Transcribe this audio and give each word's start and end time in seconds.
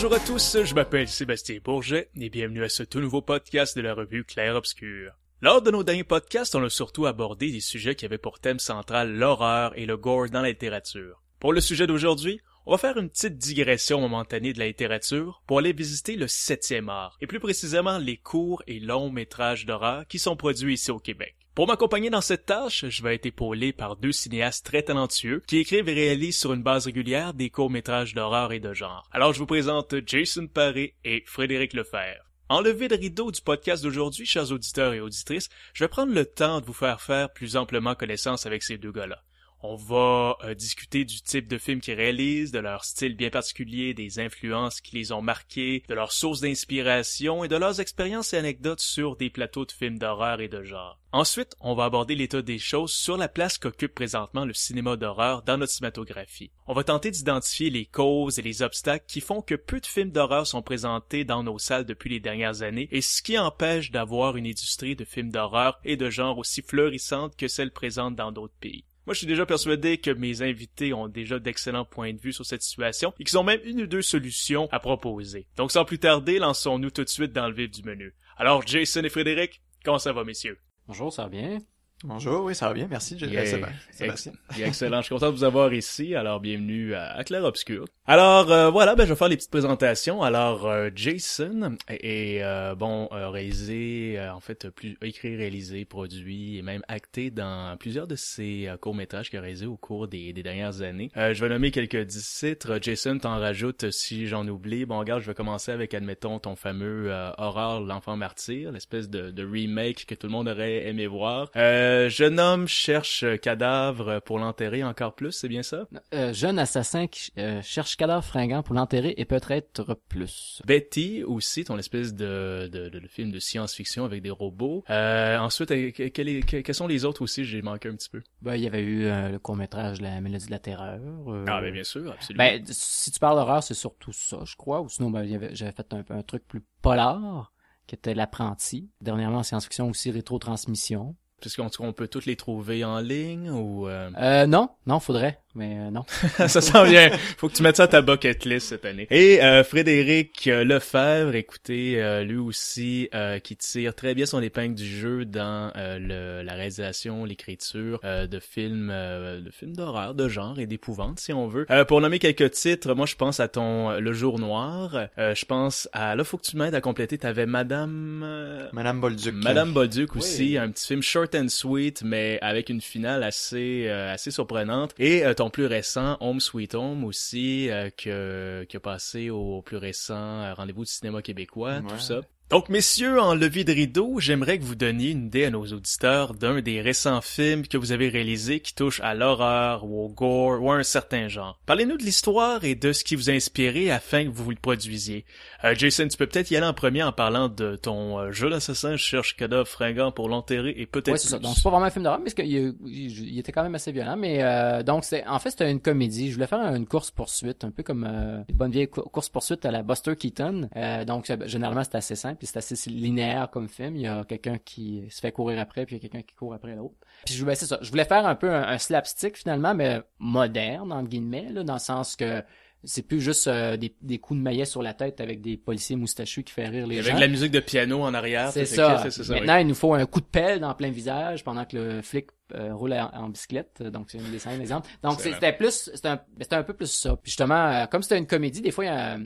bonjour 0.00 0.14
à 0.14 0.20
tous, 0.20 0.58
je 0.62 0.74
m'appelle 0.76 1.08
Sébastien 1.08 1.58
Bourget 1.64 2.08
et 2.20 2.30
bienvenue 2.30 2.62
à 2.62 2.68
ce 2.68 2.84
tout 2.84 3.00
nouveau 3.00 3.20
podcast 3.20 3.76
de 3.76 3.82
la 3.82 3.94
revue 3.94 4.22
Claire 4.22 4.54
Obscur. 4.54 5.10
Lors 5.40 5.60
de 5.60 5.72
nos 5.72 5.82
derniers 5.82 6.04
podcasts, 6.04 6.54
on 6.54 6.62
a 6.62 6.70
surtout 6.70 7.06
abordé 7.06 7.50
des 7.50 7.58
sujets 7.58 7.96
qui 7.96 8.04
avaient 8.04 8.16
pour 8.16 8.38
thème 8.38 8.60
central 8.60 9.12
l'horreur 9.12 9.76
et 9.76 9.86
le 9.86 9.96
gore 9.96 10.28
dans 10.30 10.42
la 10.42 10.50
littérature. 10.50 11.20
Pour 11.40 11.52
le 11.52 11.60
sujet 11.60 11.88
d'aujourd'hui, 11.88 12.40
on 12.64 12.70
va 12.70 12.78
faire 12.78 12.96
une 12.96 13.10
petite 13.10 13.38
digression 13.38 14.00
momentanée 14.00 14.52
de 14.52 14.60
la 14.60 14.68
littérature 14.68 15.42
pour 15.48 15.58
aller 15.58 15.72
visiter 15.72 16.14
le 16.14 16.28
septième 16.28 16.90
art, 16.90 17.16
et 17.20 17.26
plus 17.26 17.40
précisément 17.40 17.98
les 17.98 18.18
courts 18.18 18.62
et 18.68 18.78
longs 18.78 19.10
métrages 19.10 19.66
d'horreur 19.66 20.06
qui 20.06 20.20
sont 20.20 20.36
produits 20.36 20.74
ici 20.74 20.92
au 20.92 21.00
Québec. 21.00 21.34
Pour 21.58 21.66
m'accompagner 21.66 22.08
dans 22.08 22.20
cette 22.20 22.46
tâche, 22.46 22.84
je 22.88 23.02
vais 23.02 23.16
être 23.16 23.26
épaulé 23.26 23.72
par 23.72 23.96
deux 23.96 24.12
cinéastes 24.12 24.64
très 24.64 24.84
talentueux 24.84 25.42
qui 25.48 25.58
écrivent 25.58 25.88
et 25.88 25.92
réalisent 25.92 26.38
sur 26.38 26.52
une 26.52 26.62
base 26.62 26.86
régulière 26.86 27.34
des 27.34 27.50
courts-métrages 27.50 28.14
d'horreur 28.14 28.52
et 28.52 28.60
de 28.60 28.72
genre. 28.74 29.08
Alors 29.10 29.32
je 29.32 29.40
vous 29.40 29.46
présente 29.46 29.92
Jason 30.06 30.46
Paré 30.46 30.94
et 31.04 31.24
Frédéric 31.26 31.72
Lefebvre. 31.72 32.22
En 32.48 32.60
levé 32.60 32.86
de 32.86 32.94
rideau 32.94 33.32
du 33.32 33.40
podcast 33.40 33.82
d'aujourd'hui, 33.82 34.24
chers 34.24 34.52
auditeurs 34.52 34.92
et 34.92 35.00
auditrices, 35.00 35.48
je 35.74 35.82
vais 35.82 35.88
prendre 35.88 36.14
le 36.14 36.26
temps 36.26 36.60
de 36.60 36.64
vous 36.64 36.72
faire 36.72 37.00
faire 37.00 37.32
plus 37.32 37.56
amplement 37.56 37.96
connaissance 37.96 38.46
avec 38.46 38.62
ces 38.62 38.78
deux 38.78 38.92
gars-là. 38.92 39.20
On 39.60 39.74
va 39.74 40.36
euh, 40.44 40.54
discuter 40.54 41.04
du 41.04 41.20
type 41.20 41.48
de 41.48 41.58
film 41.58 41.80
qu'ils 41.80 41.94
réalisent, 41.94 42.52
de 42.52 42.60
leur 42.60 42.84
style 42.84 43.16
bien 43.16 43.30
particulier, 43.30 43.92
des 43.92 44.20
influences 44.20 44.80
qui 44.80 44.94
les 44.94 45.10
ont 45.10 45.20
marqués, 45.20 45.82
de 45.88 45.94
leurs 45.94 46.12
sources 46.12 46.42
d'inspiration 46.42 47.42
et 47.42 47.48
de 47.48 47.56
leurs 47.56 47.80
expériences 47.80 48.32
et 48.34 48.36
anecdotes 48.36 48.80
sur 48.80 49.16
des 49.16 49.30
plateaux 49.30 49.64
de 49.64 49.72
films 49.72 49.98
d'horreur 49.98 50.40
et 50.40 50.46
de 50.48 50.62
genre. 50.62 51.00
Ensuite, 51.10 51.56
on 51.60 51.74
va 51.74 51.86
aborder 51.86 52.14
l'état 52.14 52.42
des 52.42 52.58
choses 52.58 52.92
sur 52.92 53.16
la 53.16 53.28
place 53.28 53.58
qu'occupe 53.58 53.94
présentement 53.94 54.44
le 54.44 54.52
cinéma 54.52 54.96
d'horreur 54.96 55.42
dans 55.42 55.56
notre 55.56 55.72
cinématographie. 55.72 56.52
On 56.68 56.74
va 56.74 56.84
tenter 56.84 57.10
d'identifier 57.10 57.70
les 57.70 57.86
causes 57.86 58.38
et 58.38 58.42
les 58.42 58.62
obstacles 58.62 59.06
qui 59.08 59.20
font 59.20 59.42
que 59.42 59.56
peu 59.56 59.80
de 59.80 59.86
films 59.86 60.12
d'horreur 60.12 60.46
sont 60.46 60.62
présentés 60.62 61.24
dans 61.24 61.42
nos 61.42 61.58
salles 61.58 61.86
depuis 61.86 62.10
les 62.10 62.20
dernières 62.20 62.62
années 62.62 62.88
et 62.92 63.00
ce 63.00 63.22
qui 63.22 63.38
empêche 63.38 63.90
d'avoir 63.90 64.36
une 64.36 64.46
industrie 64.46 64.94
de 64.94 65.04
films 65.04 65.30
d'horreur 65.30 65.80
et 65.84 65.96
de 65.96 66.10
genre 66.10 66.38
aussi 66.38 66.62
florissante 66.62 67.34
que 67.36 67.48
celle 67.48 67.72
présente 67.72 68.14
dans 68.14 68.30
d'autres 68.30 68.54
pays. 68.60 68.84
Moi, 69.08 69.14
je 69.14 69.20
suis 69.20 69.26
déjà 69.26 69.46
persuadé 69.46 69.96
que 69.96 70.10
mes 70.10 70.42
invités 70.42 70.92
ont 70.92 71.08
déjà 71.08 71.38
d'excellents 71.38 71.86
points 71.86 72.12
de 72.12 72.20
vue 72.20 72.34
sur 72.34 72.44
cette 72.44 72.60
situation 72.60 73.14
et 73.18 73.24
qu'ils 73.24 73.38
ont 73.38 73.42
même 73.42 73.60
une 73.64 73.80
ou 73.80 73.86
deux 73.86 74.02
solutions 74.02 74.68
à 74.70 74.80
proposer. 74.80 75.46
Donc, 75.56 75.72
sans 75.72 75.86
plus 75.86 75.98
tarder, 75.98 76.38
lançons-nous 76.38 76.90
tout 76.90 77.04
de 77.04 77.08
suite 77.08 77.32
dans 77.32 77.48
le 77.48 77.54
vif 77.54 77.70
du 77.70 77.82
menu. 77.84 78.14
Alors, 78.36 78.66
Jason 78.66 79.02
et 79.02 79.08
Frédéric, 79.08 79.62
comment 79.82 79.98
ça 79.98 80.12
va, 80.12 80.24
messieurs? 80.24 80.58
Bonjour, 80.86 81.10
ça 81.10 81.22
va 81.22 81.30
bien? 81.30 81.56
Bonjour, 82.04 82.44
oui, 82.44 82.54
ça 82.54 82.68
va 82.68 82.74
bien, 82.74 82.86
merci, 82.86 83.16
yeah. 83.16 83.46
Sébastien. 83.90 84.32
excellent, 84.62 84.98
je 84.98 85.06
suis 85.06 85.14
content 85.14 85.30
de 85.32 85.36
vous 85.36 85.44
avoir 85.44 85.72
ici, 85.72 86.14
alors 86.14 86.38
bienvenue 86.38 86.94
à, 86.94 87.24
Claire 87.24 87.44
Obscur. 87.44 87.86
Alors 88.10 88.50
euh, 88.50 88.70
voilà, 88.70 88.94
ben 88.94 89.04
je 89.04 89.10
vais 89.10 89.18
faire 89.18 89.28
les 89.28 89.36
petites 89.36 89.50
présentations. 89.50 90.22
Alors 90.22 90.66
euh, 90.66 90.88
Jason 90.94 91.76
est 91.88 92.42
euh, 92.42 92.74
bon 92.74 93.08
réalisé, 93.10 94.18
en 94.34 94.40
fait 94.40 94.70
plus 94.70 94.96
écrit, 95.02 95.36
réalisé, 95.36 95.84
produit 95.84 96.58
et 96.58 96.62
même 96.62 96.82
acté 96.88 97.30
dans 97.30 97.76
plusieurs 97.78 98.06
de 98.06 98.16
ses 98.16 98.70
courts 98.80 98.94
métrages 98.94 99.30
qu'il 99.30 99.38
a 99.38 99.42
réalisés 99.42 99.66
au 99.66 99.76
cours 99.76 100.08
des, 100.08 100.32
des 100.32 100.42
dernières 100.42 100.80
années. 100.80 101.10
je 101.14 101.38
vais 101.38 101.48
nommer 101.48 101.70
quelques 101.70 102.02
dix 102.04 102.38
titres. 102.38 102.78
Jason, 102.80 103.18
t'en 103.18 103.38
rajoutes 103.38 103.90
si 103.90 104.26
j'en 104.26 104.48
oublie. 104.48 104.86
Bon, 104.86 104.98
regarde, 104.98 105.20
je 105.20 105.26
vais 105.26 105.34
commencer 105.34 105.70
avec 105.70 105.92
admettons 105.92 106.38
ton 106.38 106.56
fameux 106.56 107.12
horreur 107.36 107.80
l'enfant 107.80 108.16
martyr, 108.16 108.72
l'espèce 108.72 109.10
de, 109.10 109.30
de, 109.30 109.44
remake 109.44 110.06
que 110.06 110.14
tout 110.14 110.26
le 110.26 110.32
monde 110.32 110.48
aurait 110.48 110.86
aimé 110.86 111.06
voir. 111.06 111.50
Euh, 111.56 111.98
euh, 111.98 112.08
jeune 112.08 112.40
homme 112.40 112.66
cherche 112.68 113.24
cadavre 113.42 114.20
pour 114.20 114.38
l'enterrer 114.38 114.84
encore 114.84 115.14
plus, 115.14 115.32
c'est 115.32 115.48
bien 115.48 115.62
ça? 115.62 115.86
Euh, 116.14 116.32
jeune 116.32 116.58
assassin 116.58 117.06
qui 117.06 117.32
euh, 117.38 117.60
cherche 117.62 117.96
cadavre 117.98 118.24
fringant 118.24 118.62
pour 118.62 118.74
l'enterrer 118.74 119.14
et 119.18 119.24
peut-être 119.26 119.94
plus. 120.08 120.62
Betty 120.66 121.22
aussi, 121.24 121.64
ton 121.64 121.76
espèce 121.76 122.14
de, 122.14 122.68
de, 122.72 122.88
de, 122.88 123.06
film 123.06 123.30
de 123.30 123.38
science-fiction 123.38 124.04
avec 124.04 124.22
des 124.22 124.30
robots. 124.30 124.84
ensuite, 124.88 125.68
quels 125.68 126.74
sont 126.74 126.86
les 126.86 127.04
autres 127.04 127.22
aussi? 127.22 127.44
J'ai 127.44 127.60
manqué 127.60 127.88
un 127.88 127.94
petit 127.94 128.08
peu. 128.08 128.22
Ben, 128.40 128.54
il 128.54 128.62
y 128.62 128.66
avait 128.66 128.82
eu 128.82 129.02
le 129.02 129.38
court-métrage 129.38 130.00
La 130.00 130.20
Mélodie 130.20 130.46
de 130.46 130.50
la 130.50 130.58
Terreur. 130.58 131.00
ah, 131.46 131.60
ben 131.60 131.72
bien 131.72 131.84
sûr, 131.84 132.10
absolument. 132.10 132.44
Ben, 132.44 132.62
si 132.66 133.10
tu 133.10 133.18
parles 133.18 133.36
d'horreur, 133.36 133.62
c'est 133.62 133.74
surtout 133.74 134.12
ça, 134.12 134.38
je 134.44 134.56
crois. 134.56 134.80
Ou 134.80 134.88
sinon, 134.88 135.10
ben, 135.10 135.26
j'avais 135.52 135.72
fait 135.72 135.92
un, 135.92 136.04
un 136.08 136.22
truc 136.22 136.46
plus 136.46 136.62
polar 136.80 137.52
qui 137.88 137.96
était 137.96 138.14
l'apprenti. 138.14 138.88
Dernièrement, 139.00 139.38
en 139.38 139.42
science-fiction 139.42 139.88
aussi, 139.88 140.12
rétro-transmission. 140.12 141.16
Parce 141.40 141.56
qu'on 141.56 141.92
peut 141.92 142.08
toutes 142.08 142.26
les 142.26 142.36
trouver 142.36 142.84
en 142.84 142.98
ligne 142.98 143.50
ou... 143.50 143.88
Euh... 143.88 144.10
euh 144.18 144.46
non, 144.46 144.70
non, 144.86 144.98
faudrait 144.98 145.40
mais 145.58 145.76
euh, 145.76 145.90
non. 145.90 146.04
ça 146.48 146.60
sent 146.60 146.88
bien. 146.88 147.10
Faut 147.36 147.48
que 147.48 147.54
tu 147.54 147.62
mettes 147.62 147.76
ça 147.76 147.84
à 147.84 147.88
ta 147.88 148.00
bucket 148.00 148.44
list 148.44 148.68
cette 148.68 148.84
année. 148.84 149.06
Et 149.10 149.42
euh, 149.42 149.64
Frédéric 149.64 150.46
Lefebvre, 150.46 151.34
écoutez, 151.34 152.00
euh, 152.00 152.22
lui 152.22 152.36
aussi, 152.36 153.10
qui 153.42 153.56
tire 153.56 153.94
très 153.94 154.14
bien 154.14 154.24
son 154.24 154.40
épingle 154.40 154.74
du 154.74 154.86
jeu 154.86 155.24
dans 155.24 155.72
le, 155.74 156.42
la 156.42 156.52
réalisation, 156.54 157.24
l'écriture 157.24 158.00
de 158.02 158.38
films, 158.38 158.88
de 158.88 159.50
films 159.50 159.74
d'horreur, 159.74 160.14
de 160.14 160.28
genre 160.28 160.58
et 160.60 160.66
d'épouvante, 160.66 161.18
si 161.18 161.32
on 161.32 161.48
veut. 161.48 161.66
pour 161.88 162.00
nommer 162.00 162.18
quelques 162.18 162.52
titres, 162.52 162.94
moi 162.94 163.06
je 163.06 163.16
pense 163.16 163.40
à 163.40 163.48
ton 163.48 163.98
Le 163.98 164.12
Jour 164.12 164.38
Noir. 164.38 165.08
je 165.16 165.44
pense 165.44 165.88
à 165.92 166.14
là, 166.14 166.22
faut 166.22 166.36
que 166.36 166.46
tu 166.46 166.56
m'aides 166.56 166.74
à 166.74 166.80
compléter. 166.80 167.18
T'avais 167.18 167.46
Madame. 167.46 168.68
Madame 168.72 169.00
Bolduc. 169.00 169.34
Madame 169.34 169.72
Bolduc 169.72 170.14
aussi, 170.14 170.56
un 170.56 170.70
petit 170.70 170.86
film 170.86 171.02
short 171.02 171.34
and 171.34 171.48
sweet, 171.48 172.02
mais 172.04 172.38
avec 172.42 172.68
une 172.68 172.80
finale 172.80 173.24
assez 173.24 173.88
assez 173.88 174.30
surprenante. 174.30 174.94
Et 174.98 175.24
ton 175.36 175.47
plus 175.50 175.66
récent, 175.66 176.16
Home 176.20 176.40
Sweet 176.40 176.74
Home 176.74 177.04
aussi, 177.04 177.70
euh, 177.70 177.90
que, 177.90 178.64
qui 178.68 178.76
a 178.76 178.80
passé 178.80 179.30
au 179.30 179.62
plus 179.62 179.76
récent 179.76 180.42
euh, 180.42 180.54
Rendez-vous 180.54 180.84
du 180.84 180.90
cinéma 180.90 181.22
québécois, 181.22 181.80
tout 181.80 181.98
ça. 181.98 182.20
Donc, 182.50 182.70
messieurs, 182.70 183.20
en 183.20 183.34
levée 183.34 183.64
de 183.64 183.74
rideau, 183.74 184.20
j'aimerais 184.20 184.58
que 184.58 184.64
vous 184.64 184.74
donniez 184.74 185.10
une 185.10 185.26
idée 185.26 185.44
à 185.44 185.50
nos 185.50 185.66
auditeurs 185.66 186.32
d'un 186.32 186.62
des 186.62 186.80
récents 186.80 187.20
films 187.20 187.66
que 187.66 187.76
vous 187.76 187.92
avez 187.92 188.08
réalisés 188.08 188.60
qui 188.60 188.74
touche 188.74 189.02
à 189.02 189.14
l'horreur 189.14 189.84
ou 189.84 190.06
au 190.06 190.08
gore 190.08 190.62
ou 190.62 190.72
à 190.72 190.76
un 190.76 190.82
certain 190.82 191.28
genre. 191.28 191.60
Parlez-nous 191.66 191.98
de 191.98 192.04
l'histoire 192.04 192.64
et 192.64 192.74
de 192.74 192.94
ce 192.94 193.04
qui 193.04 193.16
vous 193.16 193.28
a 193.28 193.34
inspiré 193.34 193.90
afin 193.90 194.24
que 194.24 194.30
vous 194.30 194.48
le 194.48 194.56
produisiez. 194.56 195.26
Euh, 195.62 195.74
Jason, 195.74 196.08
tu 196.08 196.16
peux 196.16 196.26
peut-être 196.26 196.50
y 196.50 196.56
aller 196.56 196.66
en 196.66 196.72
premier 196.72 197.02
en 197.02 197.12
parlant 197.12 197.50
de 197.50 197.76
ton 197.76 198.18
euh, 198.18 198.32
jeu 198.32 198.48
d'assassin 198.48 198.96
cherche 198.96 199.36
cadavre 199.36 199.68
fringant 199.68 200.10
pour 200.10 200.30
l'enterrer 200.30 200.72
et 200.74 200.86
peut-être 200.86 201.12
Oui, 201.12 201.18
c'est 201.18 201.28
ça. 201.28 201.38
Donc, 201.38 201.52
c'est 201.54 201.62
pas 201.62 201.68
vraiment 201.68 201.84
un 201.84 201.90
film 201.90 202.04
d'horreur, 202.04 202.20
mais 202.24 202.30
il, 202.38 202.74
il, 202.86 203.38
était 203.38 203.52
quand 203.52 203.62
même 203.62 203.74
assez 203.74 203.92
violent. 203.92 204.16
Mais 204.16 204.42
euh, 204.42 204.82
donc, 204.82 205.04
c'est 205.04 205.26
en 205.26 205.38
fait, 205.38 205.50
c'était 205.50 205.70
une 205.70 205.80
comédie. 205.80 206.30
Je 206.30 206.34
voulais 206.36 206.46
faire 206.46 206.60
une 206.60 206.86
course-poursuite, 206.86 207.64
un 207.64 207.70
peu 207.70 207.82
comme 207.82 208.08
euh, 208.08 208.40
une 208.48 208.56
bonne 208.56 208.70
vieille 208.70 208.88
course-poursuite 208.88 209.66
à 209.66 209.70
la 209.70 209.82
Buster 209.82 210.16
Keaton. 210.16 210.70
Euh, 210.76 211.04
donc, 211.04 211.30
généralement, 211.44 211.84
c'est 211.84 211.96
assez 211.96 212.16
simple 212.16 212.37
puis 212.38 212.46
c'est 212.46 212.58
assez 212.58 212.90
linéaire 212.90 213.50
comme 213.50 213.68
film. 213.68 213.96
Il 213.96 214.02
y 214.02 214.06
a 214.06 214.24
quelqu'un 214.24 214.58
qui 214.58 215.04
se 215.10 215.20
fait 215.20 215.32
courir 215.32 215.58
après, 215.60 215.84
puis 215.84 215.96
il 215.96 215.98
y 215.98 216.00
a 216.00 216.08
quelqu'un 216.08 216.26
qui 216.26 216.34
court 216.34 216.54
après 216.54 216.74
l'autre. 216.74 216.94
Puis 217.24 217.34
je, 217.34 217.44
ben, 217.44 217.54
c'est 217.54 217.66
ça. 217.66 217.78
Je 217.82 217.90
voulais 217.90 218.04
faire 218.04 218.26
un 218.26 218.34
peu 218.34 218.52
un, 218.52 218.78
slapstick 218.78 219.36
finalement, 219.36 219.74
mais 219.74 220.00
moderne, 220.18 220.92
en 220.92 221.02
guillemets, 221.02 221.50
là, 221.50 221.64
dans 221.64 221.74
le 221.74 221.78
sens 221.78 222.16
que 222.16 222.42
c'est 222.84 223.02
plus 223.02 223.20
juste 223.20 223.48
euh, 223.48 223.76
des, 223.76 223.94
des, 224.02 224.18
coups 224.18 224.38
de 224.38 224.42
maillet 224.42 224.64
sur 224.64 224.82
la 224.82 224.94
tête 224.94 225.20
avec 225.20 225.40
des 225.40 225.56
policiers 225.56 225.96
moustachus 225.96 226.44
qui 226.44 226.52
fait 226.52 226.68
rire 226.68 226.86
les 226.86 227.02
gens. 227.02 227.10
Avec 227.10 227.20
la 227.20 227.28
musique 227.28 227.50
de 227.50 227.60
piano 227.60 228.02
en 228.02 228.14
arrière. 228.14 228.52
C'est 228.52 228.66
ça. 228.66 229.04
Maintenant, 229.28 229.56
il 229.56 229.66
nous 229.66 229.74
faut 229.74 229.94
un 229.94 230.06
coup 230.06 230.20
de 230.20 230.26
pelle 230.26 230.60
dans 230.60 230.74
plein 230.74 230.90
visage 230.90 231.42
pendant 231.42 231.64
que 231.64 231.76
le 231.76 232.02
flic 232.02 232.28
euh, 232.54 232.74
roule 232.74 232.92
en, 232.94 233.10
en 233.14 233.28
bicyclette. 233.28 233.82
Donc, 233.82 234.10
c'est 234.10 234.18
une 234.18 234.30
des 234.30 234.38
scènes, 234.38 234.60
exemple. 234.60 234.88
Donc, 235.02 235.20
c'était 235.20 235.52
plus, 235.52 235.90
c'était 235.94 236.08
un, 236.08 236.20
c'était 236.40 236.56
un 236.56 236.62
peu 236.62 236.74
plus 236.74 236.90
ça. 236.90 237.16
Puis 237.16 237.30
justement, 237.30 237.54
euh, 237.66 237.86
comme 237.86 238.02
c'était 238.02 238.18
une 238.18 238.26
comédie, 238.26 238.60
des 238.60 238.70
fois, 238.70 238.84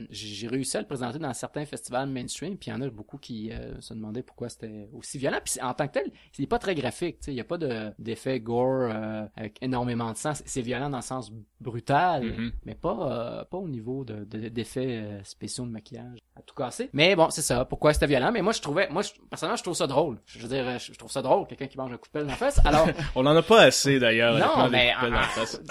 j'ai 0.09 0.47
réussi 0.47 0.77
à 0.77 0.81
le 0.81 0.87
présenter 0.87 1.19
dans 1.19 1.33
certains 1.33 1.65
festivals 1.65 2.09
mainstream. 2.09 2.57
Puis 2.57 2.69
il 2.69 2.73
y 2.73 2.75
en 2.75 2.81
a 2.81 2.89
beaucoup 2.89 3.17
qui 3.17 3.51
euh, 3.51 3.79
se 3.81 3.93
demandaient 3.93 4.23
pourquoi 4.23 4.49
c'était 4.49 4.87
aussi 4.93 5.17
violent. 5.17 5.39
Puis 5.43 5.61
en 5.61 5.73
tant 5.73 5.87
que 5.87 5.93
tel, 5.93 6.11
c'est 6.31 6.45
pas 6.47 6.59
très 6.59 6.75
graphique. 6.75 7.19
tu 7.19 7.25
sais. 7.25 7.31
Il 7.33 7.37
y 7.37 7.41
a 7.41 7.45
pas 7.45 7.57
de, 7.57 7.91
d'effet 7.99 8.39
gore 8.39 8.89
euh, 8.91 9.25
avec 9.35 9.57
énormément 9.61 10.11
de 10.11 10.17
sang. 10.17 10.33
C'est- 10.33 10.63
violent 10.63 10.89
dans 10.89 10.97
le 10.99 11.03
sens 11.03 11.29
brutal, 11.59 12.23
Mhm. 12.23 12.51
mais 12.65 12.75
pas, 12.75 12.97
euh, 13.41 13.43
pas 13.45 13.57
au 13.57 13.67
niveau 13.67 14.03
de, 14.05 14.23
de- 14.25 14.47
d'effets 14.49 15.19
spéciaux 15.23 15.65
de 15.65 15.71
maquillage 15.71 16.19
à 16.35 16.41
tout 16.41 16.55
casser. 16.55 16.89
Mais 16.93 17.15
bon, 17.15 17.29
c'est 17.29 17.41
ça. 17.41 17.65
Pourquoi 17.65 17.93
c'était 17.93 18.07
violent? 18.07 18.31
Mais 18.31 18.41
moi, 18.41 18.53
je 18.53 18.61
trouvais, 18.61 18.87
moi, 18.89 19.01
je- 19.01 19.11
personnellement, 19.29 19.57
je 19.57 19.63
trouve 19.63 19.75
ça 19.75 19.87
drôle. 19.87 20.19
Je 20.25 20.39
veux 20.39 20.47
dire, 20.47 20.79
je, 20.79 20.93
je 20.93 20.97
trouve 20.97 21.11
ça 21.11 21.21
drôle, 21.21 21.47
quelqu'un 21.47 21.67
qui 21.67 21.77
mange 21.77 21.91
un 21.91 21.97
coup 21.97 22.07
de 22.07 22.11
pelle 22.11 22.23
dans 22.23 22.29
la 22.29 22.35
face. 22.35 22.59
Alors, 22.65 22.87
On 23.15 23.25
en 23.25 23.35
a 23.35 23.41
pas 23.43 23.61
assez 23.61 23.99
d'ailleurs. 23.99 24.37
non, 24.39 24.69
mais 24.69 24.91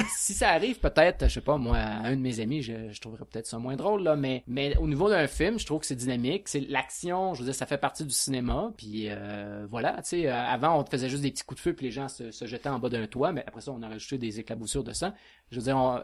si 0.17 0.33
ça 0.35 0.51
arrive, 0.51 0.79
peut-être, 0.79 1.29
je 1.29 1.35
sais 1.35 1.41
pas, 1.41 1.57
moi, 1.57 1.77
à 1.77 2.07
un 2.07 2.17
de 2.17 2.21
mes 2.21 2.39
amis, 2.41 2.63
je, 2.63 2.91
je 2.91 3.01
trouverais 3.01 3.25
peut-être 3.25 3.47
ça 3.47 3.59
moins 3.59 3.75
drôle, 3.77 4.03
là, 4.05 4.15
mais, 4.17 4.45
mais 4.47 4.77
au 4.77 4.87
niveau 4.87 5.09
d'un 5.11 5.27
film, 5.27 5.59
je 5.59 5.67
trouve 5.67 5.81
que 5.81 5.87
c'est 5.87 5.97
dynamique, 5.97 6.49
c'est 6.49 6.61
l'action, 6.61 7.35
je 7.35 7.41
veux 7.41 7.47
dire, 7.47 7.55
ça 7.55 7.67
fait 7.67 7.79
partie 7.79 8.05
du 8.05 8.15
cinéma, 8.15 8.73
puis 8.77 9.07
euh, 9.09 9.67
voilà, 9.69 9.95
tu 10.03 10.11
sais, 10.11 10.29
euh, 10.29 10.35
avant, 10.35 10.79
on 10.79 10.85
te 10.85 10.91
faisait 10.91 11.09
juste 11.09 11.23
des 11.23 11.31
petits 11.33 11.43
coups 11.45 11.61
de 11.61 11.63
feu, 11.63 11.73
puis 11.75 11.87
les 11.87 11.93
gens 11.93 12.09
se, 12.09 12.31
se 12.31 12.47
jetaient 12.47 12.69
en 12.69 12.79
bas 12.79 12.89
d'un 12.89 13.07
toit, 13.07 13.33
mais 13.33 13.43
après 13.47 13.61
ça, 13.61 13.73
on 13.73 13.83
a 13.83 13.89
rajouté 13.89 14.19
des 14.19 14.39
éclaboussures 14.39 14.85
de 14.85 14.93
sang. 14.93 15.13
Je 15.51 15.57
veux 15.57 15.63
dire, 15.65 15.77
on- 15.77 16.01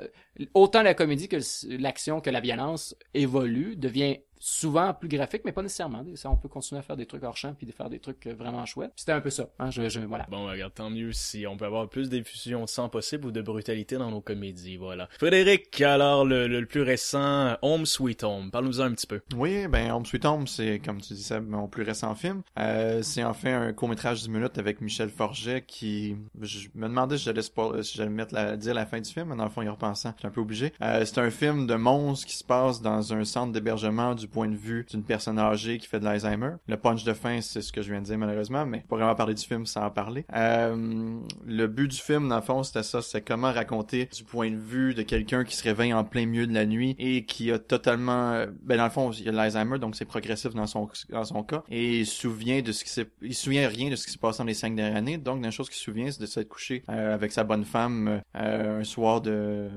autant 0.55 0.83
la 0.83 0.95
comédie 0.95 1.29
que 1.29 1.37
l'action 1.81 2.21
que 2.21 2.31
la 2.31 2.41
violence 2.41 2.95
évolue, 3.15 3.77
devient 3.77 4.19
souvent 4.39 4.95
plus 4.95 5.09
graphique, 5.09 5.43
mais 5.45 5.53
pas 5.53 5.63
nécessairement. 5.63 6.05
Ça, 6.15 6.31
on 6.31 6.37
peut 6.37 6.49
continuer 6.49 6.79
à 6.79 6.83
faire 6.83 6.97
des 6.97 7.07
trucs 7.07 7.23
hors 7.23 7.37
champ, 7.37 7.55
puis 7.55 7.67
de 7.67 7.73
faire 7.73 7.89
des 7.91 7.99
trucs 7.99 8.27
euh, 8.27 8.35
vraiment 8.35 8.65
chouettes. 8.67 8.93
C'était 8.97 9.13
un 9.13 9.21
peu 9.21 9.31
ça, 9.31 9.49
hein, 9.59 9.71
je, 9.71 9.89
je, 9.89 10.01
voilà. 10.01 10.27
Bon, 10.31 10.47
regarde, 10.47 10.73
tant 10.75 10.91
mieux 10.91 11.13
si 11.13 11.47
on 11.47 11.57
peut 11.57 11.65
avoir 11.67 11.89
plus 11.89 12.09
d'effusion 12.09 12.63
de 12.63 12.69
sang 12.69 12.89
possible 12.89 13.27
ou 13.27 13.31
de 13.31 13.41
brutalité 13.43 13.97
dans 13.97 14.11
nos 14.11 14.21
comédies, 14.21 14.77
voilà. 14.77 15.09
Frédéric, 15.19 15.81
alors, 15.81 16.25
le, 16.25 16.47
le, 16.49 16.61
le 16.61 16.67
plus 16.67 16.83
récent, 16.83 17.57
Home 17.63 17.87
Sweet 17.87 18.25
Home, 18.25 18.51
parle-nous-en 18.51 18.85
un 18.85 18.93
petit 18.93 19.07
peu. 19.07 19.21
Oui, 19.37 19.67
ben 19.69 19.91
Home 19.93 20.07
Sweet 20.07 20.25
Home, 20.25 20.47
c'est 20.47 20.81
comme 20.85 21.01
tu 21.01 21.15
disais, 21.15 21.41
mon 21.41 21.69
plus 21.69 21.83
récent 21.83 22.15
film. 22.15 22.43
Euh, 22.59 23.03
c'est 23.03 23.25
en 23.25 23.35
fait 23.35 23.53
un 23.53 23.73
court 23.73 23.89
métrage 23.89 24.23
de 24.23 24.27
10 24.27 24.31
minutes 24.31 24.59
avec 24.59 24.81
Michel 24.81 25.11
Forget 25.11 25.65
qui, 25.67 26.17
je 26.41 26.69
me 26.75 26.89
demandais 26.89 27.19
si 27.19 27.25
j'allais 27.25 27.43
spoil- 27.43 27.83
si 27.83 27.97
j'allais 27.97 28.11
mettre 28.11 28.35
la, 28.35 28.57
dire 28.57 28.75
la 28.75 28.87
fin 28.87 29.01
du 29.01 29.11
film, 29.11 29.29
mais 29.31 29.37
dans 29.37 29.45
le 29.45 29.51
fond, 29.51 29.63
y 29.63 29.69
repensant, 29.69 30.13
j'étais 30.17 30.27
un 30.29 30.31
peu 30.31 30.41
obligé. 30.41 30.73
Euh, 30.83 31.05
c'est 31.05 31.19
un 31.19 31.31
film 31.31 31.67
de 31.67 31.75
monstres 31.75 32.27
qui 32.27 32.37
se 32.37 32.45
passe 32.45 32.81
dans 32.83 33.13
un 33.13 33.25
centre 33.25 33.53
d'hébergement 33.53 34.15
du 34.15 34.28
point 34.29 34.49
de 34.49 34.57
vue 34.57 34.87
d'une 34.89 35.03
personne 35.03 35.39
âgée 35.39 35.79
qui 35.79 35.87
fait 35.87 36.01
de 36.01 36.05
l'Alzheimer. 36.05 36.53
Le 36.67 36.77
punch 36.77 37.05
de 37.05 37.13
fin, 37.13 37.41
c'est 37.41 37.63
ce 37.63 37.73
que 37.73 37.83
je 37.83 37.91
viens 37.91 38.01
de 38.01 38.07
dire 38.07 38.19
malheureusement, 38.19 38.67
mais 38.67 38.85
pas 38.89 38.97
vraiment 38.97 39.15
parler 39.15 39.35
du 39.35 39.45
film 39.45 39.67
sans 39.67 39.85
en 39.85 39.91
parler. 39.91 40.25
Euh, 40.35 41.19
le 41.47 41.67
but 41.67 41.89
du 41.89 41.97
film, 41.97 42.29
dans 42.29 42.37
le 42.37 42.43
fond, 42.43 42.63
c'était 42.63 42.83
ça, 42.83 43.03
c'est 43.03 43.23
comment 43.23 43.53
raconter 43.53 44.09
du 44.15 44.25
point 44.25 44.51
de 44.51 44.57
vue 44.57 44.95
de 44.95 45.03
quelqu'un 45.03 45.45
qui 45.45 45.57
se 45.57 45.63
réveille 45.65 45.93
en 45.93 46.05
plein 46.05 46.27
milieu 46.27 46.47
de 46.47 46.55
la 46.55 46.67
nuit 46.67 46.95
et 46.99 47.25
qui 47.25 47.51
a 47.53 47.59
totalement, 47.59 48.33
euh, 48.33 48.47
ben 48.63 48.79
dans 48.79 48.85
le 48.85 48.91
fond, 48.91 49.11
il 49.11 49.25
y 49.25 49.29
a 49.29 49.33
l'Alzheimer, 49.33 49.79
donc 49.79 49.97
c'est 49.97 50.05
progressif 50.05 50.55
dans 50.55 50.67
son 50.67 50.89
dans 51.11 51.25
son 51.25 51.43
cas, 51.43 51.65
et 51.69 52.01
il 52.01 52.07
se 52.07 52.21
souvient 52.21 52.63
de 52.63 52.73
ce 52.73 52.85
qui 52.85 52.91
s'est, 52.91 53.09
il 53.23 53.35
se 53.35 53.45
souvient 53.45 53.69
rien 53.69 53.91
de 53.91 53.97
ce 53.97 54.07
qui 54.07 54.13
s'est 54.13 54.19
passé 54.19 54.39
dans 54.39 54.45
les 54.45 54.55
cinq 54.55 54.75
dernières 54.75 54.97
années. 54.97 55.19
Donc, 55.19 55.45
la 55.45 55.51
chose 55.51 55.69
qu'il 55.69 55.79
se 55.79 55.85
souvient, 55.85 56.11
c'est 56.11 56.21
de 56.21 56.27
s'être 56.27 56.49
couché 56.49 56.83
euh, 56.89 57.15
avec 57.15 57.33
sa 57.33 57.45
bonne 57.45 57.65
femme 57.65 58.23
un 58.35 58.85
soir 58.85 59.21
de, 59.21 59.69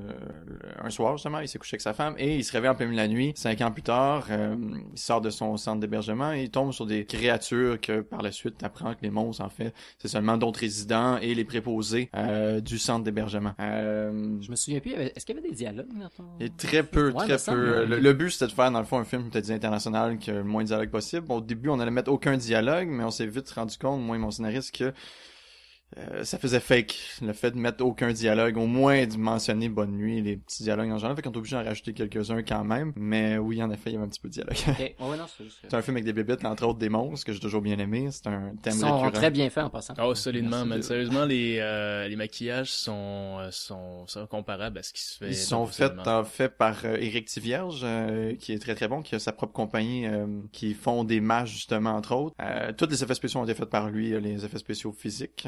un 0.82 0.90
soir 0.90 1.16
justement, 1.16 1.40
il 1.40 1.48
s'est 1.48 1.58
couché 1.58 1.74
avec 1.74 1.82
sa 1.82 1.94
femme 1.94 2.14
et 2.18 2.36
il 2.36 2.44
se 2.44 2.52
réveille 2.52 2.70
en 2.70 2.74
plein 2.74 2.86
milieu 2.86 2.96
de 2.96 3.02
la 3.02 3.08
nuit. 3.08 3.32
Cinq 3.36 3.60
ans 3.60 3.70
plus 3.70 3.82
tard, 3.82 4.26
euh, 4.42 4.56
il 4.92 4.98
sort 4.98 5.20
de 5.20 5.30
son 5.30 5.56
centre 5.56 5.80
d'hébergement 5.80 6.32
et 6.32 6.42
il 6.44 6.50
tombe 6.50 6.72
sur 6.72 6.86
des 6.86 7.04
créatures 7.04 7.80
que 7.80 8.00
par 8.00 8.22
la 8.22 8.32
suite 8.32 8.62
apprend 8.62 8.92
que 8.94 9.00
les 9.02 9.10
monstres 9.10 9.44
en 9.44 9.48
fait, 9.48 9.74
c'est 9.98 10.08
seulement 10.08 10.36
d'autres 10.36 10.60
résidents 10.60 11.18
et 11.18 11.34
les 11.34 11.44
préposés 11.44 12.10
euh, 12.16 12.60
du 12.60 12.78
centre 12.78 13.04
d'hébergement. 13.04 13.52
Euh, 13.60 14.38
Je 14.40 14.50
me 14.50 14.56
souviens 14.56 14.80
plus, 14.80 14.92
est-ce 14.92 15.24
qu'il 15.24 15.34
y 15.34 15.38
avait 15.38 15.48
des 15.48 15.54
dialogues 15.54 15.92
dans 15.98 16.08
ton... 16.08 16.24
et 16.40 16.50
très 16.50 16.82
peu, 16.82 17.10
Ouais, 17.12 17.26
très 17.26 17.52
peu. 17.52 17.84
Le, 17.84 17.98
le 17.98 18.12
but, 18.12 18.30
c'était 18.30 18.46
de 18.46 18.52
faire, 18.52 18.70
dans 18.70 18.78
le 18.78 18.84
fond, 18.84 18.98
un 18.98 19.04
film, 19.04 19.30
peut-être 19.30 19.50
international, 19.50 20.18
que 20.18 20.30
le 20.30 20.44
moins 20.44 20.62
de 20.62 20.68
dialogue 20.68 20.90
possible. 20.90 21.26
Au 21.30 21.40
début, 21.40 21.68
on 21.68 21.80
allait 21.80 21.90
mettre 21.90 22.10
aucun 22.10 22.36
dialogue, 22.36 22.88
mais 22.88 23.04
on 23.04 23.10
s'est 23.10 23.26
vite 23.26 23.50
rendu 23.50 23.76
compte, 23.78 24.00
moi 24.00 24.16
et 24.16 24.18
mon 24.18 24.30
scénariste, 24.30 24.74
que 24.76 24.92
euh, 25.98 26.24
ça 26.24 26.38
faisait 26.38 26.60
fake, 26.60 26.96
le 27.22 27.32
fait 27.32 27.50
de 27.50 27.58
mettre 27.58 27.84
aucun 27.84 28.12
dialogue, 28.12 28.56
au 28.56 28.66
moins 28.66 29.06
de 29.06 29.16
mentionner 29.16 29.68
bonne 29.68 29.92
nuit, 29.92 30.22
les 30.22 30.36
petits 30.36 30.62
dialogues 30.62 30.90
en 30.90 30.98
général, 30.98 31.16
fait 31.16 31.22
qu'on 31.22 31.32
est 31.32 31.36
obligé 31.36 31.56
d'en 31.56 31.64
rajouter 31.64 31.92
quelques-uns 31.92 32.42
quand 32.42 32.64
même, 32.64 32.92
mais 32.96 33.38
oui, 33.38 33.62
en 33.62 33.70
effet, 33.70 33.90
il 33.90 33.92
y 33.94 33.96
avait 33.96 34.04
un 34.06 34.08
petit 34.08 34.20
peu 34.20 34.28
de 34.28 34.34
dialogue. 34.34 34.56
Ouais, 34.78 34.96
ouais, 35.00 35.16
non, 35.16 35.24
c'est 35.36 35.44
juste... 35.44 35.58
c'est 35.62 35.74
un 35.74 35.82
film 35.82 35.96
avec 35.96 36.04
des 36.04 36.12
bébites, 36.12 36.44
entre 36.44 36.66
autres 36.66 36.78
des 36.78 36.88
monstres, 36.88 37.26
que 37.26 37.32
j'ai 37.32 37.40
toujours 37.40 37.60
bien 37.62 37.78
aimé, 37.78 38.08
c'est 38.10 38.26
un 38.26 38.54
thème 38.62 38.74
Ils 38.74 38.80
sont 38.80 38.94
récurrent. 39.00 39.10
très 39.12 39.30
bien 39.30 39.50
faits 39.50 39.64
en 39.64 39.70
passant. 39.70 39.94
Oh, 40.02 40.14
solidement, 40.14 40.64
man. 40.64 40.78
de- 40.78 40.82
Sérieusement, 40.82 41.24
les, 41.24 41.58
euh, 41.60 42.08
les 42.08 42.16
maquillages 42.16 42.70
sont, 42.72 43.38
euh, 43.40 43.48
sont, 43.50 44.06
sont 44.06 44.26
comparables 44.26 44.78
à 44.78 44.82
ce 44.82 44.92
qui 44.92 45.02
se 45.02 45.16
fait. 45.18 45.28
Ils 45.28 45.36
sont 45.36 45.66
faits 45.66 45.92
en 46.06 46.24
fait 46.24 46.48
par 46.56 46.76
euh, 46.84 46.96
Éric 46.96 47.26
Tivierge, 47.26 47.82
euh, 47.84 48.34
qui 48.36 48.52
est 48.52 48.58
très 48.58 48.74
très 48.74 48.88
bon, 48.88 49.02
qui 49.02 49.14
a 49.14 49.18
sa 49.18 49.32
propre 49.32 49.52
compagnie, 49.52 50.06
euh, 50.06 50.26
qui 50.52 50.74
font 50.74 51.04
des 51.04 51.20
mages 51.20 51.50
justement 51.52 51.90
entre 51.90 52.14
autres. 52.14 52.34
Euh, 52.40 52.72
tous 52.72 52.86
les 52.88 53.02
effets 53.02 53.14
spéciaux 53.14 53.40
ont 53.40 53.44
été 53.44 53.54
faits 53.54 53.70
par 53.70 53.90
lui, 53.90 54.18
les 54.20 54.44
effets 54.44 54.58
spéciaux 54.58 54.92
physiques, 54.92 55.46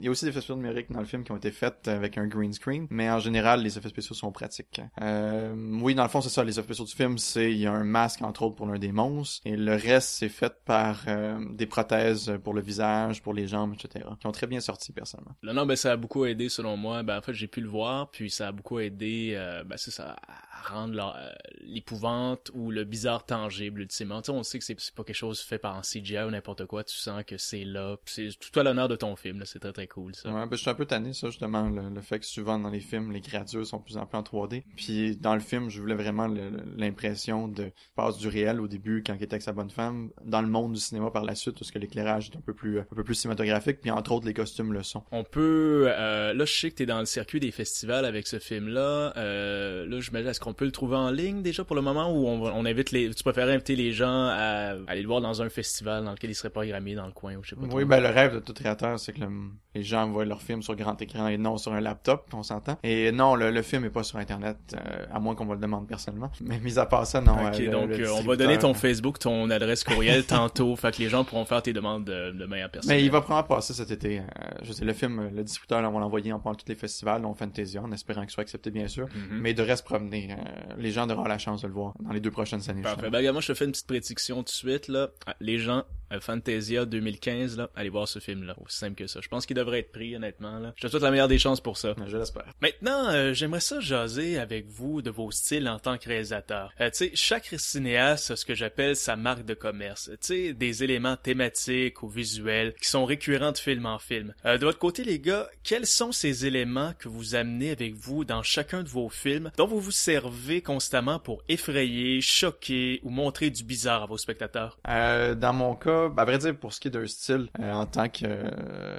Il 0.00 0.06
y 0.06 0.08
a 0.08 0.10
aussi 0.10 0.24
des 0.24 0.30
effets 0.30 0.40
spéciaux 0.40 0.56
numériques 0.56 0.90
dans 0.90 1.00
le 1.00 1.06
film 1.06 1.24
qui 1.24 1.32
ont 1.32 1.36
été 1.36 1.50
faits 1.50 1.88
avec 1.88 2.18
un 2.18 2.26
green 2.26 2.52
screen, 2.52 2.86
mais 2.90 3.10
en 3.10 3.18
général 3.18 3.62
les 3.62 3.78
effets 3.78 3.88
spéciaux 3.88 4.14
sont 4.14 4.32
pratiques. 4.32 4.80
Euh, 5.00 5.54
oui, 5.82 5.94
dans 5.94 6.02
le 6.02 6.08
fond 6.08 6.20
c'est 6.20 6.28
ça, 6.28 6.44
les 6.44 6.58
effets 6.58 6.74
spéciaux 6.74 6.84
du 6.84 6.94
film, 6.94 7.18
c'est 7.18 7.50
il 7.50 7.58
y 7.58 7.66
a 7.66 7.72
un 7.72 7.84
masque 7.84 8.22
entre 8.22 8.42
autres 8.42 8.56
pour 8.56 8.66
l'un 8.66 8.78
des 8.78 8.92
monstres, 8.92 9.40
et 9.44 9.56
le 9.56 9.74
reste 9.74 10.10
c'est 10.10 10.28
fait 10.28 10.52
par 10.64 11.04
euh, 11.08 11.38
des 11.50 11.66
prothèses 11.66 12.32
pour 12.42 12.54
le 12.54 12.60
visage, 12.60 13.22
pour 13.22 13.34
les 13.34 13.46
jambes, 13.46 13.74
etc. 13.74 14.04
Qui 14.20 14.26
ont 14.26 14.32
très 14.32 14.46
bien 14.46 14.60
sorti 14.60 14.92
personnellement. 14.92 15.34
Là, 15.42 15.52
non, 15.52 15.66
ben, 15.66 15.76
ça 15.76 15.92
a 15.92 15.96
beaucoup 15.96 16.24
aidé, 16.24 16.48
selon 16.48 16.76
moi. 16.76 17.02
Ben, 17.02 17.18
en 17.18 17.22
fait, 17.22 17.32
j'ai 17.32 17.46
pu 17.46 17.60
le 17.60 17.68
voir, 17.68 18.10
puis 18.10 18.30
ça 18.30 18.48
a 18.48 18.52
beaucoup 18.52 18.78
aidé, 18.78 19.32
euh, 19.34 19.64
ben, 19.64 19.76
c'est 19.76 19.90
ça, 19.90 20.16
rendre 20.64 21.14
euh, 21.16 21.30
l'épouvante 21.60 22.50
ou 22.54 22.70
le 22.70 22.84
bizarre 22.84 23.24
tangible, 23.24 23.80
ultimement. 23.80 24.22
Tu 24.22 24.26
sais, 24.26 24.38
on 24.38 24.42
sait 24.42 24.58
que 24.58 24.64
c'est 24.64 24.94
pas 24.94 25.04
quelque 25.04 25.16
chose 25.16 25.40
fait 25.40 25.58
par 25.58 25.76
un 25.76 25.82
CGI 25.82 26.18
ou 26.26 26.30
n'importe 26.30 26.66
quoi, 26.66 26.84
tu 26.84 26.96
sens 26.96 27.22
que 27.24 27.36
c'est 27.36 27.64
là. 27.64 27.96
C'est 28.06 28.30
tout 28.38 28.58
à 28.58 28.62
l'honneur 28.62 28.88
de 28.88 28.96
ton 28.96 29.16
film. 29.16 29.42
C'est 29.44 29.58
très, 29.58 29.72
très 29.72 29.86
cool, 29.86 30.14
ça. 30.14 30.30
Ouais, 30.30 30.46
ben, 30.46 30.56
je 30.56 30.60
suis 30.60 30.70
un 30.70 30.74
peu 30.74 30.86
tanné, 30.86 31.12
ça, 31.12 31.28
justement, 31.28 31.68
le, 31.68 31.88
le 31.90 32.00
fait 32.00 32.18
que 32.18 32.26
souvent 32.26 32.58
dans 32.58 32.70
les 32.70 32.80
films, 32.80 33.12
les 33.12 33.20
créatures 33.20 33.66
sont 33.66 33.80
plus 33.80 33.96
en 33.96 34.06
plus 34.06 34.18
en 34.18 34.22
3D. 34.22 34.64
Puis 34.76 35.16
dans 35.16 35.34
le 35.34 35.40
film, 35.40 35.68
je 35.68 35.80
voulais 35.80 35.94
vraiment 35.94 36.28
l'impression 36.76 37.48
de 37.48 37.72
passe 37.94 38.18
du 38.18 38.28
réel 38.28 38.60
au 38.60 38.68
début 38.68 39.02
quand 39.04 39.14
il 39.14 39.22
était 39.22 39.34
avec 39.34 39.42
sa 39.42 39.52
bonne 39.52 39.70
femme, 39.70 40.10
dans 40.24 40.42
le 40.42 40.48
monde 40.48 40.72
du 40.72 40.80
cinéma 40.80 41.10
par 41.10 41.24
la 41.24 41.34
suite, 41.34 41.58
parce 41.58 41.70
que 41.70 41.78
l'éclairage 41.78 42.30
est 42.30 42.36
un 42.36 42.40
peu 42.40 42.54
plus 42.54 42.80
un 42.80 42.94
peu 42.94 43.04
plus 43.04 43.14
cinématographique, 43.14 43.80
puis 43.80 43.90
entre 43.90 44.12
autres 44.12 44.26
les 44.26 44.34
costumes 44.34 44.72
le 44.72 44.82
sont. 44.82 45.04
On 45.12 45.24
peut, 45.24 45.86
euh, 45.88 46.32
là, 46.34 46.44
je 46.44 46.52
sais 46.52 46.70
que 46.70 46.76
t'es 46.76 46.86
dans 46.86 47.00
le 47.00 47.06
circuit 47.06 47.40
des 47.40 47.50
festivals 47.50 48.04
avec 48.04 48.26
ce 48.26 48.38
film-là. 48.38 49.12
Euh, 49.16 49.86
là, 49.86 50.00
je 50.00 50.10
me 50.12 50.22
qu'on 50.48 50.54
peut 50.54 50.64
le 50.64 50.72
trouver 50.72 50.96
en 50.96 51.10
ligne 51.10 51.42
déjà 51.42 51.64
pour 51.64 51.76
le 51.76 51.82
moment 51.82 52.10
ou 52.12 52.26
on, 52.26 52.42
on 52.42 52.64
invite 52.64 52.90
les, 52.90 53.10
tu 53.10 53.22
préférais 53.22 53.54
inviter 53.54 53.76
les 53.76 53.92
gens 53.92 54.08
à, 54.30 54.74
aller 54.86 55.02
le 55.02 55.06
voir 55.08 55.20
dans 55.20 55.42
un 55.42 55.48
festival 55.48 56.04
dans 56.04 56.12
lequel 56.12 56.30
il 56.30 56.34
serait 56.34 56.50
programmé 56.50 56.94
dans 56.94 57.06
le 57.06 57.12
coin 57.12 57.36
ou 57.36 57.42
je 57.42 57.50
sais 57.50 57.56
pas. 57.56 57.62
Oui, 57.70 57.84
ben 57.84 58.00
le 58.00 58.08
rêve 58.08 58.34
de 58.34 58.38
tout 58.40 58.52
créateur, 58.54 58.98
c'est 58.98 59.12
que 59.12 59.20
le- 59.20 59.28
les 59.74 59.82
gens 59.82 60.08
voient 60.08 60.24
leur 60.24 60.42
film 60.42 60.62
sur 60.62 60.74
grand 60.74 61.00
écran 61.00 61.28
et 61.28 61.36
non 61.38 61.56
sur 61.58 61.72
un 61.72 61.80
laptop, 61.80 62.28
on 62.32 62.42
s'entend. 62.42 62.78
Et 62.82 63.12
non, 63.12 63.34
le, 63.36 63.50
le 63.50 63.62
film 63.62 63.84
est 63.84 63.90
pas 63.90 64.02
sur 64.02 64.18
Internet, 64.18 64.56
euh, 64.74 65.04
à 65.12 65.20
moins 65.20 65.34
qu'on 65.34 65.44
me 65.44 65.54
le 65.54 65.60
demande 65.60 65.86
personnellement. 65.86 66.30
Mais 66.40 66.58
mis 66.58 66.78
à 66.78 66.86
part 66.86 67.06
ça, 67.06 67.20
non. 67.20 67.34
Ok, 67.34 67.60
euh, 67.60 67.64
le- 67.64 67.68
donc 67.70 67.90
euh, 67.90 68.08
on 68.16 68.22
va 68.22 68.36
donner 68.36 68.58
ton 68.58 68.74
Facebook, 68.74 69.18
ton 69.18 69.50
adresse 69.50 69.84
courriel 69.84 70.24
tantôt, 70.26 70.74
fait 70.76 70.96
que 70.96 71.02
les 71.02 71.08
gens 71.08 71.24
pourront 71.24 71.44
faire 71.44 71.62
tes 71.62 71.72
demandes 71.72 72.04
de, 72.04 72.30
de 72.32 72.44
main 72.46 72.64
à 72.64 72.68
personne. 72.68 72.90
Mais 72.94 73.04
il 73.04 73.10
va 73.10 73.20
probablement 73.20 73.56
passer 73.56 73.74
cet 73.74 73.90
été. 73.90 74.22
Je 74.62 74.72
sais, 74.72 74.84
le 74.84 74.92
film, 74.94 75.30
le 75.34 75.42
distributeur, 75.44 75.82
là, 75.82 75.90
on 75.90 75.92
va 75.92 76.00
l'envoyer 76.00 76.32
en 76.32 76.38
de 76.38 76.56
tous 76.56 76.68
les 76.68 76.74
festivals, 76.74 77.20
dont 77.22 77.34
Fantasia, 77.34 77.82
en 77.82 77.92
espérant 77.92 78.22
qu'il 78.22 78.30
soit 78.30 78.42
accepté, 78.42 78.70
bien 78.70 78.88
sûr. 78.88 79.06
Mhm. 79.06 79.40
Mais 79.40 79.50
il 79.50 79.54
devrait 79.54 79.76
se 79.76 79.82
promener. 79.82 80.30
Euh, 80.38 80.74
les 80.78 80.90
gens 80.90 81.08
auront 81.10 81.24
la 81.24 81.38
chance 81.38 81.62
de 81.62 81.66
le 81.66 81.72
voir 81.72 81.94
dans 82.00 82.12
les 82.12 82.20
deux 82.20 82.30
prochaines 82.30 82.68
années. 82.70 82.82
Parfait. 82.82 83.10
Ben, 83.10 83.32
moi, 83.32 83.40
je 83.40 83.48
te 83.48 83.54
fais 83.54 83.64
une 83.64 83.72
petite 83.72 83.86
prédiction 83.86 84.36
tout 84.38 84.44
de 84.44 84.48
suite, 84.50 84.88
là. 84.88 85.08
Les 85.40 85.58
gens, 85.58 85.84
Fantasia 86.20 86.84
2015, 86.84 87.58
là, 87.58 87.70
allez 87.74 87.88
voir 87.88 88.08
ce 88.08 88.18
film-là. 88.18 88.56
Aussi 88.64 88.78
simple 88.78 88.94
que 88.94 89.06
ça. 89.06 89.20
Je 89.22 89.28
pense 89.28 89.46
qu'il 89.46 89.56
devrait 89.56 89.80
être 89.80 89.92
pris, 89.92 90.16
honnêtement, 90.16 90.58
là. 90.58 90.72
Je 90.76 90.82
te 90.82 90.88
souhaite 90.88 91.02
la 91.02 91.10
meilleure 91.10 91.28
des 91.28 91.38
chances 91.38 91.60
pour 91.60 91.76
ça. 91.76 91.94
Je 92.06 92.16
l'espère. 92.16 92.46
Maintenant, 92.60 93.08
euh, 93.10 93.32
j'aimerais 93.32 93.60
ça 93.60 93.80
jaser 93.80 94.38
avec 94.38 94.66
vous 94.68 95.02
de 95.02 95.10
vos 95.10 95.30
styles 95.30 95.68
en 95.68 95.78
tant 95.78 95.98
que 95.98 96.08
réalisateur. 96.08 96.72
Euh, 96.80 96.90
tu 96.90 96.98
sais, 96.98 97.10
chaque 97.14 97.54
cinéaste 97.56 98.30
a 98.30 98.36
ce 98.36 98.44
que 98.44 98.54
j'appelle 98.54 98.96
sa 98.96 99.16
marque 99.16 99.44
de 99.44 99.54
commerce. 99.54 100.10
Tu 100.12 100.16
sais, 100.20 100.52
des 100.54 100.84
éléments 100.84 101.16
thématiques 101.16 102.02
ou 102.02 102.08
visuels 102.08 102.74
qui 102.80 102.88
sont 102.88 103.04
récurrents 103.04 103.52
de 103.52 103.58
film 103.58 103.86
en 103.86 103.98
film. 103.98 104.34
Euh, 104.44 104.58
de 104.58 104.64
votre 104.64 104.78
côté, 104.78 105.04
les 105.04 105.18
gars, 105.18 105.48
quels 105.62 105.86
sont 105.86 106.12
ces 106.12 106.46
éléments 106.46 106.92
que 106.98 107.08
vous 107.08 107.34
amenez 107.34 107.70
avec 107.70 107.94
vous 107.94 108.24
dans 108.24 108.42
chacun 108.42 108.82
de 108.82 108.88
vos 108.88 109.08
films 109.08 109.50
dont 109.56 109.66
vous 109.66 109.80
vous 109.80 109.90
servez 109.90 110.62
constamment 110.62 111.18
pour 111.18 111.42
effrayer, 111.48 112.20
choquer 112.20 113.00
ou 113.02 113.10
montrer 113.10 113.50
du 113.50 113.64
bizarre 113.64 114.04
à 114.04 114.06
vos 114.06 114.16
spectateurs? 114.16 114.78
Euh, 114.88 115.34
dans 115.34 115.52
mon 115.52 115.74
cas, 115.74 115.97
là, 116.06 116.10
à 116.16 116.24
vrai 116.24 116.38
dire, 116.38 116.56
pour 116.58 116.72
ce 116.72 116.80
qui 116.80 116.88
est 116.88 116.90
d'un 116.90 117.06
style, 117.06 117.48
euh, 117.60 117.72
en 117.72 117.86
tant 117.86 118.08
que 118.08 118.24
euh, 118.24 118.50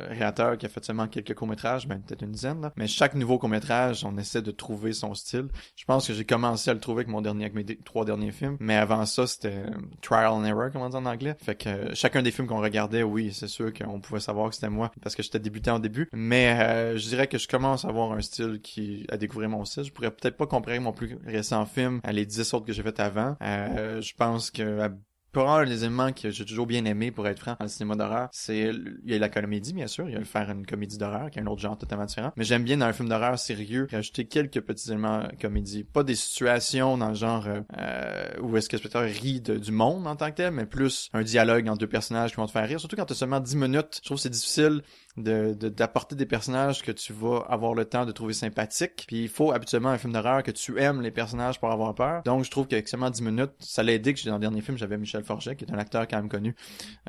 réalisateur 0.08 0.58
qui 0.58 0.66
a 0.66 0.70
fait 0.70 0.84
seulement 0.84 1.08
quelques 1.08 1.34
courts-métrages, 1.34 1.88
ben 1.88 2.02
peut-être 2.02 2.22
une 2.22 2.32
dizaine, 2.32 2.62
là, 2.62 2.74
mais 2.76 2.88
chaque 2.88 3.16
nouveau 3.16 3.38
court-métrage, 3.38 4.06
on 4.06 4.18
essaie 4.18 4.42
de 4.42 4.52
trouver 4.52 4.94
son 4.94 5.14
style. 5.14 5.48
Je 5.76 5.86
pense 5.86 6.08
que 6.08 6.14
j'ai 6.14 6.26
commencé 6.26 6.70
à 6.70 6.74
le 6.74 6.80
trouver 6.80 7.00
avec 7.00 7.08
mon 7.08 7.22
dernier, 7.22 7.46
avec 7.46 7.56
mes 7.56 7.78
trois 7.78 8.06
derniers 8.06 8.32
films, 8.32 8.58
mais 8.60 8.76
avant 8.76 9.06
ça, 9.06 9.28
c'était 9.28 9.64
euh, 9.66 9.72
trial 10.02 10.32
and 10.32 10.46
error, 10.46 10.72
comme 10.72 10.82
on 10.82 10.90
dit 10.90 10.96
en 10.96 11.06
anglais. 11.06 11.36
Fait 11.42 11.56
que 11.56 11.70
euh, 11.70 11.96
chacun 11.96 12.22
des 12.22 12.32
films 12.32 12.48
qu'on 12.48 12.62
regardait, 12.62 13.04
oui, 13.04 13.32
c'est 13.34 13.48
sûr 13.48 13.74
qu'on 13.74 14.00
pouvait 14.00 14.20
savoir 14.20 14.50
que 14.50 14.56
c'était 14.56 14.70
moi, 14.70 14.92
parce 15.02 15.16
que 15.16 15.24
j'étais 15.24 15.40
débutant 15.40 15.78
au 15.78 15.80
début, 15.80 16.10
mais 16.14 16.60
euh, 16.60 16.98
je 16.98 17.08
dirais 17.08 17.28
que 17.28 17.38
je 17.38 17.48
commence 17.48 17.86
à 17.86 17.90
avoir 17.90 18.12
un 18.12 18.22
style 18.22 18.60
qui 18.62 19.06
à 19.10 19.18
découvrir 19.18 19.50
mon 19.50 19.66
style. 19.66 19.84
Je 19.84 19.92
pourrais 19.92 20.12
peut-être 20.12 20.38
pas 20.38 20.48
comparer 20.48 20.80
mon 20.80 20.92
plus 20.92 21.18
récent 21.26 21.66
film 21.66 22.02
à 22.04 22.12
les 22.12 22.26
10 22.26 22.54
autres 22.54 22.66
que 22.66 22.74
j'ai 22.74 22.84
fait 22.84 23.00
avant. 23.00 23.36
Je 23.42 24.14
pense 24.16 24.52
que 24.52 24.90
pour 25.32 25.50
un 25.50 25.66
des 25.66 25.84
éléments 25.84 26.12
que 26.12 26.30
j'ai 26.32 26.46
toujours 26.46 26.66
bien 26.68 26.86
aimé, 26.86 27.12
pour 27.12 27.28
être 27.28 27.40
franc, 27.40 27.56
dans 27.60 27.66
le 27.66 27.70
cinéma 27.70 27.96
d'horreur, 27.96 28.30
c'est 28.32 28.72
il 29.06 29.12
y 29.12 29.14
a 29.14 29.20
la 29.20 29.30
comédie, 29.30 29.74
bien 29.74 29.88
sûr, 29.88 30.08
il 30.08 30.14
y 30.14 30.16
a 30.16 30.20
le 30.20 30.26
faire 30.26 30.50
une 30.50 30.66
comédie 30.66 30.98
d'horreur, 30.98 31.30
qui 31.30 31.40
est 31.40 31.42
un 31.42 31.48
autre 31.48 31.62
genre 31.62 31.78
totalement 31.78 32.06
différent. 32.06 32.32
Mais 32.36 32.44
j'aime 32.44 32.64
bien 32.64 32.78
dans 32.78 32.86
un 32.86 32.94
film 32.94 33.10
d'horreur 33.10 33.38
sérieux 33.38 33.88
rajouter 33.92 34.26
quelques 34.26 34.62
petits 34.62 34.90
éléments 34.90 35.24
comédie, 35.42 35.84
pas 35.84 36.04
des 36.04 36.16
situations 36.16 36.98
dans 36.98 37.10
le 37.10 37.16
genre 37.16 37.48
euh, 37.48 37.62
euh, 37.78 38.30
où 38.42 38.56
est-ce 38.58 38.70
que 38.70 38.76
le 38.76 38.80
spectateur 38.80 39.10
rit 39.10 39.42
de- 39.42 39.58
du 39.58 39.72
monde 39.72 40.08
en 40.08 40.16
tant 40.16 40.30
que 40.32 40.36
tel, 40.38 40.52
mais 40.52 40.66
plus 40.66 41.10
un 41.14 41.22
dialogue 41.24 41.68
entre 41.68 41.80
deux 41.80 41.88
personnages 41.88 42.32
qui 42.32 42.38
vont 42.38 42.46
te 42.48 42.52
faire 42.52 42.68
rire. 42.68 42.80
Surtout 42.80 42.96
quand 42.96 43.06
t'as 43.06 43.16
seulement 43.16 43.40
10 43.40 43.56
minutes, 43.56 44.00
je 44.02 44.06
trouve 44.06 44.18
que 44.18 44.24
c'est 44.24 44.30
difficile 44.30 44.82
de 45.24 45.54
de- 45.54 45.70
d'apporter 45.70 46.16
des 46.16 46.26
personnages 46.26 46.82
que 46.82 46.92
tu 46.92 47.14
vas 47.14 47.46
avoir 47.50 47.74
le 47.74 47.86
temps 47.86 48.06
de 48.06 48.12
trouver 48.12 48.34
sympathiques. 48.34 49.06
Puis 49.08 49.24
il 49.24 49.30
faut 49.30 49.52
habituellement 49.52 49.90
un 49.90 49.98
film 49.98 50.14
d'horreur 50.14 50.44
que 50.44 50.52
tu 50.52 50.80
aimes 50.80 51.02
les 51.02 51.12
personnages 51.12 51.60
pour 51.60 51.72
avoir 51.72 51.94
peur. 51.96 52.24
Donc 52.24 52.44
je 52.44 52.52
trouve 52.52 52.68
qu'avec 52.68 52.88
seulement 52.88 53.10
10 53.10 53.22
minutes, 53.22 53.52
ça 53.60 53.84
l'a 53.84 53.94
aidé 53.94 54.14
que 54.14 54.26
dans 54.26 54.36
le 54.36 54.40
dernier 54.40 54.62
film, 54.62 54.78
j'avais 54.78 54.98
Michel 54.98 55.24
Forget, 55.24 55.56
qui 55.56 55.66
est 55.66 55.72
un 55.74 55.78
acteur 55.78 56.08
quand 56.08 56.18
même 56.18 56.30
connu 56.30 56.56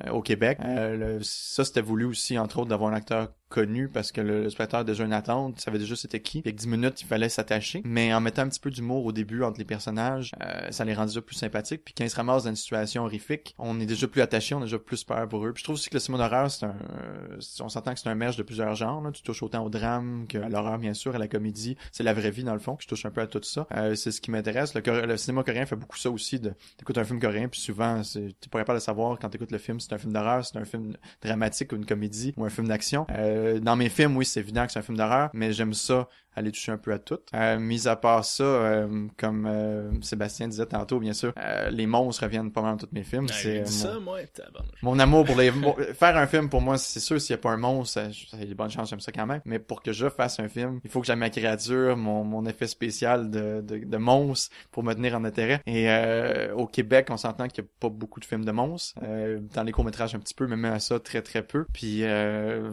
euh, 0.07 0.11
au 0.11 0.23
Québec. 0.23 0.59
Euh, 0.65 1.19
ça, 1.23 1.65
c'était 1.65 1.81
voulu 1.81 2.05
aussi, 2.05 2.39
entre 2.39 2.59
autres, 2.59 2.69
d'avoir 2.69 2.91
un 2.91 2.95
acteur 2.95 3.29
connu 3.51 3.89
parce 3.89 4.13
que 4.13 4.21
le, 4.21 4.45
le 4.45 4.51
spectateur 4.51 4.85
déjà 4.85 5.05
une 5.05 5.13
attente, 5.13 5.61
savait 5.61 5.79
déjà 5.79 5.97
c'était 5.97 6.21
qui. 6.21 6.39
Avec 6.39 6.57
10 6.57 6.69
minutes, 6.69 7.03
il 7.03 7.07
fallait 7.07 7.29
s'attacher. 7.29 7.83
Mais 7.85 8.15
en 8.15 8.21
mettant 8.21 8.43
un 8.43 8.49
petit 8.49 8.61
peu 8.61 8.71
d'humour 8.71 9.05
au 9.05 9.13
début 9.13 9.43
entre 9.43 9.59
les 9.59 9.65
personnages, 9.65 10.33
euh, 10.43 10.71
ça 10.71 10.85
les 10.85 10.95
rend 10.95 11.07
déjà 11.07 11.21
plus 11.21 11.37
sympathiques. 11.37 11.83
Puis 11.85 11.95
quand 11.95 12.05
ils 12.05 12.11
se 12.11 12.17
ramassent 12.17 12.45
dans 12.45 12.51
une 12.51 12.57
situation 12.57 13.05
horrifique, 13.05 13.55
on 13.59 13.79
est 13.81 13.87
déjà 13.87 14.09
plus 14.09 14.23
attaché, 14.23 14.55
on 14.55 14.61
a 14.61 14.65
déjà 14.65 14.79
plus 14.79 15.05
peur 15.05 15.29
pour 15.29 15.45
eux. 15.45 15.53
Puis 15.53 15.61
je 15.61 15.65
trouve 15.65 15.75
aussi 15.75 15.91
que 15.91 15.95
le 15.95 16.01
cinéma 16.01 16.25
d'horreur, 16.25 16.51
c'est 16.51 16.65
un... 16.67 16.71
euh, 16.71 17.39
on 17.61 17.69
s'entend 17.69 17.93
que 17.93 18.01
c'est 18.01 18.09
un 18.09 18.15
merge 18.15 18.37
de 18.37 18.43
plusieurs 18.43 18.75
genres. 18.75 19.03
Là. 19.03 19.11
Tu 19.11 19.23
touches 19.23 19.43
autant 19.43 19.65
au 19.65 19.69
drame 19.69 20.27
qu'à 20.29 20.49
l'horreur, 20.49 20.79
bien 20.79 20.95
sûr, 20.95 21.15
à 21.15 21.19
la 21.19 21.29
comédie. 21.29 21.77
C'est 21.93 22.05
la 22.05 22.15
vraie 22.15 22.31
vie, 22.31 22.45
dans 22.45 22.55
le 22.55 22.61
fond. 22.61 22.77
Je 22.81 22.87
touche 22.87 23.05
un 23.05 23.11
peu 23.11 23.21
à 23.21 23.27
tout 23.27 23.43
ça. 23.43 23.67
Euh, 23.77 23.95
c'est 23.95 24.13
ce 24.13 24.21
qui 24.21 24.31
m'intéresse. 24.31 24.75
Le, 24.75 25.07
le 25.07 25.17
cinéma 25.17 25.43
coréen 25.43 25.67
fait 25.67 25.77
beaucoup 25.77 25.99
ça 25.99 26.11
aussi. 26.11 26.41
T'écoutes 26.79 26.99
un 26.99 27.05
film 27.05 27.21
coréen, 27.21 27.49
puis 27.49 27.61
souvent, 27.61 28.01
t'es 28.03 28.49
pas 28.49 28.65
de 28.75 28.79
savoir 28.79 29.19
quand 29.19 29.29
t'écoutes 29.29 29.51
le 29.53 29.59
film 29.59 29.81
c'est 29.81 29.93
un 29.93 29.99
film 29.99 30.13
d'horreur, 30.13 30.45
c'est 30.45 30.57
un 30.59 30.65
film 30.65 30.97
dramatique 31.23 31.73
ou 31.73 31.77
une 31.77 31.87
comédie 31.87 32.33
ou 32.37 32.45
un 32.45 32.51
film 32.51 32.69
d'action. 32.69 33.07
Euh, 33.11 33.40
dans 33.61 33.77
mes 33.77 33.89
films, 33.89 34.17
oui, 34.17 34.25
c'est 34.25 34.41
évident 34.41 34.67
que 34.67 34.73
c'est 34.73 34.79
un 34.79 34.83
film 34.83 34.99
d'horreur, 34.99 35.31
mais 35.33 35.53
j'aime 35.53 35.75
ça 35.75 36.09
aller 36.37 36.53
toucher 36.53 36.71
un 36.71 36.79
peu 36.79 36.93
à 36.93 36.99
tout. 37.01 37.19
Euh, 37.35 37.59
mis 37.59 37.89
à 37.89 37.97
part 37.97 38.25
ça, 38.25 38.45
euh, 38.45 39.09
comme 39.19 39.47
euh, 39.47 39.91
Sébastien 40.01 40.47
disait 40.47 40.65
tantôt, 40.65 41.01
bien 41.01 41.13
sûr, 41.13 41.33
euh, 41.37 41.71
les 41.71 41.89
monstres 41.89 42.23
reviennent 42.23 42.53
pas 42.53 42.63
mal 42.63 42.77
dans 42.77 42.87
tous 42.87 42.95
mes 42.95 43.03
films. 43.03 43.27
Ah, 43.29 43.33
c'est 43.35 43.43
j'ai 43.43 43.59
euh, 43.59 43.65
mon- 43.65 43.67
ça, 43.71 43.99
moi, 43.99 44.19
mon 44.83 44.99
amour 45.01 45.25
pour 45.25 45.37
les 45.37 45.51
faire 45.93 46.17
un 46.17 46.27
film 46.29 46.49
pour 46.49 46.61
moi 46.61 46.79
c'est 46.79 47.01
sûr 47.01 47.21
s'il 47.21 47.33
y 47.33 47.35
a 47.35 47.39
pas 47.39 47.51
un 47.51 47.57
monstre 47.57 48.01
ça, 48.01 48.13
ça 48.13 48.37
il 48.37 48.41
y 48.41 48.43
a 48.45 48.47
de 48.47 48.55
bonnes 48.55 48.71
chances 48.71 48.91
j'aime 48.91 49.01
ça 49.01 49.11
quand 49.11 49.27
même. 49.27 49.41
Mais 49.45 49.59
pour 49.59 49.83
que 49.83 49.93
je 49.93 50.09
fasse 50.09 50.39
un 50.39 50.49
film 50.49 50.81
il 50.85 50.89
faut 50.91 51.01
que 51.01 51.07
j'aime 51.09 51.19
ma 51.19 51.31
créature 51.31 51.97
mon, 51.97 52.23
mon 52.23 52.47
effet 52.47 52.69
spécial 52.69 53.29
de, 53.31 53.61
de, 53.61 53.79
de 53.79 53.97
monstre 53.97 54.55
pour 54.71 54.85
me 54.85 54.95
tenir 54.95 55.17
en 55.17 55.25
intérêt. 55.25 55.61
Et 55.67 55.91
euh, 55.91 56.55
au 56.55 56.67
Québec 56.69 57.09
on 57.11 57.17
s'entend 57.17 57.49
qu'il 57.49 57.65
y 57.65 57.67
a 57.67 57.71
pas 57.81 57.89
beaucoup 57.89 58.21
de 58.21 58.25
films 58.25 58.45
de 58.45 58.53
monstres. 58.53 58.95
Euh, 59.03 59.41
dans 59.53 59.65
les 59.65 59.73
courts 59.73 59.85
métrages 59.85 60.15
un 60.15 60.21
petit 60.21 60.35
peu 60.35 60.47
mais 60.47 60.57
même 60.57 60.73
à 60.75 60.79
ça 60.79 61.01
très 61.01 61.23
très 61.23 61.43
peu. 61.43 61.67
Puis 61.73 62.05
euh, 62.05 62.71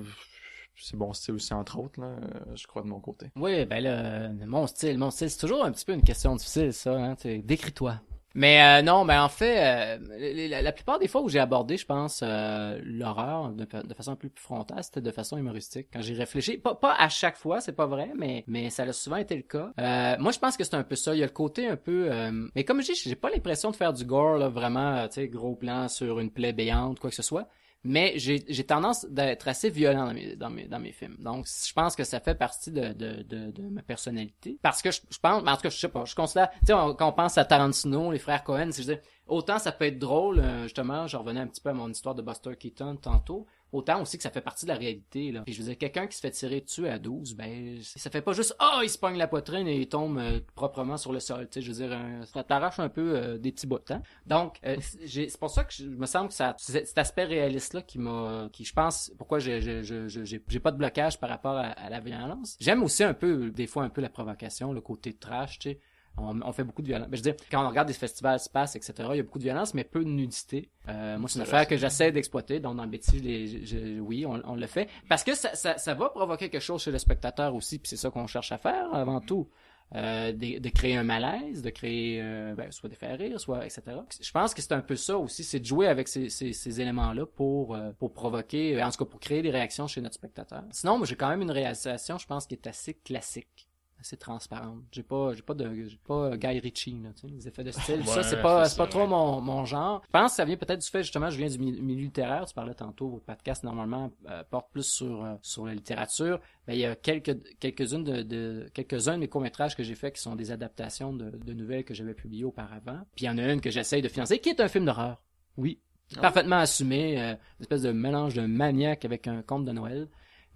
c'est 0.80 0.98
bon 0.98 1.14
style 1.14 1.36
aussi 1.36 1.54
entre 1.54 1.80
autres 1.80 2.00
là 2.00 2.08
euh, 2.08 2.56
je 2.56 2.68
crois 2.68 2.82
de 2.82 2.88
mon 2.88 3.00
côté 3.00 3.32
Oui, 3.36 3.66
ben 3.66 3.84
là, 3.84 4.30
mon 4.46 4.68
style, 4.68 4.98
mon 4.98 5.12
style, 5.12 5.30
c'est 5.30 5.40
toujours 5.40 5.64
un 5.66 5.72
petit 5.72 5.86
peu 5.86 5.94
une 5.94 6.04
question 6.04 6.36
difficile, 6.36 6.74
ça. 6.74 6.92
Hein? 6.94 7.16
Décris-toi. 7.44 8.00
Mais 8.36 8.62
euh, 8.62 8.84
non, 8.84 9.04
mais 9.04 9.18
en 9.18 9.30
fait, 9.30 9.98
euh, 10.00 10.62
la, 10.62 10.72
plupart 10.72 11.00
des 11.00 11.08
fois 11.08 11.22
où 11.24 11.30
j'ai 11.30 11.40
abordé, 11.40 11.76
je 11.76 11.88
pense, 11.88 12.22
euh, 12.24 12.80
l'horreur 12.84 13.50
de, 13.50 13.66
fa- 13.66 13.82
de 13.82 13.94
façon 13.96 14.12
un 14.12 14.16
peu 14.16 14.30
plus 14.30 14.44
frontale, 14.44 14.84
c'était 14.84 15.02
de 15.02 15.10
façon 15.10 15.38
humoristique. 15.40 15.88
Quand 15.92 16.02
j'y 16.02 16.14
réfléchis, 16.14 16.58
pas, 16.60 16.76
pas 16.76 16.94
à 17.00 17.10
chaque 17.10 17.36
fois, 17.36 17.62
c'est 17.62 17.72
pas 17.76 17.88
vrai, 17.88 18.12
mais 18.16 18.44
mais 18.46 18.70
ça 18.70 18.84
a 18.84 18.94
souvent 18.94 19.16
été 19.16 19.36
le 19.36 19.42
cas. 19.42 19.72
Euh, 19.80 20.18
moi, 20.20 20.32
je 20.32 20.38
pense 20.38 20.56
que 20.56 20.64
c'est 20.64 20.76
un 20.76 20.84
peu 20.84 20.96
ça. 20.96 21.16
Il 21.16 21.20
y 21.20 21.24
a 21.24 21.26
le 21.26 21.32
côté 21.32 21.68
un 21.68 21.78
peu, 21.78 22.12
euh, 22.12 22.48
mais 22.54 22.64
comme 22.64 22.80
je 22.82 22.92
dis, 22.92 23.02
j'ai 23.04 23.16
pas 23.16 23.32
l'impression 23.32 23.72
de 23.72 23.76
faire 23.76 23.92
du 23.94 24.06
gore 24.06 24.38
là, 24.38 24.50
vraiment, 24.50 24.98
euh, 24.98 25.08
tu 25.08 25.16
sais, 25.16 25.28
gros 25.28 25.56
plan 25.56 25.88
sur 25.88 26.20
une 26.20 26.30
plaie 26.30 26.54
béante, 26.54 27.00
quoi 27.00 27.10
que 27.10 27.16
ce 27.16 27.24
soit. 27.24 27.48
Mais 27.90 28.16
j'ai 28.18 28.66
tendance 28.66 29.06
d'être 29.06 29.48
assez 29.48 29.70
violent 29.70 30.08
dans 30.08 30.14
mes, 30.14 30.36
dans 30.36 30.50
mes, 30.50 30.66
dans 30.66 30.80
mes 30.80 30.92
films. 30.92 31.16
Donc, 31.20 31.48
je 31.48 31.72
pense 31.72 31.96
que 31.96 32.04
ça 32.04 32.20
fait 32.20 32.36
partie 32.36 32.70
de, 32.70 32.92
de, 32.92 33.24
de, 33.24 33.52
de 33.52 33.62
ma 33.70 33.82
personnalité. 33.82 34.60
Parce 34.62 34.82
que 34.82 34.92
je, 34.92 35.00
je 35.10 35.18
pense, 35.20 35.42
en 35.42 35.56
tout 35.56 35.62
cas, 35.62 35.70
je 35.70 35.78
sais 35.78 35.88
pas, 35.88 36.04
je 36.04 36.14
considère, 36.14 36.50
tu 36.50 36.66
sais, 36.66 36.74
quand 36.74 37.08
on 37.08 37.14
pense 37.14 37.38
à 37.38 37.46
Tarantino, 37.46 38.12
les 38.12 38.20
frères 38.20 38.44
Cohen, 38.44 38.72
je 38.74 38.82
veux 38.82 38.96
dire, 38.96 39.00
autant 39.26 39.58
ça 39.58 39.72
peut 39.72 39.86
être 39.86 40.00
drôle, 40.00 40.40
euh, 40.40 40.64
justement, 40.64 41.08
je 41.08 41.16
revenais 41.16 41.40
un 41.40 41.48
petit 41.48 41.62
peu 41.62 41.70
à 41.70 41.74
mon 41.74 41.90
histoire 41.90 42.14
de 42.14 42.22
Buster 42.22 42.58
Keaton 42.58 42.98
tantôt, 42.98 43.46
autant 43.72 44.02
aussi 44.02 44.18
que 44.18 44.24
ça 44.24 44.30
fait 44.30 44.42
partie 44.42 44.66
de 44.66 44.72
la 44.72 44.78
réalité, 44.78 45.32
là. 45.32 45.42
Puis 45.44 45.54
je 45.54 45.60
veux 45.62 45.68
dire, 45.68 45.78
quelqu'un 45.78 46.08
qui 46.08 46.16
se 46.16 46.22
fait 46.22 46.32
tirer 46.32 46.62
dessus 46.62 46.88
à 46.88 47.00
12, 47.00 47.36
ben, 47.36 47.80
ça 47.82 48.10
fait 48.10 48.22
pas 48.22 48.34
juste, 48.34 48.56
ah, 48.60 48.80
il 48.84 48.90
se 48.90 48.98
pogne 48.98 49.18
la 49.18 49.28
poitrine 49.28 49.68
et 49.68 49.78
il 49.82 49.88
tombe 49.90 50.18
euh, 50.18 50.40
proprement 50.56 50.98
sur 50.98 51.12
le 51.14 51.20
sol, 51.20 51.48
tu 51.50 51.56
sais, 51.56 51.62
je 51.62 51.72
veux 51.72 51.88
dire, 51.88 51.94
un- 51.98 52.26
ça 52.26 52.44
t'arrache 52.44 52.80
un 52.80 52.90
peu 52.90 53.16
euh, 53.18 53.38
des 53.38 53.52
petits 53.52 53.68
bouts, 53.68 53.80
hein. 53.90 54.02
Donc, 54.26 54.58
euh, 54.66 54.78
j'ai- 55.06 55.30
c'est 55.30 55.40
pour 55.40 55.50
ça 55.50 55.64
que 55.64 55.74
je 55.74 55.86
me 55.86 56.06
semble 56.06 56.30
que 56.30 56.34
ça, 56.34 56.56
c'est 56.58 56.86
cet 56.86 56.98
aspect 56.98 57.26
réaliste-là 57.26 57.82
qui 57.82 58.00
m'a, 58.00 58.50
qui 58.52 58.64
je 58.66 58.74
pense, 58.74 59.12
pourquoi 59.18 59.40
j'ai, 59.40 59.62
j'ai, 59.62 59.84
j'ai, 59.84 60.08
j'ai, 60.10 60.42
j'ai 60.48 60.60
pas 60.60 60.72
de 60.72 60.78
blocage 60.78 61.20
par 61.20 61.30
rapport 61.30 61.56
à, 61.58 61.68
à 61.68 61.90
la 61.90 62.00
violence. 62.00 62.58
J'aime 62.60 62.84
aussi 62.84 63.04
un 63.04 63.14
peu, 63.14 63.52
des 63.52 63.68
fois, 63.68 63.84
un 63.84 63.90
peu 63.90 64.02
la 64.02 64.10
provocation, 64.10 64.74
le 64.74 64.82
côté 64.82 65.14
trash, 65.14 65.60
tu 65.60 65.70
sais. 65.72 65.80
On, 66.18 66.42
on 66.42 66.52
fait 66.52 66.64
beaucoup 66.64 66.82
de 66.82 66.88
violence. 66.88 67.08
Ben, 67.10 67.18
je 67.18 67.24
veux 67.24 67.32
dire, 67.32 67.36
quand 67.52 67.64
on 67.66 67.70
regarde 67.70 67.88
des 67.88 67.94
festivals 67.94 68.40
space, 68.40 68.76
etc., 68.76 68.94
il 69.12 69.18
y 69.18 69.20
a 69.20 69.24
beaucoup 69.24 69.38
de 69.40 69.44
violence, 69.44 69.74
mais 69.74 69.84
peu 69.84 70.04
de 70.04 70.10
nudité. 70.10 70.70
Euh, 70.90 71.18
moi, 71.20 71.30
c'est 71.30 71.36
une 71.38 71.44
affaire 71.44 71.60
vrai, 71.60 71.66
que 71.68 71.78
j'essaie 71.78 72.12
d'exploiter. 72.12 72.60
Donc, 72.60 72.78
dans 72.78 72.88
Betty, 72.88 73.20
je- 73.20 73.66
je- 73.66 74.00
oui, 74.00 74.26
on, 74.26 74.42
on 74.46 74.56
le 74.56 74.68
fait. 74.68 74.90
Parce 75.10 75.24
que 75.24 75.36
ça, 75.36 75.54
ça, 75.56 75.78
ça 75.78 75.94
va 75.94 76.10
provoquer 76.10 76.50
quelque 76.50 76.62
chose 76.62 76.82
chez 76.82 76.92
le 76.92 76.98
spectateur 76.98 77.54
aussi, 77.54 77.78
puis 77.80 77.88
c'est 77.90 77.98
ça 77.98 78.10
qu'on 78.10 78.26
cherche 78.28 78.52
à 78.52 78.58
faire 78.58 78.94
avant 78.94 79.22
tout. 79.22 79.48
Euh, 79.96 80.34
de, 80.34 80.60
de 80.60 80.68
créer 80.70 80.98
un 80.98 81.06
malaise, 81.06 81.62
de 81.62 81.70
créer 81.70 82.20
euh, 82.22 82.54
ben, 82.56 82.70
soit 82.74 82.90
des 82.90 82.98
faire 82.98 83.18
rire, 83.18 83.40
soit 83.40 83.66
etc. 83.66 83.84
Je 84.20 84.32
pense 84.32 84.54
que 84.54 84.62
c'est 84.62 84.74
un 84.74 84.82
peu 84.82 84.98
ça 84.98 85.18
aussi, 85.18 85.46
c'est 85.46 85.62
de 85.62 85.66
jouer 85.66 85.88
avec 85.88 86.10
ces, 86.10 86.28
ces, 86.30 86.52
ces 86.52 86.82
éléments-là 86.82 87.26
pour 87.26 87.74
euh, 87.74 87.92
pour 87.98 88.12
provoquer, 88.12 88.84
en 88.84 88.92
tout 88.92 88.98
cas 89.06 89.10
pour 89.10 89.22
créer 89.22 89.42
des 89.42 89.50
réactions 89.50 89.88
chez 89.88 90.02
notre 90.02 90.16
spectateur. 90.16 90.64
Sinon, 90.72 90.98
moi 90.98 91.08
j'ai 91.08 91.16
quand 91.16 91.30
même 91.30 91.42
une 91.42 91.52
réalisation, 91.52 92.18
je 92.18 92.28
pense, 92.28 92.46
qui 92.48 92.56
est 92.56 92.68
assez 92.68 92.96
classique, 92.96 93.67
assez 94.00 94.18
transparente. 94.18 94.84
J'ai 94.92 95.04
pas 95.04 95.34
j'ai 95.34 95.42
pas 95.42 95.54
de 95.54 95.74
j'ai 95.88 95.98
pas 96.08 96.32
euh, 96.32 96.36
Guy 96.38 96.60
Ritchie 96.60 97.00
là, 97.04 97.10
tu 97.14 97.22
sais, 97.22 97.28
les 97.34 97.48
effets 97.48 97.64
de 97.64 97.72
style. 97.72 98.06
ça 98.06 98.24
c'est 98.24 98.42
pas 98.42 98.66
c'est 98.66 98.78
pas 98.78 98.88
trop 98.88 99.02
ouais. 99.02 99.08
mon 99.08 99.42
mon 99.42 99.66
genre. 99.66 100.02
Je 100.06 100.12
pense 100.12 100.32
que 100.32 100.36
ça 100.38 100.46
vient 100.46 100.58
peut-être 100.58 100.82
du 100.82 100.88
fait 100.88 101.04
justement, 101.04 101.30
je 101.30 101.38
viens 101.38 101.48
du 101.48 101.58
mi- 101.58 101.82
milieu 101.82 102.04
littéraire. 102.04 102.46
Tu 102.46 102.54
parlais 102.54 102.74
tantôt, 102.74 103.10
votre 103.10 103.26
podcast 103.26 103.64
normalement 103.64 104.12
euh, 104.30 104.44
porte 104.50 104.72
plus 104.72 104.84
sur 104.90 105.24
euh, 105.26 105.36
sur 105.42 105.66
la 105.66 105.74
littérature. 105.74 106.40
Ben, 106.68 106.74
il 106.74 106.80
y 106.80 106.86
a 106.86 106.96
quelques 106.96 107.38
quelques-unes 107.60 108.04
de, 108.04 108.22
de 108.22 108.70
quelques-uns 108.74 109.14
de 109.16 109.20
mes 109.22 109.28
courts-métrages 109.28 109.76
que 109.76 109.84
j'ai 109.84 109.96
fait 109.96 110.12
qui 110.12 110.22
sont 110.22 110.36
des 110.36 110.52
adaptations 110.52 111.14
de, 111.14 111.32
de 111.32 111.54
nouvelles 111.54 111.84
que 111.84 111.94
j'avais 111.94 112.14
publiées 112.14 112.44
auparavant. 112.46 113.00
Puis 113.16 113.26
il 113.26 113.28
y 113.28 113.30
en 113.30 113.38
a 113.38 113.52
une 113.52 113.62
que 113.62 113.72
j'essaye 113.72 114.02
de 114.02 114.08
financer 114.10 114.40
qui 114.40 114.50
est 114.50 114.60
un 114.60 114.68
film 114.68 114.86
d'horreur. 114.86 115.24
Oui. 115.58 115.80
Ah 116.16 116.22
Parfaitement 116.22 116.58
assumé, 116.58 117.20
euh, 117.22 117.32
une 117.32 117.62
espèce 117.62 117.82
de 117.82 117.92
mélange 117.92 118.34
de 118.36 118.46
maniaque 118.46 119.04
avec 119.04 119.28
un 119.28 119.42
conte 119.42 119.66
de 119.66 119.72
Noël. 119.74 120.08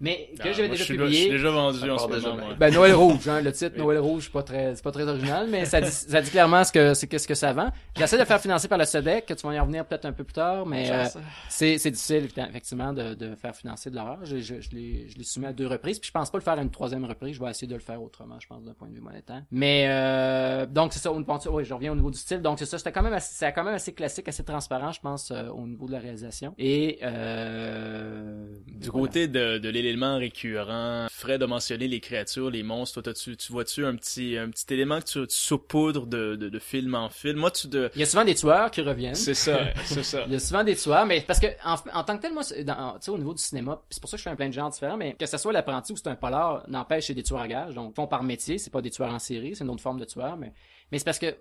Mais 0.02 0.28
que 0.36 0.42
Ah, 0.48 0.52
j'avais 0.52 0.68
moi, 0.68 0.72
déjà 0.72 0.78
je 0.80 0.84
suis, 0.84 0.94
je 0.96 1.00
publié. 1.00 1.20
suis 1.22 1.30
déjà 1.30 1.50
vendu 1.50 1.90
en 1.90 1.96
ce 1.98 2.06
moment, 2.08 2.36
moi. 2.36 2.54
Ben 2.58 2.74
Noël 2.74 2.92
rouge, 2.94 3.26
hein, 3.28 3.40
le 3.40 3.52
titre 3.52 3.72
Oui. 3.76 3.82
Noël 3.82 3.98
rouge, 4.00 4.24
c'est 4.24 4.32
pas 4.32 4.42
très, 4.42 4.74
c'est 4.74 4.82
pas 4.84 4.90
très 4.92 5.08
original, 5.08 5.46
mais 5.48 5.64
ça 5.64 5.80
dit, 5.80 5.90
ça 5.90 6.20
dit 6.20 6.30
clairement 6.30 6.64
ce 6.64 6.72
que 6.72 6.92
c'est 6.92 7.06
qu'est-ce 7.06 7.28
que 7.28 7.34
ça 7.34 7.52
vend. 7.52 7.70
J'essaie 7.96 8.18
de 8.18 8.24
faire 8.24 8.40
financer 8.40 8.68
par 8.68 8.78
le 8.78 8.84
SEDEC, 8.84 9.26
que 9.26 9.34
tu 9.34 9.46
vas 9.46 9.54
y 9.54 9.58
revenir 9.60 9.86
peut-être 9.86 10.04
un 10.04 10.12
peu 10.12 10.24
plus 10.24 10.34
tard, 10.34 10.66
mais 10.66 10.90
euh, 10.90 11.04
c'est 11.48 11.78
c'est 11.78 11.90
difficile 11.92 12.28
effectivement 12.36 12.92
de, 12.92 13.14
de 13.14 13.34
faire 13.36 13.54
financer 13.54 13.90
de 13.90 13.96
l'horreur. 13.96 14.18
Je, 14.24 14.38
je, 14.38 14.60
je 14.60 14.70
l'ai 14.72 15.06
je 15.08 15.16
l'ai 15.16 15.24
soumis 15.24 15.46
à 15.46 15.52
deux 15.52 15.68
reprises, 15.68 15.98
puis 16.00 16.08
je 16.08 16.12
pense 16.12 16.30
pas 16.30 16.38
le 16.38 16.42
faire 16.44 16.58
à 16.58 16.62
une 16.62 16.70
troisième 16.70 17.04
reprise. 17.04 17.36
Je 17.36 17.40
vais 17.40 17.50
essayer 17.50 17.68
de 17.68 17.74
le 17.74 17.80
faire 17.80 18.02
autrement, 18.02 18.40
je 18.40 18.46
pense 18.48 18.64
d'un 18.64 18.74
point 18.74 18.88
de 18.88 18.94
vue 18.94 19.00
monétaire. 19.00 19.42
Mais 19.52 19.86
euh, 19.88 20.66
donc 20.66 20.92
c'est 20.92 20.98
ça. 20.98 21.12
au- 21.12 21.22
Oui, 21.52 21.64
je 21.64 21.72
reviens 21.74 21.92
au 21.92 21.96
niveau 21.96 22.10
du 22.10 22.18
style. 22.18 22.42
Donc 22.42 22.58
c'est 22.58 22.66
ça. 22.66 22.76
C'était 22.78 22.90
quand 22.92 23.02
même 23.02 23.12
assez, 23.12 23.34
c'est 23.34 23.52
quand 23.52 23.62
même 23.62 23.74
assez 23.74 23.92
classique, 23.92 24.26
assez 24.28 24.42
transparent, 24.42 24.90
je 24.90 25.00
pense, 25.00 25.30
euh, 25.30 25.46
au 25.48 25.66
niveau 25.68 25.86
de 25.86 25.92
la 25.92 25.98
réalisation. 26.00 26.54
Et 26.58 26.98
euh, 27.02 28.46
Du 28.66 28.88
voilà. 28.88 29.06
côté 29.06 29.28
de, 29.28 29.58
de 29.58 29.68
l'élément 29.68 29.91
récurrent, 30.00 31.06
Fred 31.10 31.42
a 31.42 31.46
mentionné 31.46 31.88
les 31.88 32.00
créatures, 32.00 32.50
les 32.50 32.62
monstres. 32.62 33.02
Toi, 33.02 33.12
t'as-tu- 33.12 33.36
tu 33.36 33.52
vois-tu 33.52 33.84
un 33.84 33.94
petit, 33.96 34.36
un 34.38 34.48
petit 34.50 34.72
élément 34.74 35.00
que 35.00 35.04
tu, 35.06 35.26
tu 35.26 35.36
saupoudres 35.36 36.06
de, 36.06 36.36
de, 36.36 36.48
de 36.48 36.58
film 36.58 36.94
en 36.94 37.08
film? 37.08 37.38
Moi, 37.38 37.50
tu 37.50 37.68
de... 37.68 37.90
il 37.94 38.00
y 38.00 38.02
a 38.02 38.06
souvent 38.06 38.24
des 38.24 38.34
tueurs 38.34 38.70
qui 38.70 38.80
reviennent. 38.80 39.14
C'est 39.14 39.34
ça, 39.34 39.72
c'est 39.84 40.02
ça. 40.02 40.24
Il 40.26 40.32
y 40.32 40.36
a 40.36 40.40
souvent 40.40 40.64
des 40.64 40.76
tueurs, 40.76 41.06
mais 41.06 41.20
parce 41.20 41.38
que 41.40 41.46
en, 41.64 41.76
en 41.92 42.04
tant 42.04 42.16
que 42.16 42.22
tel, 42.22 42.32
moi, 42.32 42.42
dans- 42.64 42.98
tu 42.98 43.10
au 43.10 43.18
niveau 43.18 43.34
du 43.34 43.42
cinéma, 43.42 43.82
c'est 43.90 44.00
pour 44.00 44.08
ça 44.10 44.16
que 44.16 44.18
je 44.18 44.24
fais 44.24 44.30
un 44.30 44.36
plein 44.36 44.48
de 44.48 44.54
genres 44.54 44.70
différents, 44.70 44.96
mais 44.96 45.14
que 45.14 45.26
ce 45.26 45.36
soit 45.36 45.52
l'apprenti 45.52 45.92
ou 45.92 45.96
c'est 45.96 46.08
un 46.08 46.16
polar, 46.16 46.64
n'empêche 46.68 47.06
c'est 47.08 47.14
des 47.14 47.22
tueurs 47.22 47.40
à 47.40 47.48
gages, 47.48 47.74
donc 47.74 47.94
font 47.94 48.06
par 48.06 48.22
métier, 48.22 48.58
c'est 48.58 48.70
pas 48.70 48.82
des 48.82 48.90
tueurs 48.90 49.12
en 49.12 49.18
série, 49.18 49.54
c'est 49.54 49.64
une 49.64 49.70
autre 49.70 49.82
forme 49.82 49.98
de 50.00 50.04
tueur, 50.04 50.36
mais 50.36 50.52
mais 50.90 50.98
c'est 50.98 51.04
parce 51.04 51.18
que 51.18 51.34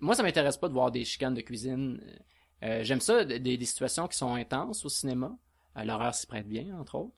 moi 0.00 0.14
ça 0.14 0.22
m'intéresse 0.22 0.56
pas 0.56 0.68
de 0.68 0.72
voir 0.72 0.90
des 0.90 1.04
chicanes 1.04 1.34
de 1.34 1.40
cuisine. 1.40 2.00
Euh, 2.62 2.82
J'aime 2.84 3.00
ça, 3.00 3.24
des, 3.24 3.38
des 3.38 3.64
situations 3.64 4.06
qui 4.08 4.16
sont 4.16 4.34
intenses 4.34 4.84
au 4.84 4.88
cinéma. 4.88 5.30
Euh, 5.76 5.84
L'horreur 5.84 6.14
s'y 6.14 6.26
prête 6.26 6.46
bien, 6.48 6.76
entre 6.78 6.96
autres. 6.96 7.14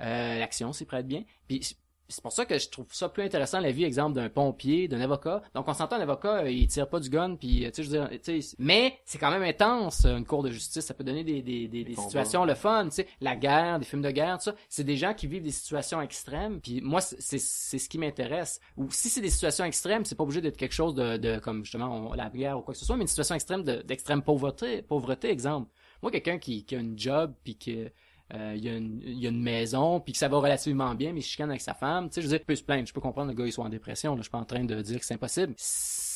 Euh, 0.00 0.38
L'action 0.38 0.72
s'y 0.72 0.84
prête 0.84 1.06
bien. 1.06 1.24
Puis 1.48 1.76
c'est 2.12 2.22
pour 2.24 2.32
ça 2.32 2.44
que 2.44 2.58
je 2.58 2.68
trouve 2.68 2.86
ça 2.90 3.08
plus 3.08 3.22
intéressant 3.22 3.60
la 3.60 3.70
vie, 3.70 3.84
exemple, 3.84 4.16
d'un 4.16 4.28
pompier, 4.28 4.88
d'un 4.88 5.00
avocat. 5.00 5.42
Donc 5.54 5.68
on 5.68 5.74
s'entend, 5.74 5.94
un 5.94 6.00
avocat, 6.00 6.38
euh, 6.42 6.50
il 6.50 6.66
tire 6.66 6.88
pas 6.88 6.98
du 6.98 7.08
gun, 7.08 7.36
puis 7.36 7.60
tu 7.60 7.70
sais, 7.72 7.82
je 7.84 7.88
veux 7.88 7.98
dire, 7.98 8.10
tu 8.20 8.42
sais, 8.42 8.56
mais 8.58 8.98
c'est 9.04 9.18
quand 9.18 9.30
même 9.30 9.44
intense, 9.44 10.04
une 10.06 10.24
cour 10.26 10.42
de 10.42 10.50
justice. 10.50 10.84
Ça 10.86 10.92
peut 10.94 11.04
donner 11.04 11.22
des, 11.22 11.40
des, 11.40 11.68
des, 11.68 11.84
des 11.84 11.94
situations 12.08 12.44
le 12.44 12.54
fun, 12.56 12.86
tu 12.86 12.96
sais, 12.96 13.06
la 13.20 13.36
guerre, 13.36 13.78
des 13.78 13.84
films 13.84 14.02
de 14.02 14.10
guerre, 14.10 14.38
tout 14.38 14.44
ça. 14.46 14.54
C'est 14.68 14.82
des 14.82 14.96
gens 14.96 15.14
qui 15.14 15.28
vivent 15.28 15.44
des 15.44 15.52
situations 15.52 16.02
extrêmes. 16.02 16.60
Puis 16.60 16.80
moi, 16.80 17.00
c'est 17.00 17.38
c'est 17.38 17.78
ce 17.78 17.88
qui 17.88 17.98
m'intéresse. 17.98 18.58
Ou 18.76 18.90
si 18.90 19.08
c'est 19.08 19.20
des 19.20 19.30
situations 19.30 19.64
extrêmes, 19.64 20.04
c'est 20.04 20.16
pas 20.16 20.24
obligé 20.24 20.40
d'être 20.40 20.56
quelque 20.56 20.74
chose 20.74 20.96
de, 20.96 21.16
de 21.16 21.38
comme 21.38 21.64
justement 21.64 22.10
on- 22.10 22.12
la 22.14 22.28
guerre 22.28 22.58
ou 22.58 22.62
quoi 22.62 22.74
que 22.74 22.80
ce 22.80 22.86
soit, 22.86 22.96
mais 22.96 23.02
une 23.02 23.06
situation 23.08 23.36
extrême 23.36 23.62
de- 23.62 23.82
d'extrême 23.82 24.22
pauvreté, 24.22 24.82
pauvreté, 24.82 25.30
exemple. 25.30 25.70
Moi, 26.02 26.10
quelqu'un 26.10 26.38
qui, 26.38 26.64
qui 26.64 26.74
a 26.74 26.80
une 26.80 26.98
job, 26.98 27.34
puis 27.44 27.56
que 27.56 27.92
euh, 28.34 28.54
il, 28.56 28.64
y 28.64 28.68
a 28.68 28.76
une, 28.76 29.00
il 29.04 29.18
y 29.18 29.26
a 29.26 29.30
une 29.30 29.42
maison, 29.42 30.00
puis 30.00 30.12
que 30.12 30.18
ça 30.18 30.28
va 30.28 30.38
relativement 30.38 30.94
bien, 30.94 31.12
mais 31.12 31.20
il 31.20 31.24
chicane 31.24 31.50
avec 31.50 31.62
sa 31.62 31.74
femme. 31.74 32.08
Tu 32.08 32.14
sais, 32.14 32.20
je 32.22 32.26
veux 32.26 32.32
dire, 32.32 32.40
il 32.42 32.46
peut 32.46 32.54
se 32.54 32.62
plaindre. 32.62 32.86
Je 32.86 32.92
peux 32.92 33.00
comprendre 33.00 33.28
le 33.28 33.36
gars, 33.36 33.46
il 33.46 33.52
soit 33.52 33.64
en 33.64 33.68
dépression. 33.68 34.12
Là, 34.12 34.18
je 34.18 34.22
suis 34.22 34.30
pas 34.30 34.38
en 34.38 34.44
train 34.44 34.64
de 34.64 34.82
dire 34.82 34.98
que 34.98 35.04
c'est 35.04 35.14
impossible. 35.14 35.54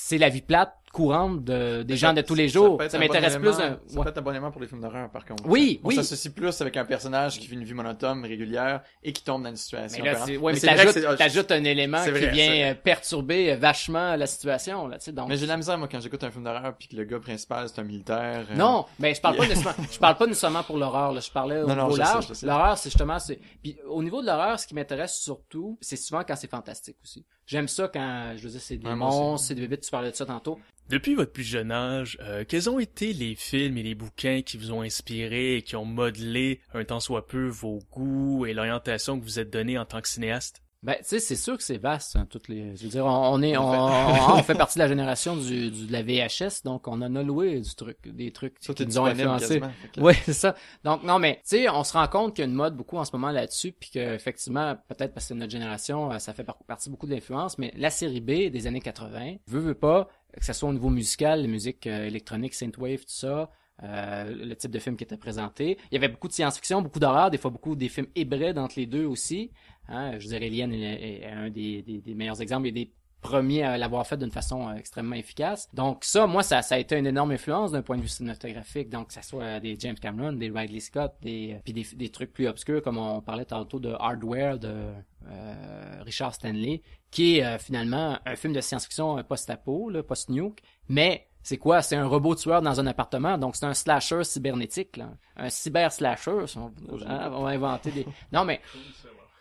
C'est 0.06 0.18
la 0.18 0.28
vie 0.28 0.42
plate 0.42 0.74
courante 0.92 1.42
de, 1.44 1.82
des 1.82 1.96
gens 1.96 2.12
de 2.12 2.20
tous 2.20 2.34
les 2.36 2.46
jours. 2.48 2.78
Ça 2.88 2.98
un 2.98 3.00
m'intéresse 3.00 3.36
plus. 3.36 3.56
d'un- 3.56 3.80
Ça 3.86 3.96
ouais. 3.98 4.02
peut 4.04 4.10
être 4.10 4.18
un 4.18 4.20
bon 4.20 4.30
élément 4.32 4.50
pour 4.52 4.60
les 4.60 4.68
films 4.68 4.82
d'horreur, 4.82 5.10
par 5.10 5.24
contre. 5.24 5.42
Oui, 5.46 5.80
On 5.82 5.88
oui. 5.88 5.94
s'associe 5.96 6.32
plus 6.32 6.60
avec 6.60 6.76
un 6.76 6.84
personnage 6.84 7.38
qui 7.40 7.46
vit 7.48 7.54
une 7.54 7.64
vie 7.64 7.72
monotone, 7.72 8.22
régulière, 8.24 8.82
et 9.02 9.12
qui 9.14 9.24
tombe 9.24 9.42
dans 9.42 9.48
une 9.48 9.54
Mais 9.54 9.56
situation. 9.56 10.04
là, 10.04 10.12
peurante. 10.12 10.28
c'est, 10.28 10.36
ouais, 10.36 10.52
mais 10.52 10.58
c'est 10.60 10.72
vrai 10.74 10.86
que 10.86 11.16
t'ajoutes, 11.16 11.50
un 11.50 11.64
élément 11.64 11.98
c'est 12.04 12.12
qui 12.12 12.18
vrai, 12.20 12.28
vient 12.30 12.52
euh, 12.70 12.74
perturber 12.74 13.52
euh, 13.52 13.56
vachement 13.56 14.14
la 14.14 14.26
situation, 14.28 14.86
là, 14.86 14.98
tu 14.98 15.06
sais, 15.06 15.12
donc. 15.12 15.28
Mais 15.30 15.36
j'ai 15.36 15.46
de 15.46 15.50
la 15.50 15.56
misère, 15.56 15.78
moi, 15.78 15.88
quand 15.90 15.98
j'écoute 16.00 16.22
un 16.22 16.30
film 16.30 16.44
d'horreur, 16.44 16.74
puis 16.78 16.86
que 16.86 16.96
le 16.96 17.04
gars 17.04 17.18
principal, 17.18 17.66
c'est 17.68 17.80
un 17.80 17.84
militaire. 17.84 18.46
euh, 18.50 18.54
Non, 18.54 18.84
mais 19.00 19.14
je 19.14 19.20
parle 19.22 19.36
pas 19.36 19.48
nécessairement, 19.48 19.84
je 19.90 19.98
parle 19.98 20.16
pas 20.16 20.26
nécessairement 20.26 20.62
pour 20.64 20.76
l'horreur, 20.76 21.12
là. 21.12 21.20
Je 21.20 21.30
parlais 21.30 21.62
au 21.62 21.66
Non, 21.66 21.74
non, 21.76 21.96
large. 21.96 22.28
L'horreur, 22.42 22.76
c'est 22.78 22.90
justement, 22.90 23.18
c'est, 23.18 23.40
puis 23.62 23.76
au 23.88 24.02
niveau 24.02 24.20
de 24.20 24.26
l'horreur, 24.26 24.60
ce 24.60 24.66
qui 24.68 24.74
m'intéresse 24.74 25.14
surtout, 25.16 25.76
c'est 25.80 25.96
souvent 25.96 26.22
quand 26.28 26.36
c'est 26.36 26.50
fantastique 26.50 26.98
aussi. 27.02 27.24
J'aime 27.46 27.68
ça 27.68 27.88
quand, 27.88 28.34
je 28.36 28.42
veux 28.42 28.50
dire, 28.50 28.60
c'est 28.60 28.76
des 28.76 28.94
monstres, 28.94 29.48
c'est 29.48 29.54
des 29.54 29.62
bébites, 29.62 29.82
tu 29.82 29.90
parlais 29.90 30.10
de 30.10 30.16
ça 30.16 30.24
tantôt. 30.24 30.58
Depuis 30.88 31.14
votre 31.14 31.32
plus 31.32 31.44
jeune 31.44 31.72
âge, 31.72 32.18
euh, 32.20 32.44
quels 32.46 32.68
ont 32.68 32.78
été 32.78 33.12
les 33.12 33.34
films 33.34 33.78
et 33.78 33.82
les 33.82 33.94
bouquins 33.94 34.42
qui 34.42 34.58
vous 34.58 34.72
ont 34.72 34.82
inspiré 34.82 35.56
et 35.56 35.62
qui 35.62 35.76
ont 35.76 35.86
modelé 35.86 36.60
un 36.74 36.84
tant 36.84 37.00
soit 37.00 37.26
peu 37.26 37.48
vos 37.48 37.80
goûts 37.90 38.44
et 38.46 38.52
l'orientation 38.52 39.18
que 39.18 39.24
vous 39.24 39.38
êtes 39.38 39.50
donné 39.50 39.78
en 39.78 39.86
tant 39.86 40.00
que 40.00 40.08
cinéaste? 40.08 40.63
Ben, 40.84 40.96
tu 40.98 41.04
sais, 41.04 41.18
c'est 41.18 41.34
sûr 41.36 41.56
que 41.56 41.62
c'est 41.62 41.78
vaste, 41.78 42.14
hein, 42.16 42.26
toutes 42.28 42.48
les, 42.48 42.76
je 42.76 42.82
veux 42.84 42.90
dire, 42.90 43.06
on, 43.06 43.32
on 43.34 43.42
est, 43.42 43.56
on, 43.56 43.66
on- 43.68 44.34
on 44.38 44.42
fait 44.42 44.54
partie 44.54 44.74
de 44.78 44.82
la 44.82 44.88
génération 44.88 45.34
du, 45.34 45.70
du- 45.70 45.86
de 45.86 45.92
la 45.92 46.02
VHS, 46.02 46.62
donc 46.64 46.86
on 46.86 47.00
en 47.00 47.16
a 47.16 47.22
loué 47.22 47.60
du 47.60 47.74
truc, 47.74 47.96
des 48.06 48.30
trucs 48.32 48.56
Ça, 48.60 48.74
qui 48.74 48.82
nous 48.86 48.98
ont 48.98 49.04
que- 49.48 49.54
Oui, 50.02 50.12
c'est 50.24 50.32
ça. 50.34 50.54
Donc 50.84 51.02
non, 51.02 51.18
mais 51.18 51.36
tu 51.36 51.56
sais, 51.56 51.68
on 51.70 51.84
se 51.84 51.94
rend 51.94 52.06
compte 52.08 52.34
qu'il 52.36 52.44
y 52.44 52.46
a 52.46 52.50
une 52.50 52.54
mode 52.56 52.76
beaucoup 52.76 52.98
en 52.98 53.04
ce 53.06 53.10
moment 53.16 53.30
là-dessus, 53.30 53.72
puis 53.72 53.90
que 53.90 54.14
effectivement, 54.14 54.76
peut-être 54.88 55.14
parce 55.14 55.24
que 55.24 55.28
c'est 55.28 55.34
notre 55.34 55.52
génération, 55.52 56.12
euh, 56.12 56.18
ça 56.18 56.34
fait 56.34 56.44
par- 56.44 56.58
partie 56.66 56.90
beaucoup 56.90 57.06
de 57.06 57.14
l'influence, 57.14 57.56
mais 57.58 57.72
la 57.76 57.88
série 57.90 58.20
B 58.20 58.50
des 58.50 58.66
années 58.66 58.80
80, 58.82 59.36
veut 59.48 59.60
veut 59.60 59.74
pas 59.74 60.08
que 60.38 60.44
ce 60.44 60.52
soit 60.52 60.68
au 60.68 60.72
niveau 60.72 60.90
musical, 60.90 61.40
la 61.42 61.48
musique 61.48 61.86
euh, 61.86 62.06
électronique, 62.06 62.52
synthwave, 62.54 62.98
tout 62.98 63.04
ça. 63.08 63.50
euh, 63.82 64.32
le 64.32 64.54
type 64.54 64.70
de 64.70 64.78
film 64.78 64.96
qui 64.96 65.02
était 65.02 65.16
présenté. 65.16 65.78
Il 65.90 65.94
y 65.94 65.96
avait 65.96 66.06
beaucoup 66.08 66.28
de 66.28 66.32
science-fiction, 66.32 66.80
beaucoup 66.80 67.00
d'horreur, 67.00 67.30
des 67.32 67.38
fois 67.38 67.50
beaucoup 67.50 67.74
des 67.74 67.88
films 67.88 68.06
hybrides 68.14 68.56
entre 68.56 68.74
les 68.78 68.86
deux 68.86 69.04
aussi. 69.04 69.50
Hein, 69.88 70.18
je 70.18 70.26
dirais 70.28 70.46
Alien 70.46 70.72
est, 70.72 71.20
est 71.20 71.26
un 71.26 71.50
des, 71.50 71.82
des- 71.82 72.00
des 72.00 72.14
meilleurs 72.14 72.40
exemples. 72.40 72.68
A 72.68 72.70
des 72.70 72.90
premiers 73.20 73.62
à 73.62 73.78
l'avoir 73.78 74.06
fait 74.06 74.18
d'une 74.18 74.30
façon 74.30 74.68
euh, 74.68 74.74
extrêmement 74.74 75.16
efficace. 75.16 75.68
Donc 75.72 76.04
ça, 76.04 76.26
moi, 76.26 76.42
ça, 76.42 76.60
ça 76.60 76.74
a 76.74 76.78
été 76.78 76.98
une 76.98 77.06
énorme 77.06 77.30
influence 77.30 77.72
d'un 77.72 77.80
point 77.80 77.96
de 77.96 78.02
vue 78.02 78.08
cinématographique. 78.08 78.90
Donc 78.90 79.08
que 79.08 79.12
ça 79.14 79.22
soit 79.22 79.60
des 79.60 79.76
James 79.80 79.96
Cameron, 79.98 80.34
des 80.34 80.50
Ridley 80.50 80.80
Scott, 80.80 81.14
des 81.22 81.54
euh, 81.54 81.58
puis 81.64 81.72
des, 81.72 81.86
des 81.94 82.08
trucs 82.10 82.32
plus 82.32 82.46
obscurs 82.48 82.82
comme 82.82 82.98
on 82.98 83.20
parlait 83.22 83.46
tantôt 83.46 83.80
de 83.80 83.94
Hardware 83.98 84.58
de 84.58 84.92
euh, 85.26 86.02
Richard 86.02 86.34
Stanley, 86.34 86.82
qui 87.10 87.38
est 87.38 87.44
euh, 87.46 87.58
finalement 87.58 88.18
un 88.26 88.36
film 88.36 88.52
de 88.52 88.60
science-fiction 88.60 89.18
euh, 89.18 89.22
post-apo, 89.22 89.90
post-nuke, 90.06 90.60
mais 90.88 91.26
c'est 91.42 91.58
quoi? 91.58 91.80
C'est 91.82 91.96
un 91.96 92.06
robot 92.06 92.34
tueur 92.34 92.62
dans 92.62 92.78
un 92.80 92.86
appartement, 92.86 93.36
donc 93.38 93.54
c'est 93.56 93.66
un 93.66 93.74
slasher 93.74 94.24
cybernétique, 94.24 94.96
là. 94.96 95.10
un 95.36 95.50
cyber-slasher. 95.50 96.44
on, 96.56 96.72
hein, 97.06 97.30
on 97.34 97.42
va 97.42 97.50
inventer 97.50 97.90
des... 97.90 98.06
Non, 98.32 98.44
mais 98.46 98.60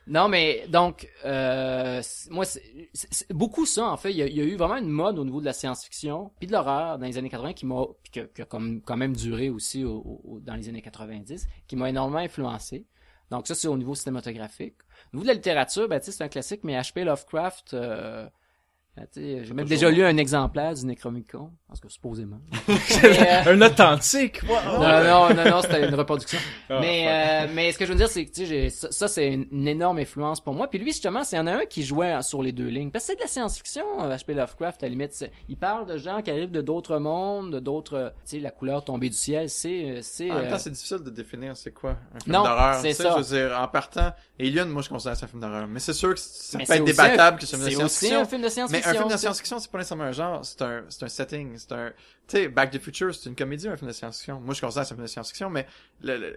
non, 0.07 0.27
mais 0.27 0.65
donc, 0.67 1.07
euh, 1.25 2.01
moi, 2.29 2.45
c'est 2.45 2.62
beaucoup 3.33 3.65
ça, 3.65 3.88
en 3.89 3.98
fait. 3.98 4.12
Il 4.12 4.17
y, 4.17 4.22
a, 4.22 4.27
il 4.27 4.36
y 4.36 4.41
a 4.41 4.43
eu 4.43 4.55
vraiment 4.55 4.77
une 4.77 4.89
mode 4.89 5.17
au 5.17 5.24
niveau 5.25 5.39
de 5.39 5.45
la 5.45 5.53
science-fiction, 5.53 6.31
puis 6.39 6.48
de 6.48 6.51
l'horreur 6.51 6.98
dans 7.00 7.05
les 7.05 7.17
années 7.17 7.29
80 7.29 7.53
qui 7.53 7.65
m'a, 7.65 7.86
puis 8.03 8.12
qui 8.12 8.41
a 8.41 8.45
quand 8.45 8.98
même 8.98 9.15
duré 9.15 9.50
aussi 9.50 9.83
au- 9.86 10.22
au- 10.25 10.39
dans 10.41 10.55
les 10.55 10.67
années 10.69 10.81
90, 10.81 11.48
qui 11.67 11.75
m'a 11.75 11.89
énormément 11.89 12.19
influencé. 12.19 12.86
Donc 13.31 13.48
ça, 13.48 13.55
c'est 13.55 13.67
au 13.67 13.77
niveau 13.77 13.95
cinématographique. 13.95 14.75
Au 15.13 15.17
niveau 15.17 15.24
de 15.24 15.27
la 15.29 15.33
littérature, 15.36 15.88
ben, 15.88 16.00
c'est 16.03 16.22
un 16.22 16.27
classique, 16.27 16.62
mais 16.63 16.74
H.P. 16.79 17.03
Lovecraft, 17.05 17.74
euh, 17.74 18.27
tu 18.95 19.21
sais, 19.21 19.43
j'ai 19.43 19.53
même 19.55 19.65
déjà 19.67 19.89
lu 19.89 20.03
un 20.05 20.17
exemplaire 20.17 20.73
du 20.75 20.85
Necronomicon, 20.85 21.49
parce 21.67 21.79
que 21.79 21.89
supposément. 21.89 22.39
Euh, 22.69 23.41
Un 23.47 23.62
authentique! 23.62 24.41
Wow! 24.47 24.56
non, 24.79 25.03
non, 25.03 25.34
non, 25.34 25.49
non, 25.49 25.62
c'était 25.63 25.88
une 25.88 25.95
reproduction. 25.95 26.38
Ah, 26.69 26.77
mais, 26.79 27.06
euh, 27.47 27.51
mais 27.56 27.71
ce 27.71 27.79
que 27.79 27.86
je 27.86 27.91
veux 27.91 27.97
dire, 27.97 28.08
c'est 28.08 28.23
que 28.25 28.32
tu 28.32 28.41
sais, 28.41 28.45
j'ai- 28.45 28.69
ça, 28.69 28.91
ça, 28.91 29.08
c'est 29.08 29.34
une, 29.34 29.47
une 29.51 29.67
énorme 29.67 29.97
influence 29.97 30.39
pour 30.41 30.53
moi. 30.53 30.69
Puis 30.69 30.77
lui, 30.77 30.91
justement, 30.91 31.23
c'est 31.23 31.38
y 31.38 31.39
en 31.39 31.47
a 31.47 31.53
un 31.53 31.65
qui 31.65 31.84
jouait 31.84 32.21
sur 32.21 32.43
les 32.43 32.51
deux 32.51 32.67
lignes. 32.67 32.91
Parce 32.91 33.06
que 33.06 33.12
c'est 33.12 33.15
de 33.15 33.21
la 33.21 33.27
science-fiction, 33.27 33.84
euh, 34.03 34.15
H.P. 34.15 34.36
Lovecraft, 34.36 34.84
à 34.84 34.86
la 34.86 34.89
limite. 34.91 35.25
Il 35.49 35.58
parle 35.58 35.88
de 35.88 35.97
gens 35.97 36.21
qui 36.21 36.29
arrivent 36.29 36.51
de 36.51 36.62
d'autres 36.62 36.99
mondes, 36.99 37.51
de 37.53 37.60
d'autres... 37.60 38.13
Tu 38.25 38.38
sais, 38.38 38.39
la 38.39 38.51
couleur 38.51 38.86
tombée 38.86 39.10
du 39.10 39.17
ciel, 39.17 39.49
c'est... 39.49 39.86
euh, 39.89 39.99
c'est 40.03 40.29
En 40.29 40.36
même 40.36 40.45
euh, 40.45 40.49
temps, 40.51 40.60
c'est 40.60 40.69
difficile 40.69 40.99
de 40.99 41.10
définir 41.10 41.58
c'est 41.58 41.71
quoi 41.73 41.97
un 42.15 42.19
film 42.19 42.36
Non, 42.36 42.43
d'horreur. 42.43 42.75
c'est 42.75 42.93
ça. 42.93 43.15
Je 43.17 43.23
veux 43.23 43.39
dire, 43.47 43.58
en 43.60 43.67
partant, 43.67 44.12
Alien, 44.39 44.69
moi, 44.69 44.84
je 44.84 44.89
considère 44.89 45.13
que 45.13 45.19
c'est 45.19 45.25
un 45.25 45.29
film 45.29 45.41
d'horreur. 45.41 45.67
Mais 45.67 45.79
c'est 45.79 45.93
sûr 45.93 46.13
que 46.13 46.19
ça 46.19 46.58
mais 46.60 46.65
peut 46.65 46.73
c'est 46.73 46.77
être 46.77 46.86
débattable 46.86 47.38
un- 47.38 47.39
que 47.39 47.45
c'est 47.47 47.56
un 47.56 47.60
film 47.60 47.69
de 47.71 47.75
C'est 47.77 47.84
aussi 47.84 48.06
science-fiction. 48.51 48.83
Un 48.86 48.93
film 48.93 48.93
de 48.93 49.00
science-fiction. 49.00 49.00
un 49.00 49.04
film 49.04 49.08
de 49.08 49.12
tu 49.13 49.17
sais. 49.17 49.17
science-fiction, 49.19 49.60
c'est 49.60 49.72
pas 49.72 49.78
nécessairement 49.80 50.04
un 50.06 50.12
genre, 50.12 50.46
c'est 50.46 50.62
un, 50.62 50.84
c'est 50.89 51.04
un 51.06 51.08
setting, 51.08 51.58
c'est 51.58 51.72
un, 51.72 51.89
tu 52.28 52.38
sais, 52.38 52.48
Back 52.48 52.72
to 52.72 52.78
the 52.78 52.82
Future, 52.82 53.13
c'est 53.15 53.30
une 53.30 53.36
comédie, 53.36 53.67
un 53.67 53.78
film 53.78 53.88
de 53.89 53.93
science-fiction. 53.93 54.39
Moi, 54.39 54.54
je 54.54 54.62
considère 54.62 54.84
que 54.84 54.88
c'est 54.88 54.93
un 54.93 54.98
film 54.98 55.06
de 55.06 55.12
science-fiction, 55.12 55.50
mais 55.50 55.65
le, 56.02 56.17
le- 56.17 56.36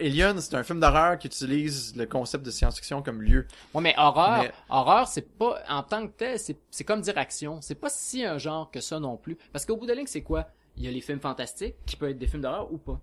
Alien, 0.00 0.40
c'est 0.40 0.54
un 0.54 0.62
film 0.62 0.78
d'horreur 0.78 1.18
qui 1.18 1.26
utilise 1.26 1.96
le 1.96 2.06
concept 2.06 2.44
de 2.44 2.50
science-fiction 2.50 3.02
comme 3.02 3.22
lieu. 3.22 3.46
Ouais, 3.74 3.80
mais 3.82 3.94
horreur, 3.96 4.42
Mais- 4.42 4.52
horreur, 4.68 5.08
c'est 5.08 5.22
pas, 5.36 5.62
en 5.68 5.82
tant 5.82 6.06
que 6.06 6.12
tel, 6.16 6.38
c'est, 6.38 6.56
c'est 6.70 6.84
comme 6.84 7.00
dire 7.00 7.16
action. 7.18 7.60
C'est 7.62 7.74
pas 7.74 7.88
si 7.88 8.24
un 8.24 8.38
genre 8.38 8.70
que 8.70 8.80
ça 8.80 9.00
non 9.00 9.16
plus. 9.16 9.36
Parce 9.52 9.64
qu'au 9.64 9.76
bout 9.76 9.84
de 9.86 9.90
la 9.90 9.96
ligne, 9.96 10.06
c'est 10.06 10.22
quoi? 10.22 10.46
Il 10.76 10.84
y 10.84 10.88
a 10.88 10.90
les 10.92 11.00
films 11.00 11.18
fantastiques, 11.20 11.74
qui 11.86 11.96
peuvent 11.96 12.10
être 12.10 12.18
des 12.18 12.28
films 12.28 12.42
d'horreur 12.42 12.72
ou 12.72 12.78
pas. 12.78 13.00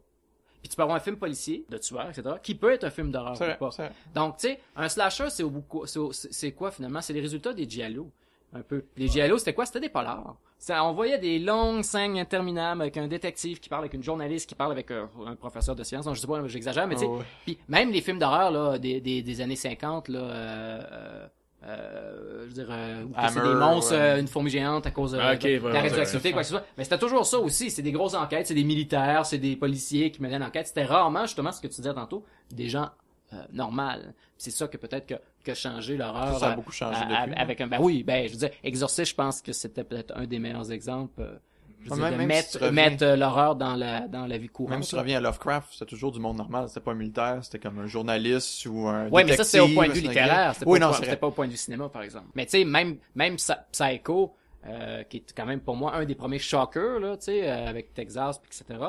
Puis 0.61 0.69
tu 0.69 0.75
peux 0.77 0.83
avoir 0.83 0.97
un 0.97 1.01
film 1.01 1.17
policier, 1.17 1.65
de 1.69 1.77
tueur, 1.77 2.09
etc., 2.09 2.23
qui 2.41 2.55
peut 2.55 2.71
être 2.71 2.85
un 2.85 2.89
film 2.89 3.11
d'horreur 3.11 3.35
C'est 3.35 3.43
ou 3.43 3.47
vrai, 3.47 3.57
pas. 3.57 3.69
Donc, 4.13 4.37
tu 4.37 4.47
sais, 4.47 4.59
un 4.75 4.87
slasher, 4.87 5.29
c'est 5.29 5.43
au 5.43 5.49
bout, 5.49 5.85
c'est 6.13 6.51
quoi 6.53 6.71
finalement? 6.71 7.01
C'est 7.01 7.13
les 7.13 7.21
résultats 7.21 7.53
des 7.53 7.69
giallo. 7.69 8.11
Un 8.55 8.61
peu. 8.61 8.85
Les 8.97 9.07
giallo, 9.09 9.37
c'était 9.37 9.53
quoi? 9.53 9.65
C'était 9.65 9.81
des 9.81 9.89
polars. 9.89 10.35
Ça, 10.57 10.83
on 10.85 10.93
voyait 10.93 11.17
des 11.19 11.37
longues 11.39 11.83
scènes 11.83 12.17
interminables 12.17 12.81
avec 12.81 12.95
un 12.97 13.07
détective 13.07 13.59
qui 13.59 13.67
parle 13.69 13.81
avec 13.83 13.93
une 13.93 14.01
journaliste 14.03 14.47
qui 14.47 14.55
parle 14.55 14.71
avec 14.71 14.89
un, 14.91 15.09
un 15.27 15.35
professeur 15.35 15.75
de 15.75 15.83
sciences. 15.83 16.05
Donc, 16.05 16.15
je 16.15 16.21
sais 16.21 16.27
pas, 16.27 16.47
j'exagère, 16.47 16.87
mais 16.87 16.95
tu 16.95 17.01
sais, 17.01 17.07
Oh, 17.09 17.17
ouais. 17.17 17.25
puis 17.45 17.57
même 17.67 17.91
les 17.91 18.01
films 18.01 18.17
d'horreur 18.17 18.51
là, 18.51 18.77
des, 18.79 19.01
des, 19.01 19.21
des 19.21 19.41
années 19.41 19.57
50, 19.57 20.07
là, 20.07 20.19
euh, 20.19 20.81
euh, 20.91 21.27
euh, 21.67 22.41
je 22.43 22.47
veux 22.47 22.53
dire, 22.53 22.67
euh, 22.69 23.03
c'est 23.29 23.41
des 23.41 23.55
monstres, 23.55 23.91
ouais. 23.93 23.99
euh, 23.99 24.19
une 24.19 24.27
fourmi 24.27 24.49
géante 24.49 24.85
à 24.87 24.91
cause 24.91 25.11
de, 25.13 25.19
Ah, 25.19 25.35
de- 25.35 25.41
de 25.59 25.67
la 25.67 25.81
radioactivité, 25.81 26.31
quoi 26.31 26.41
que 26.41 26.47
ce 26.47 26.53
soit. 26.53 26.63
Mais 26.77 26.83
c'était 26.83 26.99
toujours 26.99 27.25
ça 27.25 27.39
aussi. 27.39 27.69
C'est 27.71 27.81
des 27.81 27.91
grosses 27.91 28.13
enquêtes, 28.13 28.47
c'est 28.47 28.53
des 28.53 28.63
militaires, 28.63 29.25
c'est 29.25 29.37
des 29.39 29.55
policiers 29.55 30.11
qui 30.11 30.21
menaient 30.21 30.39
l'enquête. 30.39 30.67
C'était 30.67 30.85
rarement, 30.85 31.23
justement, 31.25 31.51
ce 31.51 31.59
que 31.61 31.67
tu 31.67 31.75
disais 31.81 31.93
tantôt, 31.93 32.23
des 32.51 32.69
gens 32.69 32.89
euh, 33.33 33.43
normales. 33.53 34.13
C'est 34.37 34.51
ça 34.51 34.67
que 34.67 34.77
peut-être 34.77 35.05
que, 35.07 35.15
que 35.43 35.53
changer 35.53 35.97
l'horreur. 35.97 36.39
Ça 36.39 36.51
a 36.51 36.55
beaucoup 36.55 36.71
changé 36.71 36.99
à- 37.01 37.25
depuis. 37.27 37.39
avec 37.39 37.61
un, 37.61 37.67
ben 37.67 37.77
oui, 37.81 38.03
ben, 38.03 38.27
je 38.27 38.33
veux 38.33 38.39
dire, 38.39 38.49
Exorcist, 38.63 39.11
je 39.11 39.15
pense 39.15 39.41
que 39.41 39.51
c'était 39.53 39.83
peut-être 39.83 40.13
un 40.15 40.25
des 40.25 40.39
meilleurs 40.39 40.71
exemples. 40.71 41.21
euh, 41.21 41.35
je 41.83 41.89
veux 41.91 42.01
Ouais, 42.01 42.09
dire, 42.09 42.17
même- 42.17 42.27
de 42.27 42.33
même 42.33 42.41
si 42.43 42.49
tu 42.51 42.57
mettre, 42.57 42.65
reviens- 42.67 42.89
mettre 42.89 43.03
euh, 43.03 43.15
l'horreur 43.15 43.55
dans 43.55 43.75
la, 43.75 44.07
dans 44.07 44.25
la 44.25 44.37
vie 44.39 44.47
courante. 44.47 44.71
Même 44.71 44.83
si 44.83 44.89
tu 44.89 44.95
reviens 44.95 45.17
à 45.17 45.21
Lovecraft, 45.21 45.69
c'était 45.73 45.85
toujours 45.85 46.11
du 46.11 46.19
monde 46.19 46.37
normal. 46.37 46.67
C'était 46.67 46.79
pas 46.79 46.91
un 46.91 46.95
militaire, 46.95 47.39
c'était 47.43 47.59
comme 47.59 47.77
un 47.79 47.85
journaliste 47.87 48.65
ou 48.65 48.87
un 48.87 49.07
Ouais, 49.09 49.23
mais 49.23 49.35
ça, 49.37 49.43
c'est 49.43 49.59
au 49.59 49.67
point 49.67 49.87
de 49.87 49.93
vue 49.93 50.01
littéraire. 50.01 50.53
C'était 50.55 50.65
Oui, 50.67 50.79
pas, 50.79 50.87
non, 50.87 50.93
c'est 50.93 51.03
c'était 51.03 51.17
pas 51.17 51.27
au 51.27 51.31
point 51.31 51.45
de 51.45 51.51
vue 51.51 51.57
cinéma, 51.57 51.87
par 51.89 52.01
exemple. 52.01 52.27
Mais 52.33 52.45
tu 52.45 52.51
sais, 52.51 52.63
même, 52.65 52.97
même 53.13 53.35
Psy- 53.35 53.53
Psycho, 53.71 54.35
euh, 54.67 55.03
qui 55.03 55.17
est 55.17 55.33
quand 55.37 55.45
même 55.45 55.59
pour 55.59 55.75
moi 55.75 55.93
un 55.95 56.05
des 56.05 56.15
premiers 56.15 56.39
shockers, 56.39 56.99
là, 56.99 57.17
tu 57.17 57.25
sais, 57.25 57.47
euh, 57.47 57.67
avec 57.67 57.93
Texas, 57.93 58.41
etc. 58.47 58.79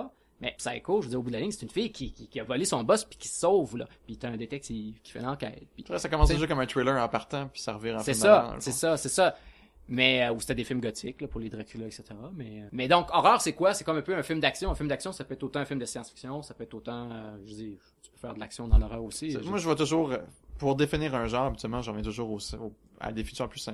Mais 0.40 0.54
Psycho, 0.58 1.00
je 1.00 1.06
veux 1.06 1.10
dire, 1.10 1.18
au 1.18 1.22
bout 1.22 1.30
de 1.30 1.34
la 1.36 1.40
ligne, 1.40 1.50
c'est 1.50 1.62
une 1.62 1.70
fille 1.70 1.90
qui, 1.90 2.12
qui, 2.12 2.28
qui 2.28 2.40
a 2.40 2.44
volé 2.44 2.64
son 2.64 2.82
boss 2.84 3.04
puis 3.04 3.18
qui 3.18 3.28
se 3.28 3.40
sauve, 3.40 3.78
là. 3.78 3.86
Puis 4.06 4.18
t'as 4.18 4.28
un 4.28 4.36
détective 4.36 5.00
qui 5.02 5.12
fait 5.12 5.20
l'enquête. 5.20 5.66
Puis 5.74 5.84
vrai, 5.88 5.98
Ça 5.98 6.08
commence 6.08 6.28
déjà 6.28 6.46
comme 6.46 6.60
un 6.60 6.66
thriller 6.66 7.02
en 7.02 7.08
partant, 7.08 7.48
puis 7.48 7.60
ça 7.62 7.72
revient 7.72 7.92
en 7.92 8.00
c'est 8.00 8.14
ça, 8.14 8.54
c'est 8.58 8.72
ça, 8.72 8.96
c'est 8.96 9.08
ça. 9.08 9.34
Mais 9.88 10.24
euh, 10.24 10.32
ou 10.32 10.40
c'était 10.40 10.56
des 10.56 10.64
films 10.64 10.80
gothiques 10.80 11.20
là, 11.20 11.28
pour 11.28 11.40
les 11.40 11.48
Dracula, 11.48 11.86
etc. 11.86 12.04
Mais 12.34 12.62
euh, 12.62 12.68
mais 12.72 12.88
donc 12.88 13.06
horreur, 13.12 13.40
c'est 13.40 13.52
quoi? 13.52 13.72
C'est 13.72 13.84
comme 13.84 13.96
un 13.96 14.02
peu 14.02 14.16
un 14.16 14.22
film 14.24 14.40
d'action. 14.40 14.70
Un 14.70 14.74
film 14.74 14.88
d'action, 14.88 15.12
ça 15.12 15.24
peut 15.24 15.34
être 15.34 15.44
autant 15.44 15.60
un 15.60 15.64
film 15.64 15.78
de 15.78 15.84
science-fiction, 15.84 16.42
ça 16.42 16.54
peut 16.54 16.64
être 16.64 16.74
autant, 16.74 17.08
euh, 17.10 17.36
je 17.46 17.54
dis, 17.54 17.78
tu 18.02 18.10
peux 18.10 18.18
faire 18.18 18.34
de 18.34 18.40
l'action 18.40 18.66
dans 18.66 18.78
l'horreur 18.78 19.04
aussi. 19.04 19.36
Moi, 19.44 19.58
je 19.58 19.64
vois 19.64 19.76
toujours, 19.76 20.10
euh, 20.10 20.18
pour 20.58 20.74
définir 20.76 21.14
un 21.14 21.26
genre, 21.26 21.46
habituellement, 21.46 21.82
j'en 21.82 21.92
reviens 21.92 22.04
toujours 22.04 22.30
au, 22.30 22.38
au- 22.58 22.72
à 23.00 23.08
des 23.08 23.22
définitions 23.22 23.46
plus 23.48 23.68
euh, 23.68 23.72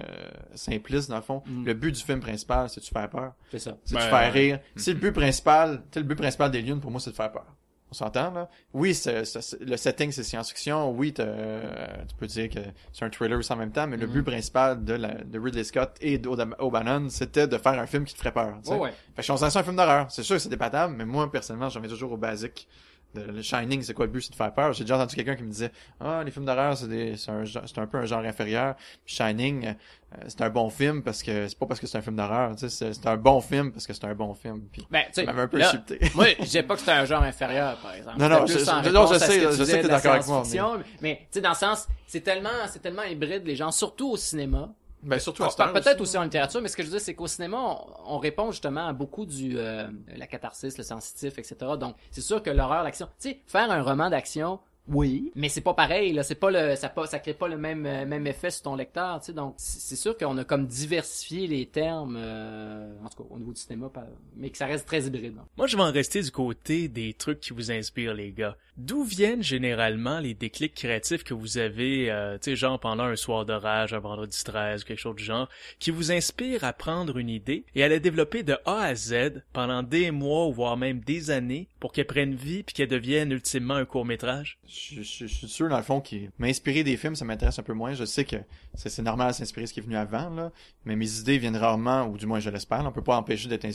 simplistes, 0.55 1.09
dans 1.11 1.17
le 1.17 1.23
fond. 1.23 1.43
Mm. 1.47 1.65
Le 1.67 1.75
but 1.75 1.93
du 1.93 2.03
film 2.03 2.21
principal, 2.21 2.69
c'est 2.69 2.81
de 2.81 2.85
te 2.87 2.91
faire 2.91 3.09
peur. 3.09 3.33
C'est 3.51 3.59
ça. 3.59 3.77
C'est 3.85 3.95
de 3.95 4.01
Ben, 4.01 4.07
te 4.07 4.11
faire 4.11 4.33
rire. 4.33 4.61
Si 4.77 4.93
le 4.93 4.99
but 4.99 5.13
principal, 5.13 5.79
tu 5.91 5.95
sais, 5.95 6.01
le 6.01 6.07
but 6.07 6.17
principal 6.17 6.51
des 6.51 6.63
Lions, 6.63 6.81
pour 6.81 6.91
moi, 6.91 7.01
c'est 7.01 7.11
de 7.11 7.17
faire 7.17 7.31
peur. 7.33 7.47
On 7.91 7.95
s'entend, 7.95 8.31
là? 8.33 8.49
Oui, 8.73 8.95
c'est, 8.95 9.25
c'est- 9.27 9.61
le 9.61 9.77
setting, 9.77 10.11
c'est 10.13 10.23
science-fiction. 10.23 10.91
Oui, 10.93 11.13
t'as, 11.13 11.25
euh, 11.25 11.87
tu 12.09 12.15
peux 12.17 12.27
dire 12.27 12.49
que 12.49 12.59
c'est 12.91 13.05
un 13.05 13.11
thriller 13.11 13.39
aussi 13.39 13.53
en 13.53 13.57
même 13.57 13.71
temps, 13.71 13.87
mais 13.87 13.99
le 13.99 14.07
Mhm. 14.07 14.13
but 14.15 14.23
principal 14.23 14.83
de, 14.83 14.95
la, 14.95 15.13
de 15.23 15.39
Ridley 15.39 15.63
Scott 15.63 15.91
et 16.01 16.17
d'O'Bannon, 16.17 17.11
c'était 17.11 17.47
de 17.47 17.59
faire 17.59 17.79
un 17.79 17.87
film 17.87 18.05
qui 18.07 18.15
te 18.15 18.19
ferait 18.19 18.33
peur. 18.33 18.55
tu 18.63 18.71
sais. 18.71 18.75
Ouais, 18.75 18.81
ouais. 18.81 18.91
Fait 19.15 19.17
que 19.17 19.23
je 19.23 19.47
suis 19.47 19.59
un 19.59 19.63
film 19.63 19.77
d'horreur. 19.77 20.07
C'est 20.11 20.23
sûr 20.23 20.37
que 20.37 20.43
c'est 20.43 20.49
débattable, 20.49 20.95
mais 20.97 21.05
moi, 21.05 21.31
personnellement, 21.31 21.69
j'en 21.69 21.81
viens 21.81 21.91
toujours 21.91 22.13
au 22.13 22.17
basique. 22.17 22.67
De- 23.15 23.21
Le 23.31 23.43
Shining, 23.43 23.83
c'est 23.83 23.93
quoi 23.95 24.07
le 24.07 24.13
but? 24.13 24.23
C'est 24.23 24.31
de 24.31 24.37
faire 24.37 24.53
peur. 24.55 24.73
J'ai 24.73 24.85
déjà 24.85 24.97
entendu 24.97 25.15
quelqu'un 25.17 25.35
qui 25.37 25.43
me 25.43 25.51
disait, 25.51 25.71
ah, 26.01 26.23
les 26.25 26.31
films 26.31 26.47
d'horreur, 26.47 26.77
c'est 26.77 26.89
des, 26.89 27.17
c'est 27.17 27.31
un, 27.31 27.45
genre- 27.45 27.63
c'est 27.67 27.79
un 27.79 27.87
peu 27.87 27.99
un 27.99 28.07
genre 28.07 28.21
inférieur. 28.25 28.75
Puis 29.05 29.15
Shining, 29.17 29.67
euh, 29.67 30.17
c'est 30.29 30.41
un 30.41 30.49
bon 30.51 30.71
film 30.71 31.03
parce 31.03 31.23
que, 31.23 31.47
c'est 31.47 31.59
pas 31.59 31.67
parce 31.67 31.79
que 31.79 31.87
c'est 31.87 31.99
un 31.99 32.03
film 32.03 32.17
d'horreur, 32.17 32.53
tu 32.57 32.61
sais, 32.61 32.69
c'est, 32.71 32.95
c'est 32.95 33.07
un 33.07 33.17
bon 33.19 33.41
film 33.41 33.71
parce 33.73 33.87
que 33.87 33.93
c'est 33.93 34.05
un 34.07 34.15
bon 34.15 34.33
film. 34.35 34.63
Puis, 34.73 34.87
Ben, 34.91 35.03
tu 35.07 35.23
sais, 35.23 35.29
un 35.29 35.47
peu 35.47 35.59
là, 35.59 35.69
insulté. 35.69 35.99
moi, 36.15 36.27
je 36.39 36.45
disais 36.45 36.63
pas 36.63 36.75
que 36.75 36.81
c'était 36.81 36.93
un 36.93 37.05
genre 37.05 37.23
inférieur, 37.23 37.77
par 37.79 37.95
exemple. 37.95 38.19
Non, 38.19 38.29
non, 38.29 38.47
je- 38.47 38.55
non, 38.55 39.07
sais, 39.19 39.39
que 39.41 39.51
je 39.53 39.65
sais 39.65 39.77
que 39.79 39.83
t'es 39.83 39.89
d'accord 39.89 40.13
avec 40.13 40.27
moi, 40.27 40.45
science-fiction, 40.45 40.91
Mais, 41.03 41.17
tu 41.21 41.27
sais, 41.33 41.41
dans 41.43 41.51
le 41.51 41.55
sens, 41.55 41.89
c'est 42.07 42.21
tellement, 42.23 42.49
c'est 42.69 42.81
tellement 42.81 43.03
hybride, 43.03 43.45
les 43.47 43.57
gens, 43.57 43.71
surtout 43.71 44.11
au 44.13 44.17
cinéma. 44.17 44.71
Ben, 45.03 45.19
surtout 45.19 45.43
à 45.45 45.51
cette 45.51 45.61
heure 45.61 45.73
Peut-être 45.73 46.01
aussi 46.01 46.17
en 46.17 46.23
littérature, 46.23 46.61
mais 46.61 46.69
ce 46.69 46.77
que 46.77 46.83
je 46.83 46.89
veux 46.89 46.97
dire, 46.97 47.05
c'est 47.05 47.15
qu'au 47.15 47.27
cinéma, 47.27 47.59
on, 47.59 48.15
on 48.15 48.19
répond 48.19 48.51
justement 48.51 48.87
à 48.87 48.93
beaucoup 48.93 49.27
du 49.27 49.59
euh, 49.59 49.89
la 50.17 50.27
catharsis, 50.27 50.79
le 50.79 50.85
sensitif, 50.85 51.39
etc. 51.39 51.57
Donc, 51.79 51.97
c'est 52.11 52.21
sûr 52.21 52.43
que 52.43 52.51
l'horreur, 52.51 52.85
l'action, 52.85 53.07
tu 53.21 53.31
sais, 53.31 53.41
faire 53.47 53.71
un 53.71 53.83
roman 53.83 54.11
d'action, 54.11 54.61
oui, 54.89 55.31
mais 55.37 55.49
c'est 55.49 55.61
pas 55.61 55.75
pareil, 55.75 56.13
là, 56.13 56.23
c'est 56.23 56.35
pas 56.35 56.51
le, 56.51 56.75
ça 56.77 56.89
pas, 56.89 57.07
ça 57.07 57.19
crée 57.21 57.35
pas 57.35 57.47
le 57.49 57.57
même 57.57 57.87
euh, 57.87 58.05
même 58.05 58.27
effet 58.27 58.51
sur 58.51 58.63
ton 58.63 58.75
lecteur, 58.75 59.21
tu 59.21 59.27
sais. 59.27 59.33
Donc, 59.33 59.55
c'est 59.57 59.97
sûr 59.97 60.17
qu'on 60.19 60.37
a 60.39 60.45
comme 60.45 60.67
diversifié 60.67 61.47
les 61.47 61.67
termes, 61.67 62.17
euh, 62.19 62.93
en 63.05 63.09
tout 63.09 63.23
cas 63.23 63.29
au 63.31 63.39
niveau 63.39 63.53
du 63.53 63.61
cinéma, 63.61 63.91
mais 64.37 64.51
que 64.51 64.59
ça 64.59 64.67
reste 64.67 64.87
très 64.87 65.05
hybride. 65.05 65.35
hein. 65.39 65.47
Moi, 65.57 65.67
je 65.69 65.77
vais 65.77 65.83
en 65.83 65.93
rester 65.93 66.21
du 66.23 66.31
côté 66.31 66.89
des 66.89 67.15
trucs 67.15 67.41
qui 67.41 67.53
vous 67.53 67.71
inspirent, 67.71 68.15
les 68.15 68.33
gars. 68.33 68.57
D'où 68.79 69.05
viennent 69.05 69.43
généralement 69.43 70.19
les 70.19 70.33
déclics 70.35 70.75
créatifs 70.75 71.25
que 71.25 71.35
vous 71.35 71.59
avez, 71.59 72.11
euh, 72.11 72.39
tu 72.39 72.51
sais, 72.51 72.57
genre 72.57 72.81
pendant 72.81 73.05
un 73.05 73.17
soir 73.17 73.45
d'orage, 73.45 73.93
un 73.93 73.99
vendredi 73.99 74.43
13, 74.43 74.85
quelque 74.85 74.99
chose 74.99 75.15
du 75.17 75.23
genre, 75.25 75.49
qui 75.79 75.91
vous 75.91 76.11
inspire 76.11 76.65
à 76.65 76.73
prendre 76.73 77.19
une 77.19 77.29
idée 77.29 77.65
et 77.75 77.85
à 77.85 77.89
la 77.89 77.99
développer 77.99 78.43
de 78.43 78.57
A 78.65 78.81
à 78.81 78.95
Z 78.95 79.43
pendant 79.53 79.83
des 79.83 80.11
mois 80.11 80.47
ou 80.47 80.53
voire 80.53 80.77
même 80.79 81.01
des 81.01 81.31
années 81.31 81.69
pour 81.81 81.93
qu'elle 81.93 82.07
prenne 82.07 82.35
vie 82.35 82.63
puis 82.63 82.75
qu'elle 82.75 82.89
devienne 82.89 83.31
ultimement 83.31 83.75
un 83.75 83.85
court-métrage? 83.85 84.59
Je, 84.75 85.03
je- 85.03 85.27
je 85.27 85.35
suis 85.35 85.49
sûr, 85.49 85.69
dans 85.69 85.77
le 85.77 85.83
fond, 85.83 86.01
que 86.01 86.17
m'inspirer 86.39 86.83
des 86.83 86.97
films, 86.97 87.15
ça 87.15 87.25
m'intéresse 87.27 87.59
un 87.59 87.63
peu 87.63 87.75
moins. 87.75 87.93
Je 87.93 88.05
sais 88.05 88.25
que 88.25 88.37
c'est 88.75 89.03
normal 89.03 89.33
de 89.33 89.37
s'inspirer 89.37 89.65
de 89.65 89.69
ce 89.69 89.75
qui 89.75 89.81
est 89.81 89.83
venu 89.83 89.97
avant, 89.97 90.31
là. 90.31 90.51
Mais 90.87 90.97
mes 90.97 91.19
idées 91.19 91.37
viennent 91.39 91.57
rarement, 91.57 92.07
ou 92.07 92.17
du 92.17 92.25
moins 92.27 92.41
je 92.41 92.49
l'espère. 92.49 92.83
On 92.87 92.93
peut 92.93 93.03
pas 93.03 93.17
empêcher 93.17 93.49
d'être 93.49 93.67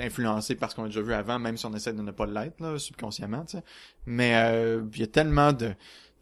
influencé 0.00 0.54
par 0.54 0.70
ce 0.70 0.76
qu'on 0.76 0.84
a 0.84 0.86
déjà 0.86 1.02
vu 1.02 1.12
avant, 1.12 1.38
même 1.40 1.56
si 1.56 1.66
on 1.66 1.74
essaie 1.74 1.92
de 1.92 2.02
ne 2.02 2.10
pas 2.12 2.26
l'être, 2.26 2.60
là, 2.60 2.78
subconsciemment, 2.78 3.44
tu 3.44 3.56
sais. 3.56 3.64
Mais 4.06 4.34
euh, 4.36 4.82
il 4.94 5.00
y 5.00 5.04
a 5.04 5.08
tellement 5.08 5.52
de 5.52 5.72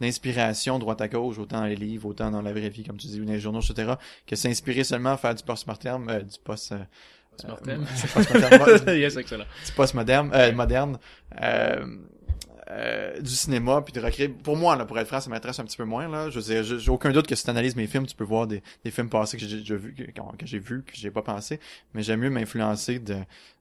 d'inspiration 0.01 0.79
droite 0.79 1.03
à 1.03 1.09
gauche, 1.09 1.37
autant 1.39 1.59
dans 1.61 1.67
les 1.67 1.77
livres, 1.77 2.09
autant 2.09 2.31
dans 2.31 2.41
la 2.41 2.53
vraie 2.55 2.71
vie, 2.71 2.85
comme 2.85 2.97
tu 2.97 3.07
dis, 3.07 3.21
ou 3.21 3.27
dans 3.27 3.33
les 3.35 3.39
journaux, 3.41 3.61
etc., 3.61 3.93
que 4.27 4.35
s'inspirer 4.35 4.83
seulement 4.83 5.11
à 5.11 5.17
faire 5.19 5.35
du 5.35 5.43
post-mortem, 5.43 6.09
euh, 6.09 6.21
du 6.23 6.39
post... 6.43 6.73
euh, 6.73 6.79
Post-mortem. 7.33 7.85
c'est 7.95 8.11
post-mortem, 8.11 8.97
yes, 8.99 9.17
excellent. 9.19 9.45
du 9.67 9.73
post-moderne, 9.73 10.31
euh, 10.35 10.53
moderne, 10.53 10.99
euh, 12.71 13.21
du 13.21 13.31
cinéma, 13.31 13.83
puis 13.83 13.93
de 13.93 14.01
recréer. 14.01 14.29
Pour 14.29 14.57
moi, 14.57 14.77
là, 14.77 14.85
pour 14.85 14.99
être 14.99 15.09
franc, 15.09 15.21
ça 15.21 15.29
m'intéresse 15.29 15.59
un 15.59 15.65
petit 15.65 15.77
peu 15.77 15.85
moins. 15.85 16.09
Là, 16.09 16.31
je 16.31 16.41
j'ai 16.41 16.91
aucun 16.91 17.11
doute 17.11 17.27
que 17.27 17.35
si 17.35 17.43
tu 17.43 17.51
analyses 17.51 17.75
mes 17.75 17.89
films, 17.89 18.07
tu 18.07 18.15
peux 18.15 18.25
voir 18.25 18.47
des, 18.47 18.63
films 18.91 19.09
passés 19.09 19.37
que 19.37 19.45
j'ai 19.45 19.77
vu, 19.77 19.93
que, 19.95 20.03
que 20.03 20.47
j'ai 20.47 20.59
vu, 20.61 20.85
que 20.85 20.93
j'ai 20.95 21.11
pas 21.11 21.23
pensé. 21.23 21.59
Mais 21.95 22.03
j'aime 22.03 22.21
mieux 22.21 22.31
m'influencer 22.31 23.01
de, 23.01 23.17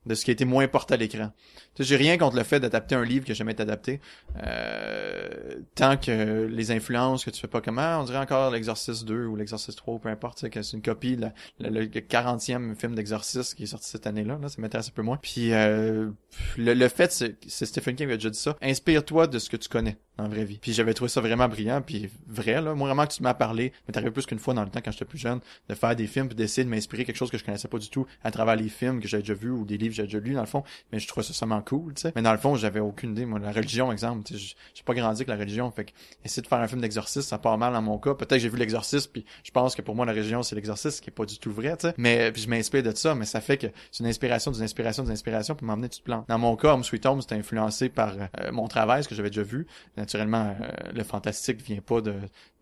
de 0.05 0.15
ce 0.15 0.25
qui 0.25 0.31
a 0.31 0.33
été 0.33 0.45
moins 0.45 0.67
porté 0.67 0.93
à 0.93 0.97
l'écran. 0.97 1.31
J'ai 1.79 1.95
rien 1.95 2.17
contre 2.17 2.35
le 2.35 2.43
fait 2.43 2.59
d'adapter 2.59 2.95
un 2.95 3.05
livre 3.05 3.25
qui 3.25 3.31
a 3.31 3.35
jamais 3.35 3.51
été 3.53 3.61
adapté. 3.63 4.01
Euh, 4.43 5.29
tant 5.75 5.97
que 5.97 6.45
les 6.45 6.71
influences 6.71 7.23
que 7.23 7.29
tu 7.29 7.39
fais 7.39 7.47
pas 7.47 7.61
comment, 7.61 7.99
on 7.99 8.03
dirait 8.03 8.17
encore 8.17 8.51
l'Exorciste 8.51 9.05
2 9.05 9.25
ou 9.25 9.35
l'Exorciste 9.35 9.77
3 9.77 9.95
ou 9.95 9.99
peu 9.99 10.09
importe, 10.09 10.49
que 10.49 10.61
c'est 10.61 10.75
une 10.77 10.83
copie, 10.83 11.15
la- 11.15 11.33
le, 11.59 11.85
40e 11.85 12.75
film 12.75 12.95
d'Exorciste 12.95 13.55
qui 13.55 13.63
est 13.63 13.67
sorti 13.67 13.89
cette 13.89 14.07
année-là, 14.07 14.37
là, 14.41 14.49
ça 14.49 14.61
m'intéresse 14.61 14.89
un 14.89 14.93
peu 14.93 15.01
moins. 15.01 15.17
Puis 15.17 15.53
euh, 15.53 16.09
le, 16.57 16.73
le 16.73 16.87
fait, 16.87 17.11
c'est 17.11 17.65
Stephen 17.65 17.95
King 17.95 18.07
qui 18.07 18.13
a 18.13 18.17
déjà 18.17 18.29
dit 18.29 18.39
ça, 18.39 18.57
inspire-toi 18.61 19.27
de 19.27 19.39
ce 19.39 19.49
que 19.49 19.57
tu 19.57 19.69
connais 19.69 19.97
la 20.17 20.27
vraie 20.27 20.43
vie. 20.43 20.59
Puis 20.61 20.73
j'avais 20.73 20.93
trouvé 20.93 21.07
ça 21.09 21.21
vraiment 21.21 21.47
brillant, 21.47 21.81
puis 21.81 22.09
vrai, 22.27 22.61
là, 22.61 22.73
moi 22.75 22.87
vraiment 22.89 23.07
que 23.07 23.13
tu 23.13 23.23
m'as 23.23 23.33
parlé, 23.33 23.71
mais 23.87 23.93
t'arrives 23.93 24.11
plus 24.11 24.25
qu'une 24.25 24.39
fois 24.39 24.53
dans 24.53 24.63
le 24.63 24.69
temps 24.69 24.81
quand 24.83 24.91
j'étais 24.91 25.05
plus 25.05 25.17
jeune, 25.17 25.39
de 25.69 25.75
faire 25.75 25.95
des 25.95 26.07
films 26.07 26.27
puis 26.27 26.35
d'essayer 26.35 26.65
de 26.65 26.69
m'inspirer 26.69 27.05
quelque 27.05 27.15
chose 27.15 27.31
que 27.31 27.37
je 27.37 27.45
connaissais 27.45 27.69
pas 27.69 27.77
du 27.77 27.89
tout 27.89 28.05
à 28.23 28.31
travers 28.31 28.57
les 28.57 28.67
films 28.67 28.99
que 28.99 29.07
j'avais 29.07 29.23
déjà 29.23 29.33
vus 29.33 29.49
ou 29.51 29.63
des 29.65 29.77
livres 29.77 29.88
j'avais 29.91 30.07
déjà 30.07 30.19
lus 30.19 30.33
dans 30.33 30.41
le 30.41 30.47
fond, 30.47 30.63
mais 30.91 30.99
je 30.99 31.07
trouvais 31.07 31.25
ça 31.25 31.33
vraiment 31.45 31.61
cool, 31.61 31.93
tu 31.93 32.01
sais. 32.01 32.13
Mais 32.15 32.21
dans 32.21 32.31
le 32.31 32.37
fond, 32.37 32.55
j'avais 32.55 32.79
aucune 32.79 33.11
idée, 33.11 33.25
moi, 33.25 33.39
la 33.39 33.51
religion, 33.51 33.91
exemple, 33.91 34.29
j'ai 34.29 34.83
pas 34.83 34.93
grandi 34.93 35.17
avec 35.17 35.27
la 35.27 35.35
religion, 35.35 35.69
fait 35.71 35.85
que 35.85 35.91
essayer 36.23 36.41
de 36.41 36.47
faire 36.47 36.59
un 36.59 36.67
film 36.67 36.81
d'exorcisme, 36.81 37.27
ça 37.27 37.37
part 37.37 37.57
mal 37.57 37.73
dans 37.73 37.81
mon 37.81 37.97
cas. 37.97 38.13
Peut-être 38.13 38.31
que 38.31 38.39
j'ai 38.39 38.49
vu 38.49 38.57
l'exorcisme, 38.57 39.11
puis 39.11 39.25
je 39.43 39.51
pense 39.51 39.75
que 39.75 39.81
pour 39.81 39.95
moi 39.95 40.05
la 40.05 40.13
religion 40.13 40.43
c'est 40.43 40.55
l'exorcisme, 40.55 40.97
ce 40.97 41.01
qui 41.01 41.09
est 41.09 41.13
pas 41.13 41.25
du 41.25 41.39
tout 41.39 41.51
vrai, 41.51 41.75
tu 41.77 41.87
sais. 41.87 41.93
Mais 41.97 42.33
je 42.35 42.47
m'inspire 42.49 42.83
de 42.83 42.93
ça, 42.95 43.15
mais 43.15 43.25
ça 43.25 43.41
fait 43.41 43.57
que 43.57 43.67
c'est 43.91 44.03
une 44.03 44.09
inspiration, 44.09 44.51
d'une 44.51 44.63
inspiration, 44.63 45.03
d'une 45.03 45.11
inspiration, 45.11 45.55
puis 45.55 45.65
m'emmener 45.65 45.89
tu 45.89 45.99
te 45.99 46.05
plantes. 46.05 46.27
Dans 46.27 46.39
mon 46.39 46.55
cas, 46.55 46.73
Home 46.73 46.83
Sweet 46.83 47.05
Home, 47.05 47.21
c'était 47.21 47.35
influencé 47.35 47.89
par 47.89 48.13
euh, 48.13 48.51
mon 48.51 48.67
travail, 48.67 49.03
ce 49.03 49.09
que 49.09 49.15
j'avais 49.15 49.29
déjà 49.29 49.43
vu. 49.43 49.67
Naturellement, 49.97 50.55
euh, 50.61 50.91
le 50.93 51.03
fantastique 51.03 51.61
vient 51.61 51.81
pas 51.81 52.01
de, 52.01 52.13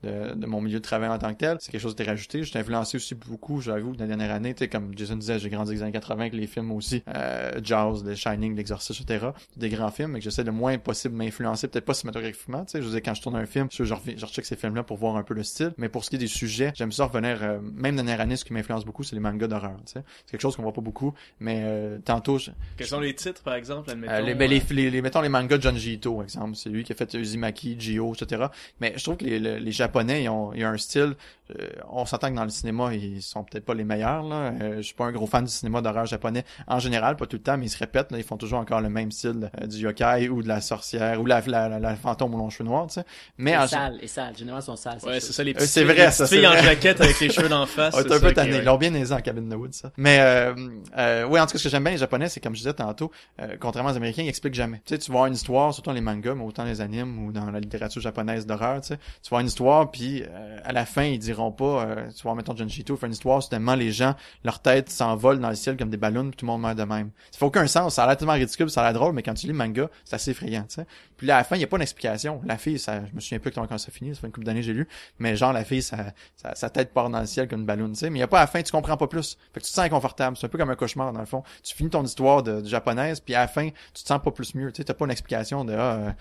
de, 0.03 0.33
de 0.35 0.45
mon 0.45 0.61
milieu 0.61 0.77
de 0.79 0.83
travail 0.83 1.09
en 1.09 1.17
tant 1.17 1.33
que 1.33 1.39
tel. 1.39 1.57
C'est 1.59 1.71
quelque 1.71 1.81
chose 1.81 1.95
qui 1.95 2.01
était 2.01 2.11
rajouté. 2.11 2.43
J'étais 2.43 2.59
influencé 2.59 2.97
aussi 2.97 3.15
beaucoup, 3.15 3.61
j'avoue, 3.61 3.95
dans 3.95 4.03
la 4.03 4.07
dernière 4.07 4.31
année. 4.33 4.53
Tu 4.53 4.59
sais, 4.59 4.67
comme 4.67 4.91
Jason 4.95 5.15
disait, 5.15 5.39
j'ai 5.39 5.49
grandi 5.49 5.71
dans 5.71 5.75
les 5.75 5.81
années 5.83 5.91
80 5.91 6.21
avec 6.21 6.33
les 6.33 6.47
films 6.47 6.71
aussi. 6.71 7.03
Euh, 7.07 7.59
Jaws, 7.63 8.01
The 8.03 8.15
Shining, 8.15 8.55
L'Exorciste, 8.55 9.01
etc. 9.01 9.27
Des 9.55 9.69
grands 9.69 9.89
films, 9.91 10.11
mais 10.11 10.19
que 10.19 10.23
j'essaie 10.25 10.43
le 10.43 10.51
moins 10.51 10.77
possible 10.77 11.15
m'influencer, 11.15 11.67
peut-être 11.67 11.85
pas 11.85 11.93
cinématographiquement. 11.93 12.65
Tu 12.65 12.71
sais, 12.73 12.81
je 12.81 12.85
veux 12.87 12.91
dire, 12.91 13.01
quand 13.03 13.13
je 13.13 13.21
tourne 13.21 13.35
un 13.35 13.45
film, 13.45 13.67
je, 13.71 13.83
je, 13.83 13.93
je 14.15 14.25
recheck 14.25 14.45
ces 14.45 14.55
films-là 14.55 14.83
pour 14.83 14.97
voir 14.97 15.15
un 15.17 15.23
peu 15.23 15.33
le 15.33 15.43
style. 15.43 15.73
Mais 15.77 15.89
pour 15.89 16.03
ce 16.05 16.09
qui 16.09 16.15
est 16.15 16.19
des 16.19 16.27
sujets, 16.27 16.71
j'aime 16.75 16.91
ça 16.91 17.05
revenir, 17.05 17.41
euh, 17.43 17.59
même 17.61 17.95
la 17.95 18.03
dernière 18.03 18.21
année, 18.21 18.35
ce 18.35 18.45
qui 18.45 18.53
m'influence 18.53 18.85
beaucoup, 18.85 19.03
c'est 19.03 19.15
les 19.15 19.21
mangas 19.21 19.47
d'horreur. 19.47 19.77
Tu 19.85 19.93
sais, 19.93 20.03
c'est 20.25 20.31
quelque 20.31 20.41
chose 20.41 20.55
qu'on 20.55 20.63
voit 20.63 20.73
pas 20.73 20.81
beaucoup. 20.81 21.13
Mais 21.39 21.61
euh, 21.63 21.97
tantôt, 22.03 22.37
je- 22.37 22.51
Quels 22.77 22.87
sont 22.87 22.99
les 22.99 23.15
titres, 23.15 23.41
par 23.43 23.55
exemple, 23.55 23.89
admettons? 23.89 24.13
euh, 24.13 24.21
les, 24.21 24.35
ben, 24.35 24.49
les, 24.49 24.61
les, 24.69 24.91
les- 24.91 25.01
mettons 25.01 25.21
les 25.21 25.29
mangas 25.29 25.57
de 25.57 25.71
Ito, 25.77 26.21
exemple. 26.23 26.55
C'est 26.55 26.69
lui 26.69 26.83
qui 26.83 26.91
a 26.91 26.95
fait 26.95 27.13
Uzumaki, 27.13 27.75
Gio, 27.79 28.13
etc. 28.13 28.45
Mais 28.79 28.93
je 28.95 29.03
trouve 29.03 29.17
que 29.17 29.25
les, 29.25 29.39
les, 29.39 29.59
les 29.59 29.71
Japonais, 29.87 30.23
ils 30.23 30.29
ont, 30.29 30.53
ils 30.53 30.65
ont 30.65 30.69
un 30.69 30.77
style. 30.77 31.15
euh, 31.57 31.67
on 31.89 32.05
s'entend 32.05 32.29
que 32.29 32.35
dans 32.35 32.43
le 32.43 32.49
cinéma, 32.49 32.93
ils 32.93 33.21
sont 33.21 33.43
peut-être 33.43 33.63
pas 33.65 33.73
les 33.73 33.83
meilleurs. 33.85 34.23
Là. 34.23 34.51
Euh, 34.61 34.77
je 34.77 34.81
suis 34.81 34.93
pas 34.95 35.05
un 35.05 35.11
gros 35.11 35.27
fan 35.27 35.45
du 35.45 35.49
cinéma 35.51 35.81
d'horreur 35.81 36.05
japonais 36.05 36.43
en 36.67 36.79
général, 36.79 37.15
pas 37.15 37.25
tout 37.25 37.37
le 37.37 37.41
temps, 37.41 37.57
mais 37.57 37.67
ils 37.67 37.69
se 37.69 37.77
répètent. 37.77 38.11
Là, 38.11 38.17
ils 38.17 38.23
font 38.23 38.37
toujours 38.37 38.59
encore 38.59 38.81
le 38.81 38.89
même 38.89 39.11
style 39.11 39.49
euh, 39.61 39.65
du 39.65 39.77
yokai 39.77 40.27
ou 40.29 40.41
de 40.43 40.47
la 40.47 40.59
sorcière 40.61 41.21
ou 41.21 41.25
la, 41.25 41.41
la, 41.47 41.69
la, 41.69 41.79
la 41.79 41.95
fantôme 41.95 42.35
aux 42.35 42.37
longs 42.37 42.49
cheveux 42.49 42.65
noirs. 42.69 42.87
Tu 42.87 42.95
sais. 42.95 43.05
Mais 43.37 43.51
Et 43.51 43.57
en 43.57 43.67
sales, 43.67 43.97
et 44.01 44.07
sales. 44.07 44.35
Généralement, 44.37 44.61
ils 44.61 44.65
sont 44.65 44.75
sales. 44.75 44.97
Ouais, 45.03 45.19
c'est 45.21 45.31
ça, 45.33 45.43
les 45.43 45.51
Euh, 45.51 45.53
petites 45.55 45.69
c'est 45.69 45.83
vrai, 45.85 46.05
les 46.07 46.11
ça, 46.11 46.27
filles 46.27 46.45
en 46.47 46.51
vrai. 46.51 46.63
jaquette 46.63 46.99
avec 47.01 47.19
les 47.19 47.29
cheveux 47.29 47.49
d'en 47.49 47.65
face. 47.65 47.95
C'est 47.95 48.11
un 48.11 48.19
peu 48.19 48.33
tanné. 48.33 48.51
ouais. 48.51 48.57
Ils 48.59 48.65
l'ont 48.65 48.77
bien 48.77 48.93
aisé 48.93 49.13
en 49.13 49.21
cabine 49.21 49.47
de 49.47 49.55
Wood, 49.55 49.73
ça. 49.73 49.91
Mais, 49.97 50.17
euh, 50.19 50.53
euh, 50.97 51.23
oui, 51.29 51.39
en 51.39 51.45
tout 51.45 51.53
cas, 51.53 51.57
ce 51.59 51.63
que 51.63 51.69
j'aime 51.69 51.83
bien 51.83 51.93
les 51.93 51.97
Japonais, 51.97 52.27
c'est 52.29 52.39
comme 52.41 52.53
je 52.55 52.59
disais 52.59 52.73
tantôt, 52.73 53.11
euh, 53.41 53.55
contrairement 53.59 53.91
aux 53.91 53.95
Américains, 53.95 54.23
ils 54.23 54.29
expliquent 54.29 54.53
jamais. 54.55 54.81
Tu 54.85 54.93
sais, 54.95 54.99
tu 54.99 55.11
vas 55.11 55.17
voir 55.19 55.25
une 55.27 55.33
histoire, 55.33 55.73
surtout 55.73 55.89
dans 55.89 55.93
les 55.95 56.01
mangas, 56.01 56.35
mais 56.35 56.43
autant 56.43 56.65
les 56.65 56.81
animes 56.81 57.25
ou 57.25 57.31
dans 57.31 57.49
la 57.49 57.59
littérature 57.61 58.01
japonaise 58.01 58.45
d'horreur, 58.45 58.81
tu 58.81 58.87
sais. 58.89 58.97
Tu 58.97 59.01
vas 59.25 59.29
voir 59.29 59.41
une 59.41 59.47
histoire, 59.47 59.76
puis 59.85 60.23
euh, 60.23 60.59
à 60.63 60.71
la 60.71 60.85
fin, 60.85 61.03
ils 61.03 61.19
diront 61.19 61.51
pas, 61.51 61.83
euh, 61.83 62.09
tu 62.15 62.23
vois, 62.23 62.35
mettons 62.35 62.55
Junji 62.55 62.81
Ito 62.81 62.97
fait 62.97 63.05
une 63.05 63.13
histoire, 63.13 63.41
soudainement, 63.41 63.75
les 63.75 63.91
gens, 63.91 64.15
leur 64.43 64.59
tête 64.59 64.89
s'envole 64.89 65.39
dans 65.39 65.49
le 65.49 65.55
ciel 65.55 65.77
comme 65.77 65.89
des 65.89 65.97
ballons, 65.97 66.29
puis 66.29 66.37
tout 66.37 66.45
le 66.45 66.51
monde 66.51 66.61
meurt 66.61 66.77
de 66.77 66.83
même. 66.83 67.11
Ça 67.31 67.39
fait 67.39 67.45
aucun 67.45 67.67
sens. 67.67 67.95
Ça 67.95 68.03
a 68.03 68.07
l'air 68.07 68.17
tellement 68.17 68.33
ridicule, 68.33 68.69
ça 68.69 68.81
a 68.81 68.83
l'air 68.85 68.93
drôle, 68.93 69.13
mais 69.13 69.23
quand 69.23 69.33
tu 69.33 69.45
lis 69.45 69.51
le 69.51 69.57
manga, 69.57 69.89
c'est 70.03 70.15
assez 70.15 70.31
effrayant, 70.31 70.63
tu 70.63 70.75
sais. 70.75 70.87
Puis 71.17 71.27
là, 71.27 71.35
à 71.35 71.37
la 71.39 71.43
fin, 71.43 71.55
il 71.55 71.61
y 71.61 71.63
a 71.63 71.67
pas 71.67 71.77
d'explication. 71.77 72.41
La 72.45 72.57
fille, 72.57 72.79
ça, 72.79 73.05
je 73.05 73.15
me 73.15 73.19
souviens 73.19 73.39
plus 73.39 73.51
quand 73.51 73.77
ça 73.77 73.91
finit, 73.91 74.13
ça 74.13 74.21
fait 74.21 74.27
une 74.27 74.33
couple 74.33 74.45
d'années 74.45 74.63
j'ai 74.63 74.73
lu, 74.73 74.87
mais 75.19 75.35
genre, 75.35 75.53
la 75.53 75.63
fille, 75.63 75.81
ça, 75.81 75.97
sa, 76.35 76.55
sa 76.55 76.69
tête 76.69 76.93
part 76.93 77.09
dans 77.09 77.19
le 77.19 77.25
ciel 77.25 77.47
comme 77.47 77.61
une 77.61 77.65
ballon, 77.65 77.89
tu 77.89 77.95
sais. 77.95 78.09
Mais 78.09 78.19
il 78.19 78.21
y 78.21 78.23
a 78.23 78.27
pas 78.27 78.39
à 78.39 78.41
la 78.41 78.47
fin, 78.47 78.61
tu 78.61 78.71
comprends 78.71 78.97
pas 78.97 79.07
plus. 79.07 79.37
Fait 79.53 79.59
que 79.59 79.65
tu 79.65 79.71
te 79.71 79.75
sens 79.75 79.85
inconfortable. 79.85 80.37
C'est 80.37 80.45
un 80.45 80.49
peu 80.49 80.57
comme 80.57 80.69
un 80.69 80.75
cauchemar, 80.75 81.13
dans 81.13 81.19
le 81.19 81.25
fond. 81.25 81.43
Tu 81.63 81.75
finis 81.75 81.89
ton 81.89 82.03
histoire 82.03 82.43
de, 82.43 82.61
de 82.61 82.67
japonaise, 82.67 83.19
puis 83.19 83.35
à 83.35 83.39
la 83.39 83.47
fin, 83.47 83.69
tu 83.93 84.03
te 84.03 84.07
sens 84.07 84.21
pas 84.21 84.31
plus 84.31 84.55
mieux. 84.55 84.71
Tu 84.71 84.77
sais, 84.77 84.83
t'as 84.83 84.93
pas 84.93 85.05
une 85.05 85.11
explication 85.11 85.65
de, 85.65 85.73
ah, 85.73 85.77
euh, 85.77 86.11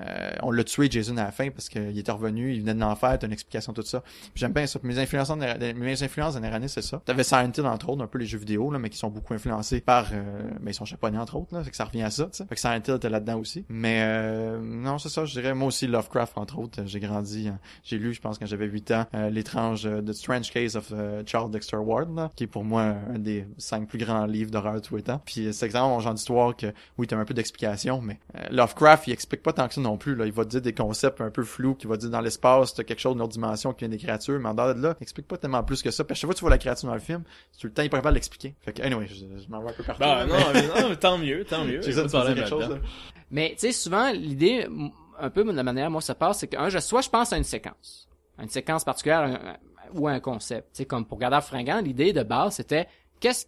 euh, 0.00 0.30
on 0.42 0.50
l'a 0.50 0.64
tué 0.64 0.90
Jason 0.90 1.16
à 1.16 1.24
la 1.24 1.32
fin 1.32 1.50
parce 1.50 1.68
qu'il 1.68 1.98
était 1.98 2.12
revenu, 2.12 2.52
il 2.52 2.60
venait 2.60 2.74
de 2.74 2.80
l'enfer, 2.80 3.05
t'as 3.18 3.26
une 3.26 3.32
explication 3.32 3.72
tout 3.72 3.82
ça. 3.82 4.02
J'aime 4.34 4.52
bien 4.52 4.66
ça. 4.66 4.78
Mes 4.82 4.98
influences, 4.98 5.30
en- 5.30 5.36
mes 5.36 6.02
influences 6.02 6.36
en 6.36 6.42
année, 6.42 6.68
c'est 6.68 6.82
ça. 6.82 7.00
T'avais 7.04 7.24
Silent 7.24 7.52
Hill, 7.56 7.66
entre 7.66 7.88
autres, 7.90 8.02
un 8.02 8.06
peu 8.06 8.18
les 8.18 8.26
jeux 8.26 8.38
vidéo, 8.38 8.70
là, 8.70 8.78
mais 8.78 8.90
qui 8.90 8.98
sont 8.98 9.08
beaucoup 9.10 9.34
influencés 9.34 9.80
par, 9.80 10.06
euh, 10.12 10.22
mais 10.60 10.70
ils 10.72 10.74
sont 10.74 10.84
japonais, 10.84 11.18
entre 11.18 11.36
autres, 11.36 11.54
là. 11.54 11.62
Fait 11.62 11.70
que 11.70 11.76
ça 11.76 11.84
revient 11.84 12.02
à 12.02 12.10
ça, 12.10 12.24
tu 12.24 12.30
sais. 12.38 12.46
Fait 12.46 12.54
que 12.54 12.60
Silent 12.60 12.80
Hill 12.86 12.94
était 12.94 13.08
là-dedans 13.10 13.38
aussi. 13.38 13.64
Mais, 13.68 14.00
euh, 14.02 14.58
non, 14.62 14.98
c'est 14.98 15.08
ça, 15.08 15.24
je 15.24 15.32
dirais, 15.32 15.54
moi 15.54 15.68
aussi, 15.68 15.86
Lovecraft, 15.86 16.38
entre 16.38 16.58
autres. 16.58 16.82
J'ai 16.86 17.00
grandi, 17.00 17.48
hein. 17.48 17.58
j'ai 17.84 17.98
lu, 17.98 18.12
je 18.14 18.20
pense, 18.20 18.38
quand 18.38 18.46
j'avais 18.46 18.66
8 18.66 18.90
ans, 18.92 19.06
euh, 19.14 19.30
l'étrange, 19.30 19.86
euh, 19.86 20.02
The 20.02 20.12
Strange 20.12 20.50
Case 20.52 20.76
of 20.76 20.92
Charles 21.26 21.50
Dexter 21.50 21.76
Ward, 21.76 22.14
là, 22.14 22.30
qui 22.36 22.44
est 22.44 22.48
pour 22.48 22.64
moi 22.64 22.82
un 23.14 23.18
des 23.18 23.46
cinq 23.58 23.88
plus 23.88 23.98
grands 23.98 24.26
livres 24.26 24.50
d'horreur 24.50 24.74
de 24.74 24.80
tous 24.80 24.96
les 24.96 25.02
temps. 25.02 25.20
Puis 25.24 25.48
c'est 25.52 25.66
exactement 25.66 25.88
mon 25.90 26.00
genre 26.00 26.14
d'histoire 26.14 26.56
que, 26.56 26.72
oui, 26.98 27.06
t'as 27.06 27.16
un 27.16 27.24
peu 27.24 27.34
d'explication, 27.34 28.00
mais 28.00 28.18
Lovecraft, 28.50 29.06
il 29.08 29.12
explique 29.12 29.42
pas 29.42 29.52
tant 29.52 29.68
que 29.68 29.74
ça 29.74 29.80
non 29.80 29.96
plus, 29.96 30.14
là. 30.14 30.26
Il 30.26 30.32
va 30.32 30.44
dire 30.44 30.60
des 30.60 30.72
concepts 30.72 31.20
un 31.20 31.30
peu 31.30 31.42
flous, 31.44 31.74
qu'il 31.74 31.88
va 31.88 31.96
dire 31.96 32.10
dans 32.10 32.20
l'espace, 32.20 32.74
quelque 32.96 33.02
chose, 33.02 33.14
une 33.14 33.20
autre 33.22 33.32
dimension 33.32 33.72
qui 33.72 33.80
vient 33.80 33.88
des 33.88 33.98
créatures, 33.98 34.38
mais 34.40 34.48
en 34.48 34.54
dehors 34.54 34.74
de 34.74 34.80
là, 34.82 34.96
explique 35.00 35.26
pas 35.28 35.36
tellement 35.36 35.62
plus 35.62 35.82
que 35.82 35.90
ça. 35.90 36.02
Parce 36.04 36.18
que 36.18 36.20
chaque 36.22 36.28
fois 36.28 36.34
que 36.34 36.38
tu 36.38 36.40
vois 36.42 36.50
la 36.50 36.58
créature 36.58 36.88
dans 36.88 36.94
le 36.94 37.00
film, 37.00 37.22
c'est 37.52 37.60
tout 37.60 37.66
le 37.68 37.72
temps 37.72 37.82
hyper 37.82 37.98
capable 38.00 38.14
l'expliquer. 38.14 38.54
Fait 38.60 38.72
que, 38.72 38.82
anyway, 38.82 39.06
je, 39.06 39.14
je 39.14 39.48
m'en 39.48 39.60
vais 39.62 39.70
un 39.70 39.72
peu 39.74 39.82
partout. 39.84 40.00
Bah, 40.00 40.26
non, 40.26 40.34
mais- 40.52 40.66
non, 40.82 40.88
mais 40.90 40.96
tant 40.96 41.18
mieux, 41.18 41.44
tant 41.44 41.64
mieux. 41.64 41.80
Pas 41.80 41.86
de 41.86 42.28
tu 42.28 42.34
quelque 42.34 42.48
chose, 42.48 42.68
là? 42.68 42.78
Mais 43.30 43.50
tu 43.52 43.58
sais, 43.60 43.72
souvent 43.72 44.10
l'idée, 44.12 44.66
un 45.18 45.30
peu 45.30 45.44
de 45.44 45.50
la 45.52 45.62
manière 45.62 45.90
moi 45.90 46.00
ça 46.00 46.14
passe, 46.14 46.38
c'est 46.40 46.48
que 46.48 46.56
un, 46.56 46.68
je, 46.68 46.78
soit 46.78 47.00
je 47.02 47.08
pense 47.10 47.32
à 47.32 47.36
une 47.38 47.44
séquence, 47.44 48.08
à 48.38 48.42
une 48.42 48.48
séquence 48.48 48.84
particulière 48.84 49.20
un- 49.20 49.34
un- 49.34 49.56
ou 49.94 50.08
à 50.08 50.12
un 50.12 50.20
concept. 50.20 50.68
Tu 50.72 50.78
sais, 50.78 50.84
comme 50.84 51.06
pour 51.06 51.18
Gadar 51.18 51.42
Fringant, 51.44 51.80
l'idée 51.80 52.12
de 52.12 52.22
base 52.22 52.56
c'était 52.56 52.86
qu'est-ce 53.20 53.46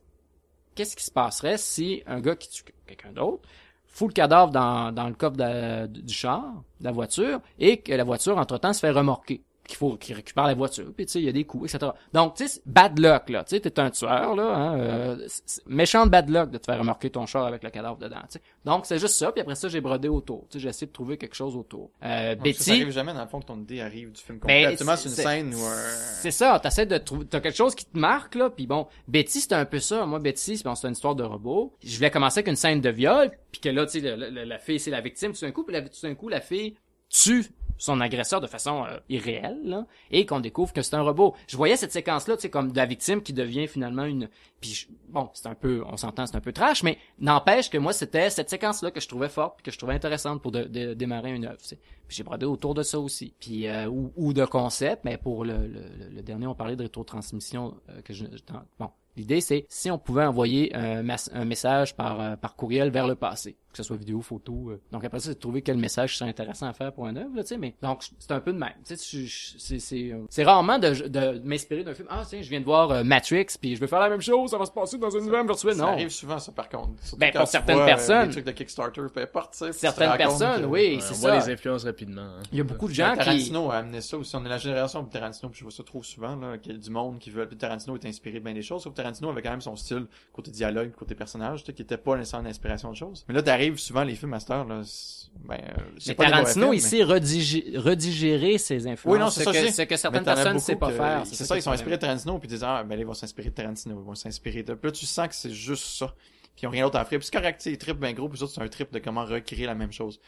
qu'est-ce 0.74 0.96
qui 0.96 1.04
se 1.04 1.10
passerait 1.10 1.58
si 1.58 2.02
un 2.06 2.20
gars 2.20 2.36
qui 2.36 2.48
tue 2.48 2.62
quelqu'un 2.86 3.12
d'autre 3.12 3.42
fout 3.88 4.08
le 4.08 4.12
cadavre 4.12 4.52
dans, 4.52 4.92
dans 4.92 5.08
le 5.08 5.14
coffre 5.14 5.86
du 5.86 6.14
char, 6.14 6.62
de 6.80 6.84
la 6.84 6.92
voiture, 6.92 7.40
et 7.58 7.78
que 7.78 7.92
la 7.92 8.04
voiture, 8.04 8.38
entre-temps, 8.38 8.72
se 8.72 8.80
fait 8.80 8.90
remorquer. 8.90 9.42
Qu'il 9.68 9.76
faut 9.76 9.98
qu'il 9.98 10.16
récupère 10.16 10.46
la 10.46 10.54
voiture, 10.54 10.90
puis 10.96 11.04
tu 11.04 11.12
sais, 11.12 11.18
il 11.20 11.26
y 11.26 11.28
a 11.28 11.32
des 11.32 11.44
coups, 11.44 11.74
etc. 11.74 11.92
Donc, 12.14 12.36
tu 12.36 12.48
sais, 12.48 12.62
bad 12.64 12.98
luck, 12.98 13.28
là. 13.28 13.44
Tu 13.44 13.50
sais, 13.54 13.60
t'es 13.60 13.78
un 13.78 13.90
tueur, 13.90 14.34
là. 14.34 14.56
Hein, 14.56 14.78
euh, 14.80 15.28
méchant 15.66 16.06
de 16.06 16.10
bad 16.10 16.30
luck 16.30 16.50
de 16.50 16.56
te 16.56 16.64
faire 16.64 16.78
remorquer 16.78 17.10
ton 17.10 17.26
char 17.26 17.44
avec 17.44 17.62
le 17.62 17.68
cadavre 17.68 17.98
dedans, 17.98 18.16
tu 18.22 18.38
sais. 18.38 18.42
Donc, 18.64 18.86
c'est 18.86 18.98
juste 18.98 19.16
ça, 19.16 19.30
puis 19.30 19.42
après 19.42 19.56
ça, 19.56 19.68
j'ai 19.68 19.82
brodé 19.82 20.08
autour. 20.08 20.46
Tu 20.48 20.54
sais, 20.54 20.62
j'ai 20.62 20.68
essayé 20.70 20.86
de 20.86 20.92
trouver 20.92 21.18
quelque 21.18 21.34
chose 21.34 21.54
autour. 21.54 21.90
Euh, 22.02 22.34
Donc, 22.34 22.46
ça, 22.46 22.64
ça 22.64 22.70
Betty... 22.70 22.70
arrive 22.70 22.90
jamais, 22.92 23.12
dans 23.12 23.20
le 23.20 23.28
fond, 23.28 23.40
que 23.40 23.44
ton 23.46 23.60
idée 23.60 23.82
arrive 23.82 24.10
du 24.10 24.22
film 24.22 24.38
complet. 24.38 24.64
Ben, 24.64 24.72
Absolument, 24.72 24.96
c'est 24.96 25.08
une 25.10 25.14
scène 25.14 25.54
ou 25.54 25.62
un... 25.62 25.82
C'est 26.22 26.30
ça, 26.30 26.58
t'essaies 26.60 26.86
de 26.86 26.96
trouver, 26.96 27.26
t'as 27.26 27.40
quelque 27.40 27.56
chose 27.56 27.74
qui 27.74 27.84
te 27.84 27.98
marque, 27.98 28.36
là, 28.36 28.48
puis 28.48 28.66
bon, 28.66 28.86
Betty, 29.06 29.42
c'était 29.42 29.54
un 29.54 29.66
peu 29.66 29.80
ça. 29.80 30.06
Moi, 30.06 30.18
Betty, 30.18 30.56
c'est 30.56 30.64
bon, 30.64 30.74
c'est 30.76 30.86
une 30.86 30.94
histoire 30.94 31.14
de 31.14 31.24
robot. 31.24 31.74
Je 31.84 31.94
voulais 31.94 32.10
commencer 32.10 32.38
avec 32.38 32.48
une 32.48 32.56
scène 32.56 32.80
de 32.80 32.88
viol, 32.88 33.30
puis 33.52 33.60
que 33.60 33.68
là, 33.68 33.84
tu 33.84 34.00
sais, 34.00 34.16
la 34.16 34.58
fille, 34.58 34.80
c'est 34.80 34.90
la 34.90 35.02
victime 35.02 35.34
tout 35.34 35.44
d'un 35.44 35.52
coup, 35.52 35.62
puis 35.62 35.76
tout 35.76 36.06
d'un 36.06 36.14
coup, 36.14 36.30
la 36.30 36.40
fille 36.40 36.74
tue 37.10 37.44
son 37.78 38.00
agresseur 38.00 38.40
de 38.40 38.46
façon 38.46 38.84
euh, 38.84 38.98
irréelle, 39.08 39.58
là, 39.64 39.86
et 40.10 40.26
qu'on 40.26 40.40
découvre 40.40 40.72
que 40.72 40.82
c'est 40.82 40.94
un 40.96 41.02
robot. 41.02 41.34
Je 41.46 41.56
voyais 41.56 41.76
cette 41.76 41.92
séquence-là, 41.92 42.36
tu 42.36 42.42
sais, 42.42 42.50
comme 42.50 42.72
de 42.72 42.76
la 42.76 42.86
victime 42.86 43.22
qui 43.22 43.32
devient 43.32 43.66
finalement 43.66 44.04
une... 44.04 44.28
Puis 44.60 44.88
bon, 45.08 45.30
c'est 45.34 45.46
un 45.46 45.54
peu, 45.54 45.84
on 45.86 45.96
s'entend, 45.96 46.26
c'est 46.26 46.36
un 46.36 46.40
peu 46.40 46.52
trash, 46.52 46.82
mais 46.82 46.98
n'empêche 47.20 47.70
que 47.70 47.78
moi, 47.78 47.92
c'était 47.92 48.28
cette 48.28 48.50
séquence-là 48.50 48.90
que 48.90 49.00
je 49.00 49.08
trouvais 49.08 49.28
forte, 49.28 49.62
que 49.62 49.70
je 49.70 49.78
trouvais 49.78 49.94
intéressante 49.94 50.42
pour 50.42 50.50
démarrer 50.52 51.32
une 51.32 51.46
œuvre, 51.46 51.58
tu 51.58 51.68
sais. 51.68 51.78
J'ai 52.08 52.22
brodé 52.22 52.46
autour 52.46 52.74
de 52.74 52.82
ça 52.82 52.98
aussi. 52.98 53.34
Puis 53.38 53.66
euh, 53.68 53.86
ou, 53.86 54.32
de 54.32 54.44
concept, 54.44 55.04
mais 55.04 55.18
pour 55.18 55.44
le, 55.44 55.66
le, 56.10 56.22
dernier, 56.22 56.46
on 56.46 56.54
parlait 56.54 56.74
de 56.76 56.82
rétrotransmission 56.82 57.74
euh, 57.90 58.00
que 58.02 58.12
je, 58.14 58.24
je- 58.24 58.54
bon, 58.78 58.90
l'idée 59.16 59.40
c'est 59.42 59.66
si 59.68 59.90
on 59.90 59.98
pouvait 59.98 60.24
envoyer 60.24 60.74
un, 60.74 61.02
mas- 61.02 61.30
un 61.34 61.44
message 61.44 61.94
euh, 62.00 62.36
par 62.36 62.56
courriel 62.56 62.90
vers 62.90 63.06
le 63.06 63.14
passé, 63.14 63.56
que 63.78 63.84
ce 63.84 63.88
soit 63.88 63.96
vidéo, 63.96 64.20
photo. 64.20 64.70
euh. 64.70 64.80
Donc 64.92 65.04
après 65.04 65.18
ça, 65.20 65.28
c'est 65.28 65.34
de 65.34 65.38
trouver 65.40 65.62
quel 65.62 65.76
message 65.78 66.16
serait 66.18 66.30
intéressant 66.30 66.66
à 66.66 66.72
faire 66.72 66.92
pour 66.92 67.06
un 67.06 67.16
œuvre, 67.16 67.34
là, 67.34 67.42
tu 67.42 67.48
sais. 67.48 67.56
Mais 67.58 67.74
donc 67.82 68.02
c'est 68.18 68.32
un 68.32 68.40
peu 68.40 68.52
de 68.52 68.58
même. 68.58 68.72
Tu 68.84 68.96
sais, 68.96 69.28
c'est 69.58 69.78
c'est 69.78 70.12
euh, 70.12 70.24
c'est 70.30 70.44
rarement 70.44 70.78
de, 70.78 71.08
de 71.08 71.40
m'inspirer 71.44 71.84
d'un 71.84 71.94
film. 71.94 72.08
Ah 72.10 72.22
tiens, 72.28 72.42
je 72.42 72.48
viens 72.50 72.60
de 72.60 72.64
voir 72.64 72.90
euh, 72.90 73.04
Matrix, 73.04 73.46
puis 73.60 73.74
je 73.74 73.80
vais 73.80 73.86
faire 73.86 74.00
la 74.00 74.08
même 74.10 74.20
chose, 74.20 74.50
ça 74.50 74.58
va 74.58 74.64
se 74.66 74.70
passer 74.72 74.98
dans 74.98 75.14
un 75.16 75.20
univers 75.20 75.44
virtuel. 75.44 75.74
Ça 75.74 75.82
Non. 75.82 75.88
arrive 75.88 76.10
souvent, 76.10 76.38
ça, 76.38 76.52
par 76.52 76.68
contre. 76.68 76.90
Surtout 77.02 77.16
Ben, 77.18 77.30
quand 77.32 77.40
pour 77.40 77.48
tu 77.48 77.52
certaines 77.52 77.74
vois, 77.76 77.84
euh, 77.84 77.86
personnes. 77.86 78.30
Trucs 78.30 78.44
de 78.44 78.50
Kickstarter, 78.52 79.02
peu 79.12 79.20
importe, 79.22 79.52
tu 79.52 79.58
sais. 79.58 79.64
puis 79.66 79.72
tu 79.74 79.76
te 79.76 79.80
Certaines 79.80 80.16
personnes, 80.16 80.60
que- 80.62 80.66
oui, 80.66 80.98
c'est 81.00 81.14
on 81.14 81.18
voit 81.18 81.40
ça. 81.40 81.46
les 81.46 81.52
influences 81.54 81.84
rapidement. 81.84 82.22
hein. 82.22 82.42
Il 82.52 82.58
y 82.58 82.60
a 82.60 82.64
beaucoup 82.64 82.88
de 82.88 82.94
gens 82.94 83.08
Ben, 83.08 83.18
qui 83.18 83.24
Tarantino 83.24 83.70
a 83.70 83.76
amené 83.76 84.00
ça 84.00 84.16
aussi. 84.18 84.34
On 84.36 84.44
est 84.44 84.48
la 84.48 84.58
génération 84.58 85.02
de 85.02 85.08
Tarantino, 85.10 85.48
puis 85.50 85.58
je 85.60 85.64
vois 85.64 85.72
ça 85.72 85.82
trop 85.82 86.02
souvent, 86.02 86.36
là, 86.36 86.58
qu'il 86.58 86.72
y 86.72 86.74
a 86.74 86.78
du 86.78 86.90
monde 86.90 87.18
qui 87.18 87.30
veut. 87.30 87.46
Puis 87.46 87.56
Tarantino 87.56 87.96
est 87.96 88.06
inspiré 88.06 88.38
de 88.40 88.44
bien 88.44 88.54
des 88.54 88.62
choses, 88.62 88.82
sauf 88.82 88.92
que 88.92 88.96
Tarantino 88.96 89.28
avait 89.30 89.42
quand 89.42 89.50
même 89.50 89.60
son 89.60 89.76
style, 89.76 90.06
côté 90.32 90.50
dialogue, 90.50 90.92
côté 90.92 91.14
personnage, 91.14 91.60
tu 91.60 91.66
sais, 91.66 91.72
qui 91.72 91.82
était 91.82 91.96
pas 91.96 92.16
nécessairement 92.16 92.46
une 92.46 92.50
inspiration 92.50 92.90
de 92.90 92.96
choses. 92.96 93.24
Mais 93.28 93.34
là, 93.34 93.42
t'arrives 93.42 93.67
souvent 93.76 94.04
les 94.04 94.14
films 94.14 94.30
Master, 94.30 94.64
là, 94.64 94.82
c'est- 94.84 95.28
ben, 95.44 95.54
euh, 95.56 95.82
c'est 95.98 96.10
Mais 96.10 96.14
pas 96.14 96.30
Tarantino, 96.30 96.72
films, 96.72 97.08
redigé- 97.08 97.76
redigérer 97.78 98.58
ses 98.58 98.86
influences. 98.86 99.14
Oui, 99.14 99.18
non, 99.20 99.30
c'est 99.30 99.44
ce 99.44 99.52
ça, 99.52 99.52
que, 99.52 99.72
ce 99.72 99.82
que 99.82 99.96
certaines 99.96 100.24
personnes 100.24 100.54
ne 100.54 100.58
savent 100.58 100.76
pas 100.76 100.88
que- 100.88 100.94
faire. 100.96 101.22
C'est 101.26 101.44
ça, 101.44 101.56
ils 101.56 101.62
sont 101.62 101.70
inspirés 101.70 101.96
de 101.96 102.00
Tarantino, 102.00 102.38
puis 102.38 102.48
ils 102.48 102.52
disent, 102.52 102.64
ah, 102.64 102.82
ben 102.82 102.96
là, 102.96 103.02
ils 103.02 103.06
vont 103.06 103.14
s'inspirer 103.14 103.50
de 103.50 103.54
Tarantino, 103.54 104.00
ils 104.00 104.06
vont 104.06 104.14
s'inspirer 104.14 104.62
de. 104.62 104.74
Puis 104.74 104.88
là, 104.88 104.92
tu 104.92 105.06
sens 105.06 105.28
que 105.28 105.34
c'est 105.34 105.52
juste 105.52 105.84
ça. 105.84 106.14
Puis 106.56 106.64
ils 106.64 106.66
ont 106.66 106.70
rien 106.70 106.84
d'autre 106.84 106.96
à 106.98 107.04
faire. 107.04 107.18
Puis 107.20 107.28
c'est 107.30 107.38
correct, 107.38 107.64
ils 107.66 107.78
trippent 107.78 108.00
bien 108.00 108.12
gros, 108.12 108.28
puis 108.28 108.38
les 108.38 108.42
autres, 108.42 108.54
c'est 108.54 108.62
un 108.62 108.68
trip 108.68 108.92
de 108.92 108.98
comment 108.98 109.24
recréer 109.24 109.66
la 109.66 109.76
même 109.76 109.92
chose. 109.92 110.18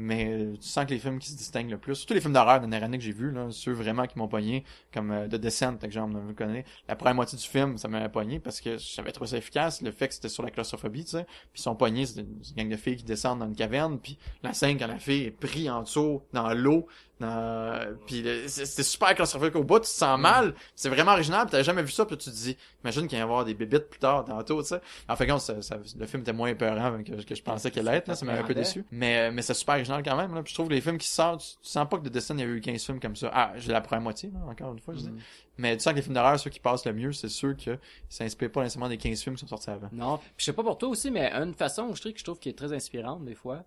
Mais 0.00 0.28
euh, 0.28 0.54
tu 0.54 0.68
sens 0.68 0.84
que 0.84 0.90
les 0.90 1.00
films 1.00 1.18
qui 1.18 1.28
se 1.28 1.36
distinguent 1.36 1.72
le 1.72 1.78
plus, 1.78 1.96
surtout 1.96 2.14
les 2.14 2.20
films 2.20 2.32
d'horreur 2.32 2.60
de 2.60 2.66
dernière 2.66 2.84
année 2.84 2.98
que 2.98 3.04
j'ai 3.04 3.10
vus, 3.10 3.32
là, 3.32 3.48
ceux 3.50 3.72
vraiment 3.72 4.06
qui 4.06 4.16
m'ont 4.16 4.28
pogné, 4.28 4.62
comme 4.94 5.10
euh, 5.10 5.26
The 5.26 5.34
Descent, 5.34 5.76
exemple, 5.82 6.16
vous 6.24 6.34
connaissez. 6.34 6.64
La 6.86 6.94
première 6.94 7.16
moitié 7.16 7.36
du 7.36 7.44
film, 7.44 7.76
ça 7.78 7.88
m'a 7.88 8.08
pogné 8.08 8.38
parce 8.38 8.60
que 8.60 8.76
j'avais 8.78 9.10
trouvé 9.10 9.30
ça 9.30 9.36
efficace, 9.38 9.82
le 9.82 9.90
fait 9.90 10.06
que 10.06 10.14
c'était 10.14 10.28
sur 10.28 10.44
la 10.44 10.52
claustrophobie, 10.52 11.04
tu 11.04 11.10
sais. 11.10 11.24
Puis 11.52 11.60
ils 11.60 11.62
sont 11.62 11.74
pognés, 11.74 12.06
c'est 12.06 12.20
une, 12.20 12.28
une 12.28 12.56
gang 12.56 12.68
de 12.68 12.76
filles 12.76 12.94
qui 12.94 13.02
descendent 13.02 13.40
dans 13.40 13.48
une 13.48 13.56
caverne, 13.56 13.98
puis 13.98 14.18
la 14.44 14.52
scène 14.52 14.78
quand 14.78 14.86
la 14.86 15.00
fille 15.00 15.24
est 15.24 15.30
prise 15.32 15.68
en 15.68 15.82
dessous, 15.82 16.22
dans 16.32 16.54
l'eau, 16.54 16.86
dans... 17.20 17.96
puis 18.06 18.24
c'était 18.46 18.82
super 18.82 19.14
claustrophobique 19.14 19.56
au 19.56 19.64
bout, 19.64 19.80
tu 19.80 19.86
te 19.86 19.86
sens 19.88 20.18
mal, 20.18 20.54
c'est 20.74 20.88
vraiment 20.88 21.12
original, 21.12 21.42
puis 21.42 21.52
t'avais 21.52 21.64
jamais 21.64 21.82
vu 21.82 21.90
ça, 21.90 22.04
puis 22.06 22.16
tu 22.16 22.30
te 22.30 22.34
dis, 22.34 22.56
imagine 22.84 23.08
qu'il 23.08 23.16
va 23.16 23.18
y 23.18 23.22
avoir 23.22 23.44
des 23.44 23.54
bébites 23.54 23.88
plus 23.88 23.98
tard, 23.98 24.24
tantôt, 24.24 24.62
tu 24.62 24.68
sais. 24.68 24.80
En 25.08 25.16
fait, 25.16 25.26
compte, 25.26 25.40
ça, 25.40 25.60
ça- 25.62 25.78
le 25.98 26.06
film 26.06 26.22
était 26.22 26.32
moins 26.32 26.48
épeurant 26.48 27.02
que, 27.02 27.22
que 27.22 27.34
je 27.34 27.42
pensais 27.42 27.70
qu'il 27.70 27.86
allait 27.86 27.98
être, 27.98 28.08
là, 28.08 28.14
ça 28.14 28.24
m'avait 28.24 28.40
un 28.40 28.44
peu 28.44 28.54
déçu. 28.54 28.84
Mais, 28.90 29.30
mais 29.30 29.42
c'est 29.42 29.54
super 29.54 29.74
original 29.76 30.02
quand 30.04 30.16
même, 30.16 30.34
là. 30.34 30.42
Puis 30.42 30.50
je 30.50 30.54
trouve 30.54 30.68
que 30.68 30.74
les 30.74 30.80
films 30.80 30.98
qui 30.98 31.08
sortent, 31.08 31.40
tu, 31.40 31.48
tu 31.62 31.68
sens 31.70 31.88
pas 31.88 31.98
que 31.98 32.02
de 32.04 32.08
Destin, 32.08 32.34
il 32.34 32.40
y 32.40 32.44
a 32.44 32.46
eu 32.46 32.60
15 32.60 32.84
films 32.84 33.00
comme 33.00 33.16
ça. 33.16 33.30
Ah, 33.32 33.52
j'ai 33.56 33.72
la 33.72 33.80
première 33.80 34.02
moitié, 34.02 34.30
là, 34.32 34.40
encore 34.48 34.72
une 34.72 34.78
fois, 34.78 34.94
je 34.94 35.00
dis. 35.00 35.10
Mm. 35.10 35.18
Mais 35.58 35.76
tu 35.76 35.82
sens 35.82 35.92
que 35.92 35.96
les 35.96 36.02
films 36.02 36.14
d'horreur, 36.14 36.38
ceux 36.38 36.50
qui 36.50 36.60
passent 36.60 36.86
le 36.86 36.92
mieux, 36.92 37.12
c'est 37.12 37.28
ceux 37.28 37.54
que 37.54 37.78
ça 38.08 38.22
inspire 38.24 38.50
pas 38.52 38.62
nécessairement 38.62 38.88
des 38.88 38.96
15 38.96 39.20
films 39.20 39.34
qui 39.34 39.40
sont 39.40 39.48
sortis 39.48 39.70
avant. 39.70 39.88
Non, 39.92 40.18
puis 40.18 40.26
je 40.38 40.44
sais 40.44 40.52
pas 40.52 40.62
pour 40.62 40.78
toi 40.78 40.88
aussi, 40.88 41.10
mais 41.10 41.32
une 41.32 41.52
façon 41.54 41.82
où 41.88 41.96
je 41.96 42.00
trouve 42.00 42.12
que 42.12 42.18
je 42.20 42.24
trouve 42.24 42.38
qui 42.38 42.48
est 42.48 42.56
très 42.56 42.72
inspirante 42.72 43.24
des 43.24 43.34
fois, 43.34 43.64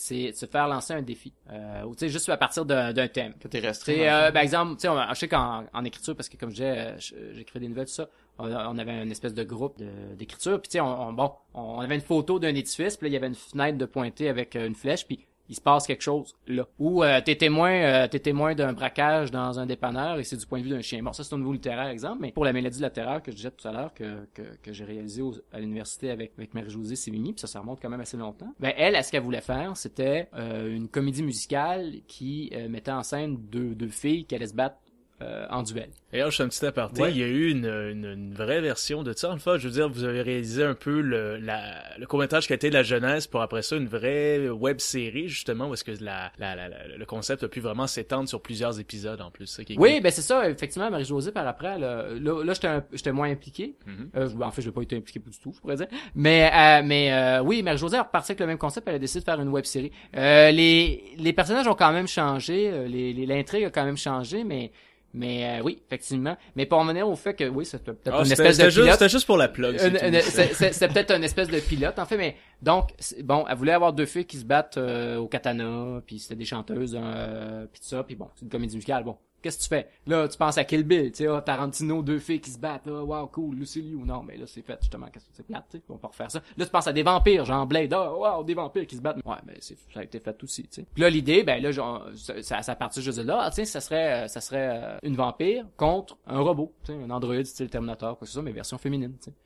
c'est 0.00 0.30
de 0.30 0.36
se 0.36 0.46
faire 0.46 0.68
lancer 0.68 0.94
un 0.94 1.02
défi. 1.02 1.32
Euh, 1.50 1.82
ou 1.82 1.94
tu 1.94 2.00
sais, 2.00 2.08
juste 2.08 2.28
à 2.28 2.36
partir 2.36 2.64
d'un 2.64 3.08
thème. 3.08 3.34
Que 3.40 3.48
t'es 3.48 3.58
resté. 3.58 4.08
euh, 4.08 4.30
par 4.30 4.42
exemple, 4.42 4.74
tu 4.76 4.82
sais, 4.82 4.88
on- 4.88 5.08
je 5.10 5.14
sais 5.14 5.26
qu'en 5.28 5.64
en 5.72 5.84
écriture, 5.84 6.14
parce 6.14 6.28
que 6.28 6.36
comme 6.36 6.50
je 6.50 6.54
disais, 6.56 6.78
euh, 6.78 7.32
j'écrivais 7.34 7.60
des 7.60 7.68
nouvelles, 7.68 7.86
tout 7.86 7.92
ça, 7.92 8.08
on, 8.38 8.48
on 8.48 8.78
avait 8.78 9.02
une 9.02 9.10
espèce 9.10 9.34
de 9.34 9.42
groupe 9.42 9.82
d'écriture, 10.16 10.60
puis 10.60 10.68
tu 10.68 10.72
sais, 10.74 10.80
on, 10.80 11.08
on- 11.08 11.12
bon, 11.12 11.32
on 11.54 11.80
avait 11.80 11.96
une 11.96 12.00
photo 12.00 12.38
d'un 12.38 12.54
édifice, 12.54 12.96
puis 12.96 13.06
là, 13.06 13.08
il 13.08 13.14
y 13.14 13.16
avait 13.16 13.26
une 13.26 13.34
fenêtre 13.34 13.76
de 13.76 13.86
pointée 13.86 14.28
avec 14.28 14.54
euh, 14.54 14.66
une 14.68 14.76
flèche, 14.76 15.04
puis 15.06 15.18
il 15.48 15.54
se 15.54 15.60
passe 15.60 15.86
quelque 15.86 16.02
chose 16.02 16.34
là. 16.46 16.66
Ou 16.78 17.02
euh, 17.02 17.20
t'es 17.24 17.36
témoin, 17.36 17.72
euh, 17.72 18.08
t'es 18.08 18.18
témoin 18.18 18.54
d'un 18.54 18.72
braquage 18.72 19.30
dans 19.30 19.58
un 19.58 19.66
dépanneur 19.66 20.18
et 20.18 20.24
c'est 20.24 20.36
du 20.36 20.46
point 20.46 20.58
de 20.60 20.64
vue 20.64 20.70
d'un 20.70 20.82
chien. 20.82 21.02
Bon, 21.02 21.12
ça 21.12 21.24
c'est 21.24 21.34
au 21.34 21.38
niveau 21.38 21.52
littéraire, 21.52 21.88
exemple, 21.88 22.18
mais 22.20 22.32
pour 22.32 22.44
la 22.44 22.52
mélodie 22.52 22.78
de 22.78 22.82
la 22.82 22.90
terreur 22.90 23.22
que 23.22 23.30
je 23.30 23.36
disais 23.36 23.50
tout 23.50 23.66
à 23.66 23.72
l'heure 23.72 23.94
que, 23.94 24.26
que, 24.34 24.42
que 24.62 24.72
j'ai 24.72 24.84
réalisé 24.84 25.22
au- 25.22 25.34
à 25.52 25.60
l'université 25.60 26.10
avec, 26.10 26.32
avec 26.36 26.54
Marie-Josée 26.54 26.96
Sévigny, 26.96 27.32
puis 27.32 27.40
ça, 27.40 27.46
ça 27.46 27.60
remonte 27.60 27.80
quand 27.80 27.88
même 27.90 28.00
assez 28.00 28.16
longtemps. 28.16 28.52
Ben 28.60 28.72
elle, 28.76 29.02
ce 29.02 29.10
qu'elle 29.10 29.22
voulait 29.22 29.40
faire, 29.40 29.76
c'était 29.76 30.28
euh, 30.34 30.74
une 30.74 30.88
comédie 30.88 31.22
musicale 31.22 31.94
qui 32.06 32.50
euh, 32.54 32.68
mettait 32.68 32.90
en 32.92 33.02
scène 33.02 33.36
deux, 33.50 33.74
deux 33.74 33.88
filles 33.88 34.24
qui 34.26 34.34
allaient 34.34 34.46
se 34.46 34.54
battre 34.54 34.76
euh, 35.22 35.46
en 35.50 35.62
duel. 35.62 35.88
D'ailleurs, 36.12 36.30
je 36.30 36.36
fais 36.36 36.42
un 36.44 36.48
petit 36.48 36.64
aparté. 36.64 37.02
Ouais. 37.02 37.10
Il 37.10 37.18
y 37.18 37.22
a 37.22 37.26
eu 37.26 37.50
une, 37.50 37.66
une, 37.66 38.04
une 38.06 38.32
vraie 38.32 38.60
version 38.60 39.02
de 39.02 39.12
ça. 39.12 39.30
En 39.30 39.36
fait, 39.38 39.58
je 39.58 39.68
veux 39.68 39.74
dire, 39.74 39.88
vous 39.90 40.04
avez 40.04 40.22
réalisé 40.22 40.62
un 40.64 40.74
peu 40.74 41.00
le, 41.00 41.36
la, 41.36 41.82
le 41.98 42.06
court-métrage 42.06 42.46
qui 42.46 42.52
a 42.52 42.56
été 42.56 42.70
de 42.70 42.74
la 42.74 42.82
jeunesse 42.82 43.26
pour 43.26 43.42
après 43.42 43.62
ça 43.62 43.76
une 43.76 43.88
vraie 43.88 44.48
web 44.48 44.78
série, 44.78 45.28
justement, 45.28 45.68
où 45.68 45.74
est-ce 45.74 45.84
que 45.84 45.90
la, 46.02 46.32
la, 46.38 46.54
la, 46.56 46.68
le 46.96 47.04
concept 47.04 47.42
a 47.42 47.48
pu 47.48 47.60
vraiment 47.60 47.86
s'étendre 47.86 48.28
sur 48.28 48.40
plusieurs 48.40 48.80
épisodes 48.80 49.20
en 49.20 49.30
plus. 49.30 49.46
ça 49.46 49.64
qui 49.64 49.74
est 49.74 49.78
Oui, 49.78 50.00
ben 50.00 50.10
c'est 50.10 50.22
ça, 50.22 50.48
effectivement, 50.48 50.90
Marie-Josée, 50.90 51.32
par 51.32 51.46
après, 51.46 51.78
là, 51.78 52.06
là, 52.18 52.44
là, 52.44 52.52
j'étais 52.54 52.68
un- 52.68 52.84
j'étais 52.92 53.12
moins 53.12 53.30
impliqué. 53.30 53.74
Mhm. 53.86 54.10
Euh, 54.16 54.28
en 54.40 54.50
fait, 54.50 54.62
je 54.62 54.68
n'ai 54.68 54.72
pas 54.72 54.82
été 54.82 54.96
impliqué 54.96 55.18
du 55.20 55.38
tout, 55.38 55.52
je 55.54 55.60
pourrais 55.60 55.76
dire. 55.76 55.88
Mais, 56.14 56.50
euh, 56.54 56.82
mais 56.84 57.12
euh, 57.12 57.42
oui, 57.42 57.62
Marie-Josée 57.62 57.96
a 57.98 58.02
reparti 58.04 58.32
avec 58.32 58.40
le 58.40 58.46
même 58.46 58.58
concept, 58.58 58.88
elle 58.88 58.94
a 58.94 58.98
décidé 58.98 59.20
de 59.20 59.24
faire 59.24 59.40
une 59.40 59.48
web 59.48 59.64
série. 59.64 59.92
Euh, 60.16 60.50
les, 60.52 61.02
les 61.18 61.32
personnages 61.34 61.66
ont 61.68 61.74
quand 61.74 61.92
même 61.92 62.08
changé, 62.08 62.70
euh, 62.70 62.86
les, 62.86 63.12
les- 63.12 63.26
l'intrigue 63.26 63.64
a 63.64 63.70
quand 63.70 63.84
même 63.84 63.96
changé, 63.98 64.42
mais 64.44 64.70
mais 65.14 65.58
euh, 65.58 65.62
oui, 65.64 65.80
effectivement. 65.86 66.36
Mais 66.54 66.66
pour 66.66 66.78
en 66.78 66.84
venir 66.84 67.08
au 67.08 67.16
fait 67.16 67.34
que 67.34 67.48
oui, 67.48 67.64
c'est 67.64 67.82
peut-être 67.82 68.10
Ah, 68.12 68.18
une 68.20 68.24
c'était 68.26 68.42
espèce 68.42 68.58
de 68.58 68.62
c'était 68.62 68.70
juste, 68.70 68.80
pilote. 68.82 68.92
c'était 68.98 69.08
juste 69.08 69.26
pour 69.26 69.36
la 69.38 69.48
plug. 69.48 69.78
c'est 69.78 70.88
peut-être 70.92 71.12
une 71.16 71.24
espèce 71.24 71.48
de 71.48 71.60
pilote 71.60 71.98
en 71.98 72.04
fait 72.06 72.16
mais 72.16 72.36
donc 72.62 72.90
bon 73.22 73.44
elle 73.48 73.56
voulait 73.56 73.72
avoir 73.72 73.92
deux 73.92 74.06
filles 74.06 74.26
qui 74.26 74.36
se 74.38 74.44
battent 74.44 74.76
euh, 74.78 75.16
au 75.16 75.26
katana 75.28 76.00
puis 76.06 76.18
c'était 76.18 76.34
des 76.36 76.44
chanteuses 76.44 76.96
euh, 77.00 77.66
puis 77.72 77.80
tout 77.80 77.86
ça 77.88 78.02
puis 78.04 78.16
bon 78.16 78.28
c'est 78.34 78.42
une 78.44 78.50
comédie 78.50 78.74
musicale 78.76 79.04
bon 79.04 79.16
qu'est-ce 79.42 79.58
que 79.58 79.62
tu 79.62 79.68
fais? 79.68 79.88
Là 80.06 80.28
tu 80.28 80.36
penses 80.36 80.58
à 80.58 80.64
Kill 80.64 80.84
Bill 80.84 81.12
tu 81.12 81.18
sais 81.18 81.26
ah, 81.26 81.40
Tarantino 81.40 82.02
deux 82.02 82.18
filles 82.18 82.40
qui 82.40 82.50
se 82.50 82.58
battent 82.58 82.86
là 82.86 83.02
wow 83.02 83.26
cool 83.28 83.56
Lucy 83.56 83.82
Liu. 83.82 84.04
Non 84.04 84.22
mais 84.22 84.36
là 84.36 84.46
c'est 84.46 84.62
fait 84.62 84.78
justement 84.80 85.06
qu'est-ce 85.06 85.26
que 85.26 85.32
c'est 85.34 85.46
plate 85.46 85.64
tu 85.70 85.78
sais 85.78 85.84
on 85.88 85.98
peut 85.98 86.06
refaire 86.06 86.30
ça. 86.30 86.40
Là 86.56 86.64
tu 86.64 86.70
penses 86.70 86.86
à 86.86 86.92
des 86.92 87.02
vampires 87.02 87.44
genre 87.44 87.66
Blade 87.66 87.92
ah 87.92 88.14
wow 88.14 88.44
des 88.44 88.54
vampires 88.54 88.86
qui 88.86 88.96
se 88.96 89.00
battent. 89.00 89.18
Ouais 89.24 89.36
mais 89.46 89.56
c'est 89.60 89.76
ça 89.92 90.00
a 90.00 90.04
été 90.04 90.20
fait 90.20 90.42
aussi 90.42 90.62
tu 90.64 90.82
sais. 90.82 90.86
Puis 90.92 91.02
là 91.02 91.10
l'idée 91.10 91.42
ben 91.42 91.62
là 91.62 91.70
genre, 91.70 92.08
ça 92.14 92.62
ça, 92.62 92.74
partit 92.74 93.02
juste 93.02 93.18
de 93.18 93.24
là 93.24 93.40
ah, 93.42 93.50
tu 93.50 93.56
sais 93.56 93.64
ça 93.64 93.80
serait 93.80 94.24
euh, 94.24 94.28
ça 94.28 94.40
serait 94.40 94.68
euh, 94.70 94.98
une 95.02 95.16
vampire 95.16 95.66
contre 95.76 96.16
un 96.26 96.40
robot 96.40 96.72
tu 96.84 96.92
sais 96.92 96.98
un 97.02 97.10
androïde 97.10 97.46
style 97.46 97.68
Terminator 97.68 98.16
quoi 98.18 98.24
que 98.24 98.26
ce 98.26 98.34
soit 98.34 98.42
mais 98.42 98.52
version 98.52 98.78
féminine 98.78 99.14
tu 99.18 99.30
sais 99.30 99.36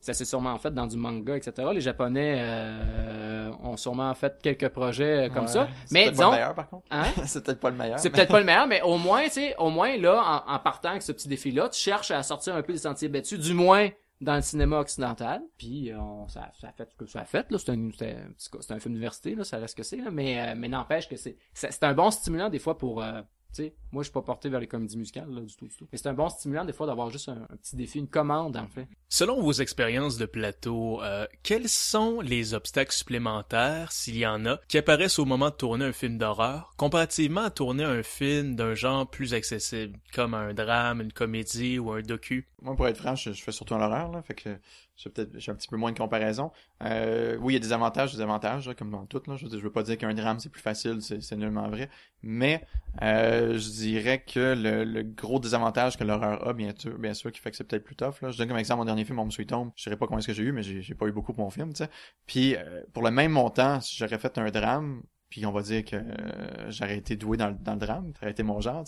ça 0.00 0.14
s'est 0.14 0.24
sûrement 0.24 0.56
fait 0.58 0.70
dans 0.72 0.86
du 0.86 0.96
manga, 0.96 1.36
etc. 1.36 1.68
Les 1.74 1.80
Japonais 1.80 2.36
euh, 2.38 3.50
ont 3.62 3.76
sûrement 3.76 4.14
fait 4.14 4.38
quelques 4.42 4.68
projets 4.68 5.26
euh, 5.26 5.28
comme 5.28 5.42
Ouais. 5.44 5.48
ça. 5.48 5.68
C'est 5.86 5.92
Mais 5.92 6.04
peut-être 6.06 6.16
pas 6.18 6.24
le 6.26 6.30
meilleur, 6.32 6.54
par 6.54 6.68
contre. 6.68 6.86
hein? 6.90 7.04
c'est 7.26 7.44
peut-être 7.44 7.60
pas 7.60 7.70
le 7.70 7.76
meilleur. 7.76 7.98
c'est 7.98 8.08
mais- 8.08 8.14
peut-être 8.14 8.30
pas 8.30 8.38
le 8.40 8.46
meilleur, 8.46 8.66
mais 8.66 8.82
au 8.82 8.96
moins, 8.98 9.24
tu 9.24 9.30
sais, 9.30 9.56
au 9.58 9.70
moins 9.70 9.96
là, 9.96 10.44
en, 10.46 10.54
en 10.54 10.58
partant 10.60 10.90
avec 10.90 11.02
ce 11.02 11.12
petit 11.12 11.28
défi-là, 11.28 11.68
tu 11.68 11.78
cherches 11.80 12.10
à 12.10 12.22
sortir 12.22 12.54
un 12.56 12.62
peu 12.62 12.72
des 12.72 12.78
sentiers 12.78 13.08
battus, 13.08 13.38
du 13.40 13.54
moins 13.54 13.88
dans 14.20 14.34
le 14.36 14.42
cinéma 14.42 14.78
occidental. 14.80 15.42
Puis 15.58 15.90
euh, 15.92 15.98
on, 16.00 16.26
ça, 16.28 16.50
ça 16.60 16.68
a 16.68 16.72
fait 16.72 16.88
ce 16.90 16.96
que 16.96 17.06
ça 17.06 17.20
a 17.20 17.24
fait. 17.24 17.50
Là, 17.50 17.58
c'est 17.58 17.70
un, 17.70 17.88
c'est 17.96 18.10
un, 18.12 18.60
c'est 18.60 18.72
un 18.72 18.78
film 18.78 18.94
d'université, 18.94 19.34
là, 19.34 19.44
ça 19.44 19.58
reste 19.58 19.76
que 19.76 19.82
c'est. 19.82 19.96
Là, 19.98 20.10
mais 20.12 20.40
euh, 20.40 20.54
mais 20.56 20.68
n'empêche 20.68 21.08
que 21.08 21.16
c'est 21.16 21.36
c'est 21.52 21.72
c'est 21.72 21.84
un 21.84 21.94
bon 21.94 22.10
stimulant 22.10 22.48
des 22.48 22.58
fois 22.58 22.76
pour 22.78 23.02
euh, 23.02 23.20
Tu 23.54 23.62
sais, 23.62 23.74
moi, 23.92 24.02
je 24.02 24.08
suis 24.08 24.12
pas 24.12 24.22
porté 24.22 24.48
vers 24.50 24.60
les 24.60 24.66
comédies 24.66 24.98
musicales, 24.98 25.30
là, 25.30 25.40
du 25.40 25.56
tout, 25.56 25.66
du 25.66 25.74
tout. 25.74 25.86
Mais 25.90 25.98
c'est 25.98 26.08
un 26.08 26.14
bon 26.14 26.28
stimulant, 26.28 26.64
des 26.64 26.72
fois, 26.74 26.86
d'avoir 26.86 27.10
juste 27.10 27.30
un, 27.30 27.46
un 27.50 27.56
petit 27.56 27.76
défi, 27.76 27.98
une 27.98 28.08
commande, 28.08 28.56
en 28.56 28.66
fait. 28.68 28.86
Selon 29.08 29.40
vos 29.40 29.52
expériences 29.52 30.18
de 30.18 30.26
plateau, 30.26 31.02
euh, 31.02 31.26
quels 31.42 31.68
sont 31.68 32.20
les 32.20 32.52
obstacles 32.52 32.92
supplémentaires, 32.92 33.90
s'il 33.90 34.18
y 34.18 34.26
en 34.26 34.44
a, 34.44 34.60
qui 34.68 34.76
apparaissent 34.76 35.18
au 35.18 35.24
moment 35.24 35.48
de 35.48 35.54
tourner 35.54 35.86
un 35.86 35.92
film 35.92 36.18
d'horreur, 36.18 36.74
comparativement 36.76 37.42
à 37.42 37.50
tourner 37.50 37.84
un 37.84 38.02
film 38.02 38.54
d'un 38.54 38.74
genre 38.74 39.08
plus 39.08 39.32
accessible, 39.32 39.98
comme 40.12 40.34
un 40.34 40.52
drame, 40.52 41.00
une 41.00 41.12
comédie 41.12 41.78
ou 41.78 41.90
un 41.92 42.02
docu? 42.02 42.46
Moi, 42.60 42.74
pour 42.74 42.88
être 42.88 42.96
franc, 42.96 43.14
je, 43.14 43.30
fais 43.32 43.52
surtout 43.52 43.74
en 43.74 43.78
l'horreur, 43.78 44.10
là, 44.10 44.20
fait 44.20 44.34
que 44.34 44.58
j'ai 44.96 45.10
peut-être 45.10 45.48
un 45.48 45.54
petit 45.54 45.68
peu 45.68 45.76
moins 45.76 45.92
de 45.92 45.98
comparaison. 45.98 46.50
Euh, 46.82 47.36
oui, 47.40 47.52
il 47.52 47.54
y 47.54 47.56
a 47.56 47.60
des 47.60 47.72
avantages, 47.72 48.12
des 48.12 48.20
avantages, 48.20 48.68
comme 48.76 48.90
dans 48.90 49.06
tout. 49.06 49.22
Là. 49.28 49.36
Je, 49.36 49.46
veux 49.46 49.70
pas 49.70 49.84
dire 49.84 49.96
qu'un 49.96 50.12
drame 50.12 50.40
c'est 50.40 50.48
plus 50.48 50.60
facile, 50.60 51.00
c'est, 51.00 51.36
nullement 51.36 51.68
vrai. 51.68 51.88
Mais 52.22 52.64
euh, 53.02 53.56
je 53.58 53.70
dirais 53.70 54.24
que 54.24 54.54
le, 54.56 55.02
gros 55.02 55.38
désavantage 55.38 55.96
que 55.96 56.02
l'horreur 56.02 56.48
a, 56.48 56.52
bien 56.52 56.72
sûr, 56.76 56.98
bien 56.98 57.14
sûr, 57.14 57.30
qui 57.30 57.40
fait 57.40 57.52
que 57.52 57.56
c'est 57.56 57.64
peut-être 57.64 57.84
plus 57.84 57.94
tough. 57.94 58.16
Je 58.22 58.36
donne 58.36 58.48
comme 58.48 58.58
exemple 58.58 58.80
mon 58.80 58.86
dernier 58.86 59.04
film, 59.04 59.20
Home 59.20 59.30
Sweet 59.30 59.52
Home. 59.52 59.70
Je 59.76 59.84
sais 59.84 59.96
pas 59.96 60.06
combien 60.06 60.18
est-ce 60.18 60.26
que 60.26 60.32
j'ai 60.32 60.42
eu, 60.42 60.52
mais 60.52 60.62
j'ai 60.64 60.94
pas 60.94 61.06
eu 61.06 61.12
beaucoup 61.12 61.32
pour 61.32 61.44
mon 61.44 61.50
film, 61.50 61.72
tu 61.72 61.84
sais. 61.84 61.90
Puis 62.26 62.56
euh, 62.56 62.82
pour 62.92 63.04
le 63.04 63.12
même 63.12 63.30
montant, 63.30 63.80
si 63.80 63.96
j'aurais 63.96 64.18
fait 64.18 64.36
un 64.36 64.50
drame, 64.50 65.02
puis 65.30 65.44
on 65.46 65.52
va 65.52 65.62
dire 65.62 65.84
que 65.84 65.96
euh, 65.96 66.70
j'aurais 66.70 66.96
été 66.98 67.16
doué 67.16 67.36
dans, 67.36 67.48
le- 67.48 67.56
dans 67.60 67.72
le 67.74 67.78
drame, 67.78 68.12
ça 68.14 68.22
aurait 68.22 68.30
été 68.32 68.42
mon 68.42 68.60
genre. 68.60 68.84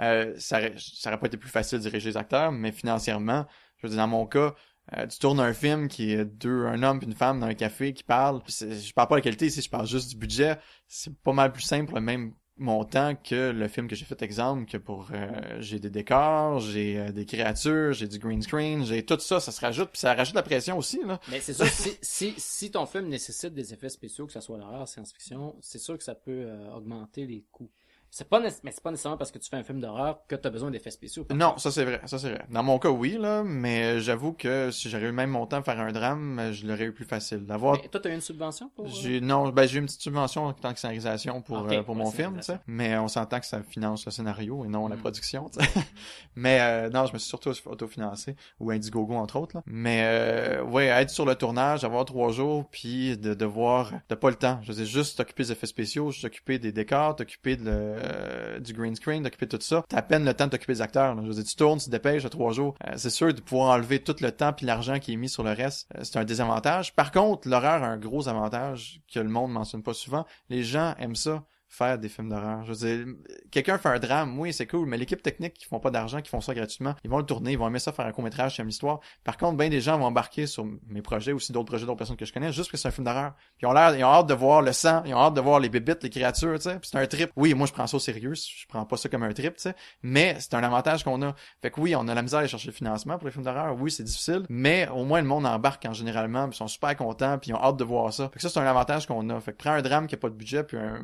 Euh, 0.00 0.34
ça, 0.38 0.60
ça 0.78 1.10
aurait 1.10 1.18
pas 1.20 1.26
été 1.26 1.36
plus 1.36 1.50
facile 1.50 1.78
de 1.78 1.82
diriger 1.84 2.10
les 2.10 2.16
acteurs, 2.16 2.52
mais 2.52 2.72
financièrement, 2.72 3.46
je 3.78 3.86
veux 3.86 3.90
dire, 3.90 3.98
dans 3.98 4.08
mon 4.08 4.26
cas, 4.26 4.54
euh, 4.96 5.06
tu 5.06 5.18
tournes 5.18 5.40
un 5.40 5.52
film 5.52 5.88
qui 5.88 6.12
est 6.12 6.24
deux, 6.24 6.66
un 6.66 6.82
homme 6.82 6.98
et 7.02 7.04
une 7.06 7.14
femme 7.14 7.40
dans 7.40 7.46
un 7.46 7.54
café 7.54 7.92
qui 7.94 8.02
parlent. 8.04 8.40
Je 8.48 8.92
parle 8.92 9.08
pas 9.08 9.14
de 9.14 9.18
la 9.20 9.22
qualité 9.22 9.46
ici, 9.46 9.62
je 9.62 9.70
parle 9.70 9.86
juste 9.86 10.10
du 10.10 10.16
budget. 10.16 10.58
C'est 10.88 11.14
pas 11.22 11.32
mal 11.32 11.52
plus 11.52 11.62
simple 11.62 11.94
le 11.94 12.00
même 12.00 12.34
montant 12.62 13.14
que 13.14 13.50
le 13.50 13.68
film 13.68 13.88
que 13.88 13.94
j'ai 13.94 14.04
fait 14.04 14.22
exemple 14.22 14.70
que 14.70 14.78
pour 14.78 15.08
euh, 15.12 15.58
j'ai 15.60 15.78
des 15.78 15.90
décors, 15.90 16.60
j'ai 16.60 16.98
euh, 16.98 17.12
des 17.12 17.26
créatures, 17.26 17.92
j'ai 17.92 18.08
du 18.08 18.18
green 18.18 18.40
screen, 18.40 18.84
j'ai 18.84 19.04
tout 19.04 19.18
ça, 19.20 19.40
ça 19.40 19.52
se 19.52 19.60
rajoute 19.60 19.90
puis 19.90 20.00
ça 20.00 20.14
rajoute 20.14 20.34
la 20.34 20.42
pression 20.42 20.78
aussi 20.78 21.00
là. 21.04 21.20
Mais 21.30 21.40
c'est 21.40 21.52
sûr, 21.52 21.66
si, 21.66 21.96
si, 22.00 22.34
si 22.38 22.70
ton 22.70 22.86
film 22.86 23.08
nécessite 23.08 23.52
des 23.52 23.74
effets 23.74 23.88
spéciaux, 23.88 24.26
que 24.26 24.32
ce 24.32 24.40
soit 24.40 24.56
l'horreur, 24.56 24.88
science-fiction, 24.88 25.56
c'est 25.60 25.78
sûr 25.78 25.98
que 25.98 26.04
ça 26.04 26.14
peut 26.14 26.44
euh, 26.46 26.72
augmenter 26.72 27.26
les 27.26 27.44
coûts. 27.50 27.70
C'est 28.14 28.28
pas, 28.28 28.40
mais 28.40 28.50
c'est 28.50 28.82
pas 28.82 28.90
nécessairement 28.90 29.16
parce 29.16 29.30
que 29.30 29.38
tu 29.38 29.48
fais 29.48 29.56
un 29.56 29.62
film 29.62 29.80
d'horreur 29.80 30.18
que 30.28 30.36
tu 30.36 30.46
as 30.46 30.50
besoin 30.50 30.70
d'effets 30.70 30.90
spéciaux. 30.90 31.26
Non, 31.34 31.56
ça 31.56 31.70
c'est 31.70 31.82
vrai, 31.86 31.98
ça 32.04 32.18
c'est 32.18 32.28
vrai. 32.28 32.44
Dans 32.50 32.62
mon 32.62 32.78
cas 32.78 32.90
oui 32.90 33.16
là, 33.18 33.42
mais 33.42 34.00
j'avoue 34.00 34.34
que 34.34 34.70
si 34.70 34.90
j'aurais 34.90 35.04
eu 35.04 35.06
le 35.06 35.12
même 35.12 35.30
montant 35.30 35.56
à 35.56 35.62
faire 35.62 35.80
un 35.80 35.92
drame, 35.92 36.38
euh, 36.38 36.52
je 36.52 36.66
l'aurais 36.66 36.84
eu 36.84 36.92
plus 36.92 37.06
facile 37.06 37.46
d'avoir 37.46 37.80
Mais 37.80 37.88
toi, 37.88 38.00
t'as 38.02 38.10
eu 38.10 38.14
une 38.14 38.20
subvention 38.20 38.68
pour. 38.76 38.84
euh, 38.84 38.88
J'ai 38.92 39.22
non, 39.22 39.48
ben 39.48 39.64
j'ai 39.66 39.76
eu 39.76 39.80
une 39.80 39.86
petite 39.86 40.02
subvention 40.02 40.44
en 40.44 40.52
tant 40.52 40.74
que 40.74 40.78
scénarisation 40.78 41.40
pour 41.40 41.66
euh, 41.72 41.82
pour 41.82 41.96
ouais, 41.96 42.02
mon 42.04 42.10
film, 42.10 42.36
tu 42.36 42.42
sais. 42.42 42.58
Mais 42.66 42.98
on 42.98 43.08
s'entend 43.08 43.40
que 43.40 43.46
ça 43.46 43.62
finance 43.62 44.04
le 44.04 44.10
scénario 44.12 44.62
et 44.66 44.68
non 44.68 44.88
la 44.88 44.96
Mm. 44.96 45.00
production, 45.00 45.48
tu 45.48 45.64
sais. 45.64 45.70
Mais 46.36 46.60
euh, 46.60 46.90
non, 46.90 47.06
je 47.06 47.14
me 47.14 47.18
suis 47.18 47.28
surtout 47.30 47.50
autofinancé 47.64 48.36
ou 48.60 48.70
Indiegogo 48.70 49.14
entre 49.14 49.36
autres 49.36 49.56
là. 49.56 49.62
Mais 49.64 50.02
euh, 50.04 50.62
ouais, 50.64 50.88
être 50.88 51.08
sur 51.08 51.24
le 51.24 51.34
tournage, 51.34 51.82
avoir 51.84 52.04
trois 52.04 52.30
jours, 52.30 52.68
puis 52.70 53.16
de 53.16 53.32
devoir, 53.32 53.90
de 54.10 54.14
pas 54.14 54.28
le 54.28 54.36
temps. 54.36 54.58
Je 54.62 54.68
veux 54.68 54.74
dire, 54.76 54.84
juste 54.84 55.16
t'occuper 55.16 55.44
des 55.44 55.52
effets 55.52 55.66
spéciaux, 55.66 56.10
juste 56.10 56.24
t'occuper 56.24 56.58
des 56.58 56.72
décors, 56.72 57.16
t'occuper 57.16 57.56
de 57.56 57.64
le, 57.64 58.01
euh, 58.02 58.58
du 58.60 58.72
green 58.72 58.94
screen, 58.94 59.22
t'occuper 59.22 59.46
de 59.46 59.56
tout 59.56 59.62
ça. 59.62 59.84
T'as 59.88 59.98
à 59.98 60.02
peine 60.02 60.24
le 60.24 60.34
temps 60.34 60.46
de 60.46 60.50
t'occuper 60.50 60.74
des 60.74 60.82
acteurs. 60.82 61.16
Je 61.20 61.26
veux 61.26 61.34
dire, 61.34 61.44
tu 61.44 61.56
tournes, 61.56 61.78
tu 61.78 61.86
te 61.86 61.90
dépêches, 61.90 62.24
à 62.24 62.30
trois 62.30 62.52
jours. 62.52 62.74
Euh, 62.86 62.94
c'est 62.96 63.10
sûr 63.10 63.32
de 63.32 63.40
pouvoir 63.40 63.70
enlever 63.76 64.02
tout 64.02 64.16
le 64.20 64.32
temps 64.32 64.52
puis 64.52 64.66
l'argent 64.66 64.98
qui 64.98 65.12
est 65.12 65.16
mis 65.16 65.28
sur 65.28 65.42
le 65.42 65.52
reste, 65.52 65.88
euh, 65.96 66.00
c'est 66.02 66.18
un 66.18 66.24
désavantage. 66.24 66.94
Par 66.94 67.12
contre, 67.12 67.48
l'horreur 67.48 67.82
a 67.82 67.86
un 67.86 67.98
gros 67.98 68.28
avantage 68.28 69.00
que 69.12 69.20
le 69.20 69.28
monde 69.28 69.52
mentionne 69.52 69.82
pas 69.82 69.94
souvent. 69.94 70.26
Les 70.48 70.62
gens 70.62 70.94
aiment 70.98 71.16
ça 71.16 71.44
faire 71.72 71.98
des 71.98 72.10
films 72.10 72.28
d'horreur. 72.28 72.64
Je 72.64 72.72
veux 72.72 72.86
dire, 72.86 73.14
quelqu'un 73.50 73.78
fait 73.78 73.88
un 73.88 73.98
drame, 73.98 74.38
oui, 74.38 74.52
c'est 74.52 74.66
cool, 74.66 74.86
mais 74.86 74.98
l'équipe 74.98 75.22
technique 75.22 75.54
qui 75.54 75.64
font 75.64 75.80
pas 75.80 75.90
d'argent, 75.90 76.20
qui 76.20 76.28
font 76.28 76.42
ça 76.42 76.52
gratuitement, 76.52 76.94
ils 77.02 77.08
vont 77.08 77.16
le 77.16 77.24
tourner, 77.24 77.52
ils 77.52 77.58
vont 77.58 77.66
aimer 77.66 77.78
ça 77.78 77.92
faire 77.92 78.04
un 78.04 78.12
court-métrage, 78.12 78.56
c'est 78.56 78.62
une 78.62 78.68
histoire. 78.68 79.00
Par 79.24 79.38
contre, 79.38 79.56
ben 79.56 79.70
des 79.70 79.80
gens 79.80 79.98
vont 79.98 80.04
embarquer 80.04 80.46
sur 80.46 80.66
mes 80.86 81.00
projets, 81.00 81.32
aussi 81.32 81.50
d'autres 81.50 81.68
projets 81.68 81.86
d'autres 81.86 81.96
personnes 81.96 82.18
que 82.18 82.26
je 82.26 82.32
connais, 82.32 82.52
juste 82.52 82.70
parce 82.70 82.72
que 82.72 82.76
c'est 82.76 82.88
un 82.88 82.90
film 82.90 83.06
d'horreur. 83.06 83.32
Ils 83.62 83.66
ont 83.66 83.72
l'air, 83.72 83.96
ils 83.96 84.04
ont 84.04 84.08
hâte 84.08 84.26
de 84.26 84.34
voir 84.34 84.60
le 84.60 84.72
sang, 84.72 85.02
ils 85.06 85.14
ont 85.14 85.18
hâte 85.18 85.32
de 85.32 85.40
voir 85.40 85.60
les 85.60 85.70
bébites, 85.70 86.02
les 86.02 86.10
créatures, 86.10 86.56
tu 86.56 86.64
sais. 86.64 86.78
C'est 86.82 86.98
un 86.98 87.06
trip. 87.06 87.30
Oui, 87.36 87.54
moi 87.54 87.66
je 87.66 87.72
prends 87.72 87.86
ça 87.86 87.96
au 87.96 88.00
sérieux, 88.00 88.34
je 88.34 88.66
prends 88.68 88.84
pas 88.84 88.98
ça 88.98 89.08
comme 89.08 89.22
un 89.22 89.32
trip, 89.32 89.56
tu 89.56 89.62
sais. 89.62 89.74
Mais 90.02 90.36
c'est 90.40 90.52
un 90.52 90.62
avantage 90.62 91.04
qu'on 91.04 91.22
a. 91.22 91.34
Fait 91.62 91.70
que 91.70 91.80
oui, 91.80 91.96
on 91.96 92.06
a 92.06 92.14
la 92.14 92.20
misère 92.20 92.38
à 92.38 92.40
aller 92.40 92.48
chercher 92.48 92.68
le 92.68 92.74
financement 92.74 93.16
pour 93.16 93.26
les 93.26 93.32
films 93.32 93.44
d'horreur. 93.44 93.74
Oui, 93.80 93.90
c'est 93.90 94.04
difficile, 94.04 94.44
mais 94.50 94.88
au 94.90 95.04
moins 95.04 95.22
le 95.22 95.26
monde 95.26 95.46
embarque 95.46 95.86
en 95.86 95.94
généralement, 95.94 96.46
ils 96.46 96.54
sont 96.54 96.68
super 96.68 96.94
contents, 96.96 97.38
puis 97.38 97.50
ils 97.50 97.54
ont 97.54 97.62
hâte 97.62 97.78
de 97.78 97.84
voir 97.84 98.12
ça. 98.12 98.28
Fait 98.28 98.36
que 98.36 98.42
ça 98.42 98.50
c'est 98.50 98.60
un 98.60 98.66
avantage 98.66 99.06
qu'on 99.06 99.30
a. 99.30 99.40
Fait 99.40 99.52
que 99.52 99.56
prends 99.56 99.72
un 99.72 99.80
drame 99.80 100.06
qui 100.06 100.16
a 100.16 100.18
pas 100.18 100.28
de 100.28 100.34
budget, 100.34 100.64
puis 100.64 100.76
un 100.76 101.02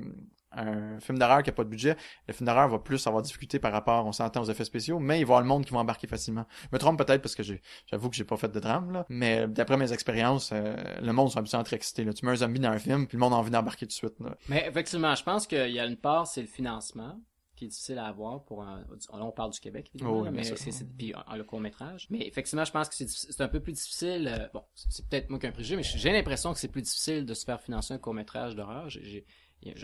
un 0.53 0.99
film 1.01 1.19
d'horreur 1.19 1.43
qui 1.43 1.51
a 1.51 1.53
pas 1.53 1.65
de 1.65 1.69
budget, 1.69 1.97
le 2.27 2.35
film 2.35 2.47
d'horreur 2.47 2.69
va 2.69 2.79
plus 2.79 3.07
avoir 3.07 3.23
difficulté 3.23 3.59
par 3.59 3.73
rapport, 3.73 4.07
on 4.07 4.13
s'entend 4.13 4.43
aux 4.43 4.51
effets 4.51 4.65
spéciaux, 4.65 4.99
mais 4.99 5.21
il 5.21 5.25
va 5.25 5.29
y 5.29 5.33
avoir 5.33 5.41
le 5.41 5.47
monde 5.47 5.65
qui 5.65 5.73
va 5.73 5.81
embarquer 5.81 6.07
facilement. 6.07 6.47
Je 6.63 6.69
me 6.73 6.79
trompe 6.79 6.99
peut-être 6.99 7.23
parce 7.23 7.35
que 7.35 7.43
j'ai, 7.43 7.61
j'avoue 7.87 8.09
que 8.11 8.17
j'ai 8.17 8.25
pas 8.25 8.37
fait 8.37 8.49
de 8.49 8.61
drame, 8.61 8.93
là, 8.93 9.07
mais 9.09 9.47
d'après 9.47 9.77
mes 9.77 9.93
expériences, 9.93 10.51
euh, 10.53 10.75
le 11.01 11.13
monde 11.13 11.31
sont 11.31 11.39
habitués 11.39 11.59
à 11.59 11.61
être 11.61 11.73
excité, 11.73 12.05
là. 12.05 12.13
Tu 12.13 12.25
mets 12.25 12.33
un 12.33 12.37
zombie 12.37 12.61
dans 12.61 12.71
un 12.71 12.79
film, 12.79 13.07
puis 13.07 13.17
le 13.17 13.21
monde 13.21 13.33
a 13.33 13.37
envie 13.37 13.51
d'embarquer 13.51 13.87
tout 13.87 13.91
de 13.91 13.93
suite, 13.93 14.19
là. 14.21 14.37
Mais 14.49 14.67
effectivement, 14.67 15.15
je 15.15 15.23
pense 15.23 15.47
qu'il 15.47 15.71
y 15.71 15.81
a 15.81 15.87
une 15.87 15.97
part, 15.97 16.27
c'est 16.27 16.41
le 16.41 16.47
financement 16.49 17.21
qui 17.59 17.65
est 17.65 17.69
difficile 17.69 17.99
à 17.99 18.07
avoir 18.07 18.45
pour 18.45 18.63
un... 18.63 18.79
Là, 18.79 19.25
on 19.25 19.33
parle 19.33 19.51
du 19.51 19.59
Québec, 19.59 19.91
évidemment, 19.93 20.21
Oh 20.21 20.23
oui, 20.23 20.31
mais 20.33 20.45
c'est, 20.45 20.87
puis 20.97 21.13
le 21.35 21.43
court-métrage. 21.43 22.07
Mais 22.09 22.25
effectivement, 22.27 22.65
je 22.65 22.71
pense 22.71 22.89
que 22.89 22.95
c'est, 22.95 23.41
un 23.41 23.49
peu 23.49 23.59
plus 23.59 23.73
difficile... 23.73 24.29
euh, 24.33 24.47
bon, 24.55 24.63
c'est, 24.75 25.07
peut-être 25.09 25.29
moi 25.29 25.41
qui 25.41 25.47
ai 25.47 25.49
un 25.49 25.53
préjugé, 25.53 25.75
mais 25.75 25.83
j'ai 25.83 26.13
l'impression 26.13 26.53
que 26.53 26.61
c'est 26.61 26.69
plus 26.69 26.83
difficile 26.83 27.27
de 27.27 27.35
se 27.35 27.45
faire 27.45 27.61
financer 27.61 27.93
un 27.95 27.99
court-métrage 27.99 28.55
d'horreur. 28.55 28.89
J'ai- 28.89 29.27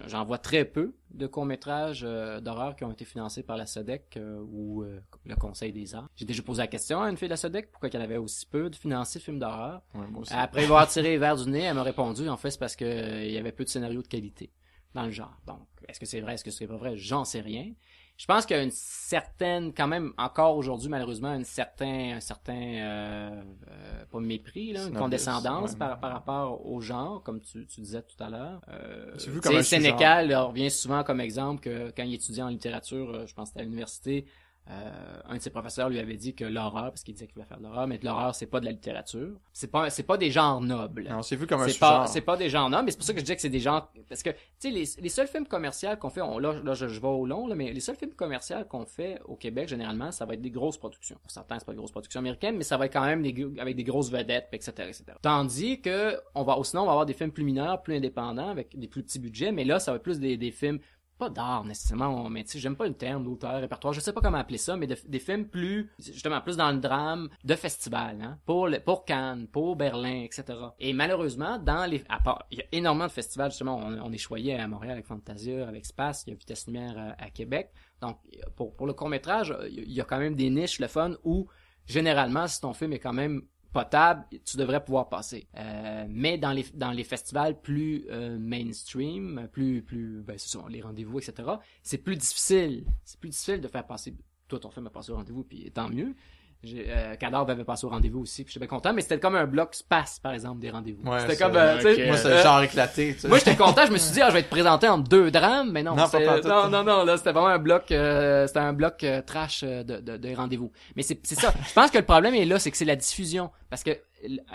J'en 0.06 0.24
vois 0.24 0.38
très 0.38 0.64
peu 0.64 0.94
de 1.10 1.26
courts-métrages 1.26 2.04
euh, 2.04 2.40
d'horreur 2.40 2.76
qui 2.76 2.84
ont 2.84 2.92
été 2.92 3.04
financés 3.04 3.42
par 3.42 3.56
la 3.56 3.66
SODEC 3.66 4.16
euh, 4.16 4.40
ou 4.50 4.82
euh, 4.82 5.00
le 5.24 5.34
Conseil 5.36 5.72
des 5.72 5.94
arts. 5.94 6.08
J'ai 6.16 6.24
déjà 6.24 6.42
posé 6.42 6.62
la 6.62 6.66
question 6.68 7.02
à 7.02 7.10
une 7.10 7.16
fille 7.16 7.28
de 7.28 7.32
la 7.32 7.36
SODEC 7.36 7.70
pourquoi 7.70 7.90
qu'elle 7.90 8.02
avait 8.02 8.16
aussi 8.16 8.46
peu 8.46 8.70
de 8.70 8.76
financés 8.76 9.18
films 9.18 9.38
d'horreur. 9.38 9.82
Ouais. 9.94 10.06
Après 10.30 10.64
avoir 10.64 10.88
tiré 10.88 11.10
les 11.10 11.18
verres 11.18 11.36
du 11.36 11.50
nez, 11.50 11.62
elle 11.62 11.74
m'a 11.74 11.82
répondu, 11.82 12.28
en 12.28 12.36
fait, 12.36 12.50
c'est 12.50 12.58
parce 12.58 12.76
que 12.76 12.84
euh, 12.84 13.24
il 13.24 13.32
y 13.32 13.38
avait 13.38 13.52
peu 13.52 13.64
de 13.64 13.68
scénarios 13.68 14.02
de 14.02 14.08
qualité 14.08 14.52
dans 14.94 15.04
le 15.04 15.10
genre. 15.10 15.36
Donc, 15.46 15.66
est-ce 15.88 15.98
que 15.98 16.06
c'est 16.06 16.20
vrai, 16.20 16.34
est-ce 16.34 16.44
que 16.44 16.50
c'est 16.50 16.66
pas 16.66 16.76
vrai? 16.76 16.96
J'en 16.96 17.24
sais 17.24 17.40
rien. 17.40 17.72
Je 18.16 18.26
pense 18.26 18.46
qu'il 18.46 18.56
y 18.56 18.60
a 18.60 18.62
une 18.62 18.70
certaine, 18.70 19.74
quand 19.74 19.88
même, 19.88 20.12
encore 20.16 20.56
aujourd'hui, 20.56 20.88
malheureusement, 20.88 21.28
un 21.28 21.42
certain, 21.42 22.12
un 22.14 22.20
certain, 22.20 22.54
euh, 22.54 23.42
euh, 23.68 24.04
pas 24.08 24.20
mépris, 24.20 24.72
là, 24.72 24.86
une 24.86 24.94
condescendance 24.94 25.72
ouais. 25.72 25.78
par, 25.78 25.98
par 25.98 26.12
rapport 26.12 26.64
au 26.64 26.80
genre, 26.80 27.22
comme 27.24 27.40
tu, 27.40 27.66
tu 27.66 27.80
disais 27.80 28.02
tout 28.02 28.22
à 28.22 28.30
l'heure. 28.30 28.60
Euh, 28.68 29.16
tu 29.18 29.30
sais, 29.42 29.62
Sénécal 29.64 30.32
revient 30.32 30.70
souvent 30.70 31.02
comme 31.02 31.20
exemple 31.20 31.60
que 31.60 31.92
quand 31.96 32.04
il 32.04 32.14
étudiait 32.14 32.44
en 32.44 32.48
littérature, 32.48 33.10
euh, 33.10 33.26
je 33.26 33.34
pense 33.34 33.48
que 33.48 33.54
c'était 33.54 33.60
à 33.60 33.64
l'université, 33.64 34.26
euh, 34.70 35.20
un 35.28 35.36
de 35.36 35.42
ses 35.42 35.50
professeurs 35.50 35.90
lui 35.90 35.98
avait 35.98 36.16
dit 36.16 36.34
que 36.34 36.44
l'horreur, 36.44 36.84
parce 36.84 37.02
qu'il 37.02 37.12
disait 37.12 37.26
qu'il 37.26 37.34
voulait 37.34 37.46
faire 37.46 37.58
de 37.58 37.64
l'horreur, 37.64 37.86
mais 37.86 37.98
que 37.98 38.06
l'horreur 38.06 38.34
c'est 38.34 38.46
pas 38.46 38.60
de 38.60 38.64
la 38.64 38.70
littérature. 38.70 39.36
C'est 39.52 39.70
pas, 39.70 39.90
c'est 39.90 40.04
pas 40.04 40.16
des 40.16 40.30
genres 40.30 40.62
nobles. 40.62 41.06
Non, 41.10 41.20
c'est 41.20 41.36
vu 41.36 41.46
comme 41.46 41.60
un 41.60 41.68
C'est 41.68 41.78
pas, 41.78 42.06
c'est 42.06 42.22
pas 42.22 42.38
des 42.38 42.48
genres 42.48 42.70
nobles, 42.70 42.86
mais 42.86 42.90
c'est 42.90 42.96
pour 42.96 43.06
ça 43.06 43.12
que 43.12 43.18
je 43.18 43.24
disais 43.24 43.36
que 43.36 43.42
c'est 43.42 43.50
des 43.50 43.60
genres, 43.60 43.92
parce 44.08 44.22
que, 44.22 44.30
tu 44.30 44.36
sais, 44.58 44.70
les, 44.70 44.84
les 45.02 45.08
seuls 45.10 45.28
films 45.28 45.46
commerciaux 45.46 45.90
qu'on 46.00 46.08
fait, 46.08 46.22
on, 46.22 46.38
là, 46.38 46.54
là, 46.64 46.72
je, 46.72 46.88
je 46.88 46.98
vais 46.98 47.08
au 47.08 47.26
long, 47.26 47.46
là, 47.46 47.54
mais 47.54 47.72
les 47.72 47.80
seuls 47.80 47.96
films 47.96 48.14
commerciaux 48.14 48.64
qu'on 48.66 48.86
fait 48.86 49.20
au 49.26 49.36
Québec, 49.36 49.68
généralement, 49.68 50.10
ça 50.12 50.24
va 50.24 50.32
être 50.32 50.40
des 50.40 50.50
grosses 50.50 50.78
productions. 50.78 51.18
On 51.26 51.28
s'entend, 51.28 51.58
c'est 51.58 51.66
pas 51.66 51.72
des 51.72 51.78
grosses 51.78 51.92
productions 51.92 52.20
américaines, 52.20 52.56
mais 52.56 52.64
ça 52.64 52.78
va 52.78 52.86
être 52.86 52.92
quand 52.94 53.04
même 53.04 53.22
des, 53.22 53.46
avec 53.58 53.76
des 53.76 53.84
grosses 53.84 54.10
vedettes, 54.10 54.48
etc., 54.52 54.72
etc. 54.78 55.04
Tandis 55.20 55.82
que, 55.82 56.18
on 56.34 56.42
va, 56.42 56.56
sinon, 56.62 56.82
on 56.82 56.86
va 56.86 56.92
avoir 56.92 57.06
des 57.06 57.12
films 57.12 57.32
plus 57.32 57.44
mineurs, 57.44 57.82
plus 57.82 57.96
indépendants, 57.96 58.48
avec 58.48 58.78
des 58.78 58.88
plus 58.88 59.02
petits 59.02 59.18
budgets, 59.18 59.52
mais 59.52 59.64
là, 59.64 59.78
ça 59.78 59.90
va 59.92 59.96
être 59.96 60.02
plus 60.02 60.20
des, 60.20 60.38
des 60.38 60.50
films 60.50 60.78
pas 61.18 61.30
d'art 61.30 61.64
nécessairement, 61.64 62.28
mais 62.28 62.44
tu 62.44 62.52
sais, 62.52 62.58
j'aime 62.58 62.76
pas 62.76 62.86
le 62.86 62.94
terme 62.94 63.24
d'auteur, 63.24 63.60
répertoire, 63.60 63.92
je 63.92 64.00
sais 64.00 64.12
pas 64.12 64.20
comment 64.20 64.38
appeler 64.38 64.58
ça, 64.58 64.76
mais 64.76 64.86
de- 64.86 64.96
des 65.06 65.18
films 65.18 65.46
plus, 65.46 65.90
justement, 65.98 66.40
plus 66.40 66.56
dans 66.56 66.70
le 66.72 66.78
drame 66.78 67.28
de 67.44 67.54
festival, 67.54 68.20
hein, 68.22 68.38
pour, 68.46 68.68
le, 68.68 68.80
pour 68.80 69.04
Cannes, 69.04 69.46
pour 69.48 69.76
Berlin, 69.76 70.22
etc. 70.24 70.44
Et 70.78 70.92
malheureusement, 70.92 71.58
dans 71.58 71.86
les, 71.88 72.02
à 72.08 72.18
part, 72.20 72.44
il 72.50 72.58
y 72.58 72.60
a 72.62 72.64
énormément 72.72 73.06
de 73.06 73.12
festivals, 73.12 73.50
justement, 73.50 73.76
on, 73.78 73.98
on 74.00 74.12
est 74.12 74.18
choyé 74.18 74.54
à 74.54 74.66
Montréal 74.66 74.92
avec 74.94 75.06
Fantasia, 75.06 75.66
avec 75.68 75.86
Space, 75.86 76.24
il 76.26 76.30
y 76.30 76.32
a 76.32 76.36
Vitesse 76.36 76.66
Lumière 76.66 76.94
euh, 76.98 77.10
à, 77.18 77.24
à 77.26 77.30
Québec. 77.30 77.70
Donc, 78.00 78.18
pour, 78.56 78.74
pour 78.74 78.86
le 78.86 78.92
court-métrage, 78.92 79.54
il 79.70 79.92
y 79.92 80.00
a 80.00 80.04
quand 80.04 80.18
même 80.18 80.34
des 80.34 80.50
niches, 80.50 80.78
le 80.80 80.88
fun, 80.88 81.14
où, 81.24 81.46
généralement, 81.86 82.46
si 82.48 82.60
ton 82.60 82.72
film 82.72 82.92
est 82.92 82.98
quand 82.98 83.12
même 83.12 83.42
potable, 83.74 84.24
tu 84.44 84.56
devrais 84.56 84.82
pouvoir 84.82 85.08
passer. 85.08 85.48
Euh, 85.56 86.06
mais 86.08 86.38
dans 86.38 86.52
les 86.52 86.64
dans 86.74 86.92
les 86.92 87.02
festivals 87.04 87.60
plus 87.60 88.06
euh, 88.08 88.38
mainstream, 88.38 89.48
plus 89.52 89.82
plus 89.82 90.22
ben 90.22 90.36
c'est 90.38 90.56
les 90.70 90.80
rendez-vous 90.80 91.18
etc. 91.18 91.34
C'est 91.82 91.98
plus 91.98 92.16
difficile, 92.16 92.86
c'est 93.04 93.18
plus 93.18 93.30
difficile 93.30 93.60
de 93.60 93.68
faire 93.68 93.84
passer. 93.86 94.14
Toi 94.46 94.60
ton 94.60 94.70
film 94.70 94.86
a 94.86 94.90
passé 94.90 95.10
au 95.10 95.16
rendez-vous 95.16 95.42
puis 95.42 95.70
tant 95.72 95.88
mieux. 95.88 96.14
J'ai, 96.64 96.86
euh, 96.88 97.14
Cadavre 97.16 97.50
avait 97.50 97.64
passé 97.64 97.86
au 97.86 97.90
rendez-vous 97.90 98.20
aussi, 98.20 98.44
puis 98.44 98.52
j'étais 98.52 98.66
bien 98.66 98.76
content, 98.76 98.92
mais 98.92 99.02
c'était 99.02 99.18
comme 99.20 99.36
un 99.36 99.46
bloc 99.46 99.74
space, 99.74 100.18
par 100.18 100.32
exemple, 100.32 100.60
des 100.60 100.70
rendez-vous. 100.70 101.08
Ouais, 101.08 101.20
c'était 101.20 101.36
comme, 101.36 101.56
euh, 101.56 101.76
tu 101.76 101.82
sais, 101.82 101.92
ok. 102.02 102.06
Moi, 102.08 102.16
c'est 102.16 102.28
euh, 102.28 102.36
le 102.36 102.42
genre 102.42 102.62
éclaté, 102.62 103.14
tu 103.14 103.20
sais. 103.20 103.28
moi, 103.28 103.38
j'étais 103.38 103.56
content, 103.56 103.86
je 103.86 103.92
me 103.92 103.98
suis 103.98 104.12
dit, 104.12 104.20
ah, 104.22 104.28
je 104.28 104.34
vais 104.34 104.40
être 104.40 104.50
présenté 104.50 104.88
en 104.88 104.98
deux 104.98 105.30
drames, 105.30 105.70
mais 105.72 105.82
non, 105.82 105.94
Non, 105.94 106.06
c'était- 106.06 106.24
pas 106.24 106.40
non, 106.40 106.68
non, 106.70 106.84
non, 106.84 107.04
là, 107.04 107.16
c'était 107.16 107.32
vraiment 107.32 107.48
un 107.48 107.58
bloc, 107.58 107.90
euh, 107.92 108.46
c'était 108.46 108.60
un 108.60 108.72
bloc 108.72 109.04
euh, 109.04 109.20
trash 109.22 109.62
euh, 109.62 109.82
de, 109.84 109.98
de, 110.00 110.16
de 110.16 110.34
rendez-vous. 110.34 110.72
Mais 110.96 111.02
c'est, 111.02 111.20
c'est 111.24 111.38
ça. 111.38 111.52
Je 111.68 111.72
pense 111.72 111.90
que 111.90 111.98
le 111.98 112.04
problème 112.04 112.34
est 112.34 112.44
là, 112.44 112.58
c'est 112.58 112.70
que 112.70 112.76
c'est 112.76 112.84
la 112.84 112.96
diffusion. 112.96 113.50
Parce 113.70 113.82
que, 113.82 113.90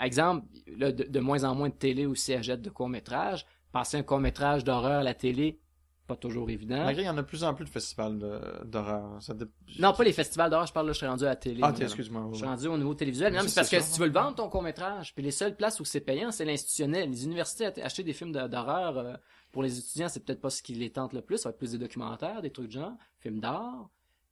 exemple, 0.02 0.44
là, 0.76 0.92
de, 0.92 1.04
de 1.04 1.20
moins 1.20 1.44
en 1.44 1.54
moins 1.54 1.68
de 1.68 1.74
télé 1.74 2.06
aussi 2.06 2.34
à 2.34 2.42
jet 2.42 2.56
de 2.60 2.70
court-métrage. 2.70 3.46
Passer 3.72 3.98
un 3.98 4.02
court-métrage 4.02 4.64
d'horreur 4.64 5.00
à 5.00 5.02
la 5.04 5.14
télé, 5.14 5.60
pas 6.10 6.16
toujours 6.16 6.50
évident. 6.50 6.84
Malgré, 6.84 7.02
il 7.02 7.06
y 7.06 7.08
en 7.08 7.16
a 7.16 7.22
de 7.22 7.26
plus 7.26 7.44
en 7.44 7.54
plus 7.54 7.64
de 7.64 7.70
festivals 7.70 8.18
d'horreur. 8.64 9.18
Dé- 9.34 9.44
Non, 9.78 9.92
pas 9.92 10.04
les 10.04 10.12
festivals 10.12 10.50
d'horreur, 10.50 10.66
je 10.66 10.72
parle 10.72 10.86
là, 10.86 10.92
je 10.92 10.98
suis 10.98 11.06
rendu 11.06 11.24
à 11.24 11.28
la 11.28 11.36
télé. 11.36 11.60
Ah, 11.62 11.72
excuse-moi. 11.80 12.28
Je 12.32 12.36
suis 12.38 12.46
rendu 12.46 12.66
au 12.66 12.76
niveau 12.76 12.94
télévisuel. 12.94 13.32
Non, 13.32 13.42
mais 13.42 13.48
C'est 13.48 13.54
parce 13.60 13.70
que 13.70 13.80
si 13.80 13.92
tu 13.94 14.00
veux 14.00 14.06
le 14.06 14.12
vendre, 14.12 14.34
ton 14.34 14.48
court-métrage, 14.48 15.14
puis 15.14 15.22
les 15.22 15.30
seules 15.30 15.56
places 15.56 15.78
où 15.80 15.84
c'est 15.84 16.00
payant, 16.00 16.30
c'est 16.32 16.44
l'institutionnel. 16.44 17.08
Les 17.10 17.24
universités, 17.24 17.82
acheter 17.82 18.02
des 18.02 18.12
films 18.12 18.32
d'horreur, 18.32 18.98
euh, 18.98 19.14
pour 19.52 19.62
les 19.62 19.78
étudiants, 19.78 20.08
c'est 20.08 20.24
peut-être 20.24 20.40
pas 20.40 20.50
ce 20.50 20.62
qui 20.62 20.74
les 20.74 20.90
tente 20.90 21.12
le 21.12 21.22
plus. 21.22 21.38
Ça 21.38 21.48
va 21.48 21.52
être 21.52 21.58
plus 21.58 21.72
des 21.72 21.78
documentaires, 21.78 22.42
des 22.42 22.50
trucs 22.50 22.66
de 22.68 22.72
genre, 22.72 22.92
films 23.20 23.40
d'art. 23.40 23.88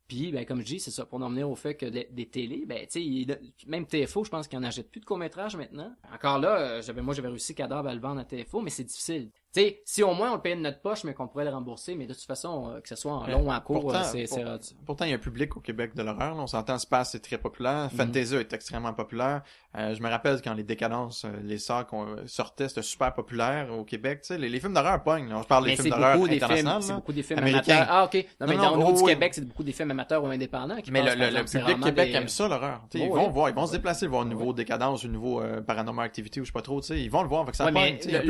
Puis, 0.06 0.32
ben, 0.32 0.46
comme 0.46 0.60
je 0.60 0.64
dis, 0.66 0.80
c'est 0.80 0.90
ça, 0.90 1.04
pour 1.04 1.20
en 1.22 1.28
venir 1.28 1.50
au 1.50 1.54
fait 1.54 1.74
que 1.74 1.84
des, 1.84 2.08
des 2.10 2.26
télés, 2.26 2.64
ben, 2.66 2.86
tu 2.90 3.26
sais, 3.26 3.40
même 3.66 3.84
TFO, 3.86 4.24
je 4.24 4.30
pense 4.30 4.48
qu'ils 4.48 4.58
en 4.58 4.62
achètent 4.62 4.90
plus 4.90 5.00
de 5.00 5.04
court-métrage 5.04 5.54
maintenant. 5.54 5.94
Encore 6.14 6.38
là, 6.38 6.56
euh, 6.58 6.82
j'avais, 6.82 7.02
moi, 7.02 7.12
j'avais 7.12 7.28
réussi 7.28 7.54
cadavre 7.54 7.88
à 7.88 7.94
le 7.94 8.00
vendre 8.00 8.20
à 8.20 8.24
TFO, 8.24 8.62
mais 8.62 8.70
c'est 8.70 8.84
difficile. 8.84 9.30
Tu 9.54 9.62
sais, 9.62 9.80
si 9.86 10.02
au 10.02 10.12
moins 10.12 10.32
on 10.32 10.34
le 10.34 10.40
payait 10.42 10.56
de 10.56 10.60
notre 10.60 10.82
poche, 10.82 11.04
mais 11.04 11.14
qu'on 11.14 11.26
pourrait 11.26 11.46
le 11.46 11.50
rembourser, 11.50 11.94
mais 11.94 12.06
de 12.06 12.12
toute 12.12 12.24
façon, 12.24 12.68
euh, 12.68 12.80
que 12.80 12.88
ce 12.88 12.96
soit 12.96 13.12
en 13.12 13.26
long 13.26 13.46
ou 13.46 13.50
en 13.50 13.60
court, 13.60 13.94
c'est, 14.04 14.26
c'est, 14.26 14.42
pour- 14.44 14.58
Pourtant, 14.84 15.06
il 15.06 15.10
y 15.10 15.12
a 15.12 15.16
un 15.16 15.18
public 15.20 15.56
au 15.56 15.60
Québec 15.60 15.94
de 15.94 16.02
l'horreur. 16.02 16.34
là. 16.34 16.42
On 16.42 16.46
s'entend, 16.46 16.78
Space 16.78 17.14
est 17.14 17.20
très 17.20 17.38
populaire. 17.38 17.84
Mhm. 17.90 17.98
Fantasia 17.98 18.40
est 18.40 18.52
extrêmement 18.52 18.92
populaire. 18.92 19.40
Euh, 19.74 19.94
je 19.94 20.02
me 20.02 20.08
rappelle 20.10 20.42
quand 20.42 20.52
les 20.52 20.64
décadences, 20.64 21.24
euh, 21.24 21.30
les 21.42 21.56
sorts 21.56 21.86
qu'on 21.86 22.16
sortaient, 22.26 22.68
c'était 22.68 22.82
super 22.82 23.14
populaire 23.14 23.72
au 23.72 23.84
Québec. 23.84 24.20
Tu 24.20 24.28
sais, 24.28 24.38
les, 24.38 24.50
les 24.50 24.60
films 24.60 24.74
d'horreur 24.74 25.02
pognent. 25.02 25.30
là. 25.30 25.38
On 25.38 25.44
parle 25.44 25.64
des 25.64 25.76
films 25.76 25.90
d'horreur 25.90 26.22
internationaux. 26.22 26.80
c'est 26.82 26.92
beaucoup 26.94 27.12
des 27.14 27.22
films 27.22 27.38
amateurs. 27.38 27.86
Ah, 27.88 28.04
ok. 28.04 28.26
Non, 28.40 28.46
mais 28.48 28.56
dans 28.56 28.76
le 28.76 28.84
oh, 28.84 28.92
du 28.92 29.00
oui. 29.02 29.12
Québec, 29.12 29.32
c'est 29.34 29.48
beaucoup 29.48 29.64
des 29.64 29.72
films 29.72 29.92
amateurs 29.92 30.22
ou 30.22 30.26
indépendants 30.26 30.76
qui 30.82 30.90
Mais 30.90 31.02
le, 31.02 31.44
public 31.44 31.80
Québec 31.84 32.14
aime 32.14 32.28
ça, 32.28 32.48
l'horreur. 32.48 32.82
Ils 32.92 33.08
Oh, 33.10 33.14
vont 33.14 33.30
voir, 33.30 33.48
ils 33.48 33.54
vont 33.54 33.66
se 33.66 33.72
déplacer, 33.72 34.06
voir 34.06 34.24
le 34.24 34.28
nouveau 34.30 34.52
décadence, 34.52 35.04
le 35.04 35.10
nouveau 35.10 35.42
paranormal 35.66 36.04
activity 36.04 36.40
ou 36.40 36.44
je 36.44 36.48
sais 36.48 36.52
pas 36.52 36.60
trop. 36.60 36.82
Ils 36.82 37.10
vont 37.10 37.22
le 37.22 37.28
voir, 37.28 37.46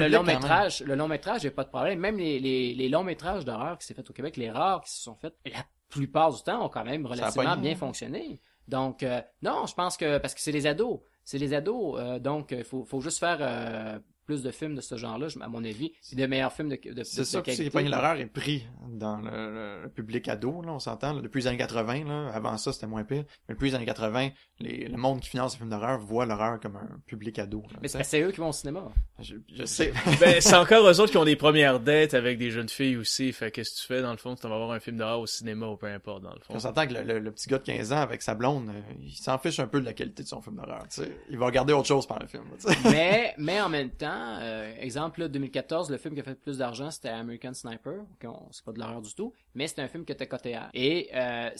long 0.09 0.23
métrage, 0.23 0.83
le 0.87 0.95
long 0.95 1.08
métrage, 1.09 1.43
j'ai 1.43 1.51
pas 1.51 1.65
de 1.65 1.69
problème. 1.69 1.99
Même 1.99 2.17
les, 2.17 2.39
les, 2.39 2.75
les 2.75 2.89
longs 2.89 3.05
métrages 3.05 3.45
d'horreur 3.45 3.79
qui 3.79 3.87
s'est 3.87 3.95
fait 3.95 4.09
au 4.09 4.13
Québec, 4.13 4.37
les 4.37 4.51
rares 4.51 4.83
qui 4.83 4.93
se 4.93 5.03
sont 5.03 5.17
faits, 5.17 5.35
la 5.45 5.65
plupart 5.89 6.33
du 6.33 6.43
temps 6.43 6.65
ont 6.65 6.69
quand 6.69 6.85
même 6.85 7.07
relativement 7.07 7.57
bien 7.57 7.75
fonctionné. 7.75 8.41
Donc 8.69 9.03
euh, 9.03 9.21
non, 9.43 9.67
je 9.67 9.75
pense 9.75 9.97
que 9.97 10.19
parce 10.19 10.35
que 10.35 10.41
c'est 10.41 10.53
les 10.53 10.67
ados, 10.67 11.01
c'est 11.25 11.39
les 11.39 11.55
ados, 11.55 11.99
euh, 11.99 12.19
donc 12.19 12.53
il 12.53 12.65
faut, 12.65 12.85
faut 12.85 13.01
juste 13.01 13.19
faire 13.19 13.39
euh, 13.41 13.99
plus 14.29 14.43
de 14.43 14.51
films 14.51 14.74
de 14.74 14.83
ce 14.83 14.97
genre-là, 14.99 15.29
à 15.41 15.49
mon 15.49 15.64
avis, 15.64 15.91
puis 16.07 16.14
de 16.16 16.26
meilleurs 16.26 16.53
films 16.53 16.68
de, 16.68 16.76
de, 16.85 16.93
de, 16.93 17.03
C'est 17.03 17.20
de 17.20 17.24
ça, 17.24 17.41
qualité. 17.41 17.64
c'est 17.64 17.70
pogné 17.70 17.89
l'horreur 17.89 18.16
est 18.18 18.26
pris 18.26 18.66
dans 18.91 19.16
le, 19.16 19.89
public 19.89 20.29
ado, 20.29 20.61
là, 20.61 20.72
on 20.72 20.79
s'entend, 20.79 21.14
depuis 21.14 21.41
les 21.41 21.47
années 21.47 21.57
80, 21.57 22.05
là, 22.05 22.29
avant 22.35 22.59
ça 22.59 22.74
c'était 22.74 22.87
moins 22.87 23.05
pire, 23.05 23.24
mais 23.49 23.55
depuis 23.55 23.70
les 23.70 23.74
années 23.74 23.87
80, 23.87 24.29
les, 24.61 24.87
le 24.87 24.97
monde 24.99 25.20
qui 25.20 25.31
finance 25.31 25.53
les 25.55 25.59
films 25.61 25.70
d'horreur 25.70 25.99
voit 25.99 26.26
l'horreur 26.26 26.61
comme 26.61 26.76
un 26.76 27.01
public 27.07 27.39
ado. 27.39 27.62
là, 27.72 27.79
Mais 27.81 27.89
c'est 27.89 28.03
c'est 28.05 28.20
eux 28.20 28.31
qui 28.31 28.41
vont 28.41 28.51
au 28.51 28.53
cinéma. 28.53 28.85
je, 29.18 29.37
je 29.51 29.64
sais. 29.64 29.93
ben, 30.20 30.41
c'est 30.41 30.55
encore 30.57 30.87
eux 30.87 31.01
autres 31.01 31.11
qui 31.11 31.16
ont 31.16 31.24
des 31.24 31.37
premières 31.37 31.81
dettes 31.81 32.12
avec 32.12 32.37
des 32.39 32.51
jeunes 32.51 32.68
filles 32.68 32.97
aussi. 32.99 33.33
Fait 33.33 33.51
que 33.51 33.57
qu'est-ce 33.57 33.70
que 33.76 33.81
tu 33.81 33.87
fais 33.87 34.03
dans 34.03 34.11
le 34.12 34.18
fond? 34.18 34.35
Tu 34.35 34.43
vas 34.47 34.57
voir 34.57 34.72
un 34.72 34.81
film 34.81 34.99
d'horreur 34.99 35.20
au 35.20 35.26
cinéma 35.26 35.66
ou 35.68 35.76
peu 35.76 35.87
importe 35.87 36.22
dans 36.22 36.35
le 36.35 36.41
fond. 36.41 36.55
On 36.55 36.59
s'entend 36.59 36.87
que 36.87 36.93
le, 36.95 37.03
le- 37.03 37.18
le 37.18 37.33
petit 37.33 37.49
gars 37.49 37.59
de 37.59 37.62
15 37.64 37.93
ans 37.93 38.01
avec 38.01 38.20
sa 38.22 38.35
blonde, 38.35 38.68
euh, 38.68 38.81
il 39.03 39.12
s'en 39.12 39.39
fiche 39.39 39.59
un 39.61 39.66
peu 39.66 39.81
de 39.81 39.87
la 39.87 39.93
qualité 39.95 40.22
de 40.22 40.29
son 40.29 40.43
film 40.43 40.57
d'horreur. 40.57 40.83
tu 40.91 41.03
sais. 41.03 41.16
Il 41.31 41.39
va 41.39 41.47
regarder 41.47 41.72
autre 41.72 41.89
chose 41.89 42.07
pendant 42.07 42.22
le 42.22 42.29
film. 42.29 42.45
mais, 42.85 43.35
mais 43.39 43.61
en 43.61 43.68
même 43.68 43.91
temps, 43.91 44.18
euh, 44.41 44.75
exemple, 44.79 45.21
là, 45.21 45.29
2014, 45.29 45.91
le 45.91 45.97
film 45.97 46.14
qui 46.14 46.21
a 46.21 46.23
fait 46.23 46.31
le 46.31 46.37
plus 46.37 46.59
d'argent, 46.59 46.91
c'était 46.91 47.09
American 47.09 47.55
Sniper. 47.55 48.05
C'est 48.51 48.64
pas 48.64 48.73
de 48.73 48.79
l'horreur 48.79 49.03
du 49.03 49.14
tout, 49.14 49.33
mais 49.55 49.66
c'était 49.66 49.83
un 49.83 49.89
film 49.89 50.05
qui 50.05 50.12
était 50.12 50.27
coté 50.27 50.55
A. 50.55 50.71
Et 50.75 51.11
euh, 51.14 51.51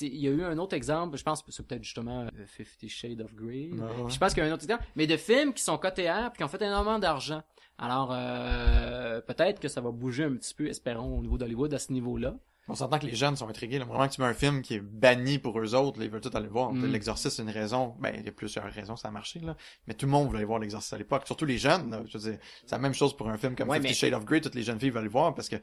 il 0.00 0.16
y 0.16 0.28
a 0.28 0.30
eu 0.30 0.44
un 0.44 0.58
autre 0.58 0.74
exemple, 0.74 1.16
je 1.16 1.22
pense 1.22 1.42
que 1.42 1.52
c'est 1.52 1.66
peut-être 1.66 1.84
justement 1.84 2.22
euh, 2.22 2.46
Fifty 2.46 2.88
Shades 2.88 3.20
of 3.20 3.34
Grey. 3.34 3.70
Ouais, 3.72 4.02
ouais. 4.02 4.10
Je 4.10 4.18
pense 4.18 4.34
qu'il 4.34 4.42
y 4.42 4.46
a 4.46 4.50
un 4.50 4.52
autre 4.52 4.64
exemple, 4.64 4.84
mais 4.96 5.06
de 5.06 5.16
films 5.16 5.52
qui 5.52 5.62
sont 5.62 5.78
cotés 5.78 6.08
A 6.08 6.30
puis 6.30 6.38
qui 6.38 6.44
ont 6.44 6.48
fait 6.48 6.62
énormément 6.62 6.98
d'argent. 6.98 7.42
Alors, 7.78 8.10
euh, 8.12 9.20
peut-être 9.22 9.58
que 9.58 9.68
ça 9.68 9.80
va 9.80 9.90
bouger 9.90 10.24
un 10.24 10.34
petit 10.34 10.54
peu, 10.54 10.68
espérons, 10.68 11.18
au 11.18 11.22
niveau 11.22 11.38
d'Hollywood 11.38 11.72
à 11.74 11.78
ce 11.78 11.92
niveau-là. 11.92 12.36
On 12.68 12.74
s'entend 12.76 12.98
que 12.98 13.06
les 13.06 13.14
jeunes 13.14 13.36
sont 13.36 13.48
intrigués. 13.48 13.78
Là. 13.78 13.84
Vraiment 13.84 14.06
que 14.08 14.14
tu 14.14 14.20
mets 14.20 14.26
un 14.28 14.34
film 14.34 14.62
qui 14.62 14.74
est 14.74 14.80
banni 14.80 15.38
pour 15.38 15.58
eux 15.60 15.74
autres, 15.74 15.98
là, 15.98 16.04
ils 16.04 16.10
veulent 16.10 16.20
tout 16.20 16.30
aller 16.32 16.46
le 16.46 16.52
voir. 16.52 16.72
Mm. 16.72 16.92
L'exorciste, 16.92 17.36
c'est 17.36 17.42
une 17.42 17.50
raison. 17.50 17.94
Ben, 18.00 18.14
il 18.16 18.24
y 18.24 18.28
a 18.28 18.32
plusieurs 18.32 18.64
raisons, 18.72 18.94
ça 18.96 19.08
a 19.08 19.10
marché, 19.10 19.40
là. 19.40 19.56
Mais 19.88 19.94
tout 19.94 20.06
le 20.06 20.12
monde 20.12 20.26
voulait 20.26 20.38
aller 20.38 20.46
voir 20.46 20.60
l'exorciste 20.60 20.92
à 20.92 20.98
l'époque. 20.98 21.22
Surtout 21.26 21.44
les 21.44 21.58
jeunes, 21.58 21.90
là. 21.90 22.02
Je 22.06 22.16
veux 22.18 22.30
dire, 22.30 22.38
c'est 22.64 22.72
la 22.76 22.78
même 22.78 22.94
chose 22.94 23.16
pour 23.16 23.28
un 23.28 23.36
film 23.36 23.56
comme 23.56 23.68
Ouais, 23.68 23.78
Fifty 23.78 23.88
mais- 23.88 23.94
Shades 23.94 24.14
of 24.14 24.24
Grey. 24.24 24.40
Toutes 24.40 24.54
les 24.54 24.62
jeunes 24.62 24.78
filles 24.78 24.90
veulent 24.90 25.04
le 25.04 25.10
voir 25.10 25.34
parce 25.34 25.48
que 25.48 25.56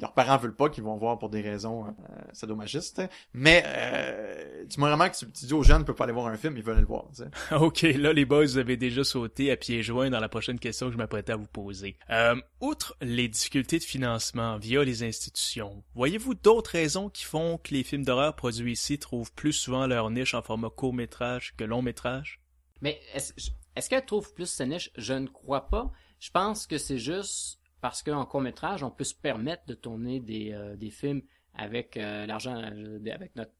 leurs 0.00 0.14
parents 0.14 0.36
veulent 0.36 0.56
pas 0.56 0.68
qu'ils 0.68 0.84
vont 0.84 0.96
voir 0.96 1.18
pour 1.18 1.30
des 1.30 1.40
raisons 1.40 1.86
euh, 1.86 1.90
sadomasochistes. 2.32 2.98
hein. 2.98 3.08
Mais 3.32 3.62
euh, 3.66 4.64
tu 4.68 4.78
vois 4.80 4.88
vraiment 4.94 5.08
que 5.08 5.16
tu, 5.16 5.30
tu 5.30 5.46
dis 5.46 5.52
aux 5.54 5.62
jeunes, 5.62 5.82
ils 5.82 5.84
peuvent 5.84 5.94
pas 5.94 6.04
aller 6.04 6.12
voir 6.12 6.26
un 6.26 6.36
film, 6.36 6.56
ils 6.56 6.62
veulent 6.62 6.74
aller 6.74 6.80
le 6.82 6.86
voir. 6.88 7.04
tu 7.14 7.22
sais. 7.22 7.30
Ok, 7.56 7.82
là 7.82 8.12
les 8.12 8.24
boys, 8.24 8.42
vous 8.44 8.58
avez 8.58 8.76
déjà 8.76 9.04
sauté 9.04 9.50
à 9.50 9.56
pieds 9.56 9.82
joints 9.82 10.10
dans 10.10 10.20
la 10.20 10.28
prochaine 10.28 10.58
question 10.58 10.86
que 10.88 10.92
je 10.92 10.98
m'apprêtais 10.98 11.32
à 11.32 11.36
vous 11.36 11.46
poser. 11.46 11.96
Euh, 12.10 12.34
outre 12.60 12.96
les 13.00 13.28
difficultés 13.28 13.78
de 13.78 13.84
financement 13.84 14.56
via 14.58 14.82
les 14.84 15.02
institutions, 15.02 15.82
voyez-vous 16.16 16.34
d'autres 16.34 16.72
raisons 16.72 17.10
qui 17.10 17.24
font 17.24 17.58
que 17.58 17.74
les 17.74 17.82
films 17.82 18.04
d'horreur 18.04 18.34
produits 18.34 18.72
ici 18.72 18.98
trouvent 18.98 19.32
plus 19.32 19.52
souvent 19.52 19.86
leur 19.86 20.10
niche 20.10 20.34
en 20.34 20.42
format 20.42 20.70
court-métrage 20.70 21.54
que 21.56 21.64
long-métrage? 21.64 22.40
Mais 22.80 23.00
est-ce 23.12 23.32
est-ce 23.76 23.90
qu'elle 23.90 24.06
trouve 24.06 24.32
plus 24.32 24.46
sa 24.46 24.64
niche? 24.64 24.90
Je 24.96 25.12
ne 25.12 25.26
crois 25.26 25.68
pas. 25.68 25.92
Je 26.18 26.30
pense 26.30 26.66
que 26.66 26.78
c'est 26.78 26.98
juste 26.98 27.60
parce 27.82 28.02
qu'en 28.02 28.24
court-métrage, 28.24 28.82
on 28.82 28.90
peut 28.90 29.04
se 29.04 29.14
permettre 29.14 29.66
de 29.66 29.74
tourner 29.74 30.18
des, 30.18 30.52
euh, 30.52 30.76
des 30.76 30.90
films 30.90 31.20
avec 31.54 31.98
euh, 31.98 32.24
l'argent, 32.24 32.56
euh, 32.56 32.98
avec 33.12 33.36
notre, 33.36 33.52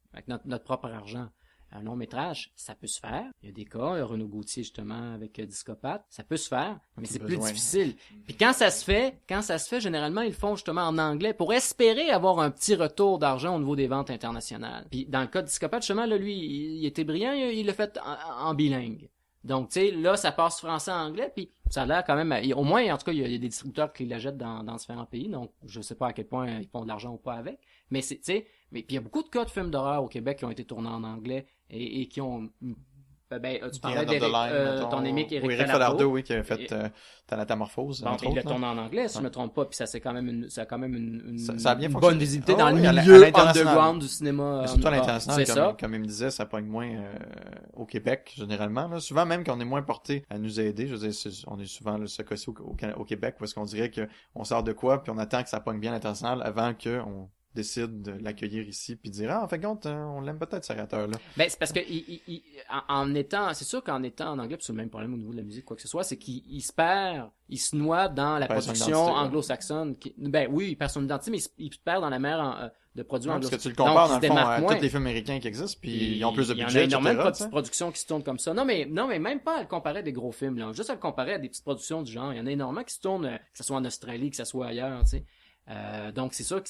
notre 0.47 0.63
propre 0.63 0.87
argent. 0.87 1.29
Un 1.71 1.81
long 1.81 1.95
métrage, 1.95 2.51
ça 2.55 2.75
peut 2.75 2.87
se 2.87 2.99
faire. 2.99 3.25
Il 3.43 3.49
y 3.49 3.51
a 3.51 3.53
des 3.53 3.65
cas, 3.65 4.03
Renaud 4.03 4.27
Gauthier 4.27 4.63
justement 4.63 5.13
avec 5.13 5.37
euh, 5.39 5.45
Discopathe, 5.45 6.05
ça 6.09 6.23
peut 6.23 6.37
se 6.37 6.47
faire, 6.47 6.79
mais 6.97 7.05
c'est 7.05 7.19
plus 7.19 7.37
difficile. 7.37 7.95
Puis 8.25 8.35
quand 8.35 8.53
ça 8.53 8.69
se 8.69 8.83
fait, 8.83 9.19
quand 9.27 9.41
ça 9.41 9.57
se 9.57 9.67
fait, 9.67 9.81
généralement 9.81 10.21
ils 10.21 10.29
le 10.29 10.33
font 10.33 10.55
justement 10.55 10.83
en 10.83 10.97
anglais 10.97 11.33
pour 11.33 11.53
espérer 11.53 12.09
avoir 12.09 12.39
un 12.39 12.51
petit 12.51 12.75
retour 12.75 13.19
d'argent 13.19 13.55
au 13.55 13.59
niveau 13.59 13.75
des 13.75 13.87
ventes 13.87 14.09
internationales. 14.09 14.87
Puis 14.89 15.05
dans 15.05 15.21
le 15.21 15.27
cas 15.27 15.41
de 15.41 15.47
Discopathe, 15.47 15.81
justement 15.81 16.05
là, 16.05 16.17
lui, 16.17 16.35
il, 16.35 16.85
était 16.85 17.03
brillant, 17.03 17.33
il 17.33 17.65
l'a 17.65 17.73
fait 17.73 17.99
en, 18.03 18.47
en 18.47 18.53
bilingue. 18.53 19.09
Donc, 19.47 19.69
tu 19.69 19.79
sais, 19.79 19.91
là, 19.91 20.17
ça 20.17 20.33
passe 20.33 20.59
français-anglais, 20.59 21.31
puis 21.33 21.49
ça 21.69 21.83
a 21.83 21.85
l'air 21.85 22.03
quand 22.03 22.15
même... 22.15 22.33
Au 22.53 22.63
moins, 22.63 22.93
en 22.93 22.97
tout 22.97 23.05
cas, 23.05 23.13
il 23.13 23.19
y 23.19 23.23
a, 23.23 23.27
des 23.27 23.47
distributeurs 23.47 23.93
qui 23.93 24.05
l'achètent 24.05 24.37
dans, 24.37 24.61
dans 24.61 24.75
différents 24.75 25.05
pays, 25.05 25.29
donc 25.29 25.51
je 25.65 25.79
sais 25.79 25.95
pas 25.95 26.07
à 26.07 26.13
quel 26.13 26.27
point 26.27 26.59
ils 26.59 26.67
font 26.67 26.83
de 26.83 26.87
l'argent 26.89 27.13
ou 27.13 27.17
pas 27.17 27.35
avec. 27.35 27.59
Mais 27.89 28.01
c'est, 28.01 28.17
tu 28.17 28.23
sais, 28.23 28.47
mais 28.71 28.81
puis 28.81 28.93
il 28.93 28.95
y 28.95 28.97
a 28.97 29.01
beaucoup 29.01 29.23
de 29.23 29.29
cas 29.29 29.45
de 29.45 29.49
films 29.49 29.71
d'horreur 29.71 30.03
au 30.03 30.07
Québec 30.07 30.39
qui 30.39 30.45
ont 30.45 30.51
été 30.51 30.65
tournés 30.65 30.89
en 30.89 31.03
anglais 31.03 31.47
et, 31.69 32.01
et 32.01 32.07
qui 32.07 32.21
ont... 32.21 32.49
Ben, 33.29 33.39
ben, 33.39 33.59
tu 33.69 33.81
parlais 33.81 34.05
Line, 34.05 34.23
euh, 34.23 34.75
mettons. 34.75 34.89
ton 34.89 34.97
ami 34.99 35.27
Eric 35.29 35.43
Oui, 35.45 35.53
Eric. 35.55 35.67
Falardeau, 35.67 36.05
oui, 36.11 36.23
qui 36.23 36.31
avait 36.31 36.43
fait 36.43 36.71
euh, 36.71 36.87
Thanatamorphose, 37.27 37.99
Bon, 38.01 38.15
il 38.23 38.35
là. 38.35 38.41
tourné 38.41 38.65
en 38.65 38.77
anglais, 38.77 39.09
si 39.09 39.15
je 39.15 39.19
Ouais. 39.19 39.25
me 39.25 39.29
trompe 39.29 39.53
pas, 39.53 39.65
puis 39.65 39.75
ça 39.75 39.85
c'est 39.85 39.99
quand 39.99 40.13
même 40.13 40.29
une, 40.29 40.49
ça 40.49 40.61
a 40.61 40.65
quand 40.65 40.77
même 40.77 40.95
une, 40.95 41.23
une, 41.31 41.37
Ça- 41.37 41.59
ça 41.59 41.71
a 41.71 41.75
bien 41.75 41.87
une 41.87 41.91
fonctionné. 41.91 42.13
bonne 42.13 42.19
visibilité 42.21 42.53
Ah 42.57 42.71
dans 42.71 42.77
oui, 42.77 42.81
le 42.81 42.89
milieu 42.93 43.25
underground 43.25 44.01
du 44.01 44.07
cinéma. 44.07 44.59
Mais 44.61 44.67
surtout 44.67 44.87
à 44.87 44.91
euh, 44.91 44.95
l'international, 44.95 45.45
comme, 45.45 45.55
ça. 45.55 45.75
comme 45.77 45.93
il 45.95 45.99
me 45.99 46.05
disait, 46.05 46.31
ça 46.31 46.45
pogne 46.45 46.67
moins 46.67 46.87
euh, 46.89 47.13
au 47.73 47.85
Québec, 47.85 48.31
généralement. 48.37 48.87
Là. 48.87 49.01
Souvent, 49.01 49.25
même 49.25 49.43
qu'on 49.43 49.59
est 49.59 49.65
moins 49.65 49.81
porté 49.81 50.23
à 50.29 50.37
nous 50.37 50.61
aider, 50.61 50.87
je 50.87 50.95
veux 50.95 51.09
dire, 51.09 51.31
on 51.47 51.59
est 51.59 51.65
souvent 51.65 51.97
le 51.97 52.07
ce 52.07 52.21
cas-ci 52.21 52.49
au, 52.49 52.53
au, 52.61 52.77
au 52.95 53.03
Québec, 53.03 53.35
parce 53.37 53.53
qu'on 53.53 53.65
dirait 53.65 53.91
que 53.91 54.07
on 54.35 54.45
sort 54.45 54.63
de 54.63 54.71
quoi, 54.71 55.03
puis 55.03 55.11
on 55.13 55.17
attend 55.17 55.43
que 55.43 55.49
ça 55.49 55.59
pogne 55.59 55.81
bien 55.81 55.91
à 55.91 55.95
l'international 55.95 56.41
avant 56.45 56.73
qu'on 56.73 57.27
décide 57.57 58.01
de 58.01 58.11
l'accueillir 58.11 58.67
ici, 58.67 58.95
puis 58.95 59.09
dire, 59.09 59.29
ah, 59.31 59.43
en 59.43 59.47
fait, 59.47 59.59
compte, 59.59 59.85
euh, 59.85 59.95
on 59.95 60.21
l'aime 60.21 60.39
peut-être, 60.39 60.63
ce 60.63 60.73
réacteur-là. 60.73 61.17
Ben, 61.35 61.47
c'est 61.49 61.59
parce 61.59 61.71
que 61.73 61.79
il, 61.79 62.05
il- 62.07 62.21
il- 62.27 62.43
en, 62.89 63.01
en 63.03 63.15
étant, 63.15 63.53
c'est 63.53 63.65
sûr 63.65 63.83
qu'en 63.83 64.01
étant 64.03 64.31
en 64.31 64.39
anglais, 64.39 64.57
c'est 64.59 64.71
le 64.73 64.77
même 64.77 64.89
problème 64.89 65.13
au 65.13 65.17
niveau 65.17 65.31
de 65.31 65.37
la 65.37 65.43
musique, 65.43 65.65
quoi 65.65 65.75
que 65.75 65.81
ce 65.81 65.87
soit, 65.87 66.03
c'est 66.03 66.17
qu'il 66.17 66.43
il 66.49 66.61
se 66.61 66.71
perd, 66.71 67.29
il 67.49 67.57
se 67.59 67.75
noie 67.75 68.07
dans 68.07 68.37
la 68.37 68.47
production 68.47 69.05
anglo-saxonne. 69.05 69.97
qui- 69.97 70.13
ben 70.17 70.47
oui, 70.51 70.69
il 70.71 70.75
perd 70.77 70.91
son 70.91 71.03
identité, 71.03 71.31
mais 71.31 71.37
il, 71.37 71.41
se- 71.41 71.49
il 71.57 71.73
se 71.73 71.79
perd 71.79 72.01
dans 72.01 72.09
la 72.09 72.19
mer 72.19 72.39
en, 72.39 72.57
euh, 72.63 72.67
de 72.95 73.03
produits 73.03 73.29
Ouais, 73.29 73.35
parce 73.35 73.49
que 73.51 73.55
tu 73.57 73.69
le 73.69 73.75
compares, 73.75 74.09
Donc, 74.09 74.21
dans 74.23 74.27
le 74.27 74.33
fond, 74.33 74.37
à 74.47 74.59
moins. 74.59 74.75
tous 74.75 74.81
les 74.81 74.89
films 74.89 75.03
américains 75.03 75.39
qui 75.39 75.47
existent, 75.47 75.77
puis 75.79 76.17
ils 76.17 76.25
ont 76.25 76.33
plus 76.33 76.47
de 76.47 76.53
Il 76.55 76.59
y 76.59 76.63
en 76.63 76.65
budget, 76.65 76.79
a 76.79 76.83
énormément 76.85 77.25
de 77.25 77.29
petites 77.29 77.49
productions 77.51 77.91
qui 77.91 77.99
se 77.99 78.07
tournent 78.07 78.23
comme 78.23 78.39
ça. 78.39 78.55
Non, 78.55 78.65
mais, 78.65 78.85
non, 78.89 79.07
mais 79.07 79.19
même 79.19 79.39
pas 79.41 79.57
à 79.57 79.61
le 79.61 79.67
comparer 79.67 79.99
à 79.99 80.01
des 80.01 80.13
gros 80.13 80.31
films, 80.31 80.57
là. 80.57 80.71
Juste 80.73 80.89
à 80.89 80.93
le 80.93 80.99
comparer 80.99 81.33
à 81.33 81.37
des 81.37 81.47
petites 81.47 81.63
productions 81.63 82.01
du 82.01 82.11
genre. 82.11 82.33
Il 82.33 82.37
y 82.37 82.41
en 82.41 82.47
a 82.47 82.51
énormément 82.51 82.83
qui 82.83 82.95
se 82.95 82.99
tournent, 83.01 83.25
euh, 83.27 83.37
que 83.37 83.57
ce 83.57 83.63
soit 83.63 83.77
en 83.77 83.85
Australie, 83.85 84.31
que 84.31 84.35
ce 84.35 84.45
soit 84.45 84.65
ailleurs, 84.67 85.03
tu 85.03 85.09
sais. 85.11 85.25
Euh, 85.69 86.11
donc, 86.11 86.33
c'est 86.33 86.43
sûr 86.43 86.63
que 86.63 86.69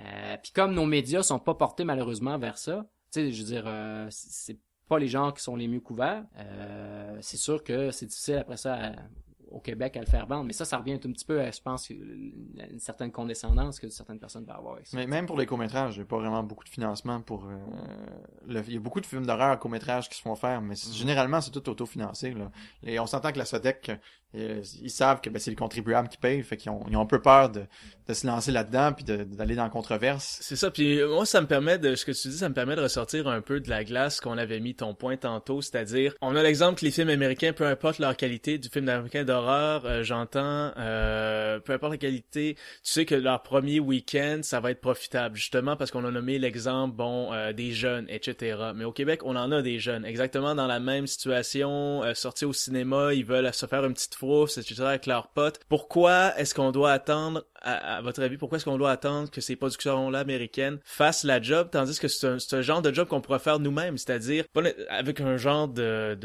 euh, 0.00 0.36
puis 0.42 0.52
comme 0.52 0.72
nos 0.74 0.86
médias 0.86 1.22
sont 1.22 1.38
pas 1.38 1.54
portés 1.54 1.84
malheureusement 1.84 2.38
vers 2.38 2.58
ça, 2.58 2.86
tu 3.12 3.20
sais, 3.20 3.32
je 3.32 3.42
veux 3.42 3.48
dire, 3.48 3.64
euh, 3.66 4.06
c'est 4.10 4.58
pas 4.88 4.98
les 4.98 5.08
gens 5.08 5.32
qui 5.32 5.42
sont 5.42 5.56
les 5.56 5.68
mieux 5.68 5.80
couverts. 5.80 6.24
Euh, 6.36 7.18
c'est 7.20 7.36
sûr 7.36 7.62
que 7.64 7.90
c'est 7.90 8.06
difficile 8.06 8.36
après 8.36 8.56
ça 8.56 8.74
à- 8.74 8.92
au 9.50 9.60
Québec 9.60 9.96
à 9.96 10.00
le 10.00 10.06
faire 10.06 10.26
vendre. 10.26 10.44
Mais 10.44 10.52
ça, 10.52 10.66
ça 10.66 10.76
revient 10.76 10.92
un 10.92 10.98
petit 10.98 11.24
peu 11.24 11.40
à, 11.40 11.50
je 11.50 11.60
pense, 11.62 11.88
une 11.88 12.78
certaine 12.78 13.10
condescendance 13.10 13.80
que 13.80 13.88
certaines 13.88 14.18
personnes 14.18 14.44
peuvent 14.44 14.56
avoir 14.56 14.76
ça. 14.84 14.94
Mais 14.94 15.06
même 15.06 15.24
pour 15.24 15.38
les 15.38 15.46
courts-métrages, 15.46 15.96
il 15.96 16.00
n'y 16.00 16.02
a 16.02 16.06
pas 16.06 16.18
vraiment 16.18 16.42
beaucoup 16.42 16.64
de 16.64 16.68
financement 16.68 17.22
pour... 17.22 17.46
euh, 17.46 17.56
le- 18.46 18.62
Il 18.66 18.74
y 18.74 18.76
a 18.76 18.80
beaucoup 18.80 19.00
de 19.00 19.06
films 19.06 19.24
d'horreur 19.24 19.58
courts-métrages 19.58 20.10
qui 20.10 20.16
se 20.16 20.22
font 20.22 20.34
faire, 20.36 20.60
mais 20.60 20.74
c'est- 20.76 20.92
généralement, 20.92 21.40
c'est 21.40 21.50
tout 21.50 21.66
autofinancé. 21.68 22.32
Là. 22.32 22.50
Et 22.82 23.00
on 23.00 23.06
s'entend 23.06 23.32
que 23.32 23.38
la 23.38 23.46
Sodec, 23.46 23.90
euh, 24.34 24.62
ils 24.82 24.90
savent 24.90 25.20
que 25.20 25.30
ben, 25.30 25.38
c'est 25.38 25.50
les 25.50 25.56
contribuables 25.56 26.08
qui 26.08 26.18
payent, 26.18 26.42
fait 26.42 26.56
qu'ils 26.56 26.70
ont, 26.70 26.84
ils 26.90 26.96
ont 26.96 27.02
un 27.02 27.06
peu 27.06 27.22
peur 27.22 27.48
de, 27.48 27.64
de 28.06 28.14
se 28.14 28.26
lancer 28.26 28.52
là-dedans 28.52 28.92
puis 28.92 29.04
d'aller 29.04 29.54
dans 29.54 29.64
la 29.64 29.70
controverse. 29.70 30.38
C'est 30.42 30.56
ça, 30.56 30.70
puis 30.70 31.02
moi 31.04 31.24
ça 31.24 31.40
me 31.40 31.46
permet 31.46 31.78
de 31.78 31.94
ce 31.94 32.04
que 32.04 32.12
tu 32.12 32.28
dis, 32.28 32.38
ça 32.38 32.48
me 32.48 32.54
permet 32.54 32.76
de 32.76 32.82
ressortir 32.82 33.28
un 33.28 33.40
peu 33.40 33.60
de 33.60 33.70
la 33.70 33.84
glace 33.84 34.20
qu'on 34.20 34.36
avait 34.36 34.60
mis 34.60 34.74
ton 34.74 34.94
point 34.94 35.16
tantôt, 35.16 35.62
c'est-à-dire 35.62 36.14
on 36.20 36.36
a 36.36 36.42
l'exemple 36.42 36.78
que 36.78 36.84
les 36.84 36.90
films 36.90 37.08
américains, 37.08 37.52
peu 37.52 37.66
importe 37.66 37.98
leur 37.98 38.16
qualité 38.16 38.58
du 38.58 38.68
film 38.68 38.88
américain 38.88 39.24
d'horreur 39.24 39.38
d'horreur, 39.38 39.86
euh, 39.86 40.02
j'entends, 40.02 40.72
euh, 40.76 41.60
peu 41.60 41.72
importe 41.72 41.92
la 41.92 41.98
qualité, 41.98 42.54
tu 42.56 42.60
sais 42.82 43.04
que 43.04 43.14
leur 43.14 43.42
premier 43.42 43.80
week-end, 43.80 44.40
ça 44.42 44.60
va 44.60 44.70
être 44.70 44.80
profitable, 44.80 45.36
justement 45.36 45.76
parce 45.76 45.90
qu'on 45.90 46.04
a 46.04 46.10
nommé 46.10 46.38
l'exemple, 46.38 46.96
bon, 46.96 47.32
euh, 47.32 47.52
des 47.52 47.72
jeunes, 47.72 48.06
etc. 48.08 48.72
Mais 48.74 48.84
au 48.84 48.92
Québec, 48.92 49.20
on 49.24 49.36
en 49.36 49.52
a 49.52 49.62
des 49.62 49.78
jeunes, 49.78 50.04
exactement 50.04 50.54
dans 50.54 50.66
la 50.66 50.80
même 50.80 51.06
situation, 51.06 52.02
euh, 52.02 52.14
sortis 52.14 52.44
au 52.44 52.52
cinéma, 52.52 53.14
ils 53.14 53.24
veulent 53.24 53.52
se 53.52 53.66
faire 53.66 53.84
une 53.84 53.94
petite 53.94 54.14
etc. 54.58 54.82
avec 54.82 55.06
leurs 55.06 55.28
potes. 55.28 55.60
Pourquoi 55.68 56.36
est-ce 56.38 56.54
qu'on 56.54 56.72
doit 56.72 56.92
attendre, 56.92 57.44
à, 57.60 58.00
votre 58.02 58.22
avis, 58.22 58.36
pourquoi 58.36 58.56
est-ce 58.56 58.64
qu'on 58.64 58.78
doit 58.78 58.90
attendre 58.90 59.30
que 59.30 59.40
ces 59.40 59.56
productions-là 59.56 60.18
américaines 60.18 60.78
fassent 60.84 61.24
la 61.24 61.40
job, 61.40 61.68
tandis 61.70 61.98
que 61.98 62.08
c'est 62.08 62.54
un, 62.54 62.62
genre 62.62 62.82
de 62.82 62.92
job 62.92 63.08
qu'on 63.08 63.20
pourrait 63.20 63.38
faire 63.38 63.58
nous-mêmes, 63.58 63.98
c'est-à-dire 63.98 64.44
avec 64.88 65.20
un 65.20 65.36
genre 65.36 65.68
de 65.68 66.16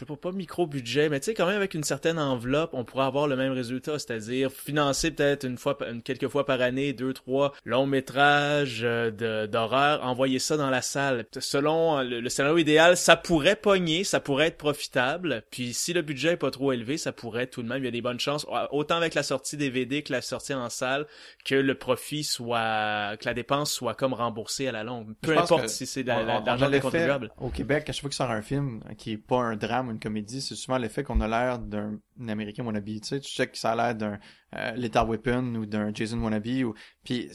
je 0.00 0.06
sais 0.06 0.16
pas, 0.16 0.30
pas 0.30 0.34
micro 0.34 0.66
budget, 0.66 1.10
mais 1.10 1.20
tu 1.20 1.26
sais, 1.26 1.34
quand 1.34 1.46
même 1.46 1.56
avec 1.56 1.74
une 1.74 1.84
certaine 1.84 2.18
enveloppe, 2.18 2.70
on 2.72 2.84
pourrait 2.84 3.04
avoir 3.04 3.28
le 3.28 3.36
même 3.36 3.52
résultat, 3.52 3.98
c'est-à-dire 3.98 4.50
financer 4.50 5.10
peut-être 5.10 5.44
une 5.44 5.58
fois, 5.58 5.76
une, 5.90 6.00
quelques 6.00 6.28
fois 6.28 6.46
par 6.46 6.62
année, 6.62 6.94
deux, 6.94 7.12
trois 7.12 7.52
longs 7.66 7.84
métrages 7.84 8.80
euh, 8.82 9.46
d'horreur, 9.46 10.02
envoyer 10.02 10.38
ça 10.38 10.56
dans 10.56 10.70
la 10.70 10.80
salle. 10.80 11.26
Selon 11.38 11.98
euh, 11.98 12.04
le, 12.04 12.28
scénario 12.30 12.56
idéal, 12.56 12.96
ça 12.96 13.14
pourrait 13.14 13.56
pogner, 13.56 14.02
ça 14.04 14.20
pourrait 14.20 14.46
être 14.46 14.56
profitable. 14.56 15.42
Puis 15.50 15.74
si 15.74 15.92
le 15.92 16.00
budget 16.00 16.32
est 16.32 16.36
pas 16.38 16.50
trop 16.50 16.72
élevé, 16.72 16.96
ça 16.96 17.12
pourrait 17.12 17.48
tout 17.48 17.62
de 17.62 17.68
même, 17.68 17.82
il 17.82 17.84
y 17.84 17.88
a 17.88 17.92
des 17.92 18.00
bonnes 18.00 18.20
chances, 18.20 18.46
autant 18.70 18.96
avec 18.96 19.12
la 19.12 19.22
sortie 19.22 19.58
DVD 19.58 20.02
que 20.02 20.14
la 20.14 20.22
sortie 20.22 20.54
en 20.54 20.70
salle, 20.70 21.06
que 21.44 21.54
le 21.54 21.74
profit 21.74 22.24
soit, 22.24 23.18
que 23.18 23.26
la 23.26 23.34
dépense 23.34 23.70
soit 23.70 23.92
comme 23.92 24.14
remboursée 24.14 24.66
à 24.66 24.72
la 24.72 24.82
longue. 24.82 25.08
Peu 25.20 25.36
importe 25.36 25.68
si 25.68 25.84
c'est 25.84 26.04
de 26.04 26.08
l'argent 26.08 26.70
des 26.70 26.80
contribuables. 26.80 27.30
Au 27.36 27.50
Québec, 27.50 27.90
à 27.90 27.92
chaque 27.92 28.00
fois 28.00 28.08
qu'il 28.08 28.16
sort 28.16 28.30
un 28.30 28.40
film 28.40 28.82
qui 28.96 29.12
est 29.12 29.18
pas 29.18 29.40
un 29.40 29.56
drame 29.56 29.89
une 29.90 30.00
comédie, 30.00 30.40
c'est 30.40 30.54
souvent 30.54 30.78
l'effet 30.78 31.02
qu'on 31.02 31.20
a 31.20 31.28
l'air 31.28 31.58
d'un 31.58 31.98
Américain 32.28 32.64
wannabe. 32.64 32.86
Tu 32.86 33.00
sais, 33.02 33.20
tu 33.20 33.30
sais 33.30 33.46
que 33.46 33.58
ça 33.58 33.72
a 33.72 33.76
l'air 33.76 33.94
d'un 33.94 34.18
euh, 34.54 34.72
Lethal 34.72 35.08
Weapon 35.08 35.54
ou 35.56 35.66
d'un 35.66 35.92
Jason 35.94 36.20
wannabe. 36.22 36.64
Ou... 36.64 36.74
Puis 37.04 37.28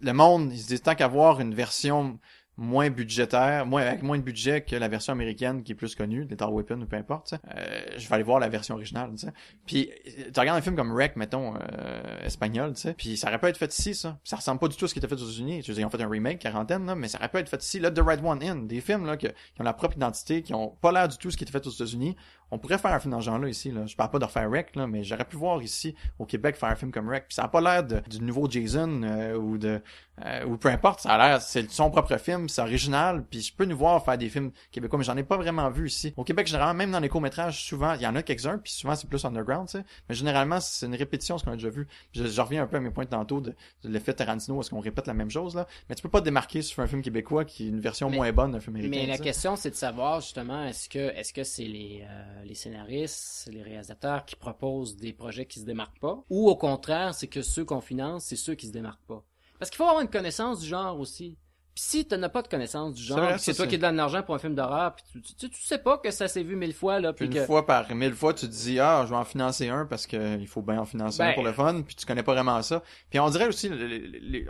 le 0.00 0.12
monde, 0.12 0.52
il 0.52 0.58
se 0.58 0.68
dit 0.68 0.80
tant 0.80 0.94
qu'avoir 0.94 1.40
une 1.40 1.54
version 1.54 2.18
moins 2.56 2.90
budgétaire, 2.90 3.66
moins 3.66 3.82
avec 3.82 4.02
moins 4.02 4.18
de 4.18 4.22
budget 4.22 4.60
que 4.62 4.76
la 4.76 4.88
version 4.88 5.12
américaine 5.12 5.62
qui 5.62 5.72
est 5.72 5.74
plus 5.74 5.94
connue, 5.94 6.24
Lethal 6.24 6.50
Weapon 6.50 6.80
ou 6.80 6.86
peu 6.86 6.96
importe, 6.96 7.34
euh, 7.34 7.80
je 7.96 8.08
vais 8.08 8.14
aller 8.14 8.24
voir 8.24 8.40
la 8.40 8.48
version 8.48 8.74
originale, 8.74 9.10
tu 9.12 9.26
sais. 9.26 9.32
Puis 9.66 9.90
tu 10.04 10.38
regardes 10.38 10.58
un 10.58 10.62
film 10.62 10.76
comme 10.76 10.92
Wreck, 10.92 11.16
mettons, 11.16 11.54
euh, 11.56 12.20
espagnol, 12.24 12.74
tu 12.74 12.82
sais, 12.82 12.94
puis 12.94 13.16
ça 13.16 13.28
aurait 13.28 13.38
pas 13.38 13.48
être 13.48 13.56
fait 13.56 13.72
ici, 13.76 13.94
ça. 13.94 14.18
Ça 14.24 14.36
ressemble 14.36 14.60
pas 14.60 14.68
du 14.68 14.76
tout 14.76 14.84
à 14.84 14.88
ce 14.88 14.92
qui 14.92 14.98
était 14.98 15.08
fait 15.08 15.14
aux 15.14 15.26
États-Unis. 15.26 15.62
Ils 15.66 15.84
ont 15.84 15.90
fait 15.90 16.02
un 16.02 16.08
remake, 16.08 16.40
quarantaine, 16.40 16.84
là, 16.84 16.94
mais 16.94 17.08
ça 17.08 17.18
aurait 17.18 17.28
pas 17.28 17.40
être 17.40 17.48
fait 17.48 17.62
ici. 17.62 17.80
Là, 17.80 17.90
The 17.90 18.00
Right 18.00 18.20
One 18.22 18.42
In, 18.42 18.56
des 18.56 18.80
films 18.80 19.06
là, 19.06 19.16
qui 19.16 19.28
ont 19.58 19.64
la 19.64 19.72
propre 19.72 19.96
identité, 19.96 20.42
qui 20.42 20.54
ont 20.54 20.68
pas 20.68 20.92
l'air 20.92 21.08
du 21.08 21.16
tout 21.16 21.30
ce 21.30 21.36
qui 21.36 21.44
était 21.44 21.52
fait 21.52 21.66
aux 21.66 21.70
États-Unis, 21.70 22.16
on 22.52 22.58
pourrait 22.58 22.76
faire 22.76 22.92
un 22.92 23.00
film 23.00 23.12
dans 23.12 23.20
ce 23.20 23.26
genre-là 23.26 23.48
ici. 23.48 23.70
Là. 23.70 23.86
Je 23.86 23.96
parle 23.96 24.10
pas 24.10 24.18
de 24.18 24.26
refaire 24.26 24.48
Rec, 24.48 24.76
là, 24.76 24.86
mais 24.86 25.02
j'aurais 25.04 25.24
pu 25.24 25.36
voir 25.36 25.62
ici 25.62 25.96
au 26.18 26.26
Québec 26.26 26.54
faire 26.54 26.68
un 26.68 26.76
film 26.76 26.92
comme 26.92 27.08
Rec. 27.08 27.24
Puis 27.26 27.34
ça 27.34 27.44
a 27.44 27.48
pas 27.48 27.62
l'air 27.62 27.82
du 27.82 28.20
nouveau 28.20 28.48
Jason 28.48 29.02
euh, 29.02 29.36
ou 29.36 29.56
de 29.56 29.80
euh, 30.24 30.44
ou 30.44 30.58
peu 30.58 30.68
importe. 30.68 31.00
Ça 31.00 31.14
a 31.14 31.18
l'air, 31.18 31.40
c'est 31.40 31.70
son 31.70 31.90
propre 31.90 32.18
film, 32.18 32.50
c'est 32.50 32.60
original. 32.60 33.24
Puis 33.28 33.40
je 33.40 33.54
peux 33.54 33.64
nous 33.64 33.76
voir 33.76 34.04
faire 34.04 34.18
des 34.18 34.28
films 34.28 34.52
québécois, 34.70 34.98
mais 34.98 35.04
j'en 35.04 35.16
ai 35.16 35.22
pas 35.22 35.38
vraiment 35.38 35.70
vu 35.70 35.86
ici. 35.86 36.12
Au 36.18 36.24
Québec, 36.24 36.46
généralement, 36.46 36.74
même 36.74 36.90
dans 36.90 37.00
les 37.00 37.08
courts 37.08 37.22
métrages, 37.22 37.64
souvent 37.64 37.94
il 37.94 38.02
y 38.02 38.06
en 38.06 38.14
a 38.14 38.22
quelques-uns, 38.22 38.58
puis 38.58 38.72
souvent 38.72 38.94
c'est 38.94 39.08
plus 39.08 39.24
underground, 39.24 39.68
tu 39.68 39.78
sais. 39.78 39.84
Mais 40.08 40.14
généralement, 40.14 40.60
c'est 40.60 40.84
une 40.84 40.94
répétition 40.94 41.38
ce 41.38 41.44
qu'on 41.44 41.52
a 41.52 41.56
déjà 41.56 41.70
vu. 41.70 41.88
Je, 42.12 42.40
reviens 42.42 42.62
un 42.62 42.66
peu 42.66 42.76
à 42.76 42.80
mes 42.80 42.90
points 42.90 43.06
tantôt 43.06 43.40
de, 43.40 43.54
de 43.84 43.88
l'effet 43.88 44.12
Tarantino, 44.12 44.60
est-ce 44.60 44.68
qu'on 44.68 44.80
répète 44.80 45.06
la 45.06 45.14
même 45.14 45.30
chose 45.30 45.54
là 45.54 45.66
Mais 45.88 45.94
tu 45.94 46.02
peux 46.02 46.10
pas 46.10 46.20
te 46.20 46.26
démarquer 46.26 46.60
sur 46.60 46.82
un 46.82 46.86
film 46.86 47.00
québécois 47.00 47.46
qui 47.46 47.66
est 47.66 47.68
une 47.70 47.80
version 47.80 48.10
moins 48.10 48.30
bonne 48.32 48.52
d'un 48.52 48.60
film 48.60 48.76
américain. 48.76 49.00
Mais 49.00 49.06
la 49.06 49.18
question, 49.18 49.56
c'est 49.56 49.70
de 49.70 49.76
savoir 49.76 50.20
justement, 50.20 50.64
est-ce 50.66 50.90
que 50.90 50.98
est-ce 50.98 51.32
que 51.32 51.42
c'est 51.42 51.64
les 51.64 52.04
euh, 52.06 52.41
les 52.44 52.54
scénaristes 52.54 53.48
les 53.50 53.62
réalisateurs 53.62 54.24
qui 54.24 54.36
proposent 54.36 54.96
des 54.96 55.12
projets 55.12 55.46
qui 55.46 55.60
se 55.60 55.64
démarquent 55.64 56.00
pas, 56.00 56.24
ou 56.30 56.48
au 56.48 56.56
contraire, 56.56 57.14
c'est 57.14 57.26
que 57.26 57.42
ceux 57.42 57.64
qu'on 57.64 57.80
finance, 57.80 58.24
c'est 58.24 58.36
ceux 58.36 58.54
qui 58.54 58.66
se 58.66 58.72
démarquent 58.72 59.06
pas. 59.06 59.24
Parce 59.58 59.70
qu'il 59.70 59.78
faut 59.78 59.84
avoir 59.84 60.00
une 60.00 60.10
connaissance 60.10 60.60
du 60.60 60.66
genre 60.66 60.98
aussi. 60.98 61.36
Pis 61.74 61.82
si 61.82 62.06
tu 62.06 62.18
n'as 62.18 62.28
pas 62.28 62.42
de 62.42 62.48
connaissance 62.48 62.94
du 62.94 63.02
genre, 63.02 63.38
c'est 63.38 63.54
toi 63.54 63.66
qui 63.66 63.78
donnes 63.78 63.96
l'argent 63.96 64.22
pour 64.22 64.34
un 64.34 64.38
film 64.38 64.54
d'horreur, 64.54 64.94
puis 64.94 65.22
tu, 65.22 65.48
tu, 65.48 65.62
sais 65.62 65.78
pas 65.78 65.96
que 65.96 66.10
ça 66.10 66.28
s'est 66.28 66.42
vu 66.42 66.54
mille 66.54 66.74
fois 66.74 67.00
là, 67.00 67.12
puis 67.12 67.26
une 67.26 67.46
fois 67.46 67.66
par 67.66 67.90
mille 67.94 68.12
fois 68.12 68.34
tu 68.34 68.46
te 68.46 68.52
dis 68.52 68.78
ah 68.78 69.04
je 69.06 69.10
vais 69.10 69.16
en 69.16 69.24
financer 69.24 69.68
un 69.68 69.86
parce 69.86 70.06
que 70.06 70.38
il 70.38 70.46
faut 70.46 70.60
bien 70.60 70.80
en 70.80 70.84
financer 70.84 71.22
un 71.22 71.28
ben, 71.28 71.34
pour 71.34 71.44
le 71.44 71.52
fun, 71.52 71.82
puis 71.82 71.94
tu 71.94 72.04
connais 72.04 72.22
pas 72.22 72.34
vraiment 72.34 72.60
ça. 72.62 72.82
Puis 73.08 73.18
on 73.20 73.30
dirait 73.30 73.46
aussi, 73.46 73.70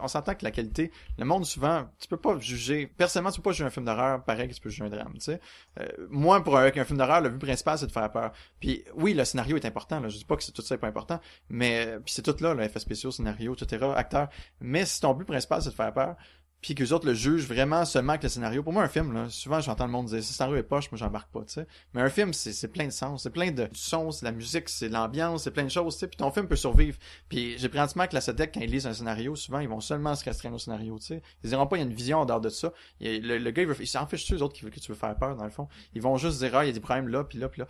on 0.00 0.08
s'entend 0.08 0.34
que 0.34 0.44
la 0.44 0.50
qualité, 0.50 0.90
le 1.16 1.24
monde 1.24 1.46
souvent, 1.46 1.88
tu 2.00 2.08
peux 2.08 2.16
pas 2.16 2.38
juger. 2.40 2.86
Personnellement, 2.86 3.30
tu 3.30 3.40
peux 3.40 3.50
pas 3.50 3.52
juger 3.52 3.64
un 3.64 3.70
film 3.70 3.86
d'horreur 3.86 4.24
pareil 4.24 4.48
que 4.48 4.54
tu 4.54 4.60
peux 4.60 4.70
juger 4.70 4.84
un 4.84 4.90
drame. 4.90 5.12
Tu 5.14 5.20
sais, 5.20 5.40
euh, 5.80 5.86
moi 6.10 6.42
pour 6.42 6.56
avec 6.56 6.76
un 6.76 6.84
film 6.84 6.98
d'horreur, 6.98 7.20
le 7.20 7.30
but 7.30 7.38
principal 7.38 7.78
c'est 7.78 7.86
de 7.86 7.92
faire 7.92 8.10
peur. 8.10 8.32
Puis 8.58 8.84
oui, 8.94 9.14
le 9.14 9.24
scénario 9.24 9.56
est 9.56 9.64
important. 9.64 10.00
Là, 10.00 10.08
je 10.08 10.18
dis 10.18 10.24
pas 10.24 10.36
que 10.36 10.42
c'est 10.42 10.52
tout 10.52 10.62
ça 10.62 10.74
est 10.74 10.78
pas 10.78 10.88
important, 10.88 11.20
mais 11.48 11.98
puis 12.04 12.14
c'est 12.14 12.22
tout 12.22 12.36
là, 12.40 12.54
le 12.54 12.64
effet 12.64 12.80
spéciaux, 12.80 13.12
scénario, 13.12 13.54
etc., 13.54 13.86
acteur. 13.94 14.28
Mais 14.60 14.84
si 14.86 15.00
ton 15.00 15.14
but 15.14 15.24
principal 15.24 15.62
c'est 15.62 15.70
de 15.70 15.74
faire 15.74 15.92
peur, 15.92 16.16
puis 16.62 16.76
que 16.76 16.82
les 16.82 16.92
autres 16.92 17.06
le 17.06 17.14
jugent 17.14 17.46
vraiment 17.46 17.84
seulement 17.84 18.12
avec 18.12 18.22
le 18.22 18.28
scénario. 18.28 18.62
Pour 18.62 18.72
moi, 18.72 18.84
un 18.84 18.88
film, 18.88 19.12
là, 19.12 19.28
souvent 19.28 19.60
j'entends 19.60 19.84
le 19.84 19.90
monde 19.90 20.06
dire 20.06 20.22
ce 20.22 20.32
scénario 20.32 20.56
est 20.56 20.62
poche, 20.62 20.90
moi 20.92 20.96
j'embarque 20.96 21.30
pas, 21.32 21.40
tu 21.40 21.54
sais. 21.54 21.66
Mais 21.92 22.00
un 22.00 22.08
film, 22.08 22.32
c'est 22.32 22.68
plein 22.68 22.86
de 22.86 22.92
sens, 22.92 23.24
c'est 23.24 23.30
plein 23.30 23.50
de 23.50 23.68
sons, 23.74 24.12
c'est 24.12 24.24
la 24.24 24.30
musique, 24.30 24.68
c'est 24.68 24.88
l'ambiance, 24.88 25.42
c'est 25.42 25.50
plein 25.50 25.64
de 25.64 25.70
choses, 25.70 25.94
tu 25.94 26.00
sais. 26.00 26.06
Puis 26.06 26.16
ton 26.16 26.30
film 26.30 26.46
peut 26.46 26.56
survivre. 26.56 26.96
Puis 27.28 27.58
j'ai 27.58 27.68
pris 27.68 27.78
que 27.78 28.14
la 28.14 28.20
SEDEC, 28.20 28.54
quand 28.54 28.60
ils 28.60 28.70
lisent 28.70 28.86
un 28.86 28.94
scénario, 28.94 29.34
souvent 29.34 29.58
ils 29.58 29.68
vont 29.68 29.80
seulement 29.80 30.14
se 30.14 30.24
restreindre 30.24 30.54
au 30.54 30.60
scénario, 30.60 30.98
tu 31.00 31.06
sais. 31.06 31.22
Ils 31.42 31.50
diront 31.50 31.66
pas 31.66 31.76
il 31.76 31.80
y 31.80 31.82
a 31.82 31.86
une 31.86 31.94
vision 31.94 32.20
en 32.20 32.24
dehors 32.26 32.40
de 32.40 32.48
ça. 32.48 32.72
le, 33.00 33.38
le, 33.38 33.50
gars, 33.50 33.62
il, 33.62 33.68
veut, 33.68 33.76
il 33.80 33.88
s'en 33.88 34.06
fiche 34.06 34.30
les 34.30 34.40
autres 34.40 34.54
qui 34.54 34.62
veulent 34.62 34.72
que 34.72 34.80
tu 34.80 34.92
veux 34.92 34.98
faire 34.98 35.16
peur, 35.16 35.34
dans 35.34 35.44
le 35.44 35.50
fond. 35.50 35.68
Ils 35.94 36.02
vont 36.02 36.16
juste 36.16 36.38
dire 36.38 36.54
ah, 36.54 36.64
il 36.64 36.68
y 36.68 36.70
a 36.70 36.72
des 36.72 36.80
problèmes 36.80 37.08
là, 37.08 37.24
puis 37.24 37.38
là, 37.38 37.48
puis 37.48 37.60
là. 37.60 37.66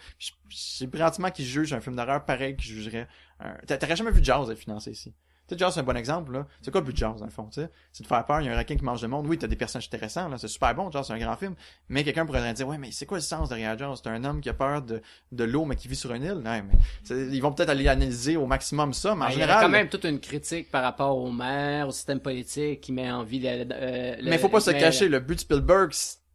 J'ai 0.50 0.86
pris 0.86 1.00
qu'ils 1.32 1.46
jugent 1.46 1.72
un 1.72 1.80
film 1.80 1.96
d'horreur 1.96 2.26
pareil 2.26 2.56
qu'ils 2.56 2.72
jugeraient 2.72 3.08
un... 3.40 3.54
T'aurais 3.66 3.96
jamais 3.96 4.10
vu 4.10 4.22
Jazz 4.22 4.50
être 4.50 4.58
financé 4.58 4.90
ici. 4.90 5.14
Tu 5.56 5.64
sais, 5.64 5.70
c'est 5.70 5.80
un 5.80 5.82
bon 5.82 5.96
exemple, 5.96 6.32
là. 6.32 6.46
C'est 6.60 6.70
quoi 6.70 6.80
le 6.80 6.86
but 6.86 6.92
de 6.92 6.98
Jaws, 6.98 7.16
dans 7.18 7.24
le 7.24 7.30
fond, 7.30 7.44
tu 7.44 7.60
sais? 7.60 7.68
C'est 7.92 8.02
de 8.02 8.08
faire 8.08 8.24
peur, 8.24 8.40
il 8.40 8.46
y 8.46 8.48
a 8.48 8.54
un 8.54 8.58
requin 8.58 8.76
qui 8.76 8.84
mange 8.84 9.02
le 9.02 9.08
monde. 9.08 9.26
Oui, 9.26 9.38
t'as 9.38 9.46
des 9.46 9.56
personnages 9.56 9.86
intéressants, 9.86 10.28
là. 10.28 10.38
C'est 10.38 10.48
super 10.48 10.74
bon, 10.74 10.90
Jaws, 10.90 11.04
c'est 11.04 11.12
un 11.12 11.18
grand 11.18 11.36
film. 11.36 11.54
Mais 11.88 12.04
quelqu'un 12.04 12.26
pourrait 12.26 12.52
dire, 12.52 12.68
ouais, 12.68 12.78
mais 12.78 12.90
c'est 12.92 13.06
quoi 13.06 13.18
le 13.18 13.22
sens 13.22 13.48
derrière 13.48 13.76
Jaws? 13.78 13.96
C'est 13.96 14.08
un 14.08 14.24
homme 14.24 14.40
qui 14.40 14.48
a 14.48 14.54
peur 14.54 14.82
de, 14.82 15.02
de 15.30 15.44
l'eau, 15.44 15.64
mais 15.64 15.76
qui 15.76 15.88
vit 15.88 15.96
sur 15.96 16.12
une 16.12 16.22
île? 16.24 16.40
Non, 16.44 16.62
mais 16.62 17.16
ils 17.32 17.40
vont 17.40 17.52
peut-être 17.52 17.70
aller 17.70 17.88
analyser 17.88 18.36
au 18.36 18.46
maximum 18.46 18.92
ça, 18.92 19.14
mais 19.14 19.26
en 19.26 19.30
général. 19.30 19.48
Ben, 19.48 19.54
il 19.54 19.56
y 19.56 19.58
a 19.58 19.62
quand 19.62 19.68
même 19.70 19.88
toute 19.88 20.04
une 20.04 20.20
critique 20.20 20.70
par 20.70 20.82
rapport 20.82 21.16
aux 21.18 21.30
maires, 21.30 21.88
au 21.88 21.92
système 21.92 22.20
politique 22.20 22.80
qui 22.80 22.92
met 22.92 23.10
en 23.10 23.22
vie 23.22 23.40
le, 23.40 23.66
euh, 23.72 24.16
mais 24.22 24.38
faut 24.38 24.48
pas 24.48 24.60
se 24.60 24.70
cacher, 24.70 25.08
le 25.08 25.20
but 25.20 25.34
de 25.34 25.40
Spielberg, 25.40 25.92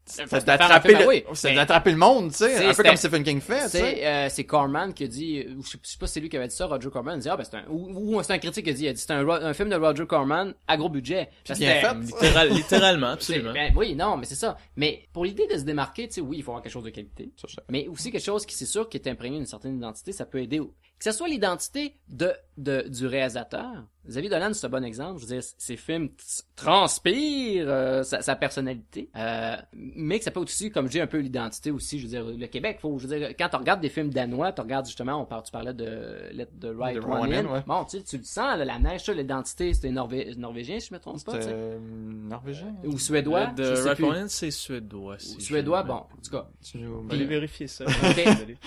c'est 0.07 0.45
d'attraper 0.45 0.93
le, 0.93 1.55
d'attraper 1.55 1.91
le 1.91 1.97
monde, 1.97 2.31
tu 2.31 2.37
sais, 2.37 2.65
un 2.65 2.73
peu 2.73 2.83
comme 2.83 2.95
Stephen 2.95 3.23
King 3.23 3.41
fait, 3.41 3.67
C'est 3.69 4.05
euh, 4.05 4.29
c'est 4.29 4.45
Corman 4.45 4.93
qui 4.93 5.03
a 5.03 5.07
dit 5.07 5.45
je 5.63 5.77
sais 5.83 5.97
pas 5.99 6.07
si 6.07 6.13
c'est 6.13 6.19
lui 6.19 6.29
qui 6.29 6.37
avait 6.37 6.47
dit 6.47 6.55
ça, 6.55 6.65
Roger 6.65 6.89
Corman 6.89 7.15
il 7.17 7.21
dit 7.21 7.29
ah 7.29 7.37
ben 7.37 7.43
c'est 7.43 7.57
un 7.57 7.65
ou, 7.69 8.21
c'est 8.23 8.33
un 8.33 8.37
critique 8.39 8.65
qui 8.65 8.71
a 8.71 8.73
dit 8.73 8.83
il 8.83 8.87
a 8.89 8.93
dit 8.93 9.01
c'est 9.01 9.11
un, 9.11 9.27
un 9.27 9.53
film 9.53 9.69
de 9.69 9.75
Roger 9.75 10.05
Corman 10.05 10.53
à 10.67 10.77
gros 10.77 10.89
budget. 10.89 11.29
Bien 11.45 11.55
fait. 11.55 12.49
littéralement, 12.49 13.07
absolument. 13.07 13.53
Ben, 13.53 13.73
oui, 13.75 13.95
non, 13.95 14.17
mais 14.17 14.25
c'est 14.25 14.35
ça. 14.35 14.57
Mais 14.75 15.03
pour 15.13 15.25
l'idée 15.25 15.47
de 15.47 15.57
se 15.57 15.63
démarquer, 15.63 16.07
tu 16.07 16.15
sais 16.15 16.21
oui, 16.21 16.37
il 16.37 16.43
faut 16.43 16.51
avoir 16.51 16.63
quelque 16.63 16.73
chose 16.73 16.83
de 16.83 16.89
qualité. 16.89 17.31
mais 17.69 17.87
aussi 17.87 18.11
quelque 18.11 18.23
chose 18.23 18.45
qui 18.45 18.55
c'est 18.55 18.65
sûr 18.65 18.89
qui 18.89 18.97
est 18.97 19.07
imprégné 19.07 19.37
d'une 19.37 19.45
certaine 19.45 19.77
identité, 19.77 20.11
ça 20.11 20.25
peut 20.25 20.41
aider 20.41 20.61
que 20.97 21.03
ce 21.03 21.11
soit 21.11 21.27
l'identité 21.27 21.95
de, 22.09 22.33
de, 22.57 22.87
du 22.87 23.05
réalisateur. 23.05 23.85
Xavier 24.07 24.29
Dolan, 24.29 24.53
c'est 24.53 24.65
un 24.65 24.69
bon 24.69 24.85
exemple. 24.85 25.19
Je 25.19 25.25
veux 25.25 25.35
dire, 25.35 25.43
ses 25.57 25.75
films 25.75 26.09
transpirent 26.55 27.67
euh, 27.67 28.03
sa, 28.03 28.21
sa, 28.21 28.37
personnalité, 28.37 29.09
euh, 29.17 29.57
mais 29.73 30.17
que 30.17 30.23
ça 30.23 30.31
peut 30.31 30.39
aussi, 30.39 30.71
comme 30.71 30.85
je 30.87 30.91
dis, 30.91 31.01
un 31.01 31.07
peu 31.07 31.17
l'identité 31.17 31.71
aussi. 31.71 31.99
Je 31.99 32.03
veux 32.03 32.09
dire, 32.09 32.25
le 32.25 32.47
Québec, 32.47 32.77
faut, 32.81 32.97
je 32.97 33.05
veux 33.05 33.19
dire, 33.19 33.29
quand 33.37 33.49
tu 33.49 33.57
regardes 33.57 33.81
des 33.81 33.89
films 33.89 34.09
danois, 34.09 34.53
tu 34.53 34.61
regardes 34.61 34.85
justement, 34.85 35.21
on 35.21 35.25
parle, 35.25 35.43
tu 35.43 35.51
parlais 35.51 35.73
de 35.73 36.29
Let 36.31 36.47
the 36.59 36.69
Right 36.73 37.03
One, 37.03 37.33
In. 37.33 37.63
Bon, 37.67 37.83
tu, 37.83 38.01
tu 38.01 38.17
le 38.17 38.23
sens, 38.23 38.57
la 38.57 38.79
neige, 38.79 39.07
l'identité, 39.09 39.73
c'était 39.73 39.91
norvé 39.91 40.33
norvégien, 40.37 40.79
si 40.79 40.87
je 40.87 40.93
me 40.93 40.99
trompe 40.99 41.21
pas. 41.25 41.35
Euh, 41.35 41.77
norvégien. 41.79 42.73
Ou 42.85 42.97
suédois. 42.97 43.47
The 43.57 43.83
Right 43.83 43.99
One 43.99 44.15
In, 44.15 44.27
c'est 44.29 44.51
suédois. 44.51 45.19
Si 45.19 45.41
suédois, 45.41 45.83
bon, 45.83 45.95
en 45.95 46.07
tout 46.23 46.31
cas. 46.31 46.47
Je 46.63 46.77
vais 46.77 47.25
vérifier 47.25 47.67
ça. 47.67 47.83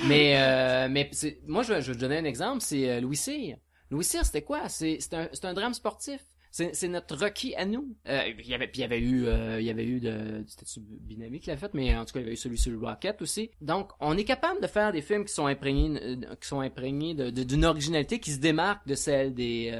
mais, 0.06 0.34
euh, 0.36 0.88
mais 0.90 1.10
moi, 1.46 1.62
je, 1.62 1.80
je 1.80 1.92
donner 1.94 2.19
un 2.20 2.24
exemple, 2.24 2.60
c'est 2.60 2.90
euh, 2.90 3.00
Louis 3.00 3.16
Cyr. 3.16 3.56
Louis 3.90 4.04
Cyr, 4.04 4.24
c'était 4.24 4.42
quoi? 4.42 4.68
C'est 4.68 4.98
un, 5.12 5.28
un 5.42 5.54
drame 5.54 5.74
sportif. 5.74 6.20
C'est 6.52 6.88
notre 6.88 7.16
Rocky 7.16 7.54
à 7.54 7.64
nous. 7.64 7.96
Euh, 8.08 8.22
il 8.36 8.48
y 8.48 8.54
avait, 8.54 8.66
puis 8.66 8.78
il 8.78 8.82
y 8.82 8.84
avait 8.84 8.98
eu, 8.98 9.26
euh, 9.26 9.60
il 9.60 9.66
y 9.66 9.70
avait 9.70 9.84
eu 9.86 10.00
de, 10.00 10.44
c'était 10.48 10.66
Binami 10.80 11.38
qui 11.38 11.48
l'a 11.48 11.56
fait, 11.56 11.72
mais 11.74 11.96
en 11.96 12.04
tout 12.04 12.12
cas 12.12 12.18
il 12.18 12.22
y 12.22 12.26
avait 12.26 12.32
eu 12.32 12.36
celui 12.36 12.58
sur 12.58 12.72
le 12.72 12.78
Rocket 12.78 13.22
aussi. 13.22 13.52
Donc 13.60 13.92
on 14.00 14.18
est 14.18 14.24
capable 14.24 14.60
de 14.60 14.66
faire 14.66 14.90
des 14.90 15.00
films 15.00 15.24
qui 15.24 15.32
sont 15.32 15.46
imprégnés, 15.46 16.00
euh, 16.02 16.34
qui 16.40 16.48
sont 16.48 16.58
imprégnés 16.58 17.14
d'une 17.14 17.64
originalité 17.64 18.18
qui 18.18 18.32
se 18.32 18.40
démarque 18.40 18.84
de 18.88 18.96
celle 18.96 19.32
des, 19.32 19.72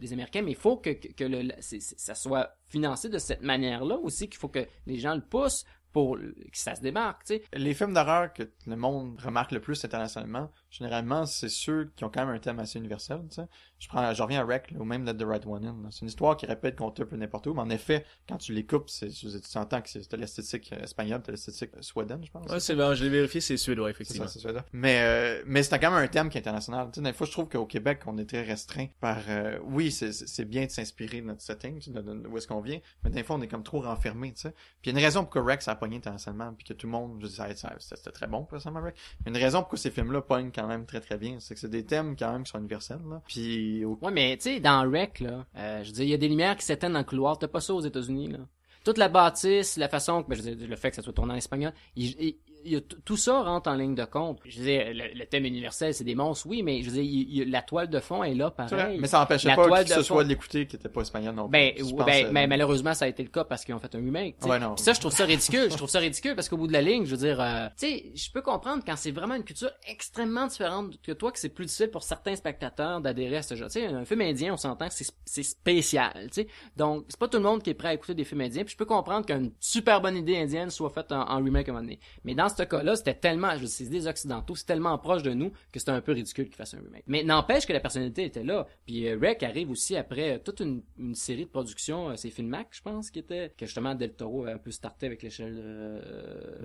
des 0.00 0.12
Américains, 0.12 0.42
mais 0.42 0.50
il 0.50 0.56
faut 0.56 0.76
que, 0.76 0.90
que, 0.90 1.24
le, 1.24 1.52
ça 1.60 2.16
soit 2.16 2.56
financé 2.66 3.08
de 3.08 3.18
cette 3.18 3.42
manière-là 3.42 3.96
aussi, 3.96 4.28
qu'il 4.28 4.40
faut 4.40 4.48
que 4.48 4.66
les 4.86 4.98
gens 4.98 5.14
le 5.14 5.22
poussent 5.22 5.64
pour 5.92 6.18
que 6.18 6.58
ça 6.58 6.74
se 6.74 6.82
démarque, 6.82 7.24
tu 7.24 7.36
sais. 7.36 7.42
Les 7.54 7.72
films 7.72 7.94
d'horreur 7.94 8.30
que 8.30 8.42
le 8.66 8.76
monde 8.76 9.18
remarque 9.18 9.52
le 9.52 9.60
plus 9.60 9.82
internationalement, 9.82 10.50
généralement, 10.70 11.26
c'est 11.26 11.48
ceux 11.48 11.90
qui 11.96 12.04
ont 12.04 12.10
quand 12.10 12.24
même 12.26 12.34
un 12.34 12.38
thème 12.38 12.58
assez 12.58 12.78
universel, 12.78 13.20
tu 13.28 13.36
sais. 13.36 13.46
Je 13.78 13.88
prends, 13.88 14.12
je 14.14 14.22
reviens 14.22 14.40
à 14.40 14.44
Wreck, 14.44 14.70
là, 14.70 14.78
ou 14.80 14.84
même 14.84 15.04
Let 15.04 15.14
the 15.18 15.22
Right 15.24 15.44
One 15.46 15.64
In. 15.66 15.76
C'est 15.90 16.00
une 16.00 16.08
histoire 16.08 16.36
qui 16.36 16.46
répète 16.46 16.76
qu'on 16.76 16.90
peu 16.90 17.16
n'importe 17.16 17.46
où, 17.46 17.52
mais 17.54 17.60
en 17.60 17.68
effet, 17.70 18.06
quand 18.26 18.38
tu 18.38 18.52
les 18.54 18.64
coupes, 18.64 18.88
c'est, 18.88 19.08
tu 19.08 19.28
s'entends 19.42 19.82
que 19.82 19.88
c'est 19.90 20.10
l'esthétique 20.14 20.72
euh, 20.72 20.82
espagnole, 20.82 21.20
t'as 21.22 21.32
l'esthétique 21.32 21.70
suédoine, 21.80 22.24
je 22.24 22.30
pense. 22.30 22.50
Ouais, 22.50 22.58
c'est 22.58 22.74
vrai, 22.74 22.96
je 22.96 23.04
l'ai 23.04 23.10
vérifié, 23.10 23.40
c'est 23.42 23.56
suédois, 23.58 23.90
effectivement. 23.90 24.26
c'est 24.28 24.40
ça. 24.40 24.48
Mais, 24.72 25.00
euh, 25.02 25.42
mais 25.46 25.62
c'est 25.62 25.78
quand 25.78 25.90
même 25.90 26.02
un 26.02 26.08
thème 26.08 26.30
qui 26.30 26.38
est 26.38 26.40
international. 26.40 26.88
Tu 26.92 27.00
sais, 27.00 27.04
des 27.04 27.12
fois, 27.12 27.26
je 27.26 27.32
trouve 27.32 27.48
qu'au 27.48 27.66
Québec, 27.66 28.00
on 28.06 28.16
est 28.16 28.24
très 28.26 28.42
restreint 28.42 28.86
par, 29.00 29.18
euh, 29.28 29.58
oui, 29.64 29.90
c'est, 29.92 30.44
bien 30.46 30.64
de 30.64 30.70
s'inspirer 30.70 31.20
de 31.20 31.26
notre 31.26 31.42
setting, 31.42 31.78
de, 31.92 32.00
de- 32.00 32.14
de 32.22 32.28
où 32.28 32.38
est-ce 32.38 32.46
qu'on 32.48 32.60
vient, 32.62 32.80
mais 33.04 33.10
des 33.10 33.22
fois, 33.24 33.36
on 33.36 33.42
est 33.42 33.48
comme 33.48 33.62
trop 33.62 33.82
renfermé, 33.82 34.32
tu 34.32 34.40
sais. 34.42 34.50
Puis 34.80 34.90
il 34.90 34.94
y 34.94 34.96
a 34.96 34.98
une 34.98 35.04
raison 35.04 35.20
pour 35.22 35.30
que 35.30 35.38
Rex 35.38 35.68
a 35.68 35.74
pogné 35.76 35.96
internationalement, 35.98 36.52
puis 36.54 36.64
que 36.64 36.72
tout 36.72 36.86
le 36.86 36.92
monde, 36.92 37.18
je 37.20 37.26
dis, 37.26 37.34
ça, 37.34 37.54
ça- 37.54 37.74
c'était 37.78 38.10
très 38.10 38.26
bon, 38.26 38.44
personnellement, 38.44 38.86
Rex. 38.86 38.98
Il 39.20 39.26
y 39.26 39.28
a 39.34 39.38
une 39.38 39.44
raison 39.44 39.60
pour 39.60 39.68
que 39.70 39.76
ces 39.76 39.90
films-là 39.90 40.22
pognent 40.22 40.50
quand 40.56 40.66
même 40.66 40.86
très 40.86 41.00
très 41.00 41.18
bien, 41.18 41.36
c'est 41.38 41.54
que 41.54 41.60
c'est 41.60 41.68
des 41.68 41.84
thèmes 41.84 42.16
quand 42.16 42.32
même 42.32 42.44
qui 42.44 42.50
sont 42.50 42.58
universels, 42.58 43.02
là. 43.08 43.22
Puis, 43.26 43.84
Ouais, 43.84 44.10
mais 44.10 44.36
tu 44.36 44.54
sais, 44.54 44.60
dans 44.60 44.90
Rec, 44.90 45.20
là, 45.20 45.46
euh, 45.56 45.84
je 45.84 45.92
dire, 45.92 46.04
il 46.04 46.10
y 46.10 46.14
a 46.14 46.18
des 46.18 46.28
lumières 46.28 46.56
qui 46.56 46.64
s'éteignent 46.64 46.94
dans 46.94 46.98
le 46.98 47.04
couloir. 47.04 47.38
T'as 47.38 47.48
pas 47.48 47.60
ça 47.60 47.74
aux 47.74 47.80
États-Unis, 47.80 48.28
là. 48.28 48.38
Toute 48.84 48.98
la 48.98 49.08
bâtisse, 49.08 49.76
la 49.76 49.88
façon 49.88 50.24
ben, 50.28 50.38
le 50.44 50.76
fait 50.76 50.90
que 50.90 50.96
ça 50.96 51.02
soit 51.02 51.12
tourné 51.12 51.34
en 51.34 51.36
espagnol, 51.36 51.72
il 51.96 52.36
y 52.72 52.76
a 52.76 52.80
tout 52.80 53.16
ça 53.16 53.42
rentre 53.42 53.70
en 53.70 53.74
ligne 53.74 53.94
de 53.94 54.04
compte. 54.04 54.38
Je 54.44 54.60
dire, 54.60 54.84
le, 54.92 55.18
le 55.18 55.26
thème 55.26 55.44
universel, 55.44 55.94
c'est 55.94 56.04
des 56.04 56.14
monstres, 56.14 56.46
oui, 56.48 56.62
mais 56.62 56.82
je 56.82 56.90
il- 56.90 57.38
il- 57.42 57.50
la 57.50 57.62
toile 57.62 57.88
de 57.88 58.00
fond 58.00 58.22
est 58.24 58.34
là, 58.34 58.50
pareil. 58.50 58.98
mais 59.00 59.06
ça 59.06 59.18
n'empêchait 59.20 59.54
pas 59.54 59.68
que 59.68 59.82
de 59.84 59.88
ce 59.88 59.94
fond- 59.94 60.02
soit 60.02 60.24
de 60.24 60.28
l'écouter 60.28 60.66
qui 60.66 60.76
était 60.76 60.88
pas 60.88 61.00
espagnol 61.02 61.34
non 61.34 61.48
plus. 61.48 61.52
Ben, 61.52 61.72
pense, 61.76 61.92
ben, 62.04 62.28
mais 62.32 62.46
malheureusement, 62.46 62.94
ça 62.94 63.04
a 63.04 63.08
été 63.08 63.22
le 63.22 63.28
cas 63.28 63.44
parce 63.44 63.64
qu'ils 63.64 63.74
ont 63.74 63.78
fait 63.78 63.94
un 63.94 63.98
remake. 63.98 64.36
Ouais, 64.44 64.58
non. 64.58 64.76
Ça, 64.76 64.92
je 64.92 65.00
trouve 65.00 65.12
ça 65.12 65.24
ridicule. 65.24 65.68
je 65.70 65.76
trouve 65.76 65.88
ça 65.90 65.98
ridicule 65.98 66.34
parce 66.34 66.48
qu'au 66.48 66.56
bout 66.56 66.66
de 66.66 66.72
la 66.72 66.82
ligne, 66.82 67.04
je 67.04 67.10
veux 67.10 67.16
dire, 67.26 67.40
euh, 67.40 67.66
tu 67.78 67.86
sais, 67.86 68.12
je 68.14 68.30
peux 68.30 68.42
comprendre 68.42 68.82
quand 68.86 68.96
c'est 68.96 69.10
vraiment 69.10 69.34
une 69.34 69.44
culture 69.44 69.70
extrêmement 69.88 70.46
différente 70.46 71.00
que 71.02 71.12
toi, 71.12 71.32
que 71.32 71.38
c'est 71.38 71.48
plus 71.48 71.66
difficile 71.66 71.90
pour 71.90 72.02
certains 72.02 72.36
spectateurs 72.36 73.00
d'adhérer 73.00 73.38
à 73.38 73.42
ce 73.42 73.54
genre. 73.54 73.68
Tu 73.68 73.80
sais, 73.80 73.86
un 73.86 74.04
film 74.04 74.20
indien, 74.22 74.54
on 74.54 74.56
s'entend 74.56 74.88
que 74.88 74.94
c'est 74.94 75.06
c'est 75.24 75.42
spécial. 75.42 76.12
Tu 76.32 76.42
sais, 76.42 76.46
donc 76.76 77.04
c'est 77.08 77.18
pas 77.18 77.28
tout 77.28 77.38
le 77.38 77.42
monde 77.42 77.62
qui 77.62 77.70
est 77.70 77.74
prêt 77.74 77.88
à 77.88 77.94
écouter 77.94 78.14
des 78.14 78.24
films 78.24 78.42
indiens. 78.42 78.64
Puis 78.64 78.72
je 78.72 78.76
peux 78.76 78.84
comprendre 78.84 79.26
qu'une 79.26 79.52
super 79.60 80.00
bonne 80.00 80.16
idée 80.16 80.36
indienne 80.36 80.70
soit 80.70 80.90
faite 80.90 81.12
en, 81.12 81.22
en 81.28 81.36
remake 81.36 81.68
à 81.68 81.72
un 81.72 81.74
moment 81.74 81.84
donné. 81.84 81.98
Mais 82.24 82.34
dans 82.34 82.48
ce 82.48 82.55
cas-là, 82.64 82.96
c'était 82.96 83.14
tellement, 83.14 83.56
je 83.58 83.66
c'est 83.66 83.84
des 83.88 84.06
occidentaux, 84.06 84.54
c'est 84.54 84.66
tellement 84.66 84.96
proche 84.98 85.22
de 85.22 85.32
nous 85.32 85.50
que 85.72 85.78
c'était 85.78 85.92
un 85.92 86.00
peu 86.00 86.12
ridicule 86.12 86.46
qu'ils 86.46 86.54
fassent 86.56 86.74
un 86.74 86.78
remake. 86.80 87.04
Mais 87.06 87.22
n'empêche 87.24 87.66
que 87.66 87.72
la 87.72 87.80
personnalité 87.80 88.24
était 88.24 88.44
là. 88.44 88.66
Puis 88.86 89.06
euh, 89.08 89.18
Rec 89.20 89.42
arrive 89.42 89.70
aussi 89.70 89.96
après 89.96 90.36
euh, 90.36 90.38
toute 90.38 90.60
une, 90.60 90.82
une 90.98 91.14
série 91.14 91.44
de 91.44 91.50
productions, 91.50 92.10
euh, 92.10 92.16
c'est 92.16 92.30
Filmac, 92.30 92.68
je 92.70 92.82
pense, 92.82 93.10
qui 93.10 93.18
était 93.18 93.52
que 93.56 93.66
justement 93.66 93.94
Del 93.94 94.14
Toro 94.14 94.44
avait 94.44 94.52
un 94.52 94.58
peu 94.58 94.70
starté 94.70 95.06
avec 95.06 95.22
l'échelle 95.22 95.54
de 95.56 96.00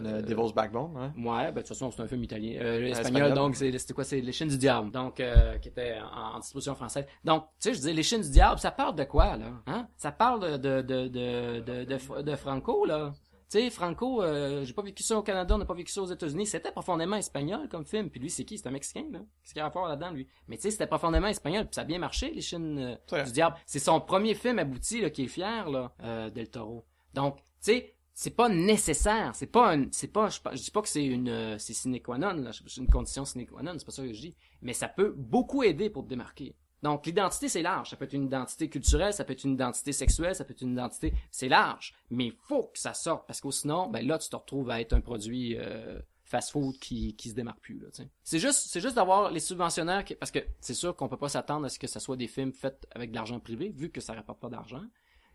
le 0.01 0.21
Devil's 0.21 0.53
Backbone, 0.53 0.91
ouais. 0.95 1.29
Ouais, 1.31 1.45
ben 1.45 1.53
de 1.53 1.59
toute 1.59 1.67
façon 1.69 1.91
c'est 1.91 2.01
un 2.01 2.07
film 2.07 2.23
italien, 2.23 2.59
euh, 2.61 2.85
espagnol, 2.87 3.23
espagnol. 3.23 3.33
donc 3.33 3.55
c'était 3.55 3.93
quoi, 3.93 4.03
c'est 4.03 4.21
les 4.21 4.31
Chines 4.31 4.47
du 4.49 4.57
diable, 4.57 4.91
donc 4.91 5.19
euh, 5.19 5.57
qui 5.57 5.69
était 5.69 5.97
en, 5.99 6.35
en 6.35 6.39
distribution 6.39 6.75
française. 6.75 7.05
Donc 7.23 7.43
tu 7.59 7.69
sais, 7.69 7.73
je 7.73 7.79
dis 7.81 7.93
les 7.93 8.03
Chines 8.03 8.21
du 8.21 8.29
diable, 8.29 8.59
ça 8.59 8.71
parle 8.71 8.95
de 8.95 9.03
quoi 9.03 9.37
là 9.37 9.47
Hein? 9.67 9.87
Ça 9.97 10.11
parle 10.11 10.39
de 10.41 10.57
de 10.57 10.81
de 10.81 11.07
de 11.07 11.59
de, 11.59 11.83
de, 11.85 12.21
de 12.21 12.35
Franco 12.35 12.85
là. 12.85 13.13
Tu 13.51 13.57
sais, 13.59 13.69
Franco, 13.69 14.23
euh, 14.23 14.63
j'ai 14.63 14.71
pas 14.71 14.81
vécu 14.81 15.03
ça 15.03 15.17
au 15.17 15.23
Canada, 15.23 15.55
on 15.55 15.57
n'a 15.57 15.65
pas 15.65 15.73
vécu 15.73 15.91
ça 15.91 16.01
aux 16.01 16.05
États-Unis. 16.05 16.45
C'était 16.45 16.71
profondément 16.71 17.17
espagnol 17.17 17.67
comme 17.67 17.83
film. 17.85 18.09
Puis 18.09 18.21
lui, 18.21 18.29
c'est 18.29 18.45
qui? 18.45 18.57
C'est 18.57 18.65
un 18.67 18.71
Mexicain, 18.71 19.03
là. 19.11 19.19
Qu'est-ce 19.19 19.53
qu'il 19.53 19.59
y 19.59 19.61
a 19.61 19.65
à 19.65 19.71
faire 19.71 19.83
là-dedans, 19.83 20.11
lui? 20.11 20.25
Mais 20.47 20.55
tu 20.55 20.61
sais, 20.61 20.71
c'était 20.71 20.87
profondément 20.87 21.27
espagnol. 21.27 21.65
Puis 21.65 21.75
ça 21.75 21.81
a 21.81 21.83
bien 21.83 21.99
marché, 21.99 22.31
les 22.31 22.39
Chines 22.39 22.97
euh, 23.11 23.23
du 23.25 23.31
diable. 23.33 23.57
C'est 23.65 23.79
son 23.79 23.99
premier 23.99 24.35
film 24.35 24.57
abouti, 24.57 25.01
là, 25.01 25.09
qui 25.09 25.25
est 25.25 25.27
fier, 25.27 25.69
là, 25.69 25.93
euh, 26.01 26.29
Del 26.29 26.49
Toro. 26.49 26.85
Donc, 27.13 27.39
tu 27.39 27.43
sais, 27.59 27.93
c'est 28.13 28.37
pas 28.37 28.47
nécessaire. 28.47 29.31
C'est 29.35 29.51
pas 29.51 29.75
un, 29.75 29.87
c'est 29.91 30.13
pas, 30.13 30.29
je, 30.29 30.39
je 30.53 30.63
dis 30.63 30.71
pas 30.71 30.81
que 30.81 30.87
c'est 30.87 31.03
une, 31.03 31.27
euh, 31.27 31.57
c'est 31.57 31.73
sine 31.73 32.01
qua 32.01 32.17
non, 32.17 32.31
là. 32.35 32.51
C'est 32.53 32.77
une 32.79 32.87
condition 32.87 33.25
sine 33.25 33.45
qua 33.45 33.61
non. 33.63 33.73
C'est 33.77 33.85
pas 33.85 33.91
ça 33.91 34.01
que 34.01 34.13
je 34.13 34.21
dis. 34.21 34.35
Mais 34.61 34.71
ça 34.71 34.87
peut 34.87 35.13
beaucoup 35.17 35.63
aider 35.63 35.89
pour 35.89 36.05
te 36.05 36.07
démarquer. 36.07 36.55
Donc, 36.83 37.05
l'identité, 37.05 37.47
c'est 37.47 37.61
large. 37.61 37.89
Ça 37.89 37.95
peut 37.95 38.05
être 38.05 38.13
une 38.13 38.25
identité 38.25 38.69
culturelle, 38.69 39.13
ça 39.13 39.23
peut 39.23 39.33
être 39.33 39.43
une 39.43 39.53
identité 39.53 39.93
sexuelle, 39.93 40.35
ça 40.35 40.43
peut 40.45 40.53
être 40.53 40.61
une 40.61 40.73
identité... 40.73 41.13
C'est 41.29 41.49
large. 41.49 41.93
Mais 42.09 42.27
il 42.27 42.33
faut 42.47 42.63
que 42.63 42.79
ça 42.79 42.93
sorte, 42.93 43.27
parce 43.27 43.39
que 43.39 43.51
sinon, 43.51 43.87
ben 43.87 44.05
là, 44.05 44.17
tu 44.17 44.29
te 44.29 44.35
retrouves 44.35 44.69
à 44.69 44.81
être 44.81 44.93
un 44.93 45.01
produit 45.01 45.57
euh, 45.57 45.99
fast-food 46.23 46.79
qui, 46.79 47.15
qui 47.15 47.29
se 47.29 47.35
démarque 47.35 47.59
plus, 47.59 47.79
là. 47.79 47.87
C'est 48.23 48.39
juste, 48.39 48.67
c'est 48.67 48.81
juste 48.81 48.95
d'avoir 48.95 49.31
les 49.31 49.39
subventionnaires, 49.39 50.03
parce 50.19 50.31
que 50.31 50.39
c'est 50.59 50.73
sûr 50.73 50.95
qu'on 50.95 51.07
peut 51.07 51.17
pas 51.17 51.29
s'attendre 51.29 51.65
à 51.65 51.69
ce 51.69 51.77
que 51.77 51.87
ce 51.87 51.99
soit 51.99 52.17
des 52.17 52.27
films 52.27 52.53
faits 52.53 52.87
avec 52.91 53.11
de 53.11 53.15
l'argent 53.15 53.39
privé, 53.39 53.69
vu 53.69 53.89
que 53.89 54.01
ça 54.01 54.13
rapporte 54.13 54.39
pas 54.39 54.49
d'argent. 54.49 54.83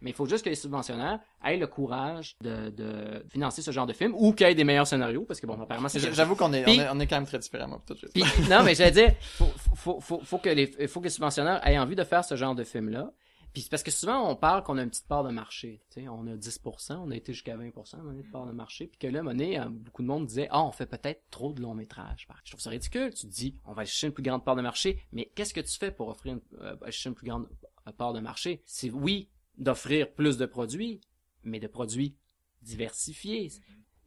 Mais 0.01 0.11
il 0.11 0.13
faut 0.17 0.27
juste 0.27 0.45
que 0.45 0.51
les 0.51 0.57
subventionnaires 0.57 1.21
aient 1.45 1.57
le 1.57 1.67
courage 1.67 2.37
de, 2.43 2.71
de 2.71 3.25
financer 3.31 3.63
ce 3.63 3.71
genre 3.71 3.87
de 3.87 3.93
film, 3.93 4.15
ou 4.17 4.33
qu'ils 4.33 4.47
aient 4.47 4.55
des 4.55 4.65
meilleurs 4.65 4.87
scénarios, 4.87 5.25
parce 5.25 5.41
que 5.41 5.47
bon, 5.47 5.61
apparemment, 5.61 5.89
c'est... 5.89 6.01
J'avoue 6.13 6.37
qu'on 6.37 6.53
est, 6.53 6.65
Puis- 6.65 6.79
on 6.79 6.83
est, 6.83 6.89
on 6.91 7.01
est 7.01 7.07
quand 7.07 7.17
même 7.17 7.27
très 7.27 7.39
tout 7.39 7.95
de 7.95 7.99
suite. 7.99 8.13
Puis, 8.13 8.23
non, 8.51 8.63
mais 8.63 8.75
j'allais 8.75 8.91
dire, 8.91 9.15
faut, 9.21 9.51
faut, 9.75 10.01
faut, 10.01 10.21
faut 10.23 10.39
que 10.39 10.51
les, 10.51 10.87
faut 10.89 11.01
que 11.01 11.05
les 11.05 11.11
subventionnaires 11.11 11.67
aient 11.67 11.79
envie 11.79 11.97
de 11.97 12.05
faire 12.05 12.25
ce 12.25 12.37
genre 12.37 12.55
de 12.55 12.65
film-là. 12.65 13.13
Puis 13.57 13.63
c'est 13.63 13.71
parce 13.71 13.83
que 13.83 13.91
souvent, 13.91 14.31
on 14.31 14.37
parle 14.37 14.63
qu'on 14.63 14.77
a 14.77 14.83
une 14.83 14.91
petite 14.91 15.09
part 15.09 15.25
de 15.25 15.31
marché. 15.31 15.81
Tu 15.89 16.03
sais, 16.03 16.09
on 16.09 16.27
a 16.27 16.35
10%, 16.35 16.97
on 16.97 17.11
a 17.11 17.17
été 17.17 17.33
jusqu'à 17.33 17.57
20% 17.57 17.97
on 18.05 18.11
a 18.11 18.13
une 18.13 18.31
part 18.31 18.45
de 18.45 18.53
marché. 18.53 18.87
Puis 18.87 18.99
que 18.99 19.07
là, 19.07 19.23
donné, 19.23 19.59
euh, 19.59 19.65
beaucoup 19.71 20.03
de 20.03 20.07
monde 20.09 20.27
disait, 20.27 20.47
ah, 20.51 20.63
on 20.63 20.73
fait 20.73 20.85
peut-être 20.85 21.23
trop 21.31 21.55
de 21.55 21.63
longs 21.63 21.73
métrages. 21.73 22.29
Je 22.45 22.51
trouve 22.51 22.61
ça 22.61 22.69
ridicule. 22.69 23.15
Tu 23.15 23.27
te 23.27 23.33
dis, 23.33 23.57
on 23.65 23.73
va 23.73 23.87
chercher 23.87 24.09
une 24.09 24.13
plus 24.13 24.23
grande 24.23 24.45
part 24.45 24.57
de 24.57 24.61
marché. 24.61 25.01
Mais 25.11 25.33
qu'est-ce 25.35 25.55
que 25.55 25.63
tu 25.63 25.75
fais 25.79 25.91
pour 25.91 26.09
offrir 26.09 26.35
une, 26.35 26.41
euh, 26.61 26.77
chercher 26.85 27.09
une 27.09 27.15
plus 27.15 27.27
grande 27.29 27.49
euh, 27.89 27.93
part 27.93 28.13
de 28.13 28.21
marché? 28.21 28.63
C'est 28.67 28.91
oui, 28.91 29.31
d'offrir 29.59 30.13
plus 30.13 30.37
de 30.37 30.47
produits, 30.47 31.01
mais 31.45 31.61
de 31.61 31.67
produits 31.67 32.17
diversifiés. 32.63 33.51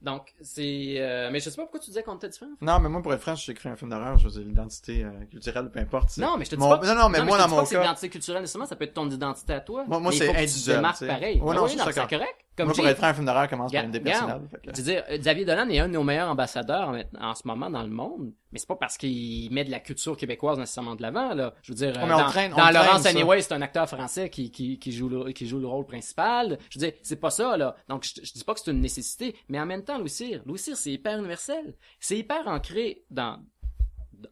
Donc, 0.01 0.33
c'est... 0.41 0.95
euh, 0.97 1.29
mais 1.29 1.41
je 1.41 1.49
sais 1.49 1.55
pas 1.57 1.63
pourquoi 1.63 1.81
tu 1.81 1.89
disais 1.89 2.03
qu'on 2.03 2.15
était 2.15 2.29
différents. 2.29 2.51
Non, 2.61 2.79
mais 2.79 2.87
moi, 2.87 3.01
pour 3.01 3.13
être 3.13 3.19
franc, 3.19 3.35
j'ai 3.35 3.51
écrit 3.51 3.67
un 3.67 3.75
film 3.75 3.89
d'horreur, 3.91 4.17
je 4.17 4.25
veux 4.29 4.31
dire, 4.31 4.43
l'identité 4.43 5.03
euh, 5.03 5.11
culturelle, 5.29 5.69
peu 5.69 5.79
importe. 5.79 6.15
Non, 6.17 6.37
mais 6.37 6.45
je 6.45 6.51
te 6.51 6.55
dis 6.55 6.61
Mon- 6.61 6.69
pas. 6.69 6.85
Non, 6.95 6.95
non, 7.01 7.09
mais 7.09 7.21
moi, 7.21 7.37
te 7.37 7.43
dans 7.43 7.49
pas 7.49 7.55
mon 7.55 7.61
que 7.63 7.67
c'est 7.67 7.75
cas, 7.75 7.81
l'identité 7.81 8.09
culturelle, 8.09 8.41
nécessairement, 8.41 8.65
ça 8.65 8.77
peut 8.77 8.85
être 8.85 8.93
ton 8.93 9.09
identité 9.09 9.51
à 9.53 9.59
toi. 9.59 9.83
Moi- 9.85 9.99
moi, 9.99 10.11
mais 10.11 10.17
c'est 10.17 10.29
individuel, 10.33 10.85
tu 10.97 11.05
pareil. 11.05 11.41
Ouais, 11.41 11.47
Ah 11.51 11.53
non, 11.55 11.63
oui, 11.65 11.71
c'est 11.71 12.07
correct. 12.09 12.35
Comme 12.59 12.67
moi, 12.67 12.75
pour 12.75 12.87
être 12.91 13.03
un 13.03 13.13
film 13.13 13.25
d'horreur 13.25 13.49
commence 13.49 13.71
par 13.79 13.85
une 13.87 13.91
fait 14.49 14.57
que- 14.61 14.71
Je 14.71 14.77
veux 14.77 14.83
dire, 14.83 15.03
euh, 15.09 15.17
Xavier 15.17 15.45
Dolan 15.45 15.67
est 15.69 15.79
un 15.79 15.87
de 15.87 15.93
nos 15.93 16.03
meilleurs 16.03 16.29
ambassadeurs 16.29 16.89
en, 16.89 17.01
en 17.29 17.35
ce 17.35 17.41
moment 17.47 17.69
dans 17.69 17.83
le 17.83 17.89
monde, 17.89 18.31
mais 18.51 18.59
c'est 18.59 18.67
pas 18.67 18.75
parce 18.75 18.97
qu'il 18.97 19.51
met 19.51 19.63
de 19.63 19.71
la 19.71 19.79
culture 19.79 20.15
québécoise 20.17 20.57
nécessairement 20.59 20.95
de 20.95 21.01
l'avant, 21.01 21.33
là. 21.33 21.53
Je 21.61 21.71
veux 21.71 21.75
dire, 21.77 21.93
on 22.01 22.07
dans, 22.07 22.29
traîne- 22.29 22.51
dans 22.51 22.57
traîne 22.57 22.73
Laurence 22.73 23.01
ça. 23.01 23.09
Anyway, 23.09 23.41
c'est 23.41 23.53
un 23.53 23.61
acteur 23.61 23.87
français 23.87 24.29
qui, 24.29 24.51
qui, 24.51 24.77
qui, 24.79 24.91
joue 24.91 25.09
le, 25.09 25.31
qui 25.31 25.47
joue 25.47 25.59
le 25.59 25.67
rôle 25.67 25.85
principal. 25.85 26.57
Je 26.69 26.79
veux 26.79 26.85
dire, 26.85 26.93
c'est 27.01 27.15
pas 27.19 27.29
ça, 27.29 27.57
là. 27.57 27.75
Donc, 27.87 28.03
je, 28.03 28.21
je 28.23 28.33
dis 28.33 28.43
pas 28.43 28.53
que 28.53 28.59
c'est 28.59 28.71
une 28.71 28.81
nécessité, 28.81 29.35
mais 29.47 29.59
en 29.59 29.65
même 29.65 29.83
temps, 29.83 29.97
Louis 29.97 30.09
Cyr, 30.09 30.41
Louis 30.45 30.59
Cyr, 30.59 30.75
c'est 30.77 30.91
hyper 30.91 31.17
universel. 31.17 31.75
C'est 31.99 32.17
hyper 32.17 32.47
ancré 32.47 33.03
dans, 33.09 33.39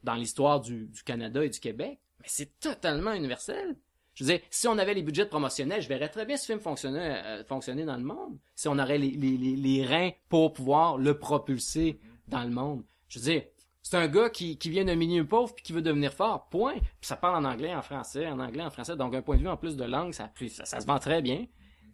dans 0.03 0.15
l'histoire 0.15 0.59
du, 0.61 0.87
du 0.87 1.03
Canada 1.03 1.43
et 1.43 1.49
du 1.49 1.59
Québec, 1.59 1.99
mais 2.19 2.25
c'est 2.27 2.59
totalement 2.59 3.13
universel. 3.13 3.75
Je 4.17 4.23
veux 4.23 4.31
dire, 4.31 4.39
si 4.49 4.67
on 4.67 4.79
avait 4.79 4.95
les 4.95 5.03
budgets 5.03 5.27
promotionnels, 5.27 5.79
je 5.79 5.87
verrais 5.87 6.09
très 6.09 6.25
bien 6.25 6.37
ce 6.37 6.47
film 6.47 6.59
fonctionner, 6.59 7.21
euh, 7.23 7.43
dans 7.85 7.97
le 7.97 8.03
monde. 8.03 8.39
Si 8.55 8.67
on 8.67 8.79
aurait 8.79 8.97
les, 8.97 9.85
reins 9.85 10.09
pour 10.27 10.53
pouvoir 10.53 10.97
le 10.97 11.19
propulser 11.19 11.99
dans 12.27 12.41
le 12.41 12.49
monde. 12.49 12.83
Je 13.09 13.19
veux 13.19 13.25
dire, 13.25 13.43
c'est 13.83 13.95
un 13.95 14.07
gars 14.07 14.31
qui, 14.31 14.57
vient 14.63 14.85
d'un 14.85 14.95
milieu 14.95 15.23
pauvre 15.23 15.53
puis 15.53 15.63
qui 15.63 15.71
veut 15.71 15.83
devenir 15.83 16.11
fort, 16.11 16.49
point. 16.49 16.79
Puis 16.79 17.01
ça 17.01 17.15
parle 17.15 17.45
en 17.45 17.47
anglais, 17.47 17.75
en 17.75 17.83
français, 17.83 18.25
en 18.27 18.39
anglais, 18.39 18.63
en 18.63 18.71
français. 18.71 18.95
Donc, 18.95 19.13
un 19.13 19.21
point 19.21 19.37
de 19.37 19.41
vue 19.41 19.49
en 19.49 19.57
plus 19.57 19.77
de 19.77 19.83
langue, 19.83 20.13
ça, 20.13 20.31
se 20.35 20.85
vend 20.87 20.97
très 20.97 21.21
bien. 21.21 21.41
Tu 21.41 21.47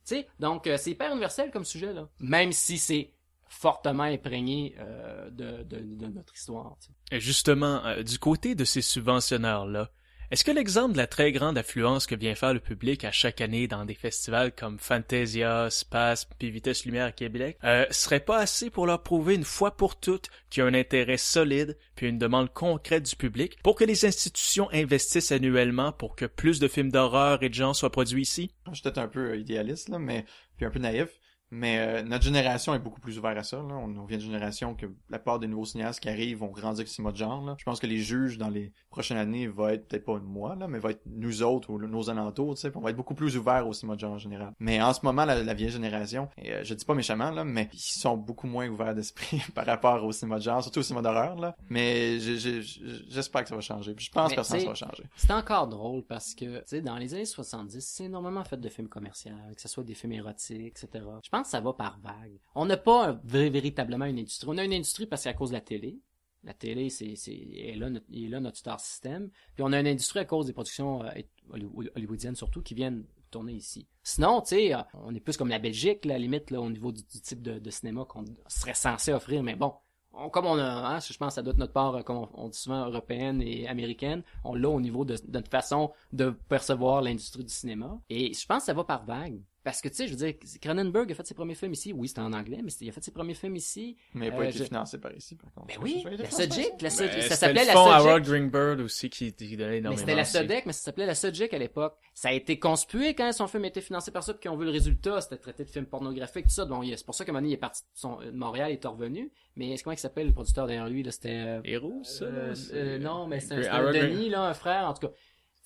sais, 0.06 0.28
donc 0.40 0.66
euh, 0.66 0.78
c'est 0.78 0.92
hyper 0.92 1.12
universel 1.12 1.52
comme 1.52 1.66
sujet, 1.66 1.92
là. 1.92 2.08
Même 2.22 2.54
si 2.54 2.78
c'est 2.78 3.12
fortement 3.50 4.04
imprégné 4.04 4.76
euh, 4.80 5.30
de, 5.30 6.08
notre 6.08 6.34
histoire. 6.34 6.78
Et 7.12 7.20
Justement, 7.20 7.82
du 8.02 8.18
côté 8.18 8.56
de 8.56 8.64
ces 8.64 8.82
subventionnaires-là, 8.82 9.90
est-ce 10.34 10.44
que 10.44 10.50
l'exemple 10.50 10.94
de 10.94 10.98
la 10.98 11.06
très 11.06 11.32
grande 11.32 11.60
affluence 11.60 12.08
que 12.08 12.16
vient 12.16 12.34
faire 12.34 12.56
le 12.56 12.60
public 12.60 13.06
à 13.06 13.12
chaque 13.12 13.40
année 13.40 13.68
dans 13.68 13.86
des 13.86 13.94
festivals 13.94 14.52
comme 14.52 14.80
Fantasia, 14.80 15.70
Space, 15.70 16.26
puis 16.26 16.50
Vitesse 16.50 16.86
Lumière 16.86 17.06
à 17.06 17.12
Québec, 17.12 17.60
euh, 17.64 17.86
serait 17.92 18.20
pas 18.20 18.40
assez 18.40 18.72
pour 18.72 18.88
leur 18.88 19.04
prouver 19.04 19.36
une 19.36 19.44
fois 19.44 19.78
pour 19.78 19.96
toutes 19.96 20.30
qu'il 20.50 20.62
y 20.62 20.66
a 20.66 20.68
un 20.68 20.74
intérêt 20.74 21.18
solide 21.18 21.78
puis 21.96 22.08
une 22.08 22.18
demande 22.18 22.52
concrète 22.52 23.04
du 23.04 23.16
public 23.16 23.60
pour 23.62 23.76
que 23.76 23.84
les 23.84 24.06
institutions 24.06 24.70
investissent 24.74 25.32
annuellement 25.32 25.92
pour 25.92 26.16
que 26.16 26.26
plus 26.26 26.60
de 26.60 26.68
films 26.68 26.92
d'horreur 26.92 27.44
et 27.44 27.50
de 27.50 27.54
genre 27.54 27.76
soient 27.76 27.92
produits 27.92 28.24
ici? 28.24 28.50
Je 28.66 28.74
suis 28.74 28.82
peut-être 28.82 28.98
un 28.98 29.08
peu 29.08 29.34
euh, 29.34 29.38
idéaliste, 29.38 29.90
là, 29.90 30.00
mais, 30.00 30.26
puis 30.58 30.66
un 30.66 30.72
peu 30.72 30.80
naïf. 30.80 31.10
Mais 31.54 31.78
euh, 31.78 32.02
notre 32.02 32.24
génération 32.24 32.74
est 32.74 32.80
beaucoup 32.80 33.00
plus 33.00 33.20
ouverte 33.20 33.38
à 33.38 33.44
ça. 33.44 33.58
Là. 33.58 33.76
On, 33.76 33.96
on 33.96 34.06
vient 34.06 34.18
d'une 34.18 34.32
génération 34.32 34.74
que 34.74 34.88
la 35.10 35.20
part 35.20 35.38
des 35.38 35.48
nouveaux 35.48 35.66
cinéastes 35.66 36.00
qui 36.00 36.10
arrivent 36.10 36.40
vont 36.40 36.48
grandir 36.48 36.80
avec 36.80 36.88
ce 36.88 37.00
mode 37.02 37.16
genre. 37.16 37.46
Là. 37.46 37.56
Je 37.60 37.64
pense 37.64 37.80
que 37.80 37.86
les 37.86 38.00
juges 38.00 38.40
dans 38.40 38.50
les 38.50 38.74
prochaines 38.90 39.18
années 39.18 39.48
va 39.48 39.74
être 39.74 39.88
peut-être 39.88 40.06
pas 40.06 40.18
moi, 40.20 40.56
là, 40.56 40.68
mais 40.68 40.80
va 40.80 40.90
être 40.90 41.04
nous 41.06 41.44
autres 41.44 41.70
ou 41.70 41.78
nos 41.80 42.10
alentours. 42.10 42.56
tu 42.56 42.62
sais, 42.62 42.72
On 42.76 42.82
va 42.82 42.90
être 42.90 42.96
beaucoup 42.96 43.14
plus 43.14 43.38
ouverts 43.38 43.68
au 43.68 43.74
cinéma 43.74 43.96
de 43.96 44.00
genre 44.00 44.14
en 44.14 44.18
général. 44.18 44.54
Mais 44.60 44.82
en 44.82 44.94
ce 44.94 45.02
moment, 45.04 45.26
la, 45.26 45.44
la 45.44 45.54
vieille 45.54 45.70
génération, 45.70 46.28
et, 46.38 46.54
euh, 46.54 46.64
je 46.64 46.74
dis 46.74 46.86
pas 46.86 46.96
méchamment, 46.96 47.30
là, 47.30 47.44
mais 47.44 47.70
ils 47.72 47.80
sont 47.80 48.18
beaucoup 48.18 48.48
moins 48.48 48.68
ouverts 48.68 48.96
d'esprit 48.96 49.40
par 49.54 49.68
rapport 49.68 50.04
au 50.04 50.12
cinéma 50.12 50.38
de 50.38 50.44
genre, 50.44 50.64
surtout 50.64 50.80
au 50.80 50.84
cinéma 50.84 51.04
d'horreur. 51.04 51.36
Là. 51.36 51.56
Mais 51.70 52.18
j'espère 52.20 53.44
que 53.44 53.50
ça 53.50 53.56
va 53.56 53.62
changer. 53.62 53.94
Puis 53.94 54.06
je 54.06 54.12
pense 54.12 54.32
Mais, 54.32 54.38
que 54.38 54.44
ça 54.44 54.58
va 54.58 54.74
changer. 54.74 55.04
C'est 55.16 55.34
encore 55.34 55.68
drôle 55.68 56.04
parce 56.04 56.34
que, 56.34 56.58
tu 56.60 56.64
sais, 56.66 56.82
dans 56.82 56.98
les 56.98 57.14
années 57.14 57.26
70, 57.26 57.80
c'est 57.80 58.06
énormément 58.06 58.44
fait 58.44 58.58
de 58.58 58.70
films 58.70 58.90
commerciaux, 58.90 59.32
que 59.56 59.62
ce 59.62 59.68
soit 59.68 59.84
des 59.84 59.94
films 59.94 60.14
érotiques, 60.14 60.78
etc. 60.84 61.06
Je 61.24 61.30
pense 61.30 61.43
ça 61.44 61.60
va 61.60 61.74
par 61.74 62.00
vague. 62.00 62.40
On 62.56 62.66
n'a 62.66 62.78
pas 62.78 63.20
véritablement 63.24 64.06
une 64.06 64.20
industrie. 64.20 64.48
On 64.50 64.58
a 64.58 64.64
une 64.64 64.74
industrie 64.74 65.06
parce 65.06 65.24
qu'à 65.24 65.34
cause 65.34 65.50
de 65.50 65.56
la 65.56 65.62
télé. 65.62 66.00
La 66.46 66.54
télé, 66.54 66.90
c'est, 66.90 67.16
c'est, 67.16 67.32
est 67.34 67.76
là, 67.78 67.90
notre, 67.90 68.06
est 68.14 68.28
là 68.28 68.42
notre 68.42 68.58
star 68.58 68.78
system. 68.80 69.30
Puis 69.56 69.64
on 69.64 69.72
a 69.72 69.80
une 69.80 69.88
industrie 69.88 70.20
à 70.20 70.26
cause 70.26 70.46
des 70.46 70.52
productions 70.54 71.02
euh, 71.04 71.10
hollywood- 71.52 71.92
hollywoodiennes 71.96 72.36
surtout 72.36 72.62
qui 72.62 72.74
viennent 72.74 73.06
tourner 73.32 73.54
ici. 73.54 73.88
Sinon, 74.04 74.42
tu 74.42 74.50
sais, 74.50 74.74
euh, 74.76 74.80
on 74.94 75.16
est 75.16 75.22
plus 75.22 75.38
comme 75.38 75.48
la 75.48 75.60
Belgique, 75.60 76.04
la 76.04 76.18
limite, 76.20 76.52
là, 76.52 76.60
au 76.60 76.70
niveau 76.70 76.92
du, 76.92 77.02
type 77.06 77.42
de, 77.42 77.70
cinéma 77.70 78.04
qu'on 78.06 78.26
serait 78.48 78.74
censé 78.74 79.14
offrir. 79.14 79.42
Mais 79.42 79.56
bon, 79.56 79.74
on- 80.12 80.30
comme 80.30 80.46
on 80.46 80.58
a, 80.58 80.66
hein, 80.66 81.00
je 81.00 81.18
pense 81.18 81.36
ça 81.36 81.42
doit 81.42 81.54
être 81.54 81.60
notre 81.60 81.72
part, 81.72 81.96
euh, 81.96 82.02
comme 82.02 82.18
on, 82.18 82.30
on 82.34 82.50
dit 82.50 82.60
souvent, 82.60 82.88
européenne 82.88 83.42
et 83.42 83.66
américaine, 83.70 84.22
on 84.44 84.54
l'a 84.54 84.68
au 84.70 84.82
niveau 84.82 85.06
de, 85.06 85.16
de 85.16 85.32
notre 85.32 85.50
façon 85.50 85.92
de 86.12 86.32
percevoir 86.50 87.02
l'industrie 87.02 87.46
du 87.46 87.54
cinéma. 87.54 87.98
Et 88.10 88.34
je 88.34 88.46
pense 88.46 88.60
que 88.60 88.66
ça 88.66 88.74
va 88.74 88.84
par 88.84 89.06
vague. 89.06 89.40
Parce 89.64 89.80
que, 89.82 89.88
tu 89.88 89.96
sais, 89.96 90.08
je 90.08 90.12
veux 90.14 90.18
dire, 90.18 90.34
Cronenberg 90.62 91.10
a 91.12 91.16
fait 91.16 91.26
ses 91.26 91.34
premiers 91.34 91.56
films 91.56 91.72
ici. 91.72 91.94
Oui, 91.94 92.10
c'était 92.10 92.20
en 92.20 92.34
anglais, 92.34 92.60
mais 92.62 92.70
c'était- 92.70 92.86
il 92.86 92.90
a 92.90 92.92
fait 92.92 93.04
ses 93.04 93.12
premiers 93.12 93.34
films 93.34 93.56
ici. 93.56 93.96
Mais 94.14 94.28
il 94.28 94.30
n'a 94.32 94.36
Euh, 94.36 94.40
pas 94.40 94.46
été 94.50 94.58
je- 94.60 94.64
financé 94.66 94.98
par 94.98 95.14
ici, 95.16 95.36
par 95.36 95.54
contre. 95.54 95.68
Ben 95.68 95.76
Ça, 95.76 95.80
oui, 95.82 96.02
ça 96.04 96.12
été 96.12 96.24
la 96.24 96.30
Sodjic, 96.30 96.66
la 96.66 96.78
Ben, 96.78 96.90
ça 96.90 97.08
c'était 97.08 97.22
s'appelait 97.36 97.62
le 97.62 97.68
la 97.68 97.74
fond 97.74 97.86
Sodjic. 97.86 98.00
Howard 98.02 98.24
Greenberg 98.24 98.80
aussi 98.82 99.10
qui, 99.10 99.34
qui 99.34 99.56
donnait 99.56 99.70
Mais 99.72 99.78
énormément. 99.78 99.98
c'était 100.00 100.16
la. 100.16 100.26
Sodec, 100.26 100.66
mais 100.66 100.74
ça 100.74 100.82
s'appelait 100.82 101.06
la 101.06 101.16
Sodjic 101.16 101.54
à 101.54 101.58
l'époque. 101.58 101.96
Ça 102.14 102.28
a 102.30 102.32
été 102.34 102.60
conspué 102.60 103.14
quand 103.16 103.32
son 103.32 103.48
film 103.48 103.64
a 103.64 103.68
été 103.68 103.80
financé 103.80 104.12
par 104.12 104.24
ça, 104.24 104.34
puis 104.34 104.50
ont 104.50 104.58
vu 104.58 104.66
le 104.66 104.72
résultat, 104.72 105.22
c'était 105.22 105.38
traité 105.38 105.64
de 105.64 105.70
film 105.70 105.86
pornographique, 105.86 106.44
tout 106.46 106.52
ça. 106.52 106.66
Bon, 106.66 106.84
c'est 106.84 107.06
pour 107.06 107.16
ça 107.16 107.24
qu'à 107.24 107.32
un 107.32 107.34
moment 107.34 107.42
donné, 107.44 107.52
il 107.52 107.56
est 107.56 107.58
parti 107.58 107.84
de, 107.84 107.88
son, 107.94 108.20
de 108.20 108.32
Montréal, 108.32 108.72
il 108.72 108.74
est 108.74 108.86
revenu. 108.88 109.32
Mais 109.56 109.76
comment 109.84 109.94
il 109.94 109.98
s'appelle 110.00 110.28
le 110.28 110.34
producteur 110.34 110.68
derrière 110.68 110.90
lui, 110.90 111.04
là, 111.04 111.12
c'était... 111.12 111.30
euh, 111.30 111.62
Héros, 111.64 112.02
ça? 112.04 112.26
euh, 112.26 112.54
euh, 112.74 113.00
non, 113.00 113.28
mais 113.28 113.40
c'est 113.40 113.54
un, 113.54 113.56
Green- 113.58 113.64
c'est 113.64 113.70
un 113.70 113.80
Howard 113.80 113.96
Denis, 113.96 114.30
là, 114.30 114.42
un 114.44 114.54
frère, 114.54 114.88
en 114.90 114.94
tout 114.94 115.08
cas. 115.08 115.14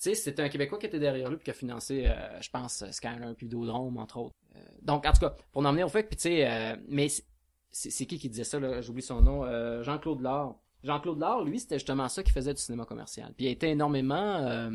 Sais, 0.00 0.14
c'était 0.14 0.42
un 0.42 0.48
Québécois 0.48 0.78
qui 0.78 0.86
était 0.86 1.00
derrière 1.00 1.28
lui 1.28 1.36
puis 1.38 1.44
qui 1.46 1.50
a 1.50 1.54
financé, 1.54 2.06
euh, 2.06 2.40
je 2.40 2.48
pense, 2.50 2.84
Skyler 2.92 3.34
puis 3.36 3.46
Vidéodrome, 3.46 3.96
entre 3.98 4.18
autres. 4.18 4.36
Euh, 4.54 4.60
donc, 4.82 5.04
en 5.04 5.12
tout 5.12 5.18
cas, 5.20 5.34
pour 5.50 5.60
en 5.62 5.64
emmener 5.64 5.82
au 5.82 5.88
fait, 5.88 6.04
puis 6.04 6.16
tu 6.16 6.22
sais, 6.22 6.48
euh, 6.48 6.76
mais 6.88 7.08
c'est- 7.70 8.06
qui 8.06 8.16
qui 8.18 8.28
disait 8.28 8.44
ça, 8.44 8.60
là, 8.60 8.80
j'oublie 8.80 9.02
son 9.02 9.20
nom, 9.20 9.44
euh, 9.44 9.82
Jean-Claude 9.82 10.20
Lard. 10.20 10.54
Jean-Claude 10.84 11.18
Lard, 11.18 11.42
lui, 11.44 11.58
c'était 11.58 11.76
justement 11.80 12.08
ça 12.08 12.22
qui 12.22 12.30
faisait 12.30 12.54
du 12.54 12.60
cinéma 12.60 12.84
commercial. 12.84 13.32
Puis 13.36 13.46
il 13.46 13.48
a 13.48 13.50
été 13.50 13.70
énormément, 13.70 14.36
euh, 14.46 14.70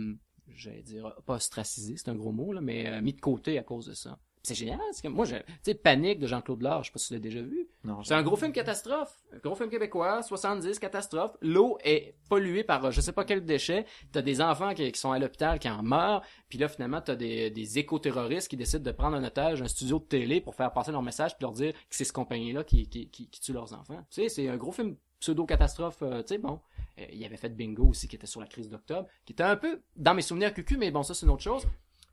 j'allais 0.50 0.84
dire, 0.84 1.16
pas 1.26 1.36
ostracisé, 1.36 1.96
c'est 1.96 2.10
un 2.10 2.16
gros 2.16 2.34
mot, 2.34 2.52
là, 2.52 2.60
mais 2.60 2.90
euh, 2.90 3.02
mis 3.02 3.14
de 3.14 3.22
côté 3.22 3.58
à 3.58 3.64
cause 3.64 3.86
de 3.86 3.94
ça. 3.94 4.20
C'est 4.46 4.56
génial, 4.56 4.80
c'est 4.92 5.04
que 5.04 5.08
moi, 5.08 5.26
tu 5.26 5.36
sais, 5.62 5.74
Panique 5.74 6.20
de 6.20 6.28
Jean-Claude 6.28 6.62
Lard, 6.62 6.84
je 6.84 6.90
sais 6.90 6.92
pas 6.94 7.00
si 7.00 7.08
tu 7.08 7.14
l'as 7.14 7.20
déjà 7.22 7.42
vu. 7.42 7.66
Non, 7.86 8.04
C'est 8.04 8.14
un 8.14 8.24
gros 8.24 8.36
film 8.36 8.52
catastrophe. 8.52 9.16
Un 9.32 9.38
gros 9.38 9.56
film 9.56 9.70
québécois, 9.70 10.22
70, 10.22 10.80
catastrophe. 10.80 11.32
L'eau 11.42 11.78
est 11.82 12.16
polluée 12.28 12.66
par 12.66 12.92
je 12.92 13.00
sais 13.00 13.14
pas 13.14 13.24
quel 13.24 13.46
déchet. 13.46 13.86
T'as 14.12 14.22
des 14.22 14.42
enfants 14.42 14.74
qui, 14.74 14.92
qui 14.92 15.00
sont 15.00 15.14
à 15.14 15.20
l'hôpital 15.20 15.60
qui 15.60 15.70
en 15.70 15.82
meurent. 15.82 16.24
Puis 16.50 16.58
là, 16.58 16.68
finalement, 16.68 17.00
t'as 17.00 17.16
des, 17.16 17.52
des 17.52 17.80
éco-terroristes 17.80 18.50
qui 18.50 18.58
décident 18.58 18.84
de 18.84 18.92
prendre 18.92 19.16
en 19.16 19.24
otage 19.24 19.62
un 19.62 19.68
studio 19.70 19.98
de 20.00 20.04
télé 20.04 20.42
pour 20.42 20.56
faire 20.56 20.74
passer 20.74 20.92
leur 20.92 21.02
message 21.04 21.38
puis 21.38 21.44
leur 21.44 21.54
dire 21.54 21.72
que 21.72 21.80
c'est 21.92 22.04
ce 22.04 22.12
compagnie-là 22.12 22.66
qui, 22.66 22.90
qui, 22.90 23.08
qui, 23.10 23.30
qui 23.30 23.40
tue 23.40 23.54
leurs 23.54 23.72
enfants. 23.74 24.06
Tu 24.12 24.24
sais, 24.24 24.28
c'est 24.30 24.50
un 24.50 24.58
gros 24.58 24.74
film 24.74 24.98
pseudo-catastrophe. 25.22 26.00
euh, 26.02 26.22
tu 26.22 26.34
sais, 26.34 26.38
bon. 26.38 26.60
Euh, 27.00 27.06
il 27.14 27.24
avait 27.26 27.38
fait 27.38 27.50
Bingo 27.50 27.86
aussi 27.86 28.10
qui 28.10 28.18
était 28.18 28.28
sur 28.28 28.42
la 28.42 28.48
crise 28.48 28.68
d'octobre. 28.70 29.08
Qui 29.26 29.32
était 29.32 29.44
un 29.44 29.56
peu 29.56 29.82
dans 29.96 30.14
mes 30.14 30.22
souvenirs 30.22 30.54
cucu, 30.54 30.76
mais 30.76 30.92
bon, 30.92 31.02
ça, 31.02 31.14
c'est 31.14 31.26
une 31.26 31.32
autre 31.32 31.44
chose. 31.44 31.66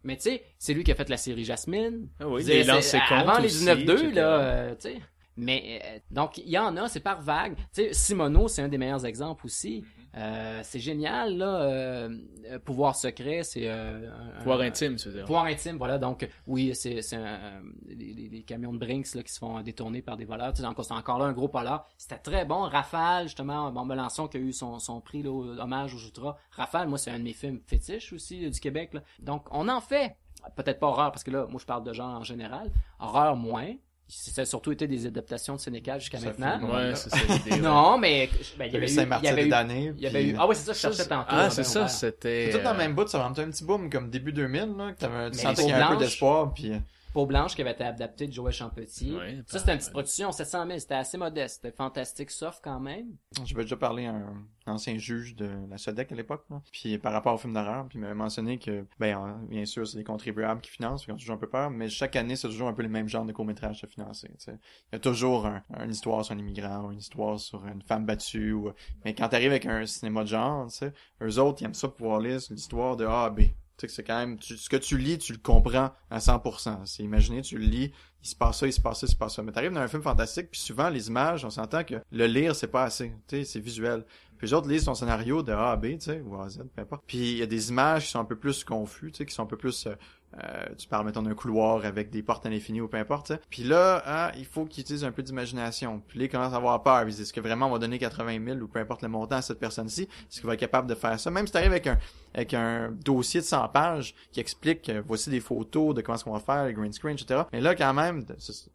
Mais 0.05 0.17
tu 0.17 0.23
sais, 0.23 0.43
c'est 0.59 0.73
lui 0.75 0.83
qui 0.85 0.93
a 0.93 0.95
fait 0.95 1.09
la 1.09 1.17
série 1.17 1.45
Jasmine. 1.45 2.09
Ah 2.21 2.29
oui, 2.29 2.43
C'est- 2.45 2.61
il 2.61 2.67
lance 2.67 2.95
Avant 3.11 3.39
les 3.39 3.47
aussi, 3.47 3.59
19-2, 3.65 3.93
etc. 3.99 4.11
là, 4.15 4.39
euh, 4.41 4.75
tu 4.75 4.81
sais. 4.89 4.99
Mais, 5.37 5.81
euh, 5.85 5.99
donc, 6.11 6.39
il 6.39 6.49
y 6.51 6.59
en 6.59 6.77
a, 6.77 6.89
c'est 6.89 7.01
par 7.01 7.23
vague. 7.23 7.55
Tu 7.57 7.83
sais, 7.83 7.93
Simono, 7.93 8.49
c'est 8.49 8.63
un 8.63 8.69
des 8.69 8.79
meilleurs 8.79 9.05
exemples 9.07 9.47
aussi. 9.47 9.85
Euh, 10.17 10.61
c'est 10.65 10.81
génial, 10.81 11.37
là. 11.39 11.63
euh, 11.63 12.09
euh, 12.51 12.59
pouvoir 12.59 12.97
secret, 12.97 13.43
c'est... 13.45 13.69
Euh, 13.69 14.11
Pouvoir 14.39 14.61
intime, 14.61 14.97
veux 15.09 15.13
dire. 15.15 15.25
Pouvoir 15.25 15.45
intime, 15.45 15.77
voilà. 15.77 15.99
Donc, 15.99 16.29
oui, 16.49 16.75
c'est 16.75 17.01
c'est 17.03 17.17
euh, 17.19 17.61
les, 17.87 18.13
les- 18.13 18.43
camions 18.43 18.73
de 18.73 18.79
Brinks 18.79 19.15
là, 19.15 19.23
qui 19.23 19.33
se 19.33 19.39
font 19.39 19.61
détourner 19.61 20.03
par 20.03 20.17
des 20.17 20.25
voleurs. 20.25 20.53
Tu 20.53 20.63
sais, 20.63 20.67
encore- 20.67 20.85
c'est 20.85 20.95
encore 20.95 21.19
là 21.21 21.27
un 21.27 21.33
gros 21.33 21.47
polar. 21.49 21.87
C'était 21.97 22.19
très 22.19 22.45
bon. 22.45 22.63
Rafale, 22.63 23.25
justement, 23.29 23.71
bon, 23.71 23.85
Melançon 23.85 24.27
qui 24.27 24.39
a 24.39 24.41
eu 24.41 24.53
son, 24.53 24.79
son 24.81 25.01
prix, 25.01 25.23
là, 25.23 25.31
au- 25.31 25.59
hommage 25.59 25.95
au 25.95 25.99
Jutra. 25.99 26.37
Rafale, 26.51 26.89
moi, 26.89 26.99
c'est 26.99 27.11
un 27.13 27.19
de 27.19 27.25
mes 27.25 27.33
films 27.33 27.61
fétiches 27.67 28.13
aussi 28.13 28.51
du 28.51 28.59
Québec. 28.61 28.95
Là. 28.95 29.03
Donc, 29.21 29.47
on 29.53 29.69
en 29.69 29.81
fait. 29.81 30.17
Peut-être 30.57 30.81
pas 30.81 30.87
horreur, 30.87 31.13
parce 31.13 31.23
que 31.23 31.31
là, 31.31 31.47
moi, 31.51 31.61
je 31.61 31.67
parle 31.67 31.85
de 31.85 31.93
genre 31.93 32.19
en 32.19 32.25
général. 32.25 32.73
Horreur, 32.99 33.37
moins. 33.37 33.75
Ça 34.11 34.43
a 34.43 34.45
surtout 34.45 34.73
été 34.73 34.87
des 34.89 35.07
adaptations 35.07 35.55
de 35.55 35.61
Sénécal 35.61 36.01
jusqu'à 36.01 36.19
Ça 36.19 36.27
maintenant. 36.27 36.59
fait- 36.59 36.67
Ouais, 36.89 36.95
c'est 36.97 37.11
ça 37.11 37.17
l'idée. 37.29 37.61
Non, 37.63 37.97
mais 37.97 38.29
ben, 38.59 38.67
il 38.67 38.73
y 38.73 38.77
avait 38.77 38.87
eu, 38.87 38.89
il 38.89 38.93
y 38.93 38.95
Saint-Martin 38.97 39.29
avait 39.29 39.43
des 39.43 39.47
eu, 39.47 39.51
Damnés. 39.51 39.93
il 39.97 40.03
y 40.03 40.07
avait 40.07 40.25
eu, 40.25 40.37
ah 40.39 40.47
ouais, 40.49 40.55
c'est 40.55 40.65
ça, 40.67 40.73
je 40.73 40.79
Ça, 40.79 40.89
cherchais 40.89 41.03
c'est- 41.05 41.09
tantôt. 41.09 41.27
Ah, 41.29 41.49
c'est 41.51 41.65
ça, 41.65 41.81
Aubert. 41.81 41.91
c'était. 41.91 42.49
C'est 42.51 42.59
tout 42.59 42.65
dans 42.65 42.71
le 42.73 42.77
euh, 42.77 42.79
même 42.79 42.95
bout, 42.95 43.07
ça 43.09 43.19
va 43.19 43.27
un 43.27 43.33
petit 43.33 43.65
boom 43.65 43.89
comme 43.89 44.11
début 44.11 44.33
2000, 44.33 44.75
là, 44.77 44.93
que 44.93 44.99
t'avais- 44.99 45.31
tu 45.31 45.39
sentais 45.39 45.63
qu'il 45.63 45.71
y 45.71 45.73
avait 45.75 45.83
un 45.85 45.89
peu 45.93 45.97
d'espoir, 45.97 46.53
puis... 46.53 46.73
Peau 47.13 47.27
Blanche 47.27 47.55
qui 47.55 47.63
avait 47.63 47.73
été 47.73 47.85
adapté 47.85 48.27
de 48.27 48.33
Joël 48.33 48.53
Champetier. 48.53 49.17
Ouais, 49.17 49.43
ça, 49.47 49.59
c'était 49.59 49.73
une 49.73 49.79
petite 49.79 49.93
production, 49.93 50.33
700 50.33 50.67
000, 50.67 50.79
c'était 50.79 50.95
assez 50.95 51.19
modeste. 51.19 51.57
C'était 51.57 51.77
fantastique, 51.77 52.31
soft 52.31 52.61
quand 52.63 52.81
même. 52.81 53.17
J'avais 53.45 53.63
déjà 53.63 53.77
parlé 53.77 54.07
à 54.07 54.15
un 54.15 54.47
ancien 54.67 54.97
juge 54.99 55.35
de 55.35 55.51
la 55.69 55.79
SODEC 55.79 56.13
à 56.13 56.15
l'époque, 56.15 56.45
là. 56.51 56.63
puis 56.71 56.99
par 56.99 57.13
rapport 57.13 57.35
au 57.35 57.39
film 57.39 57.55
d'horreur, 57.55 57.87
puis 57.89 57.99
il 57.99 58.01
m'avait 58.03 58.15
mentionné 58.15 58.59
que, 58.59 58.87
ben, 58.99 59.41
bien 59.49 59.65
sûr, 59.65 59.87
c'est 59.87 59.99
des 59.99 60.05
contribuables 60.05 60.61
qui 60.61 60.71
financent, 60.71 61.05
qui 61.05 61.13
ont 61.13 61.17
toujours 61.17 61.35
un 61.35 61.39
peu 61.39 61.49
peur, 61.49 61.71
mais 61.71 61.89
chaque 61.89 62.17
année, 62.17 62.37
c'est 62.37 62.49
toujours 62.49 62.69
un 62.69 62.73
peu 62.73 62.83
le 62.83 62.89
même 62.89 63.09
genre 63.09 63.25
de 63.25 63.33
court-métrage 63.33 63.83
à 63.83 63.87
financer, 63.87 64.29
tu 64.29 64.35
sais. 64.39 64.59
Il 64.93 64.95
y 64.95 64.97
a 64.97 65.01
toujours 65.01 65.47
un, 65.47 65.63
une 65.83 65.91
histoire 65.91 66.25
sur 66.25 66.35
un 66.35 66.39
immigrant, 66.39 66.87
ou 66.87 66.93
une 66.93 66.99
histoire 66.99 67.41
sur 67.41 67.67
une 67.67 67.83
femme 67.83 68.07
battue, 68.07 68.53
ou... 68.53 68.73
mais 69.05 69.15
quand 69.15 69.29
t'arrives 69.29 69.51
avec 69.51 69.67
un 69.67 69.85
cinéma 69.87 70.23
de 70.23 70.29
genre, 70.29 70.67
tu 70.69 70.77
sais, 70.77 70.93
eux 71.23 71.39
autres, 71.39 71.63
ils 71.63 71.65
aiment 71.65 71.75
ça 71.75 71.89
pouvoir 71.89 72.21
lire 72.21 72.39
l'histoire 72.51 72.97
de 72.97 73.05
A 73.05 73.25
à 73.25 73.31
B. 73.31 73.41
Tu 73.81 73.89
sais 73.89 73.95
c'est 73.97 74.05
quand 74.05 74.19
même, 74.19 74.39
tu- 74.39 74.57
ce 74.57 74.69
que 74.69 74.77
tu 74.77 74.99
lis, 74.99 75.19
tu 75.19 75.33
le 75.33 75.39
comprends 75.39 75.93
à 76.11 76.21
100%. 76.21 76.85
C'est 76.87 77.03
imaginer, 77.03 77.43
tu 77.43 77.57
le 77.59 77.65
lis, 77.65 77.93
il 78.23 78.29
se 78.29 78.37
passe 78.37 78.59
ça, 78.59 78.67
il 78.67 78.73
se 78.73 78.81
passe 78.81 79.01
ça, 79.01 79.07
il 79.07 79.11
se 79.11 79.17
passe 79.17 79.35
ça. 79.35 79.43
Mais 79.43 79.53
t'arrives 79.53 79.73
dans 79.73 79.81
un 79.81 79.89
film 79.89 80.03
fantastique, 80.03 80.51
puis 80.51 80.61
souvent, 80.61 80.89
les 80.91 81.09
images, 81.09 81.45
on 81.45 81.51
s'entend 81.51 81.85
que 81.85 81.95
le 82.11 82.27
lire, 82.27 82.55
c'est 82.55 82.67
pas 82.69 82.85
assez. 82.85 83.13
Tu 83.29 83.37
sais, 83.39 83.45
c'est 83.45 83.61
visuel. 83.61 84.05
Puis 84.39 84.47
les 84.47 84.55
autres 84.55 84.69
lisent 84.69 84.85
son 84.85 84.95
scénario 84.95 85.43
de 85.43 85.53
A 85.53 85.73
à 85.73 85.77
B, 85.77 85.87
tu 85.99 86.01
sais, 86.01 86.21
ou 86.25 86.35
A 86.37 86.45
à 86.47 86.49
Z, 86.49 86.61
peu 86.75 86.81
importe. 86.83 87.03
Puis 87.07 87.19
il 87.33 87.37
y 87.39 87.43
a 87.43 87.47
des 87.47 87.69
images 87.71 88.05
qui 88.07 88.11
sont 88.11 88.21
un 88.21 88.25
peu 88.25 88.37
plus 88.39 88.65
confus, 88.65 89.13
tu 89.13 89.19
sais, 89.19 89.27
qui 89.27 89.35
sont 89.35 89.43
un 89.43 89.47
peu 89.47 89.57
plus... 89.59 89.87
euh, 89.87 89.95
euh, 90.39 90.67
tu 90.79 90.87
parles, 90.87 91.07
mettons, 91.07 91.23
d'un 91.23 91.35
couloir 91.35 91.85
avec 91.85 92.11
des 92.11 92.23
portes 92.23 92.47
à 92.47 92.51
l'infini 92.51 92.81
ou 92.81 92.89
peu 92.89 92.99
importe, 92.99 93.27
tu 93.27 93.35
sais. 93.35 93.41
Puis 93.51 93.65
là, 93.65 94.03
hein, 94.07 94.33
il 94.37 94.45
faut 94.45 94.65
qu'ils 94.65 94.83
utilisent 94.83 95.05
un 95.05 95.11
peu 95.11 95.23
d'imagination. 95.23 96.03
Puis 96.07 96.19
là, 96.19 96.27
ils 96.27 96.29
commencent 96.29 96.53
à 96.53 96.57
avoir 96.57 96.83
peur. 96.83 97.03
Ils 97.03 97.07
disent, 97.07 97.23
est-ce 97.23 97.33
que 97.33 97.41
vraiment 97.41 97.67
on 97.67 97.71
va 97.71 97.79
donner 97.79 97.99
80 97.99 98.39
000 98.45 98.59
ou 98.59 98.69
peu 98.69 98.79
importe 98.79 99.03
le 99.03 99.09
montant 99.09 99.37
à 99.37 99.43
cette 99.43 99.59
personne-ci? 99.59 100.03
Est-ce 100.03 100.39
qu'il 100.41 100.47
va 100.47 100.55
être 100.55 100.61
capable 100.61 100.89
de 100.89 100.95
faire 100.95 101.19
ça? 101.19 101.31
Même 101.31 101.47
si 101.47 101.53
t'arrives 101.53 101.73
avec 101.73 101.89
un, 101.89 101.99
avec 102.35 102.55
un 102.55 102.91
dossier 103.05 103.41
de 103.41 103.47
100 103.47 103.69
pages 103.69 104.15
qui 104.31 104.41
explique, 104.41 104.89
euh, 104.89 105.03
voici 105.05 105.31
des 105.31 105.41
photos 105.41 105.95
de 105.95 106.01
comment 106.01 106.15
est-ce 106.15 106.25
qu'on 106.25 106.33
va 106.33 106.41
faire, 106.41 106.65
le 106.65 106.73
green 106.73 106.93
screen, 106.93 107.15
etc. 107.15 107.43
Mais 107.53 107.61
là, 107.61 107.75
quand 107.75 107.93
même, 107.93 108.25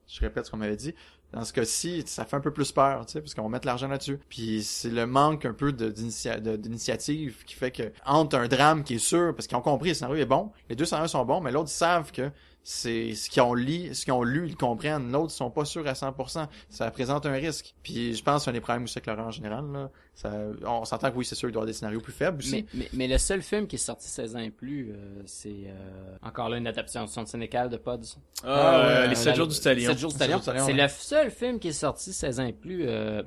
je 0.07 0.19
répète 0.19 0.45
ce 0.45 0.51
qu'on 0.51 0.57
m'avait 0.57 0.75
dit, 0.75 0.93
dans 1.33 1.43
ce 1.43 1.51
cas-ci, 1.51 2.03
ça 2.05 2.23
fait 2.25 2.37
un 2.37 2.41
peu 2.41 2.51
plus 2.51 2.71
peur, 2.71 3.05
tu 3.05 3.13
sais, 3.13 3.21
parce 3.21 3.33
qu'on 3.33 3.43
va 3.43 3.49
mettre 3.49 3.67
l'argent 3.67 3.87
là-dessus. 3.87 4.19
Puis 4.29 4.63
c'est 4.63 4.89
le 4.89 5.05
manque 5.05 5.45
un 5.45 5.53
peu 5.53 5.73
d'initiative 5.73 7.43
qui 7.45 7.55
fait 7.55 7.71
que 7.71 7.91
entre 8.05 8.37
un 8.37 8.47
drame 8.47 8.83
qui 8.83 8.95
est 8.95 8.99
sûr, 8.99 9.35
parce 9.35 9.47
qu'ils 9.47 9.57
ont 9.57 9.61
compris, 9.61 9.89
le 9.89 9.95
scénario 9.95 10.21
est 10.21 10.25
bon, 10.25 10.51
les 10.69 10.75
deux 10.75 10.85
scénarios 10.85 11.09
sont 11.09 11.25
bons, 11.25 11.41
mais 11.41 11.51
l'autre 11.51 11.69
savent 11.69 12.11
que 12.11 12.31
c'est 12.67 13.13
ce 13.13 13.29
qu'ils 13.29 13.43
ont 13.43 13.53
lu, 13.53 13.93
ce 13.93 14.05
qu'ils 14.05 14.13
ont 14.13 14.23
lu, 14.23 14.47
ils 14.47 14.55
comprennent. 14.55 15.11
L'autre, 15.11 15.31
ils 15.31 15.37
sont 15.37 15.51
pas 15.51 15.65
sûrs 15.65 15.85
à 15.87 15.93
100%. 15.93 16.47
Ça 16.67 16.89
présente 16.89 17.27
un 17.27 17.33
risque. 17.33 17.75
Puis 17.83 18.15
je 18.15 18.23
pense 18.23 18.43
qu'il 18.43 18.49
y 18.53 18.55
a 18.55 18.59
des 18.59 18.61
problèmes 18.61 18.85
aussi 18.85 18.97
avec 18.97 19.05
l'horreur 19.05 19.27
en 19.27 19.31
général. 19.31 19.65
Là. 19.71 19.91
Ça, 20.15 20.31
on 20.65 20.83
s'entend 20.83 21.11
que 21.11 21.15
oui, 21.17 21.25
c'est 21.25 21.35
sûr, 21.35 21.47
il 21.47 21.51
doit 21.51 21.59
y 21.59 21.61
avoir 21.61 21.67
des 21.67 21.73
scénarios 21.73 22.01
plus 22.01 22.11
faibles 22.11 22.39
aussi. 22.39 22.51
Mais, 22.53 22.65
mais, 22.73 22.89
mais 22.93 23.07
le 23.07 23.19
seul 23.19 23.43
film 23.43 23.67
qui 23.67 23.75
est 23.75 23.79
sorti 23.79 24.07
16 24.07 24.35
ans 24.35 24.39
et 24.39 24.49
plus, 24.49 24.91
euh, 24.91 25.21
c'est 25.27 25.49
euh, 25.67 26.17
encore 26.23 26.49
là 26.49 26.57
une 26.57 26.65
adaptation 26.65 27.21
de 27.21 27.27
Sénécal 27.27 27.69
de 27.69 27.77
Pods. 27.77 27.99
Ah, 28.43 28.79
ouais, 28.79 28.85
ouais, 29.01 29.07
les 29.09 29.15
7 29.15 29.25
La- 29.27 29.33
jours 29.35 29.47
du 29.47 29.59
Talion. 29.59 29.89
7 29.91 29.99
jours 29.99 30.11
du 30.11 30.17
Sept 30.17 30.19
Talion. 30.27 30.37
jours 30.37 30.41
du 30.41 30.45
Talion, 30.47 30.65
C'est 30.65 30.73
ouais. 30.73 30.81
le 30.81 30.87
seul 30.89 31.29
film 31.31 31.59
qui 31.59 31.67
est 31.67 31.71
sorti 31.73 32.11
16 32.13 32.39
ans 32.39 32.45
et 32.47 32.53
plus, 32.53 32.85
euh, 32.87 33.21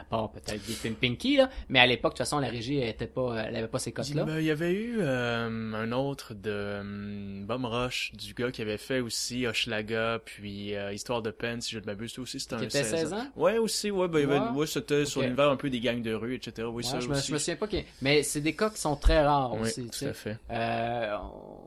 à 0.00 0.04
part 0.04 0.30
peut-être 0.32 0.64
des 0.66 0.72
films 0.72 0.94
Pinky, 0.94 1.36
là. 1.36 1.50
Mais 1.68 1.78
à 1.78 1.86
l'époque, 1.86 2.12
de 2.12 2.16
toute 2.18 2.26
façon, 2.26 2.38
la 2.38 2.48
régie 2.48 2.78
était 2.80 3.06
pas, 3.06 3.36
elle 3.46 3.56
avait 3.56 3.68
pas 3.68 3.78
ces 3.78 3.92
cotes-là. 3.92 4.24
Il 4.40 4.44
y 4.44 4.50
avait 4.50 4.72
eu 4.72 4.98
euh, 5.00 5.72
un 5.74 5.92
autre 5.92 6.34
de 6.34 6.50
euh, 6.50 7.44
Bum 7.44 7.64
Rush, 7.66 8.12
du 8.14 8.34
gars 8.34 8.50
qui 8.50 8.62
avait 8.62 8.76
fait 8.78 9.00
aussi 9.00 9.46
Hochelaga, 9.46 10.20
puis 10.24 10.74
euh, 10.74 10.92
Histoire 10.92 11.22
de 11.22 11.30
peine, 11.30 11.60
si 11.60 11.72
je 11.72 11.78
ne 11.80 11.84
m'abuse, 11.84 12.18
aussi 12.18 12.40
c'était 12.40 12.54
un 12.54 12.62
était 12.62 12.82
16 12.82 13.12
ans? 13.12 13.26
Ouais, 13.36 13.58
aussi, 13.58 13.90
ouais, 13.90 14.08
ben, 14.08 14.26
Ouais. 14.28 14.38
ouais, 14.50 14.66
c'était 14.66 15.04
sur 15.04 15.20
Ok. 15.20 15.24
l'univers 15.26 15.50
un 15.50 15.56
peu 15.56 15.70
des 15.70 15.80
gangs 15.80 16.02
de 16.02 16.12
rue, 16.14 16.34
etc. 16.34 16.66
Oui, 16.68 16.76
Ouais, 16.76 16.82
ça 16.82 17.00
je, 17.00 17.08
me, 17.08 17.14
aussi. 17.14 17.28
je 17.28 17.32
me 17.34 17.38
souviens 17.38 17.56
pas 17.56 17.66
qui. 17.68 17.84
Mais 18.02 18.22
c'est 18.22 18.40
des 18.40 18.54
cas 18.54 18.70
qui 18.70 18.80
sont 18.80 18.96
très 18.96 19.22
rares 19.24 19.54
Oui, 19.54 19.60
aussi. 19.62 19.86
tout 19.88 20.04
à 20.04 20.12
fait. 20.12 20.38
Euh, 20.50 21.16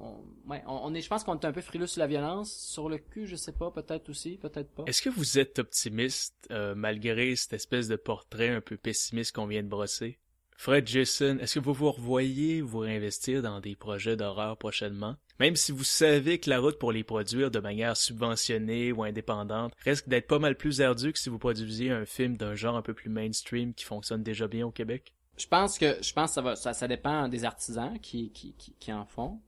on, 0.02 0.16
ouais, 0.48 0.64
on, 0.68 0.82
on 0.84 0.94
est, 0.94 1.02
je 1.02 1.10
pense 1.10 1.24
qu'on 1.24 1.38
est 1.38 1.46
un 1.46 1.52
peu 1.52 1.62
frileux 1.62 1.88
sur 1.88 2.00
la 2.00 2.08
violence. 2.08 2.52
Sur 2.52 2.90
le 2.90 2.98
cul, 2.98 3.28
je 3.28 3.36
sais 3.36 3.52
pas, 3.52 3.72
peut-être 3.72 4.10
aussi, 4.10 4.38
peut-être 4.38 4.70
pas. 4.70 4.84
Est-ce 4.88 5.02
que 5.02 5.10
vous 5.10 5.40
êtes 5.40 5.60
optimiste 5.60 6.36
euh, 6.52 6.76
malgré 6.76 7.36
cette 7.36 7.54
espèce 7.54 7.88
de 7.88 7.96
portrait 7.96 8.50
un 8.50 8.62
peu 8.62 8.78
pessimiste 8.78 9.36
qu'on 9.36 9.48
vient 9.48 9.64
de 9.64 9.70
brosser? 9.70 10.20
Fred 10.56 10.88
Jason, 10.88 11.40
est-ce 11.40 11.56
que 11.56 11.60
vous 11.60 11.74
vous 11.74 11.92
revoyez 11.92 12.62
vous 12.62 12.80
réinvestir 12.80 13.42
dans 13.42 13.60
des 13.60 13.76
projets 13.76 14.16
d'horreur 14.16 14.56
prochainement? 14.58 15.16
Même 15.40 15.56
si 15.56 15.72
vous 15.72 15.84
savez 15.84 16.40
que 16.40 16.50
la 16.50 16.60
route 16.60 16.78
pour 16.78 16.92
les 16.92 17.04
produire 17.04 17.52
de 17.52 17.60
manière 17.60 17.98
subventionnée 17.98 18.92
ou 18.92 19.04
indépendante 19.04 19.74
risque 19.84 20.08
d'être 20.08 20.28
pas 20.28 20.40
mal 20.40 20.56
plus 20.56 20.80
ardue 20.80 21.12
que 21.12 21.20
si 21.20 21.30
vous 21.30 21.40
produisiez 21.40 21.90
un 21.92 22.06
film 22.06 22.38
d'un 22.38 22.56
genre 22.56 22.78
un 22.78 22.82
peu 22.82 22.94
plus 22.94 23.10
mainstream 23.10 23.74
qui 23.74 23.84
fonctionne 23.84 24.24
déjà 24.24 24.48
bien 24.48 24.66
au 24.66 24.72
Québec? 24.72 25.14
Je 25.38 25.48
pense 25.48 25.80
que 25.80 25.98
je 26.02 26.14
pense 26.14 26.30
que 26.30 26.36
ça 26.36 26.42
va 26.42 26.56
ça, 26.56 26.74
ça 26.74 26.88
dépend 26.88 27.28
des 27.28 27.44
artisans 27.46 28.00
qui 28.00 28.32
qui, 28.32 28.54
qui, 28.54 28.76
qui 28.80 28.94
en 28.94 29.06
font. 29.06 29.42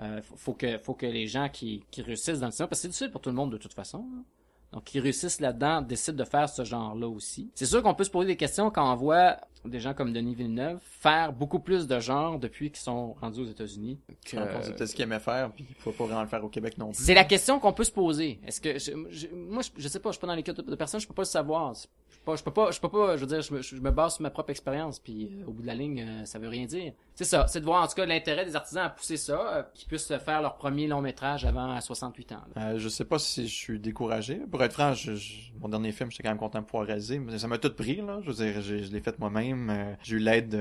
Euh, 0.00 0.20
faut, 0.22 0.54
que 0.54 0.78
faut 0.78 0.94
que 0.94 1.06
les 1.06 1.26
gens 1.26 1.48
qui, 1.48 1.82
qui 1.90 2.02
réussissent 2.02 2.38
dans 2.38 2.46
le 2.46 2.52
cinéma 2.52 2.68
parce 2.68 2.80
que 2.80 2.82
c'est 2.82 2.88
difficile 2.88 3.10
pour 3.10 3.20
tout 3.20 3.30
le 3.30 3.34
monde 3.34 3.50
de 3.50 3.56
toute 3.58 3.74
façon. 3.74 4.06
hein. 4.14 4.24
donc 4.72 4.84
qui 4.84 5.00
réussissent 5.00 5.40
là-dedans 5.40 5.82
décident 5.82 6.16
de 6.18 6.24
faire 6.28 6.48
ce 6.48 6.62
genre-là 6.64 7.08
aussi. 7.08 7.50
C'est 7.54 7.66
sûr 7.66 7.82
qu'on 7.82 7.94
peut 7.94 8.04
se 8.04 8.10
poser 8.10 8.28
des 8.28 8.36
questions 8.36 8.70
quand 8.70 8.92
on 8.92 8.94
voit 8.94 9.38
des 9.64 9.80
gens 9.80 9.94
comme 9.94 10.12
Denis 10.12 10.34
Villeneuve 10.34 10.78
faire 10.82 11.32
beaucoup 11.32 11.58
plus 11.58 11.86
de 11.86 11.98
genres 12.00 12.38
depuis 12.38 12.70
qu'ils 12.70 12.80
sont 12.80 13.14
rendus 13.14 13.40
aux 13.40 13.46
États-unis. 13.46 13.98
Que... 14.24 14.36
C'est 14.62 14.74
peut-être 14.74 14.86
ce 14.86 14.94
qu'ils 14.94 15.04
aimaient 15.04 15.18
faire, 15.18 15.50
puis 15.52 15.66
il 15.68 15.74
faut 15.76 15.92
pas 15.92 16.04
vraiment 16.04 16.22
le 16.22 16.28
faire 16.28 16.44
au 16.44 16.48
Québec 16.48 16.78
non 16.78 16.92
plus. 16.92 17.02
C'est 17.02 17.14
la 17.14 17.24
question 17.24 17.58
qu'on 17.58 17.72
peut 17.72 17.84
se 17.84 17.92
poser. 17.92 18.40
Est-ce 18.46 18.60
que 18.60 18.78
je, 18.78 18.92
je, 19.10 19.26
moi, 19.34 19.62
je, 19.62 19.70
je 19.80 19.88
sais 19.88 20.00
pas, 20.00 20.10
je 20.10 20.14
suis 20.14 20.20
pas 20.20 20.26
dans 20.26 20.34
les 20.34 20.42
cas 20.42 20.52
de, 20.52 20.62
de 20.62 20.76
personnes, 20.76 21.00
je 21.00 21.08
peux 21.08 21.14
pas 21.14 21.22
le 21.22 21.26
savoir. 21.26 21.74
Je 21.74 21.86
peux 22.18 22.24
pas, 22.24 22.36
je 22.36 22.42
peux 22.42 22.50
pas, 22.50 22.70
je 22.70 22.80
peux 22.80 22.88
pas, 22.88 23.16
je 23.16 23.20
veux 23.22 23.26
dire, 23.26 23.40
je 23.40 23.54
me, 23.54 23.62
je 23.62 23.76
me 23.76 23.90
base 23.90 24.14
sur 24.14 24.22
ma 24.22 24.30
propre 24.30 24.50
expérience, 24.50 24.98
puis 24.98 25.30
euh, 25.32 25.46
au 25.46 25.52
bout 25.52 25.62
de 25.62 25.66
la 25.66 25.74
ligne, 25.74 26.00
euh, 26.00 26.24
ça 26.24 26.38
veut 26.38 26.48
rien 26.48 26.66
dire. 26.66 26.92
C'est 27.14 27.24
ça, 27.24 27.46
c'est 27.48 27.60
de 27.60 27.64
voir 27.64 27.82
en 27.82 27.88
tout 27.88 27.94
cas 27.94 28.06
l'intérêt 28.06 28.44
des 28.44 28.54
artisans 28.54 28.84
à 28.84 28.90
pousser 28.90 29.16
ça, 29.16 29.56
euh, 29.56 29.62
qu'ils 29.74 29.88
puissent 29.88 30.06
faire 30.06 30.42
leur 30.42 30.56
premier 30.56 30.86
long 30.86 31.00
métrage 31.00 31.44
avant 31.44 31.80
68 31.80 32.32
ans. 32.32 32.36
Euh, 32.56 32.78
je 32.78 32.88
sais 32.88 33.04
pas 33.04 33.18
si 33.18 33.48
je 33.48 33.54
suis 33.54 33.80
découragé. 33.80 34.36
Pour 34.50 34.62
être 34.62 34.72
franc, 34.72 34.92
mon 35.60 35.68
dernier 35.68 35.92
film, 35.92 36.10
j'étais 36.10 36.22
quand 36.22 36.28
même 36.28 36.38
content 36.38 36.60
de 36.60 36.64
pouvoir 36.64 36.86
réaliser, 36.86 37.18
mais 37.18 37.38
ça 37.38 37.48
m'a 37.48 37.58
tout 37.58 37.72
pris 37.72 37.96
là. 37.96 38.20
Je 38.22 38.30
veux 38.30 38.34
dire, 38.34 38.60
je 38.60 38.92
l'ai 38.92 39.00
fait 39.00 39.18
moi-même. 39.18 39.47
Euh, 39.54 39.94
j'ai 40.02 40.16
eu 40.16 40.18
l'aide 40.18 40.54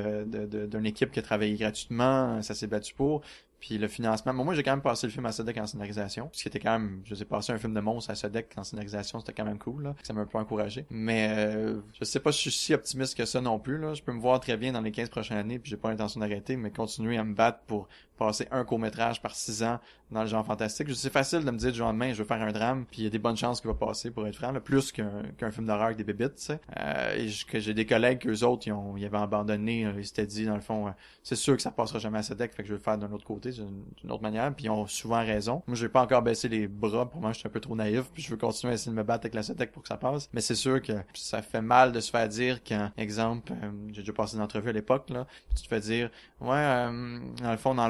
d'une 0.69 0.85
équipe 0.85 1.11
qui 1.11 1.19
a 1.19 1.21
travaillé 1.21 1.55
gratuitement, 1.55 2.41
ça 2.41 2.53
s'est 2.53 2.67
battu 2.67 2.93
pour. 2.93 3.21
Puis 3.59 3.79
le 3.79 3.87
financement, 3.87 4.33
moi 4.33 4.53
j'ai 4.53 4.61
quand 4.61 4.71
même 4.71 4.83
passé 4.83 5.07
le 5.07 5.11
film 5.11 5.25
à 5.25 5.31
Sodec 5.31 5.57
en 5.57 5.65
scénarisation, 5.65 6.29
ce 6.31 6.43
qui 6.43 6.47
était 6.47 6.59
quand 6.59 6.73
même, 6.73 7.01
je 7.05 7.15
sais 7.15 7.25
passer 7.25 7.51
un 7.53 7.57
film 7.57 7.73
de 7.73 7.79
monstre 7.79 8.11
à 8.11 8.15
Sodec 8.15 8.53
en 8.55 8.63
scénarisation, 8.63 9.19
c'était 9.19 9.33
quand 9.33 9.45
même 9.45 9.57
cool 9.57 9.83
là, 9.83 9.95
ça 10.03 10.13
m'a 10.13 10.21
un 10.21 10.25
peu 10.25 10.37
encouragé. 10.37 10.85
Mais 10.91 11.33
euh, 11.35 11.79
je 11.99 12.05
sais 12.05 12.19
pas 12.19 12.31
si 12.31 12.43
je 12.45 12.49
suis 12.49 12.59
si 12.59 12.73
optimiste 12.75 13.17
que 13.17 13.25
ça 13.25 13.41
non 13.41 13.57
plus 13.57 13.79
là, 13.79 13.95
je 13.95 14.03
peux 14.03 14.13
me 14.13 14.19
voir 14.19 14.39
très 14.39 14.57
bien 14.57 14.73
dans 14.73 14.81
les 14.81 14.91
15 14.91 15.09
prochaines 15.09 15.37
années, 15.37 15.57
puis 15.57 15.71
j'ai 15.71 15.77
pas 15.77 15.89
l'intention 15.89 16.19
d'arrêter, 16.19 16.55
mais 16.55 16.69
continuer 16.69 17.17
à 17.17 17.23
me 17.23 17.33
battre 17.33 17.61
pour 17.65 17.87
passer 18.17 18.47
un 18.51 18.63
court 18.63 18.79
métrage 18.79 19.21
par 19.21 19.35
six 19.35 19.63
ans 19.63 19.79
dans 20.11 20.21
le 20.21 20.27
genre 20.27 20.45
fantastique. 20.45 20.87
C'est 20.95 21.11
facile 21.11 21.43
de 21.43 21.51
me 21.51 21.57
dire 21.57 21.71
du 21.71 21.77
jour 21.77 21.87
lendemain, 21.87 22.13
je 22.13 22.19
veux 22.19 22.27
faire 22.27 22.41
un 22.41 22.51
drame, 22.51 22.85
puis 22.89 23.01
il 23.01 23.03
y 23.03 23.07
a 23.07 23.09
des 23.09 23.19
bonnes 23.19 23.35
chances 23.35 23.59
qu'il 23.59 23.69
va 23.69 23.75
passer 23.75 24.11
pour 24.11 24.25
être 24.27 24.35
franc, 24.35 24.51
là, 24.51 24.59
plus 24.59 24.91
qu'un 24.91 25.51
film 25.51 25.67
d'horreur 25.67 25.87
avec 25.87 25.97
des 25.97 26.03
bébites, 26.03 26.35
tu 26.35 26.43
sais. 26.43 26.59
Euh, 26.79 27.15
et 27.17 27.29
que 27.49 27.59
j'ai 27.59 27.73
des 27.73 27.85
collègues 27.85 28.19
qu'eux 28.19 28.43
autres, 28.43 28.67
ils, 28.67 28.71
ont, 28.71 28.95
ils 28.95 29.05
avaient 29.05 29.17
abandonné, 29.17 29.85
euh, 29.85 29.93
ils 29.97 30.05
s'étaient 30.05 30.25
dit, 30.25 30.45
dans 30.45 30.55
le 30.55 30.61
fond, 30.61 30.87
euh, 30.87 30.91
c'est 31.23 31.35
sûr 31.35 31.55
que 31.55 31.61
ça 31.61 31.71
passera 31.71 31.99
jamais 31.99 32.19
à 32.19 32.23
Sodec, 32.23 32.53
fait 32.53 32.63
que 32.63 32.69
je 32.69 32.73
vais 32.73 32.79
le 32.79 32.83
faire 32.83 32.97
d'un 32.97 33.11
autre 33.11 33.25
côté, 33.25 33.51
d'une 33.51 34.11
autre 34.11 34.23
manière, 34.23 34.53
puis 34.53 34.65
ils 34.65 34.69
ont 34.69 34.87
souvent 34.87 35.19
raison. 35.19 35.61
Moi, 35.67 35.75
je 35.75 35.85
vais 35.85 35.91
pas 35.91 36.01
encore 36.01 36.21
baisser 36.21 36.47
les 36.47 36.67
bras, 36.67 37.09
pour 37.09 37.19
moi, 37.19 37.33
je 37.33 37.39
suis 37.39 37.47
un 37.47 37.51
peu 37.51 37.59
trop 37.59 37.75
naïf, 37.75 38.05
puis 38.13 38.23
je 38.23 38.29
veux 38.29 38.37
continuer 38.37 38.71
à 38.71 38.75
essayer 38.75 38.91
de 38.91 38.97
me 38.97 39.03
battre 39.03 39.25
avec 39.25 39.33
la 39.33 39.43
Sodec 39.43 39.71
pour 39.71 39.81
que 39.81 39.89
ça 39.89 39.97
passe. 39.97 40.29
Mais 40.33 40.41
c'est 40.41 40.55
sûr 40.55 40.81
que 40.81 40.93
ça 41.13 41.41
fait 41.41 41.61
mal 41.61 41.91
de 41.91 41.99
se 41.99 42.11
faire 42.11 42.27
dire 42.29 42.63
qu'un 42.63 42.93
exemple, 42.97 43.51
euh, 43.51 43.71
j'ai 43.91 44.01
déjà 44.01 44.13
passé 44.13 44.37
une 44.37 44.43
entrevue 44.43 44.69
à 44.69 44.73
l'époque, 44.73 45.09
là, 45.09 45.27
tu 45.55 45.63
te 45.63 45.67
fais 45.67 45.81
dire, 45.81 46.09
ouais, 46.39 46.47
dans 46.47 47.51
le 47.51 47.57
fond, 47.57 47.75
dans 47.75 47.87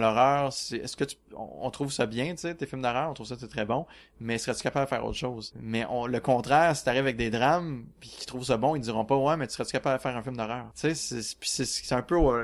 c'est, 0.51 0.77
est-ce 0.77 0.95
que 0.95 1.03
tu, 1.03 1.17
on, 1.35 1.69
trouve 1.71 1.91
ça 1.91 2.05
bien, 2.05 2.31
tu 2.31 2.41
sais, 2.41 2.55
tes 2.55 2.65
films 2.65 2.81
d'horreur, 2.81 3.09
on 3.09 3.13
trouve 3.13 3.27
ça 3.27 3.35
très 3.35 3.65
bon, 3.65 3.85
mais 4.19 4.37
serais-tu 4.37 4.63
capable 4.63 4.85
de 4.85 4.89
faire 4.89 5.05
autre 5.05 5.17
chose? 5.17 5.53
Mais 5.59 5.85
on, 5.89 6.07
le 6.07 6.19
contraire, 6.19 6.75
si 6.75 6.83
t'arrives 6.83 7.01
avec 7.01 7.17
des 7.17 7.29
drames, 7.29 7.85
puis 7.99 8.09
qu'ils 8.09 8.25
trouvent 8.25 8.45
ça 8.45 8.57
bon, 8.57 8.75
ils 8.75 8.81
diront 8.81 9.05
pas, 9.05 9.15
ouais, 9.15 9.37
mais 9.37 9.47
tu 9.47 9.53
serais-tu 9.53 9.71
capable 9.71 9.97
de 9.97 10.01
faire 10.01 10.15
un 10.15 10.23
film 10.23 10.37
d'horreur? 10.37 10.65
Tu 10.75 10.93
sais, 10.93 10.95
c'est, 10.95 11.21
c'est, 11.21 11.65
c'est 11.65 11.95
un 11.95 12.01
peu 12.01 12.15
au, 12.15 12.35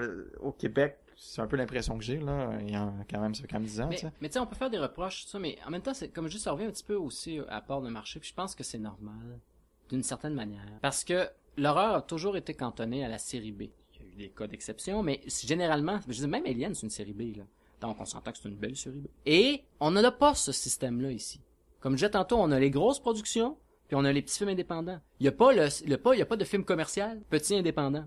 au 0.42 0.52
Québec, 0.52 0.98
c'est 1.24 1.42
un 1.42 1.48
peu 1.48 1.56
l'impression 1.56 1.98
que 1.98 2.04
j'ai 2.04 2.20
là 2.20 2.52
il 2.60 2.72
y 2.72 2.76
a 2.76 2.92
quand 3.10 3.22
même 3.22 3.34
ça 3.34 3.42
fait 3.42 3.48
quand 3.48 3.60
même 3.60 3.68
10 3.68 3.82
ans 3.82 3.90
mais, 3.90 4.28
tu 4.28 4.34
sais 4.34 4.40
on 4.40 4.46
peut 4.46 4.56
faire 4.56 4.70
des 4.70 4.78
reproches 4.78 5.26
ça 5.26 5.40
mais 5.40 5.58
en 5.66 5.72
même 5.72 5.82
temps 5.82 5.94
c'est 5.94 6.10
comme 6.10 6.28
juste 6.28 6.44
ça 6.44 6.52
revient 6.52 6.66
un 6.66 6.72
petit 6.72 6.84
peu 6.84 6.96
aussi 6.96 7.40
à 7.48 7.62
part 7.62 7.82
de 7.82 7.90
marché 7.90 8.20
puis 8.20 8.30
je 8.30 8.36
pense 8.36 8.56
que 8.56 8.64
c'est 8.64 8.78
normal 8.78 9.40
d'une 9.90 10.04
certaine 10.04 10.34
manière 10.34 10.66
parce 10.82 11.04
que 11.04 11.28
l'horreur 11.58 11.96
a 11.96 12.02
toujours 12.02 12.36
été 12.36 12.54
cantonnée 12.54 13.06
à 13.06 13.08
la 13.08 13.18
série 13.18 13.54
B 13.54 13.62
il 13.94 14.00
y 14.00 14.04
a 14.04 14.06
eu 14.12 14.16
des 14.16 14.30
cas 14.30 14.48
d'exception 14.48 15.02
mais 15.02 15.22
généralement 15.26 16.00
je 16.08 16.14
dis 16.14 16.28
même 16.28 16.46
Alien 16.46 16.76
c'est 16.76 16.84
une 16.84 16.90
série 16.90 17.14
B 17.14 17.38
là 17.38 17.44
donc 17.84 17.98
on 18.00 18.06
s'entend 18.06 18.32
que 18.32 18.38
c'est 18.38 18.50
une 18.50 18.56
belle 18.56 18.76
série 18.76 19.00
B 19.00 19.08
et 19.26 19.64
on 19.80 19.92
n'a 19.92 20.12
pas 20.12 20.34
ce 20.34 20.52
système 20.52 21.02
là 21.02 21.12
ici 21.12 21.42
comme 21.80 21.94
je 21.94 21.98
disais 21.98 22.12
tantôt 22.12 22.38
on 22.40 22.52
a 22.52 22.60
les 22.60 22.72
grosses 22.72 23.00
productions 23.00 23.58
puis 23.88 23.98
on 23.98 24.06
a 24.06 24.12
les 24.12 24.22
petits 24.22 24.38
films 24.38 24.50
indépendants. 24.50 25.00
Il 25.20 25.26
y 25.26 25.30
a 25.30 25.32
pas 25.32 25.52
le, 25.52 25.68
le 25.86 25.98
pas, 25.98 26.16
il 26.16 26.20
y 26.20 26.22
a 26.22 26.26
pas 26.26 26.38
de 26.38 26.46
film 26.46 26.64
commercial 26.64 27.22
petit 27.30 27.56
indépendant. 27.56 28.06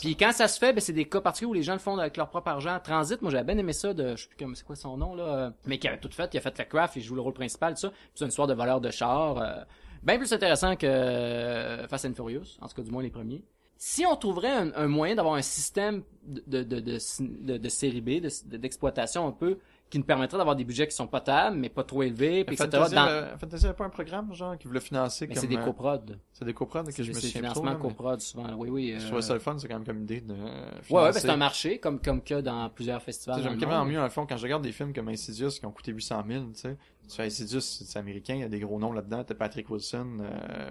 Puis 0.00 0.16
quand 0.16 0.32
ça 0.32 0.48
se 0.48 0.58
fait, 0.58 0.72
ben 0.72 0.80
c'est 0.80 0.92
des 0.92 1.06
cas 1.06 1.20
particuliers 1.20 1.50
où 1.50 1.54
les 1.54 1.62
gens 1.62 1.72
le 1.72 1.78
font 1.80 1.98
avec 1.98 2.16
leur 2.16 2.28
propre 2.28 2.48
argent. 2.48 2.78
Transit, 2.82 3.20
moi 3.20 3.30
j'avais 3.30 3.44
bien 3.44 3.58
aimé 3.58 3.72
ça 3.72 3.92
de, 3.92 4.16
je 4.16 4.22
sais 4.22 4.28
plus 4.28 4.54
c'est 4.54 4.64
quoi 4.64 4.76
son 4.76 4.96
nom 4.96 5.14
là, 5.14 5.52
mais 5.66 5.78
qui 5.78 5.88
avait 5.88 5.98
tout 5.98 6.10
fait, 6.12 6.32
il 6.32 6.38
a 6.38 6.40
fait 6.40 6.56
la 6.56 6.64
craft, 6.64 6.96
il 6.96 7.02
joue 7.02 7.14
le 7.14 7.20
rôle 7.20 7.34
principal, 7.34 7.74
tout 7.74 7.80
ça. 7.80 7.92
c'est 8.14 8.24
une 8.24 8.30
histoire 8.30 8.46
de 8.46 8.54
voleur 8.54 8.80
de 8.80 8.90
char, 8.90 9.38
euh, 9.38 9.56
bien 10.02 10.18
plus 10.18 10.32
intéressant 10.32 10.76
que 10.76 10.86
euh, 10.86 11.88
Fast 11.88 12.06
and 12.06 12.14
Furious, 12.14 12.56
en 12.60 12.68
tout 12.68 12.76
cas 12.76 12.82
du 12.82 12.90
moins 12.90 13.02
les 13.02 13.10
premiers. 13.10 13.42
Si 13.80 14.04
on 14.04 14.16
trouverait 14.16 14.72
un, 14.74 14.88
moyen 14.88 15.14
d'avoir 15.14 15.34
un 15.36 15.42
système 15.42 16.02
de 16.24 16.42
de, 16.46 16.80
de, 16.80 16.80
de, 16.80 17.56
de 17.58 17.68
série 17.68 18.00
B, 18.00 18.20
d'exploitation 18.44 19.26
un 19.26 19.32
peu 19.32 19.58
qui 19.90 19.98
nous 19.98 20.04
permettrait 20.04 20.38
d'avoir 20.38 20.56
des 20.56 20.64
budgets 20.64 20.86
qui 20.86 20.94
sont 20.94 21.06
potables, 21.06 21.56
mais 21.56 21.68
pas 21.68 21.84
trop 21.84 22.02
élevés, 22.02 22.44
puis 22.44 22.54
etc. 22.54 22.68
Fantasy, 22.70 22.94
dans... 22.94 23.38
Fantasy 23.38 23.64
avait 23.64 23.74
pas 23.74 23.84
un 23.84 23.90
programme, 23.90 24.34
genre, 24.34 24.58
qui 24.58 24.66
voulait 24.66 24.80
financer 24.80 25.26
mais 25.26 25.34
comme... 25.34 25.40
c'est 25.40 25.48
des 25.48 25.58
coprods. 25.58 26.16
C'est 26.32 26.44
des 26.44 26.54
coprods 26.54 26.84
que 26.84 27.02
je 27.02 27.08
me 27.08 27.14
souviens 27.14 27.50
trop. 27.50 27.60
C'est 27.60 27.60
financement 27.60 27.76
coprod, 27.76 28.20
souvent, 28.20 28.54
oui, 28.56 28.68
oui. 28.70 28.96
Je 28.98 29.06
trouvais 29.06 29.22
ça 29.22 29.34
le 29.34 29.40
fun, 29.40 29.56
c'est 29.58 29.68
quand 29.68 29.74
même 29.74 29.86
comme 29.86 30.02
idée 30.02 30.20
de 30.20 30.34
financer. 30.34 30.92
Ouais, 30.92 31.02
ouais, 31.02 31.12
ben 31.12 31.18
c'est 31.18 31.30
un 31.30 31.36
marché, 31.36 31.78
comme, 31.78 32.00
comme 32.00 32.22
que 32.22 32.40
dans 32.40 32.68
plusieurs 32.70 33.02
festivals. 33.02 33.42
J'aime 33.42 33.58
quand 33.58 33.68
même 33.68 33.88
mieux, 33.88 34.00
en 34.00 34.10
fond, 34.10 34.26
quand 34.26 34.36
je 34.36 34.42
regarde 34.42 34.62
des 34.62 34.72
films 34.72 34.92
comme 34.92 35.08
Insidious 35.08 35.50
qui 35.50 35.66
ont 35.66 35.72
coûté 35.72 35.92
800 35.92 36.24
000, 36.28 36.44
tu 36.44 36.60
sais. 36.60 36.76
Tu 37.08 37.16
fais 37.16 37.24
Insidious, 37.24 37.60
c'est 37.60 37.98
américain, 37.98 38.34
il 38.34 38.40
y 38.40 38.44
a 38.44 38.48
des 38.48 38.60
gros 38.60 38.78
noms 38.78 38.92
là-dedans. 38.92 39.24
T'as 39.24 39.34
Patrick 39.34 39.70
Wilson, 39.70 40.18
euh, 40.20 40.70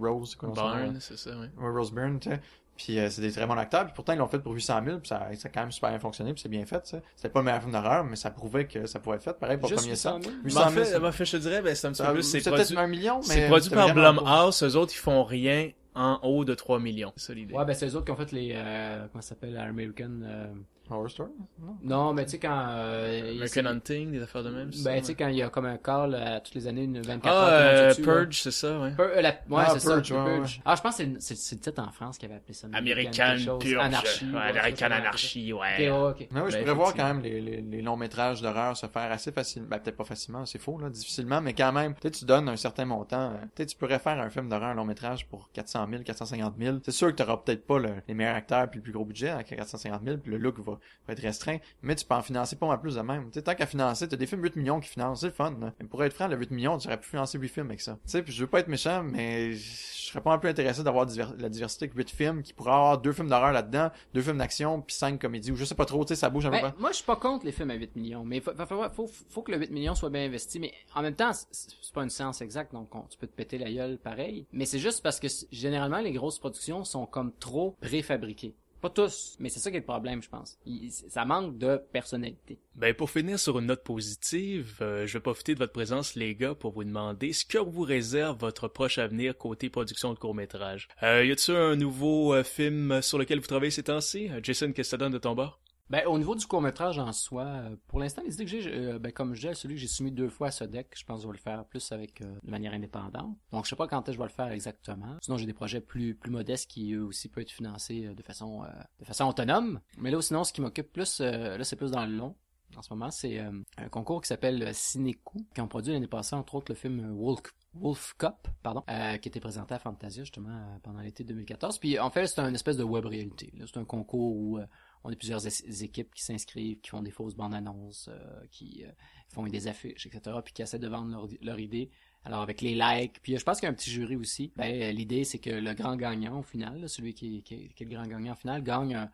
Rose, 0.00 0.36
quoi 0.36 0.50
Byrne, 0.50 0.98
c'est 1.00 1.18
ça, 1.18 1.32
oui. 1.36 1.46
Rose 1.58 1.92
Byrne, 1.92 2.20
tu 2.20 2.30
sais. 2.30 2.40
Puis 2.76 2.98
euh, 2.98 3.08
c'est 3.10 3.22
des 3.22 3.32
très 3.32 3.46
bons 3.46 3.56
acteurs. 3.56 3.84
Puis 3.84 3.92
pourtant, 3.94 4.12
ils 4.12 4.18
l'ont 4.18 4.28
fait 4.28 4.38
pour 4.38 4.52
800 4.52 4.80
000. 4.84 4.98
Puis 4.98 5.08
ça, 5.08 5.28
ça 5.34 5.48
a 5.48 5.50
quand 5.50 5.60
même 5.60 5.72
super 5.72 5.90
bien 5.90 5.98
fonctionné. 5.98 6.32
Puis 6.32 6.42
c'est 6.42 6.48
bien 6.48 6.66
fait, 6.66 6.86
ça. 6.86 6.98
C'était 7.14 7.28
pas 7.28 7.40
le 7.40 7.46
meilleur 7.46 7.60
film 7.60 7.72
d'horreur, 7.72 8.04
mais 8.04 8.16
ça 8.16 8.30
prouvait 8.30 8.66
que 8.66 8.86
ça 8.86 8.98
pouvait 8.98 9.16
être 9.16 9.22
fait. 9.22 9.38
Pareil 9.38 9.58
pour 9.58 9.70
le 9.70 9.76
premier 9.76 9.90
800 9.90 10.20
000. 10.22 10.34
800 10.44 10.70
000. 10.70 11.04
En 11.04 11.12
fait, 11.12 11.24
je 11.24 11.32
te 11.32 11.36
dirais, 11.38 11.62
ben, 11.62 11.74
c'est 11.74 11.86
un 11.86 11.92
petit 11.92 12.02
peu 12.02 12.12
plus. 12.12 12.22
C'est 12.22 12.50
produit... 12.50 12.76
un 12.76 12.86
million, 12.86 13.20
mais. 13.28 13.34
C'est 13.34 13.48
produit 13.48 13.70
par 13.70 13.94
Blumhouse. 13.94 14.62
Eux 14.62 14.76
autres, 14.76 14.92
ils 14.94 14.98
font 14.98 15.24
rien 15.24 15.70
en 15.94 16.20
haut 16.22 16.44
de 16.44 16.54
3 16.54 16.78
millions. 16.78 17.12
C'est 17.16 17.28
ça 17.28 17.34
l'idée. 17.34 17.54
Ouais, 17.54 17.64
ben 17.64 17.74
c'est 17.74 17.86
eux 17.86 17.96
autres 17.96 18.04
qui 18.04 18.12
ont 18.12 18.16
fait 18.16 18.32
les. 18.32 18.52
Euh, 18.54 19.06
comment 19.10 19.22
ça 19.22 19.30
s'appelle 19.30 19.56
American. 19.56 20.20
Euh... 20.22 20.46
Horror 20.90 21.10
Story? 21.10 21.30
Non, 21.58 21.76
non 21.82 22.12
mais 22.12 22.24
tu 22.24 22.32
sais, 22.32 22.38
quand. 22.38 22.66
Euh, 22.68 23.34
American 23.36 23.66
Hunting, 23.66 24.12
des 24.12 24.22
affaires 24.22 24.44
de 24.44 24.50
même. 24.50 24.70
Ben, 24.84 25.00
tu 25.00 25.06
sais, 25.06 25.14
quand 25.14 25.28
il 25.28 25.36
y 25.36 25.42
a 25.42 25.48
comme 25.48 25.66
un 25.66 25.78
call 25.78 26.14
à 26.14 26.40
toutes 26.40 26.54
les 26.54 26.66
années, 26.66 26.84
une 26.84 27.00
24 27.00 27.26
ah, 27.26 27.50
heures. 27.50 27.94
Euh, 27.98 28.02
Purge, 28.02 28.40
c'est 28.42 28.50
ça, 28.50 28.78
ouais. 28.78 28.92
Pur 28.94 29.08
la... 29.20 29.30
Ouais, 29.30 29.64
ah, 29.66 29.70
c'est 29.74 29.80
ça. 29.80 29.94
Purge, 29.94 30.12
ouais, 30.12 30.24
Purge. 30.24 30.60
Ah, 30.64 30.74
je 30.76 30.82
pense 30.82 30.96
que 30.98 31.04
c'est 31.18 31.54
le 31.54 31.60
titre 31.60 31.82
en 31.82 31.90
France 31.90 32.18
qui 32.18 32.26
avait 32.26 32.36
appelé 32.36 32.54
ça. 32.54 32.68
American 32.72 33.58
Purge. 33.58 33.76
Anarchie. 33.78 34.26
Ouais, 34.26 34.40
American 34.40 34.90
Anarchie, 34.90 35.52
ouais. 35.52 35.74
Okay, 35.74 35.90
okay. 35.90 36.28
Mais 36.30 36.40
oui, 36.40 36.50
je 36.50 36.56
Ben, 36.56 36.62
pourrais 36.62 36.74
voir 36.74 36.94
quand 36.94 37.04
même 37.04 37.20
les, 37.20 37.40
les, 37.40 37.60
les 37.60 37.82
longs 37.82 37.96
métrages 37.96 38.40
d'horreur 38.40 38.76
se 38.76 38.86
faire 38.86 39.10
assez 39.10 39.32
facilement. 39.32 39.68
Ben, 39.68 39.78
peut-être 39.78 39.96
pas 39.96 40.04
facilement, 40.04 40.46
c'est 40.46 40.58
faux, 40.58 40.78
là, 40.78 40.90
difficilement, 40.90 41.40
mais 41.40 41.52
quand 41.52 41.72
même, 41.72 41.94
peut-être 41.94 42.18
tu 42.18 42.24
donnes 42.24 42.48
un 42.48 42.56
certain 42.56 42.84
montant. 42.84 43.32
Peut-être 43.54 43.70
tu 43.70 43.76
pourrais 43.76 43.98
faire 43.98 44.20
un 44.20 44.30
film 44.30 44.48
d'horreur, 44.48 44.70
un 44.70 44.74
long 44.74 44.84
métrage 44.84 45.26
pour 45.26 45.50
400 45.52 45.86
000, 45.90 46.02
450 46.02 46.54
000. 46.58 46.78
C'est 46.84 46.92
sûr 46.92 47.08
que 47.08 47.22
t'auras 47.22 47.38
peut-être 47.38 47.66
pas 47.66 47.78
le, 47.78 47.90
les 48.08 48.14
meilleurs 48.14 48.36
acteurs 48.36 48.68
puis 48.68 48.78
le 48.78 48.82
plus 48.82 48.92
gros 48.92 49.04
budget 49.04 49.30
à 49.30 49.42
450 49.42 50.02
000 50.04 50.16
puis 50.18 50.30
le 50.30 50.38
look 50.38 50.58
va, 50.60 50.75
va 51.06 51.12
être 51.12 51.20
restreint, 51.20 51.58
mais 51.82 51.94
tu 51.94 52.04
peux 52.04 52.14
en 52.14 52.22
financer 52.22 52.56
pas 52.56 52.66
mal 52.66 52.80
plus 52.80 52.96
de 52.96 53.00
même. 53.00 53.26
Tu 53.26 53.34
sais, 53.34 53.42
tant 53.42 53.54
qu'à 53.54 53.66
financer, 53.66 54.08
t'as 54.08 54.16
des 54.16 54.26
films 54.26 54.42
8 54.42 54.56
millions 54.56 54.80
qui 54.80 54.88
financent, 54.88 55.20
c'est 55.20 55.26
le 55.26 55.32
fun. 55.32 55.54
Là. 55.60 55.72
Mais 55.80 55.86
pour 55.86 56.02
être 56.04 56.12
franc, 56.12 56.28
le 56.28 56.36
8 56.36 56.50
millions, 56.50 56.78
tu 56.78 56.88
aurais 56.88 57.00
pu 57.00 57.08
financer 57.08 57.38
8 57.38 57.48
films 57.48 57.66
avec 57.66 57.80
ça. 57.80 57.98
Tu 58.04 58.10
sais, 58.10 58.22
puis 58.22 58.32
je 58.32 58.40
veux 58.40 58.46
pas 58.46 58.60
être 58.60 58.68
méchant, 58.68 59.02
mais 59.02 59.52
je 59.52 60.10
serais 60.10 60.20
pas 60.20 60.32
un 60.32 60.38
peu 60.38 60.48
intéressé 60.48 60.82
d'avoir 60.82 61.06
diver 61.06 61.26
la 61.38 61.48
diversité 61.48 61.88
que 61.88 61.96
8 61.96 62.10
films 62.10 62.42
qui 62.42 62.52
pourraient 62.52 62.72
avoir 62.72 62.98
deux 62.98 63.12
films 63.12 63.28
d'horreur 63.28 63.52
là-dedans, 63.52 63.90
deux 64.14 64.22
films 64.22 64.38
d'action, 64.38 64.80
puis 64.80 64.94
5 64.96 65.20
comédies, 65.20 65.52
ou 65.52 65.56
je 65.56 65.64
sais 65.64 65.74
pas 65.74 65.84
trop, 65.84 66.04
tu 66.04 66.08
sais, 66.08 66.16
ça 66.16 66.30
bouge 66.30 66.46
un 66.46 66.50
ben, 66.50 66.72
peu. 66.72 66.80
Moi, 66.80 66.90
je 66.90 66.96
suis 66.96 67.04
pas 67.04 67.16
contre 67.16 67.44
les 67.44 67.52
films 67.52 67.70
à 67.70 67.74
8 67.74 67.96
millions, 67.96 68.24
mais 68.24 68.40
faut, 68.40 68.52
faut, 68.54 68.90
faut, 68.90 69.10
faut, 69.28 69.42
que 69.42 69.52
le 69.52 69.58
8 69.58 69.70
millions 69.70 69.94
soit 69.94 70.10
bien 70.10 70.24
investi, 70.24 70.58
mais 70.60 70.72
en 70.94 71.02
même 71.02 71.14
temps, 71.14 71.32
c'est 71.32 71.92
pas 71.92 72.02
une 72.02 72.10
séance 72.10 72.40
exacte, 72.40 72.72
donc 72.72 72.94
on, 72.94 73.02
tu 73.02 73.18
peux 73.18 73.26
te 73.26 73.34
péter 73.34 73.58
la 73.58 73.70
gueule 73.70 73.98
pareil. 73.98 74.46
Mais 74.52 74.66
c'est 74.66 74.78
juste 74.78 75.02
parce 75.02 75.20
que 75.20 75.28
généralement, 75.50 75.98
les 75.98 76.12
grosses 76.12 76.38
productions 76.38 76.84
sont 76.84 77.06
comme 77.06 77.32
trop 77.32 77.76
préfabriquées. 77.80 78.54
Pas 78.86 78.90
tous, 78.90 79.34
mais 79.40 79.48
c'est 79.48 79.58
ça 79.58 79.72
qui 79.72 79.78
est 79.78 79.80
le 79.80 79.84
problème, 79.84 80.22
je 80.22 80.28
pense. 80.28 80.60
Ça 81.08 81.24
manque 81.24 81.58
de 81.58 81.76
personnalité. 81.90 82.60
Ben 82.76 82.94
pour 82.94 83.10
finir 83.10 83.36
sur 83.36 83.58
une 83.58 83.66
note 83.66 83.82
positive, 83.82 84.78
euh, 84.80 85.08
je 85.08 85.14
vais 85.14 85.20
profiter 85.20 85.54
de 85.54 85.58
votre 85.58 85.72
présence, 85.72 86.14
les 86.14 86.36
gars, 86.36 86.54
pour 86.54 86.70
vous 86.70 86.84
demander 86.84 87.32
ce 87.32 87.44
que 87.44 87.58
vous 87.58 87.82
réserve 87.82 88.38
votre 88.38 88.68
proche 88.68 88.98
avenir 88.98 89.36
côté 89.36 89.70
production 89.70 90.14
de 90.14 90.20
court 90.20 90.36
métrage. 90.36 90.86
Euh, 91.02 91.24
y 91.24 91.32
a-t-il 91.32 91.56
un 91.56 91.74
nouveau 91.74 92.32
euh, 92.32 92.44
film 92.44 93.02
sur 93.02 93.18
lequel 93.18 93.40
vous 93.40 93.48
travaillez 93.48 93.72
ces 93.72 93.82
temps-ci? 93.82 94.30
Jason, 94.40 94.66
qu'est-ce 94.66 94.74
que 94.74 94.82
ça 94.84 94.96
donne 94.98 95.14
de 95.14 95.18
ton 95.18 95.34
bord? 95.34 95.58
Ben, 95.88 96.04
au 96.06 96.18
niveau 96.18 96.34
du 96.34 96.46
court-métrage 96.46 96.98
en 96.98 97.12
soi, 97.12 97.62
pour 97.86 98.00
l'instant, 98.00 98.22
les 98.24 98.34
idées 98.34 98.44
que 98.44 98.50
j'ai, 98.50 98.74
euh, 98.74 98.98
ben, 98.98 99.12
comme 99.12 99.34
je 99.34 99.40
disais, 99.40 99.54
celui 99.54 99.76
que 99.76 99.80
j'ai 99.80 99.86
soumis 99.86 100.10
deux 100.10 100.28
fois 100.28 100.48
à 100.48 100.50
ce 100.50 100.64
deck, 100.64 100.88
je 100.96 101.04
pense 101.04 101.18
que 101.18 101.22
je 101.22 101.26
vais 101.28 101.36
le 101.36 101.38
faire 101.38 101.64
plus 101.64 101.92
avec, 101.92 102.20
euh, 102.22 102.34
de 102.42 102.50
manière 102.50 102.72
indépendante. 102.72 103.36
Donc, 103.52 103.64
je 103.64 103.70
sais 103.70 103.76
pas 103.76 103.86
quand 103.86 104.00
est-ce 104.00 104.06
que 104.06 104.12
je 104.14 104.18
vais 104.18 104.24
le 104.24 104.30
faire 104.30 104.52
exactement. 104.52 105.16
Sinon, 105.22 105.36
j'ai 105.38 105.46
des 105.46 105.52
projets 105.52 105.80
plus, 105.80 106.14
plus 106.14 106.30
modestes 106.30 106.68
qui, 106.68 106.92
eux 106.94 107.04
aussi, 107.04 107.28
peuvent 107.28 107.42
être 107.42 107.52
financés 107.52 108.14
de 108.14 108.22
façon, 108.22 108.64
euh, 108.64 108.68
de 108.98 109.04
façon 109.04 109.26
autonome. 109.26 109.80
Mais 109.98 110.10
là, 110.10 110.20
sinon, 110.20 110.42
ce 110.42 110.52
qui 110.52 110.60
m'occupe 110.60 110.92
plus, 110.92 111.20
là, 111.20 111.62
c'est 111.62 111.76
plus 111.76 111.92
dans 111.92 112.04
le 112.04 112.16
long. 112.16 112.34
En 112.76 112.82
ce 112.82 112.92
moment, 112.92 113.10
c'est 113.10 113.38
un 113.38 113.88
concours 113.88 114.20
qui 114.20 114.26
s'appelle 114.26 114.74
Cinécou, 114.74 115.46
qui 115.54 115.60
ont 115.60 115.68
produit 115.68 115.92
l'année 115.92 116.08
passée, 116.08 116.34
entre 116.34 116.56
autres, 116.56 116.72
le 116.72 116.74
film 116.74 117.16
Wolf, 117.16 117.40
Wolf 117.80 118.14
Cup, 118.18 118.48
pardon, 118.62 118.82
euh, 118.88 119.16
qui 119.18 119.28
était 119.28 119.40
présenté 119.40 119.74
à 119.74 119.78
Fantasia 119.78 120.24
justement 120.24 120.50
euh, 120.50 120.78
pendant 120.82 121.00
l'été 121.00 121.24
2014. 121.24 121.78
Puis 121.78 121.98
en 121.98 122.10
fait, 122.10 122.26
c'est 122.26 122.40
un 122.40 122.52
espèce 122.54 122.76
de 122.76 122.84
web 122.84 123.06
réalité. 123.06 123.52
C'est 123.66 123.76
un 123.76 123.84
concours 123.84 124.36
où 124.36 124.58
euh, 124.58 124.66
on 125.06 125.12
a 125.12 125.16
plusieurs 125.16 125.46
équipes 125.82 126.12
qui 126.12 126.22
s'inscrivent, 126.22 126.80
qui 126.80 126.90
font 126.90 127.02
des 127.02 127.12
fausses 127.12 127.36
bandes 127.36 127.54
annonces, 127.54 128.10
qui 128.50 128.84
font 129.28 129.46
des 129.46 129.68
affiches, 129.68 130.06
etc., 130.06 130.36
puis 130.44 130.52
qui 130.52 130.62
essaient 130.62 130.80
de 130.80 130.88
vendre 130.88 131.28
leur, 131.40 131.60
idée 131.60 131.90
Alors 132.24 132.42
avec 132.42 132.60
les 132.60 132.74
likes, 132.74 133.20
puis 133.22 133.36
je 133.38 133.44
pense 133.44 133.58
qu'il 133.58 133.66
y 133.66 133.68
a 133.68 133.70
un 133.70 133.74
petit 133.74 133.90
jury 133.90 134.16
aussi. 134.16 134.52
Ben, 134.56 134.94
l'idée 134.94 135.22
c'est 135.22 135.38
que 135.38 135.50
le 135.50 135.74
grand 135.74 135.96
gagnant 135.96 136.40
au 136.40 136.42
final, 136.42 136.88
celui 136.88 137.14
qui, 137.14 137.44
est 137.48 137.80
le 137.80 137.88
grand 137.88 138.06
gagnant 138.06 138.32
au 138.32 138.36
final, 138.36 138.62
gagne 138.64 139.08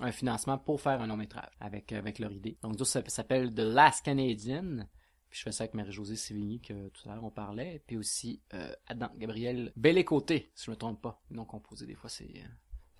un, 0.00 0.12
financement 0.12 0.58
pour 0.58 0.80
faire 0.80 1.00
un 1.00 1.08
long 1.08 1.16
métrage 1.16 1.50
avec 1.58 1.92
avec 1.92 2.20
leur 2.20 2.32
idée. 2.32 2.56
Donc 2.62 2.78
ça 2.86 3.02
s'appelle 3.08 3.52
The 3.52 3.60
Last 3.60 4.04
Canadian. 4.04 4.86
Puis 5.28 5.38
je 5.38 5.44
fais 5.44 5.52
ça 5.52 5.64
avec 5.64 5.74
Marie-Josée 5.74 6.16
Sévigny 6.16 6.60
que 6.60 6.88
tout 6.90 7.08
à 7.08 7.14
l'heure 7.14 7.24
on 7.24 7.30
parlait. 7.30 7.82
Puis 7.86 7.96
aussi 7.96 8.42
euh, 8.54 8.72
Adam 8.86 9.10
Gabriel 9.16 9.72
Bellé-Côté, 9.76 10.52
si 10.54 10.66
je 10.66 10.70
me 10.70 10.76
trompe 10.76 11.00
pas. 11.00 11.22
Non 11.30 11.44
composé, 11.44 11.86
des 11.86 11.94
fois 11.94 12.10
c'est 12.10 12.30
euh, 12.36 12.48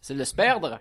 c'est 0.02 0.14
de 0.14 0.24
se 0.24 0.34
perdre. 0.34 0.78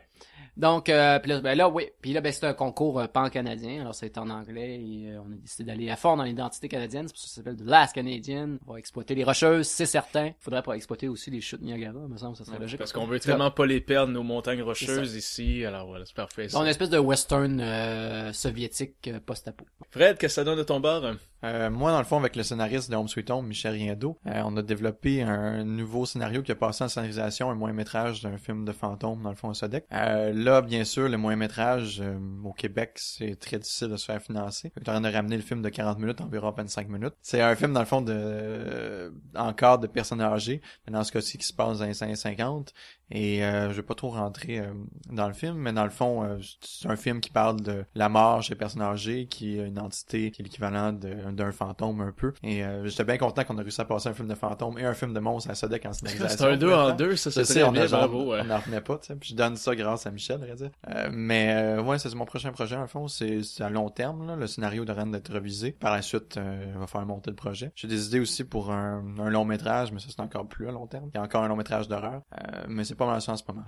Donc, 0.58 0.90
euh, 0.90 1.18
puis 1.20 1.32
là, 1.32 1.40
ben 1.40 1.56
là, 1.58 1.70
oui. 1.70 1.88
Puis 2.02 2.12
là, 2.12 2.20
ben, 2.20 2.32
c'est 2.34 2.46
un 2.46 2.54
concours 2.54 3.00
euh, 3.00 3.08
pan-canadien. 3.08 3.82
Alors, 3.82 3.96
c'est 3.96 4.18
en 4.18 4.30
anglais 4.30 4.76
et 4.76 5.10
euh, 5.10 5.22
on 5.26 5.32
a 5.32 5.36
décidé 5.36 5.64
d'aller 5.64 5.90
à 5.90 5.96
fond 5.96 6.18
dans 6.18 6.24
l'identité 6.24 6.68
canadienne. 6.68 7.08
C'est 7.08 7.14
pour 7.14 7.22
ça 7.22 7.26
que 7.26 7.30
ça 7.30 7.36
s'appelle 7.36 7.56
The 7.56 7.70
Last 7.70 7.96
Canadian. 7.96 8.58
On 8.68 8.74
va 8.74 8.80
exploiter 8.80 9.16
les 9.16 9.24
rocheuses, 9.24 9.68
c'est 9.68 9.86
certain. 9.86 10.32
Faudrait 10.40 10.62
pas 10.62 10.74
exploiter 10.74 11.08
aussi 11.08 11.32
les 11.32 11.40
chutes 11.40 11.62
Niagara, 11.62 12.00
me 12.08 12.18
semble, 12.18 12.36
ça 12.36 12.44
serait 12.44 12.60
logique. 12.60 12.80
Parce 12.80 12.92
qu'on 12.92 13.08
veut 13.08 13.20
tellement 13.20 13.52
pas 13.52 13.66
les 13.66 13.80
perdre, 13.80 14.12
nos 14.12 14.24
montagnes 14.24 14.62
rocheuses 14.62 15.16
ici. 15.16 15.64
Alors 15.64 15.88
voilà, 15.88 16.06
c'est 16.06 16.16
parfait. 16.16 16.48
Donc, 16.48 16.64
une 16.64 16.68
espèce 16.68 16.90
de 16.90 17.00
western 17.00 17.62
euh, 17.62 18.34
soviétique 18.34 19.10
post-apo. 19.26 19.66
Fred, 19.90 20.18
qu'est-ce 20.18 20.36
que 20.36 20.42
ça 20.42 20.44
donne 20.44 20.58
de 20.58 20.64
ton 20.64 20.80
bar? 20.82 21.16
Euh, 21.44 21.70
moi, 21.70 21.92
dans 21.92 21.98
le 21.98 22.06
fond, 22.06 22.18
avec 22.18 22.36
le 22.36 22.44
scénariste 22.44 22.92
de 22.92 22.96
Home 22.96 23.08
Sweet 23.08 23.30
Home, 23.32 23.48
Michel 23.48 23.74
Riendo, 23.74 24.18
euh, 24.28 24.42
on 24.46 24.56
a 24.58 24.62
développé 24.62 25.22
un 25.24 25.64
nouveau 25.64 26.06
scénario 26.06 26.44
qui 26.44 26.52
a 26.52 26.56
passé 26.56 26.84
en 26.84 26.88
scénarisation, 26.88 27.50
un 27.50 27.56
moyen 27.56 27.74
métrage 27.74 28.22
d'un 28.22 28.38
film 28.38 28.66
de 28.66 28.72
fantôme, 28.72 29.24
dans 29.24 29.30
le 29.30 29.36
fond, 29.36 29.50
à 29.50 29.54
Sodec. 29.54 29.86
Euh, 29.92 30.32
là, 30.34 30.62
bien 30.62 30.84
sûr, 30.84 31.10
le 31.10 31.18
moyen 31.18 31.38
métrage 31.38 32.02
euh, 32.02 32.18
au 32.44 32.54
Québec, 32.54 32.92
c'est 32.96 33.39
très 33.39 33.58
difficile 33.58 33.89
de 33.89 33.98
se 33.98 34.06
faire 34.06 34.22
financer. 34.22 34.72
On 34.78 34.82
est 34.82 34.96
en 34.96 35.02
de 35.02 35.10
ramener 35.10 35.36
le 35.36 35.42
film 35.42 35.62
de 35.62 35.70
40 35.70 36.00
minutes, 36.00 36.22
environ 36.22 36.52
25 36.52 36.88
minutes. 36.89 37.14
C'est 37.22 37.42
un 37.42 37.56
film, 37.56 37.74
dans 37.74 37.80
le 37.80 37.86
fond, 37.86 38.02
de 38.02 39.14
encore 39.36 39.80
de 39.80 39.88
personnes 39.88 40.22
âgées, 40.22 40.62
mais 40.86 40.94
dans 40.94 41.04
ce 41.04 41.12
cas-ci, 41.12 41.38
qui 41.38 41.46
se 41.46 41.54
passe 41.54 41.80
dans 41.80 41.86
les 41.86 42.04
années 42.04 42.16
50. 42.16 42.74
Et 43.12 43.43
euh, 43.43 43.70
je 43.70 43.76
vais 43.76 43.82
pas 43.82 43.93
trop 43.93 44.09
rentrer 44.09 44.59
euh, 44.59 44.68
dans 45.09 45.28
le 45.28 45.34
film, 45.34 45.55
mais 45.55 45.74
dans 45.74 45.84
le 45.84 45.89
fond, 45.89 46.24
euh, 46.24 46.38
c'est 46.62 46.88
un 46.88 46.95
film 46.95 47.20
qui 47.20 47.30
parle 47.30 47.62
de 47.62 47.84
la 47.93 48.07
mort 48.09 48.41
chez 48.41 48.55
personnes 48.55 48.82
âgées, 48.82 49.28
qui 49.28 49.59
est 49.59 49.68
une 49.68 49.80
entité 49.80 50.32
qui 50.32 50.41
est 50.41 50.45
l'équivalent 50.45 50.93
d'un 50.93 51.51
fantôme 51.51 52.01
un 52.01 52.12
peu. 52.12 52.34
Et 52.43 52.64
j'étais 52.86 53.03
bien 53.03 53.18
content 53.18 53.43
qu'on 53.43 53.57
a 53.57 53.62
réussi 53.62 53.82
à 53.82 53.86
passer 53.86 54.09
un 54.09 54.14
film 54.14 54.28
de 54.28 54.36
fantôme 54.36 54.78
et 54.78 54.86
un 54.86 54.93
film 54.93 55.14
de 55.14 55.20
monstre 55.20 55.51
à 55.51 55.55
Sodec 55.55 55.86
en 55.86 55.93
scénarisation. 55.93 56.38
C'est 56.38 56.45
un 56.45 56.57
deux 56.57 56.74
en 56.74 56.95
deux, 56.95 57.16
ça 57.16 57.32
c'est 57.32 57.43
très 57.43 57.70
bien, 57.70 57.86
bravo. 57.86 58.34
On 58.34 58.43
n'en 58.43 58.57
revenait 58.57 58.82
pas, 58.82 58.97
tu 58.97 59.07
sais. 59.07 59.16
Puis 59.16 59.30
je 59.32 59.36
donne 59.36 59.55
ça 59.57 59.76
grâce 59.76 60.07
à 60.07 60.12
Michel, 60.12 60.41
à 60.49 60.55
dire. 60.55 60.70
mais 61.12 61.78
ouais, 61.80 61.99
c'est 61.99 62.14
mon 62.16 62.26
prochain 62.26 62.51
projet, 62.51 62.76
en 62.76 62.88
fond. 62.88 63.07
C'est 63.07 63.41
à 63.59 63.70
long 63.70 63.89
terme, 63.89 64.28
là. 64.28 64.36
Le 64.36 64.47
scénario 64.47 64.86
de 64.86 64.91
Rennes 64.91 65.12
d'être 65.12 65.34
revisé. 65.34 65.72
Par 65.72 65.91
la 65.91 66.01
suite, 66.01 66.39
on 66.76 66.80
va 66.80 66.88
faire 66.88 67.05
monter 67.05 67.30
le 67.30 67.36
projet. 67.36 67.72
J'ai 67.76 67.88
des 67.88 68.07
idées 68.07 68.20
aussi 68.20 68.43
pour 68.43 68.72
un, 68.72 69.03
un 69.20 69.30
long 69.30 69.45
métrage, 69.45 69.91
mais 69.91 69.99
ça 69.99 70.07
c'est 70.09 70.22
encore 70.22 70.47
plus 70.47 70.68
à 70.68 70.72
long 70.72 70.88
terme. 70.88 71.09
Il 71.14 71.18
y 71.18 71.20
a 71.20 71.24
encore 71.24 71.43
un 71.43 71.47
long 71.47 71.57
métrage 71.57 71.88
d'horreur. 71.88 72.22
mais 72.68 72.84
c'est 72.84 72.95
pas 73.02 73.12
mal 73.12 73.22
ça 73.22 73.32
en 73.32 73.38
ce 73.38 73.43
moment. 73.47 73.64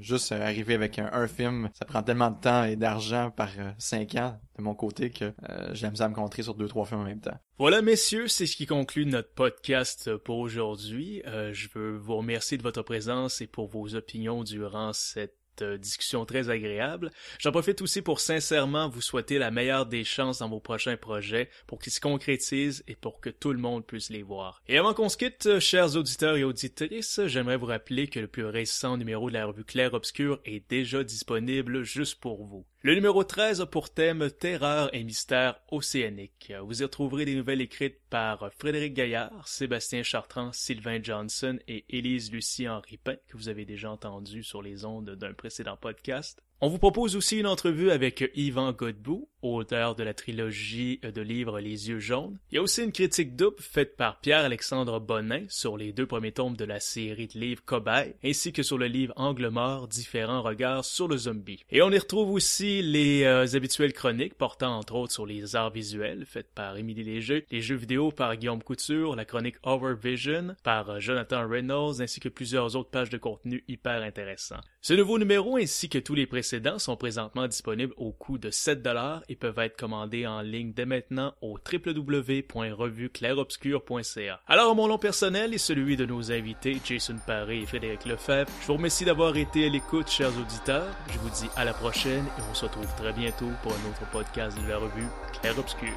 Juste 0.00 0.30
euh, 0.30 0.40
arriver 0.40 0.74
avec 0.74 0.98
un, 0.98 1.26
film, 1.26 1.68
ça 1.72 1.84
prend 1.84 2.02
tellement 2.02 2.30
de 2.30 2.40
temps 2.40 2.64
et 2.64 2.76
d'argent 2.76 3.30
par 3.30 3.48
euh, 3.58 3.72
cinq 3.78 4.14
ans 4.14 4.38
de 4.56 4.62
mon 4.62 4.74
côté 4.74 5.10
que 5.10 5.24
euh, 5.24 5.70
j'ai 5.72 5.86
à 5.86 5.90
me 5.90 6.14
concentrer 6.14 6.42
sur 6.42 6.54
deux, 6.54 6.68
trois 6.68 6.84
films 6.84 7.00
en 7.00 7.04
même 7.04 7.20
temps. 7.20 7.36
Voilà, 7.58 7.82
messieurs, 7.82 8.28
c'est 8.28 8.46
ce 8.46 8.54
qui 8.54 8.66
conclut 8.66 9.06
notre 9.06 9.32
podcast 9.32 10.14
pour 10.18 10.38
aujourd'hui. 10.38 11.22
Je 11.24 11.68
veux 11.74 11.96
vous 11.96 12.16
remercier 12.16 12.58
de 12.58 12.62
votre 12.62 12.82
présence 12.82 13.40
et 13.40 13.46
pour 13.46 13.66
vos 13.66 13.94
opinions 13.94 14.44
durant 14.44 14.92
cette 14.92 15.34
discussion 15.62 16.24
très 16.24 16.50
agréable. 16.50 17.10
J'en 17.38 17.52
profite 17.52 17.82
aussi 17.82 18.02
pour 18.02 18.20
sincèrement 18.20 18.88
vous 18.88 19.00
souhaiter 19.00 19.38
la 19.38 19.50
meilleure 19.50 19.86
des 19.86 20.04
chances 20.04 20.38
dans 20.38 20.48
vos 20.48 20.60
prochains 20.60 20.96
projets 20.96 21.48
pour 21.66 21.78
qu'ils 21.78 21.92
se 21.92 22.00
concrétisent 22.00 22.82
et 22.88 22.94
pour 22.94 23.20
que 23.20 23.30
tout 23.30 23.52
le 23.52 23.58
monde 23.58 23.86
puisse 23.86 24.10
les 24.10 24.22
voir. 24.22 24.62
Et 24.68 24.78
avant 24.78 24.94
qu'on 24.94 25.08
se 25.08 25.16
quitte, 25.16 25.58
chers 25.58 25.96
auditeurs 25.96 26.36
et 26.36 26.44
auditrices, 26.44 27.20
j'aimerais 27.26 27.56
vous 27.56 27.66
rappeler 27.66 28.08
que 28.08 28.20
le 28.20 28.28
plus 28.28 28.44
récent 28.44 28.96
numéro 28.96 29.28
de 29.28 29.34
la 29.34 29.46
revue 29.46 29.64
Claire 29.64 29.94
Obscure 29.94 30.40
est 30.44 30.68
déjà 30.68 31.04
disponible 31.04 31.82
juste 31.82 32.20
pour 32.20 32.44
vous. 32.44 32.64
Le 32.86 32.94
numéro 32.94 33.24
13 33.24 33.62
a 33.62 33.66
pour 33.66 33.90
thème 33.90 34.30
Terreur 34.30 34.94
et 34.94 35.02
mystère 35.02 35.58
océanique. 35.72 36.52
Vous 36.62 36.82
y 36.82 36.84
retrouverez 36.84 37.24
des 37.24 37.34
nouvelles 37.34 37.60
écrites 37.60 37.98
par 38.10 38.48
Frédéric 38.60 38.94
Gaillard, 38.94 39.48
Sébastien 39.48 40.04
Chartrand, 40.04 40.52
Sylvain 40.52 41.02
Johnson 41.02 41.58
et 41.66 41.84
Élise 41.88 42.30
Lucie 42.30 42.68
Henri 42.68 42.96
Pain, 42.96 43.16
que 43.26 43.36
vous 43.36 43.48
avez 43.48 43.64
déjà 43.64 43.90
entendu 43.90 44.44
sur 44.44 44.62
les 44.62 44.84
ondes 44.84 45.10
d'un 45.16 45.32
précédent 45.32 45.76
podcast. 45.76 46.44
On 46.62 46.68
vous 46.68 46.78
propose 46.78 47.16
aussi 47.16 47.38
une 47.38 47.46
entrevue 47.46 47.90
avec 47.90 48.30
Yvan 48.34 48.72
Godbout, 48.72 49.28
auteur 49.42 49.94
de 49.94 50.02
la 50.02 50.14
trilogie 50.14 50.98
de 51.02 51.20
livres 51.20 51.60
Les 51.60 51.90
Yeux 51.90 51.98
jaunes. 51.98 52.38
Il 52.50 52.54
y 52.54 52.58
a 52.58 52.62
aussi 52.62 52.82
une 52.82 52.92
critique 52.92 53.36
double 53.36 53.60
faite 53.60 53.94
par 53.94 54.20
Pierre-Alexandre 54.20 54.98
Bonin 54.98 55.44
sur 55.50 55.76
les 55.76 55.92
deux 55.92 56.06
premiers 56.06 56.32
tomes 56.32 56.56
de 56.56 56.64
la 56.64 56.80
série 56.80 57.26
de 57.26 57.38
livres 57.38 57.62
Cobaye, 57.62 58.14
ainsi 58.24 58.54
que 58.54 58.62
sur 58.62 58.78
le 58.78 58.86
livre 58.86 59.12
Angle 59.16 59.48
mort, 59.48 59.86
différents 59.86 60.40
regards 60.40 60.86
sur 60.86 61.08
le 61.08 61.18
zombie. 61.18 61.62
Et 61.70 61.82
on 61.82 61.90
y 61.90 61.98
retrouve 61.98 62.32
aussi 62.32 62.80
les 62.80 63.24
euh, 63.24 63.46
habituelles 63.54 63.92
chroniques 63.92 64.34
portant 64.34 64.78
entre 64.78 64.94
autres 64.94 65.12
sur 65.12 65.26
les 65.26 65.56
arts 65.56 65.72
visuels, 65.72 66.24
faites 66.24 66.54
par 66.54 66.78
Émilie 66.78 67.04
Léger, 67.04 67.44
les 67.50 67.60
jeux 67.60 67.76
vidéo 67.76 68.10
par 68.12 68.34
Guillaume 68.34 68.62
Couture, 68.62 69.14
la 69.14 69.26
chronique 69.26 69.56
Overvision 69.62 70.56
par 70.62 70.88
euh, 70.88 71.00
Jonathan 71.00 71.46
Reynolds, 71.46 72.00
ainsi 72.00 72.18
que 72.18 72.30
plusieurs 72.30 72.76
autres 72.76 72.90
pages 72.90 73.10
de 73.10 73.18
contenu 73.18 73.62
hyper 73.68 74.00
intéressants. 74.02 74.60
Ce 74.86 74.94
nouveau 74.94 75.18
numéro 75.18 75.56
ainsi 75.56 75.88
que 75.88 75.98
tous 75.98 76.14
les 76.14 76.28
précédents 76.28 76.78
sont 76.78 76.96
présentement 76.96 77.48
disponibles 77.48 77.92
au 77.96 78.12
coût 78.12 78.38
de 78.38 78.52
7 78.52 78.82
dollars 78.82 79.24
et 79.28 79.34
peuvent 79.34 79.58
être 79.58 79.76
commandés 79.76 80.28
en 80.28 80.42
ligne 80.42 80.72
dès 80.72 80.86
maintenant 80.86 81.34
au 81.40 81.58
www.revueclairobscur.ca. 81.58 84.40
Alors 84.46 84.76
mon 84.76 84.86
nom 84.86 84.98
personnel 84.98 85.54
et 85.54 85.58
celui 85.58 85.96
de 85.96 86.06
nos 86.06 86.30
invités 86.30 86.80
Jason 86.84 87.16
Paré 87.26 87.62
et 87.62 87.66
Frédéric 87.66 88.04
Lefebvre, 88.04 88.48
je 88.60 88.66
vous 88.68 88.74
remercie 88.74 89.04
d'avoir 89.04 89.36
été 89.36 89.66
à 89.66 89.70
l'écoute 89.70 90.08
chers 90.08 90.38
auditeurs. 90.38 90.94
Je 91.12 91.18
vous 91.18 91.30
dis 91.30 91.48
à 91.56 91.64
la 91.64 91.74
prochaine 91.74 92.24
et 92.24 92.42
on 92.48 92.54
se 92.54 92.66
retrouve 92.66 92.86
très 92.96 93.12
bientôt 93.12 93.50
pour 93.64 93.72
un 93.72 93.90
autre 93.90 94.08
podcast 94.12 94.56
de 94.62 94.68
la 94.68 94.78
revue 94.78 95.08
Clair 95.40 95.58
Obscur. 95.58 95.94